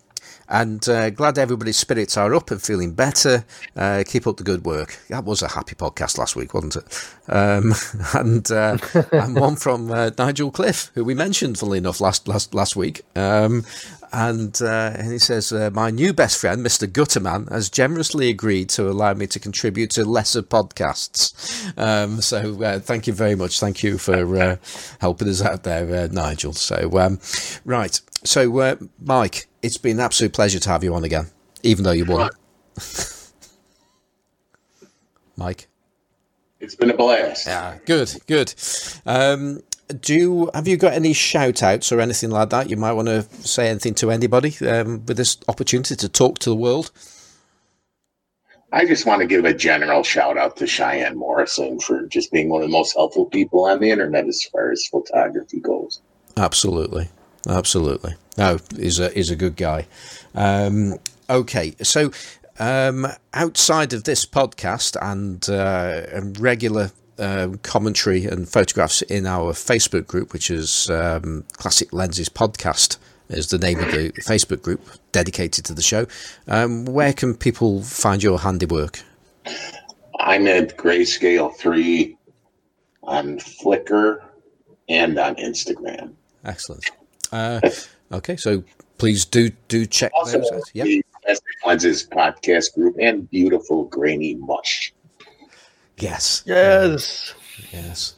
and 0.48 0.88
uh, 0.88 1.10
glad 1.10 1.38
everybody's 1.38 1.76
spirits 1.76 2.16
are 2.16 2.34
up 2.34 2.50
and 2.50 2.62
feeling 2.62 2.92
better. 2.92 3.44
Uh, 3.76 4.02
keep 4.06 4.26
up 4.26 4.38
the 4.38 4.44
good 4.44 4.64
work. 4.64 4.98
That 5.08 5.24
was 5.24 5.42
a 5.42 5.48
happy 5.48 5.74
podcast 5.74 6.18
last 6.18 6.36
week, 6.36 6.54
wasn't 6.54 6.76
it? 6.76 7.14
Um, 7.28 7.74
and 8.14 8.50
uh, 8.50 8.78
and 9.12 9.38
one 9.38 9.56
from 9.56 9.90
uh, 9.90 10.10
Nigel 10.16 10.50
Cliff, 10.50 10.90
who 10.94 11.04
we 11.04 11.14
mentioned, 11.14 11.58
funnily 11.58 11.78
enough, 11.78 12.00
last 12.00 12.26
last 12.28 12.54
last 12.54 12.76
week. 12.76 13.02
Um, 13.14 13.64
and, 14.10 14.58
uh, 14.62 14.92
and 14.96 15.12
he 15.12 15.18
says, 15.18 15.52
uh, 15.52 15.70
My 15.72 15.90
new 15.90 16.14
best 16.14 16.40
friend, 16.40 16.64
Mr. 16.64 16.88
Gutterman, 16.88 17.50
has 17.52 17.68
generously 17.68 18.30
agreed 18.30 18.70
to 18.70 18.88
allow 18.88 19.12
me 19.12 19.26
to 19.26 19.38
contribute 19.38 19.90
to 19.90 20.04
lesser 20.06 20.40
podcasts. 20.40 21.76
Um, 21.76 22.22
so 22.22 22.78
thank 22.78 23.06
you 23.06 23.12
very 23.12 23.34
much. 23.34 23.60
Thank 23.60 23.82
you 23.82 23.98
for 23.98 24.58
helping 25.00 25.28
us 25.28 25.42
out 25.42 25.64
there, 25.64 26.08
Nigel. 26.08 26.54
So, 26.54 26.98
um, 26.98 27.20
right. 27.66 28.00
So, 28.24 28.78
Mike, 28.98 29.46
it's 29.68 29.76
been 29.76 29.98
an 29.98 30.04
absolute 30.04 30.32
pleasure 30.32 30.58
to 30.58 30.68
have 30.70 30.82
you 30.82 30.94
on 30.94 31.04
again, 31.04 31.26
even 31.62 31.84
though 31.84 31.92
you 31.92 32.06
won. 32.06 32.30
Mike? 35.36 35.68
It's 36.58 36.74
been 36.74 36.90
a 36.90 36.96
blast. 36.96 37.46
Yeah, 37.46 37.76
good, 37.84 38.10
good. 38.26 38.54
Um, 39.04 39.60
do 40.00 40.14
you, 40.14 40.50
have 40.54 40.66
you 40.66 40.78
got 40.78 40.94
any 40.94 41.12
shout 41.12 41.62
outs 41.62 41.92
or 41.92 42.00
anything 42.00 42.30
like 42.30 42.48
that? 42.48 42.70
You 42.70 42.78
might 42.78 42.92
want 42.92 43.08
to 43.08 43.24
say 43.46 43.68
anything 43.68 43.94
to 43.96 44.10
anybody 44.10 44.56
um, 44.66 45.04
with 45.04 45.18
this 45.18 45.36
opportunity 45.48 45.96
to 45.96 46.08
talk 46.08 46.38
to 46.38 46.50
the 46.50 46.56
world. 46.56 46.90
I 48.72 48.86
just 48.86 49.04
want 49.04 49.20
to 49.20 49.26
give 49.26 49.44
a 49.44 49.52
general 49.52 50.02
shout 50.02 50.38
out 50.38 50.56
to 50.56 50.66
Cheyenne 50.66 51.18
Morrison 51.18 51.78
for 51.78 52.06
just 52.06 52.32
being 52.32 52.48
one 52.48 52.62
of 52.62 52.68
the 52.68 52.72
most 52.72 52.94
helpful 52.94 53.26
people 53.26 53.66
on 53.66 53.80
the 53.80 53.90
internet 53.90 54.26
as 54.26 54.42
far 54.44 54.70
as 54.70 54.86
photography 54.86 55.60
goes. 55.60 56.00
Absolutely, 56.38 57.10
absolutely. 57.48 58.14
No, 58.36 58.58
he's 58.76 59.00
a 59.00 59.10
he's 59.10 59.30
a 59.30 59.36
good 59.36 59.56
guy. 59.56 59.86
Um, 60.34 60.98
okay, 61.28 61.74
so 61.82 62.12
um, 62.58 63.06
outside 63.34 63.92
of 63.92 64.04
this 64.04 64.24
podcast 64.24 64.96
and, 65.00 65.48
uh, 65.48 66.06
and 66.12 66.38
regular 66.40 66.90
uh, 67.18 67.48
commentary 67.62 68.24
and 68.24 68.48
photographs 68.48 69.02
in 69.02 69.26
our 69.26 69.52
Facebook 69.52 70.06
group, 70.06 70.32
which 70.32 70.50
is 70.50 70.90
um, 70.90 71.44
Classic 71.52 71.92
Lenses 71.92 72.28
Podcast, 72.28 72.98
is 73.28 73.48
the 73.48 73.58
name 73.58 73.78
of 73.78 73.90
the 73.90 74.12
Facebook 74.22 74.62
group 74.62 74.80
dedicated 75.12 75.64
to 75.66 75.74
the 75.74 75.82
show. 75.82 76.06
Um, 76.46 76.84
where 76.84 77.12
can 77.12 77.34
people 77.34 77.82
find 77.82 78.22
your 78.22 78.38
handiwork? 78.40 79.00
I'm 80.20 80.46
at 80.46 80.76
Grayscale 80.76 81.54
3 81.56 82.16
on 83.04 83.38
Flickr 83.38 84.22
and 84.88 85.18
on 85.18 85.36
Instagram. 85.36 86.12
Excellent. 86.44 86.90
Uh, 87.32 87.60
okay, 88.12 88.36
so 88.36 88.62
please 88.98 89.24
do 89.24 89.50
do 89.68 89.86
check 89.86 90.12
Also, 90.14 90.38
those 90.38 90.52
out. 90.52 90.62
Yep. 90.72 90.86
the 91.26 91.42
Lenses 91.66 92.06
podcast 92.06 92.74
group 92.74 92.96
and 93.00 93.28
beautiful 93.30 93.84
grainy 93.84 94.34
mush. 94.34 94.92
Yes. 95.98 96.42
Yes. 96.46 97.34
Yes. 97.72 98.14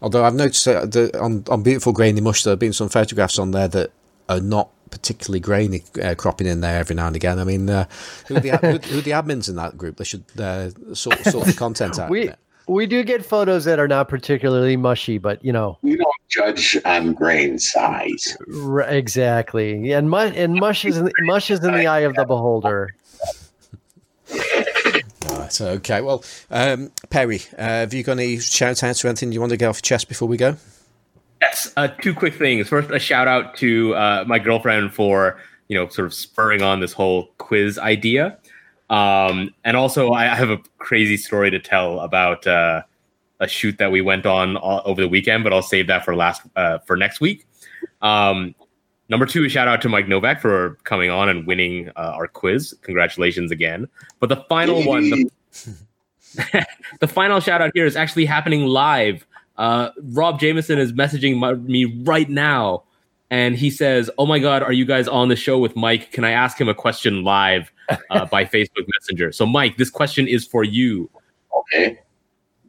Although 0.00 0.24
I've 0.24 0.34
noticed 0.34 0.66
uh, 0.66 0.84
the, 0.84 1.18
on 1.20 1.44
on 1.48 1.62
beautiful 1.62 1.92
grainy 1.92 2.20
mush, 2.20 2.42
there 2.42 2.52
have 2.52 2.58
been 2.58 2.72
some 2.72 2.88
photographs 2.88 3.38
on 3.38 3.52
there 3.52 3.68
that 3.68 3.90
are 4.28 4.40
not 4.40 4.70
particularly 4.90 5.40
grainy 5.40 5.82
uh, 6.02 6.14
cropping 6.14 6.46
in 6.46 6.60
there 6.60 6.78
every 6.78 6.94
now 6.94 7.06
and 7.06 7.16
again. 7.16 7.38
I 7.38 7.44
mean, 7.44 7.68
uh, 7.68 7.86
who, 8.26 8.36
are 8.36 8.40
the, 8.40 8.50
who, 8.58 8.78
who 8.78 8.98
are 8.98 9.02
the 9.02 9.10
admins 9.12 9.48
in 9.48 9.56
that 9.56 9.78
group? 9.78 9.96
They 9.96 10.04
should 10.04 10.24
uh, 10.38 10.70
sort 10.94 11.18
sort 11.20 11.46
the 11.46 11.54
content 11.54 11.98
out. 11.98 12.10
We 12.10 12.26
there. 12.26 12.36
We 12.68 12.86
do 12.86 13.02
get 13.04 13.24
photos 13.24 13.64
that 13.64 13.78
are 13.78 13.88
not 13.88 14.08
particularly 14.08 14.76
mushy, 14.76 15.18
but 15.18 15.44
you 15.44 15.52
know, 15.52 15.78
We 15.82 15.96
don't 15.96 16.14
judge 16.28 16.76
on 16.84 17.12
grain 17.14 17.58
size. 17.58 18.36
r- 18.64 18.80
exactly. 18.82 19.92
And 19.92 20.08
mush 20.10 20.32
and 20.36 20.54
mush 20.54 20.84
is 20.84 20.96
in, 20.98 21.10
mush 21.22 21.50
is 21.50 21.62
in 21.64 21.72
the 21.74 21.86
eye 21.86 22.00
of 22.00 22.14
the 22.14 22.24
beholder. 22.24 22.90
Right, 25.28 25.60
okay. 25.60 26.00
Well, 26.00 26.24
um, 26.50 26.90
Perry, 27.10 27.40
uh, 27.58 27.62
have 27.62 27.94
you 27.94 28.02
got 28.02 28.12
any 28.18 28.38
shout 28.38 28.82
outs 28.82 29.04
or 29.04 29.08
anything 29.08 29.32
you 29.32 29.40
want 29.40 29.50
to 29.50 29.56
get 29.56 29.66
off 29.68 29.76
your 29.78 29.82
chest 29.82 30.08
before 30.08 30.28
we 30.28 30.36
go? 30.36 30.56
Yes, 31.40 31.72
uh, 31.76 31.88
two 31.88 32.14
quick 32.14 32.34
things. 32.34 32.68
First, 32.68 32.90
a 32.90 32.98
shout 32.98 33.28
out 33.28 33.56
to 33.56 33.94
uh, 33.94 34.24
my 34.26 34.38
girlfriend 34.38 34.92
for 34.94 35.38
you 35.68 35.76
know 35.76 35.88
sort 35.88 36.06
of 36.06 36.14
spurring 36.14 36.62
on 36.62 36.80
this 36.80 36.92
whole 36.92 37.30
quiz 37.38 37.78
idea, 37.78 38.38
um, 38.92 39.54
and 39.64 39.74
also 39.74 40.12
I 40.12 40.26
have 40.26 40.50
a 40.50 40.58
crazy 40.76 41.16
story 41.16 41.50
to 41.50 41.58
tell 41.58 42.00
about 42.00 42.46
uh, 42.46 42.82
a 43.40 43.48
shoot 43.48 43.78
that 43.78 43.90
we 43.90 44.02
went 44.02 44.26
on 44.26 44.58
all, 44.58 44.82
over 44.84 45.00
the 45.00 45.08
weekend, 45.08 45.44
but 45.44 45.52
I'll 45.52 45.62
save 45.62 45.86
that 45.86 46.04
for 46.04 46.14
last 46.14 46.42
uh, 46.56 46.78
for 46.80 46.94
next 46.94 47.18
week. 47.18 47.46
Um, 48.02 48.54
number 49.08 49.24
two, 49.24 49.46
a 49.46 49.48
shout 49.48 49.66
out 49.66 49.80
to 49.82 49.88
Mike 49.88 50.08
Novak 50.08 50.42
for 50.42 50.78
coming 50.84 51.08
on 51.08 51.30
and 51.30 51.46
winning 51.46 51.88
uh, 51.96 52.12
our 52.14 52.28
quiz. 52.28 52.74
Congratulations 52.82 53.50
again! 53.50 53.88
But 54.20 54.28
the 54.28 54.44
final 54.48 54.84
one, 54.84 55.08
the 55.08 55.30
the 57.00 57.08
final 57.08 57.40
shout 57.40 57.62
out 57.62 57.70
here 57.74 57.86
is 57.86 57.96
actually 57.96 58.26
happening 58.26 58.66
live. 58.66 59.26
Uh, 59.56 59.88
Rob 60.12 60.38
Jameson 60.38 60.78
is 60.78 60.92
messaging 60.92 61.38
my, 61.38 61.54
me 61.54 61.86
right 62.04 62.28
now, 62.28 62.84
and 63.32 63.56
he 63.56 63.70
says, 63.70 64.10
"Oh 64.18 64.26
my 64.26 64.38
God, 64.38 64.62
are 64.62 64.74
you 64.74 64.84
guys 64.84 65.08
on 65.08 65.28
the 65.28 65.36
show 65.36 65.58
with 65.58 65.74
Mike? 65.74 66.12
Can 66.12 66.22
I 66.22 66.32
ask 66.32 66.60
him 66.60 66.68
a 66.68 66.74
question 66.74 67.24
live 67.24 67.72
uh, 68.10 68.26
by 68.30 68.44
Facebook 68.44 68.86
Messenger?" 68.86 69.32
So, 69.32 69.46
Mike, 69.46 69.78
this 69.78 69.88
question 69.88 70.28
is 70.28 70.46
for 70.46 70.62
you. 70.62 71.08
Okay. 71.56 71.98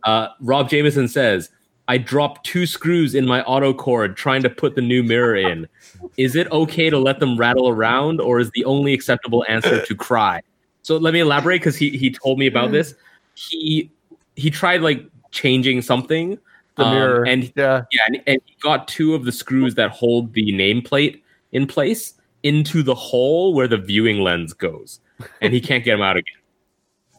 Uh, 0.03 0.29
Rob 0.39 0.69
Jameson 0.69 1.09
says, 1.09 1.49
"I 1.89 1.97
dropped 1.97 2.45
two 2.45 2.65
screws 2.65 3.13
in 3.13 3.25
my 3.25 3.43
auto 3.43 3.73
cord 3.73 4.15
trying 4.15 4.41
to 4.43 4.49
put 4.49 4.75
the 4.75 4.81
new 4.81 5.03
mirror 5.03 5.35
in. 5.35 5.67
Is 6.15 6.33
it 6.37 6.49
okay 6.49 6.89
to 6.89 6.97
let 6.97 7.19
them 7.19 7.37
rattle 7.37 7.67
around, 7.67 8.21
or 8.21 8.39
is 8.39 8.49
the 8.51 8.63
only 8.63 8.93
acceptable 8.93 9.45
answer 9.49 9.85
to 9.85 9.95
cry?" 9.95 10.41
So 10.81 10.95
let 10.95 11.13
me 11.13 11.19
elaborate 11.19 11.59
because 11.59 11.75
he 11.75 11.89
he 11.89 12.09
told 12.09 12.39
me 12.39 12.47
about 12.47 12.71
this. 12.71 12.95
He 13.35 13.91
he 14.37 14.49
tried 14.49 14.79
like 14.79 15.05
changing 15.31 15.81
something 15.81 16.39
The 16.75 16.85
um, 16.85 16.93
mirror. 16.95 17.25
and 17.25 17.53
yeah. 17.55 17.83
yeah, 17.91 18.01
and, 18.07 18.21
and 18.25 18.41
he 18.45 18.55
got 18.61 18.87
two 18.87 19.13
of 19.13 19.25
the 19.25 19.31
screws 19.31 19.75
that 19.75 19.91
hold 19.91 20.33
the 20.33 20.51
nameplate 20.51 21.21
in 21.51 21.67
place 21.67 22.13
into 22.41 22.83
the 22.83 22.95
hole 22.95 23.53
where 23.53 23.67
the 23.67 23.77
viewing 23.77 24.19
lens 24.19 24.53
goes, 24.53 24.99
and 25.41 25.53
he 25.53 25.61
can't 25.61 25.83
get 25.83 25.93
them 25.93 26.01
out 26.01 26.17
again. 26.17 26.35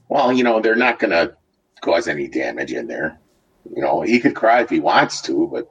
Well, 0.09 0.33
you 0.33 0.45
know, 0.45 0.61
they're 0.61 0.77
not 0.77 0.99
going 0.99 1.13
to 1.13 1.35
cause 1.81 2.09
any 2.09 2.29
damage 2.29 2.73
in 2.73 2.87
there. 2.87 3.19
You 3.75 3.83
know, 3.83 4.03
he 4.03 4.21
could 4.21 4.35
cry 4.35 4.61
if 4.61 4.71
he 4.71 4.81
wants 4.81 5.23
to, 5.23 5.49
but 5.51 5.69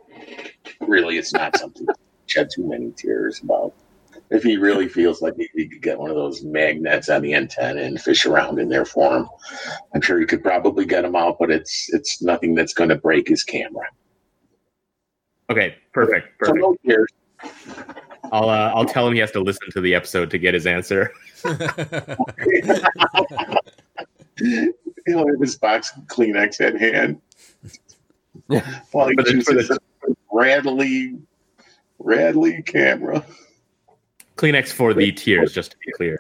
really, 0.81 1.17
it's 1.17 1.33
not 1.33 1.57
something 1.57 1.85
to 1.85 1.93
shed 2.25 2.49
too 2.49 2.67
many 2.67 2.91
tears 2.91 3.41
about. 3.41 3.73
If 4.33 4.43
he 4.43 4.57
really 4.57 4.87
feels 4.89 5.21
like 5.21 5.35
he, 5.37 5.47
he 5.55 5.67
could 5.67 5.81
get 5.81 5.97
one 5.99 6.09
of 6.09 6.15
those 6.15 6.43
magnets 6.43 7.07
on 7.07 7.21
the 7.21 7.33
antenna 7.35 7.81
and 7.81 8.01
fish 8.01 8.25
around 8.25 8.59
in 8.59 8.67
there 8.67 8.83
for 8.85 9.15
him, 9.17 9.29
I'm 9.93 10.01
sure 10.01 10.19
he 10.19 10.25
could 10.25 10.43
probably 10.43 10.85
get 10.85 11.03
them 11.03 11.15
out. 11.15 11.37
But 11.39 11.51
it's 11.51 11.93
it's 11.93 12.21
nothing 12.21 12.55
that's 12.55 12.73
going 12.73 12.89
to 12.89 12.95
break 12.95 13.27
his 13.27 13.43
camera. 13.43 13.85
Okay, 15.49 15.75
perfect, 15.93 16.29
So 16.43 16.53
perfect. 16.53 16.83
no. 16.83 17.05
I'll 18.31 18.49
uh, 18.49 18.71
I'll 18.73 18.85
tell 18.85 19.07
him 19.07 19.13
he 19.13 19.19
has 19.19 19.31
to 19.31 19.39
listen 19.39 19.69
to 19.71 19.81
the 19.81 19.93
episode 19.93 20.31
to 20.31 20.37
get 20.39 20.53
his 20.55 20.65
answer. 20.65 21.11
He'll 25.05 25.27
have 25.27 25.39
his 25.41 25.57
box 25.57 25.91
of 25.95 26.03
Kleenex 26.05 26.61
at 26.61 26.79
hand. 26.79 27.21
Yeah. 28.49 28.79
While 28.91 29.09
he 29.09 29.15
For 29.15 29.23
the- 29.23 29.41
for 29.41 29.53
the- 29.53 29.61
chooses 29.61 29.69
a 29.77 29.79
Radley, 30.31 31.17
Radley 31.99 32.61
camera. 32.63 33.23
Kleenex 34.35 34.71
for 34.71 34.93
the 34.93 35.11
tears, 35.11 35.53
just 35.53 35.71
to 35.71 35.77
be 35.77 35.91
clear. 35.91 36.19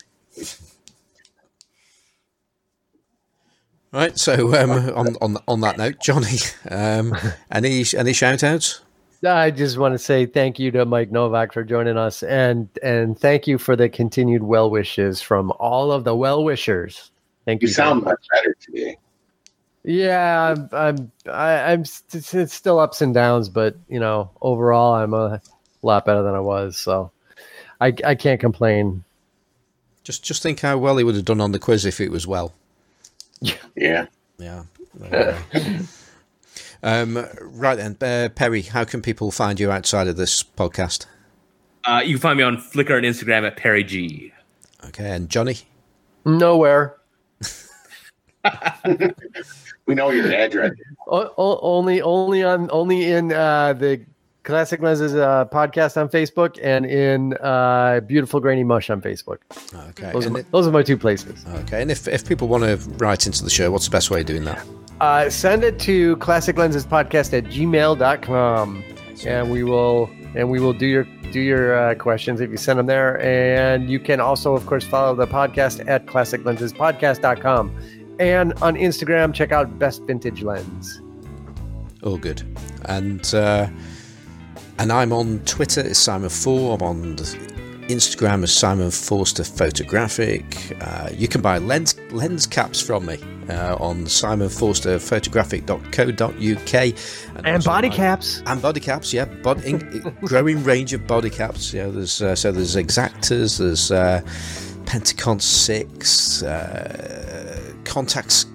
Right. 3.91 4.17
So 4.17 4.55
um, 4.55 4.71
on 4.95 5.15
on 5.21 5.37
on 5.47 5.61
that 5.61 5.77
note, 5.77 5.99
Johnny, 6.01 6.37
um, 6.69 7.15
any 7.51 7.83
any 7.95 8.13
shout 8.13 8.43
outs? 8.43 8.81
I 9.25 9.51
just 9.51 9.77
want 9.77 9.93
to 9.93 9.99
say 9.99 10.25
thank 10.25 10.59
you 10.59 10.69
to 10.71 10.85
Mike 10.85 11.11
Novak 11.11 11.53
for 11.53 11.63
joining 11.63 11.97
us, 11.97 12.23
and 12.23 12.67
and 12.81 13.17
thank 13.17 13.47
you 13.47 13.57
for 13.57 13.75
the 13.75 13.87
continued 13.87 14.43
well 14.43 14.69
wishes 14.69 15.21
from 15.21 15.51
all 15.59 15.91
of 15.91 16.03
the 16.03 16.15
well 16.15 16.43
wishers. 16.43 17.11
Thank 17.45 17.61
you. 17.61 17.67
You 17.67 17.73
sound 17.73 18.03
very 18.03 18.13
much 18.13 18.25
better 18.33 18.57
today. 18.59 18.97
Yeah, 19.83 20.55
I'm 20.55 20.69
I'm 20.71 21.11
I, 21.31 21.71
I'm 21.71 21.85
st- 21.85 22.33
it's 22.33 22.53
still 22.53 22.79
ups 22.79 23.01
and 23.01 23.13
downs, 23.13 23.49
but 23.49 23.75
you 23.89 23.99
know, 23.99 24.31
overall, 24.41 24.95
I'm 24.95 25.13
a 25.13 25.41
lot 25.81 26.05
better 26.05 26.23
than 26.23 26.35
I 26.35 26.39
was. 26.39 26.77
So, 26.77 27.11
I 27.83 27.93
I 28.05 28.15
can't 28.15 28.39
complain. 28.39 29.03
Just 30.03 30.23
just 30.23 30.41
think 30.41 30.61
how 30.61 30.77
well 30.77 30.97
he 30.97 31.03
would 31.03 31.15
have 31.15 31.25
done 31.25 31.41
on 31.41 31.51
the 31.51 31.59
quiz 31.59 31.85
if 31.85 31.99
it 31.99 32.11
was 32.11 32.25
well. 32.25 32.53
Yeah. 33.75 34.07
Yeah. 34.37 34.63
um, 36.83 37.25
right 37.41 37.75
then, 37.75 37.97
uh, 38.01 38.29
Perry, 38.29 38.61
how 38.61 38.83
can 38.83 39.01
people 39.01 39.31
find 39.31 39.59
you 39.59 39.71
outside 39.71 40.07
of 40.07 40.17
this 40.17 40.43
podcast? 40.43 41.07
Uh, 41.83 42.01
you 42.05 42.13
can 42.15 42.21
find 42.21 42.37
me 42.37 42.43
on 42.43 42.57
Flickr 42.57 42.95
and 42.97 43.05
Instagram 43.05 43.45
at 43.45 43.57
Perry 43.57 43.83
G. 43.83 44.31
Okay, 44.85 45.09
and 45.09 45.29
Johnny. 45.29 45.57
Nowhere. 46.25 46.95
We 49.85 49.95
know 49.95 50.11
your 50.11 50.31
address. 50.33 50.71
O- 51.07 51.33
o- 51.37 51.59
only 51.61 52.01
only 52.01 52.43
on 52.43 52.69
only 52.71 53.11
in 53.11 53.33
uh, 53.33 53.73
the 53.73 54.01
Classic 54.43 54.81
Lenses 54.81 55.15
uh, 55.15 55.45
podcast 55.45 55.95
on 55.99 56.09
Facebook 56.09 56.59
and 56.61 56.85
in 56.85 57.33
uh, 57.41 58.01
Beautiful 58.01 58.39
Grainy 58.39 58.63
Mush 58.63 58.89
on 58.89 59.01
Facebook. 59.01 59.37
Okay. 59.89 60.11
Those 60.11 60.25
are 60.27 60.29
my, 60.31 60.39
it- 60.39 60.51
those 60.51 60.67
are 60.67 60.71
my 60.71 60.83
two 60.83 60.97
places. 60.97 61.45
okay, 61.61 61.81
and 61.81 61.89
if, 61.89 62.07
if 62.07 62.27
people 62.27 62.47
want 62.47 62.63
to 62.63 62.75
write 62.97 63.25
into 63.25 63.43
the 63.43 63.49
show, 63.49 63.71
what's 63.71 63.85
the 63.85 63.91
best 63.91 64.11
way 64.11 64.19
of 64.21 64.25
doing 64.25 64.43
that? 64.43 64.65
Uh, 65.01 65.29
send 65.29 65.63
it 65.63 65.79
to 65.79 66.15
Classic 66.17 66.57
Lenses 66.57 66.85
Podcast 66.85 67.35
at 67.37 67.45
gmail.com 67.45 68.83
and 69.25 69.51
we 69.51 69.63
will 69.63 70.09
and 70.35 70.49
we 70.49 70.59
will 70.59 70.73
do 70.73 70.85
your 70.87 71.03
do 71.31 71.39
your 71.39 71.77
uh, 71.77 71.95
questions 71.95 72.41
if 72.41 72.49
you 72.49 72.57
send 72.57 72.77
them 72.79 72.85
there 72.87 73.21
and 73.21 73.89
you 73.89 73.99
can 73.99 74.19
also 74.19 74.53
of 74.55 74.65
course 74.65 74.83
follow 74.83 75.15
the 75.15 75.27
podcast 75.27 75.87
at 75.87 76.07
classic 76.07 76.43
lenses 76.45 76.73
classiclensespodcast.com 76.73 77.75
and 78.19 78.53
on 78.61 78.75
instagram 78.75 79.33
check 79.33 79.51
out 79.51 79.77
best 79.79 80.01
vintage 80.03 80.41
lens 80.43 81.01
All 82.03 82.17
good. 82.17 82.41
And 82.85 83.33
uh, 83.33 83.67
and 84.79 84.91
I'm 84.91 85.13
on 85.13 85.39
Twitter 85.45 85.81
as 85.81 85.97
Simon 85.97 86.29
Four. 86.29 86.75
I'm 86.75 86.81
on 86.83 87.15
Instagram 87.87 88.43
as 88.43 88.53
Simon 88.53 88.91
Forster 88.91 89.43
Photographic. 89.43 90.75
Uh, 90.81 91.09
you 91.13 91.27
can 91.27 91.41
buy 91.41 91.57
lens 91.57 91.95
lens 92.11 92.47
caps 92.47 92.81
from 92.81 93.05
me 93.05 93.17
uh, 93.49 93.75
on 93.79 94.05
simonforsterphotographic.co.uk 94.05 96.95
and 97.45 97.55
also 97.55 97.69
body 97.69 97.89
my- 97.89 97.95
caps 97.95 98.41
and 98.45 98.61
body 98.61 98.79
caps. 98.79 99.13
Yeah, 99.13 99.25
bod- 99.25 99.63
in, 99.65 99.79
growing 100.23 100.63
range 100.63 100.93
of 100.93 101.05
body 101.07 101.29
caps. 101.29 101.73
Yeah, 101.73 101.87
there's 101.87 102.21
uh, 102.21 102.35
so 102.35 102.51
there's 102.51 102.75
Exaktas, 102.75 103.57
there's 103.59 103.91
uh, 103.91 104.21
Pentacon 104.85 105.39
Six, 105.41 106.43
uh, 106.43 107.73
Contax, 107.83 108.45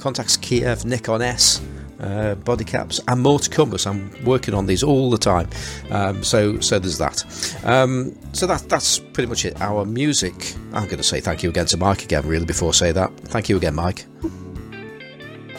Contax 0.00 0.40
Kiev, 0.40 0.84
Nikon 0.84 1.22
S. 1.22 1.60
uh, 2.02 2.34
body 2.36 2.64
caps, 2.64 3.00
and 3.08 3.20
more 3.20 3.38
to 3.38 3.50
come. 3.50 3.70
Because 3.70 3.86
I'm 3.86 4.10
working 4.24 4.54
on 4.54 4.66
these 4.66 4.82
all 4.82 5.10
the 5.10 5.18
time. 5.18 5.48
Um, 5.90 6.22
so 6.22 6.60
so 6.60 6.78
there's 6.78 6.98
that. 6.98 7.24
Um, 7.64 8.16
so 8.32 8.46
that 8.46 8.68
that's 8.68 8.98
pretty 8.98 9.28
much 9.28 9.44
it. 9.44 9.60
Our 9.60 9.84
music. 9.84 10.54
I'm 10.72 10.84
going 10.84 10.98
to 10.98 11.02
say 11.02 11.20
thank 11.20 11.42
you 11.42 11.50
again 11.50 11.66
to 11.66 11.76
Mike 11.76 12.02
again. 12.04 12.26
Really, 12.26 12.46
before 12.46 12.68
I 12.68 12.72
say 12.72 12.92
that, 12.92 13.16
thank 13.20 13.48
you 13.48 13.56
again, 13.56 13.74
Mike. 13.74 14.06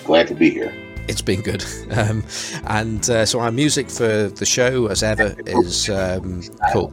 Glad 0.04 0.28
to 0.28 0.36
be 0.36 0.50
here. 0.50 0.74
It's 1.08 1.22
been 1.22 1.42
good. 1.42 1.64
Um, 1.94 2.24
and 2.66 3.08
uh, 3.08 3.24
so 3.24 3.40
our 3.40 3.52
music 3.52 3.88
for 3.88 4.28
the 4.30 4.46
show, 4.48 4.88
as 4.88 5.04
ever, 5.04 5.36
is 5.46 5.92
um, 5.92 6.42
cool. 6.72 6.92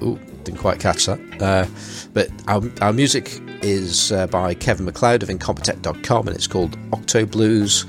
Ooh, 0.00 0.16
didn't 0.44 0.58
quite 0.58 0.78
catch 0.78 1.06
that. 1.06 1.18
Uh, 1.42 1.66
but 2.12 2.28
our, 2.46 2.62
our 2.80 2.92
music 2.92 3.40
is 3.62 4.12
uh, 4.12 4.26
by 4.28 4.54
Kevin 4.54 4.86
MacLeod 4.86 5.22
of 5.22 5.28
Incompetech.com 5.28 6.28
and 6.28 6.36
it's 6.36 6.46
called 6.46 6.76
Octo 6.92 7.26
Blues. 7.26 7.84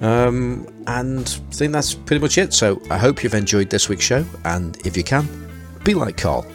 Um, 0.00 0.66
and 0.86 1.40
I 1.50 1.54
think 1.54 1.72
that's 1.72 1.94
pretty 1.94 2.20
much 2.20 2.36
it. 2.38 2.52
So 2.52 2.80
I 2.90 2.98
hope 2.98 3.22
you've 3.22 3.34
enjoyed 3.34 3.70
this 3.70 3.88
week's 3.88 4.04
show. 4.04 4.24
And 4.44 4.76
if 4.86 4.96
you 4.96 5.04
can, 5.04 5.26
be 5.84 5.94
like 5.94 6.16
Carl. 6.16 6.46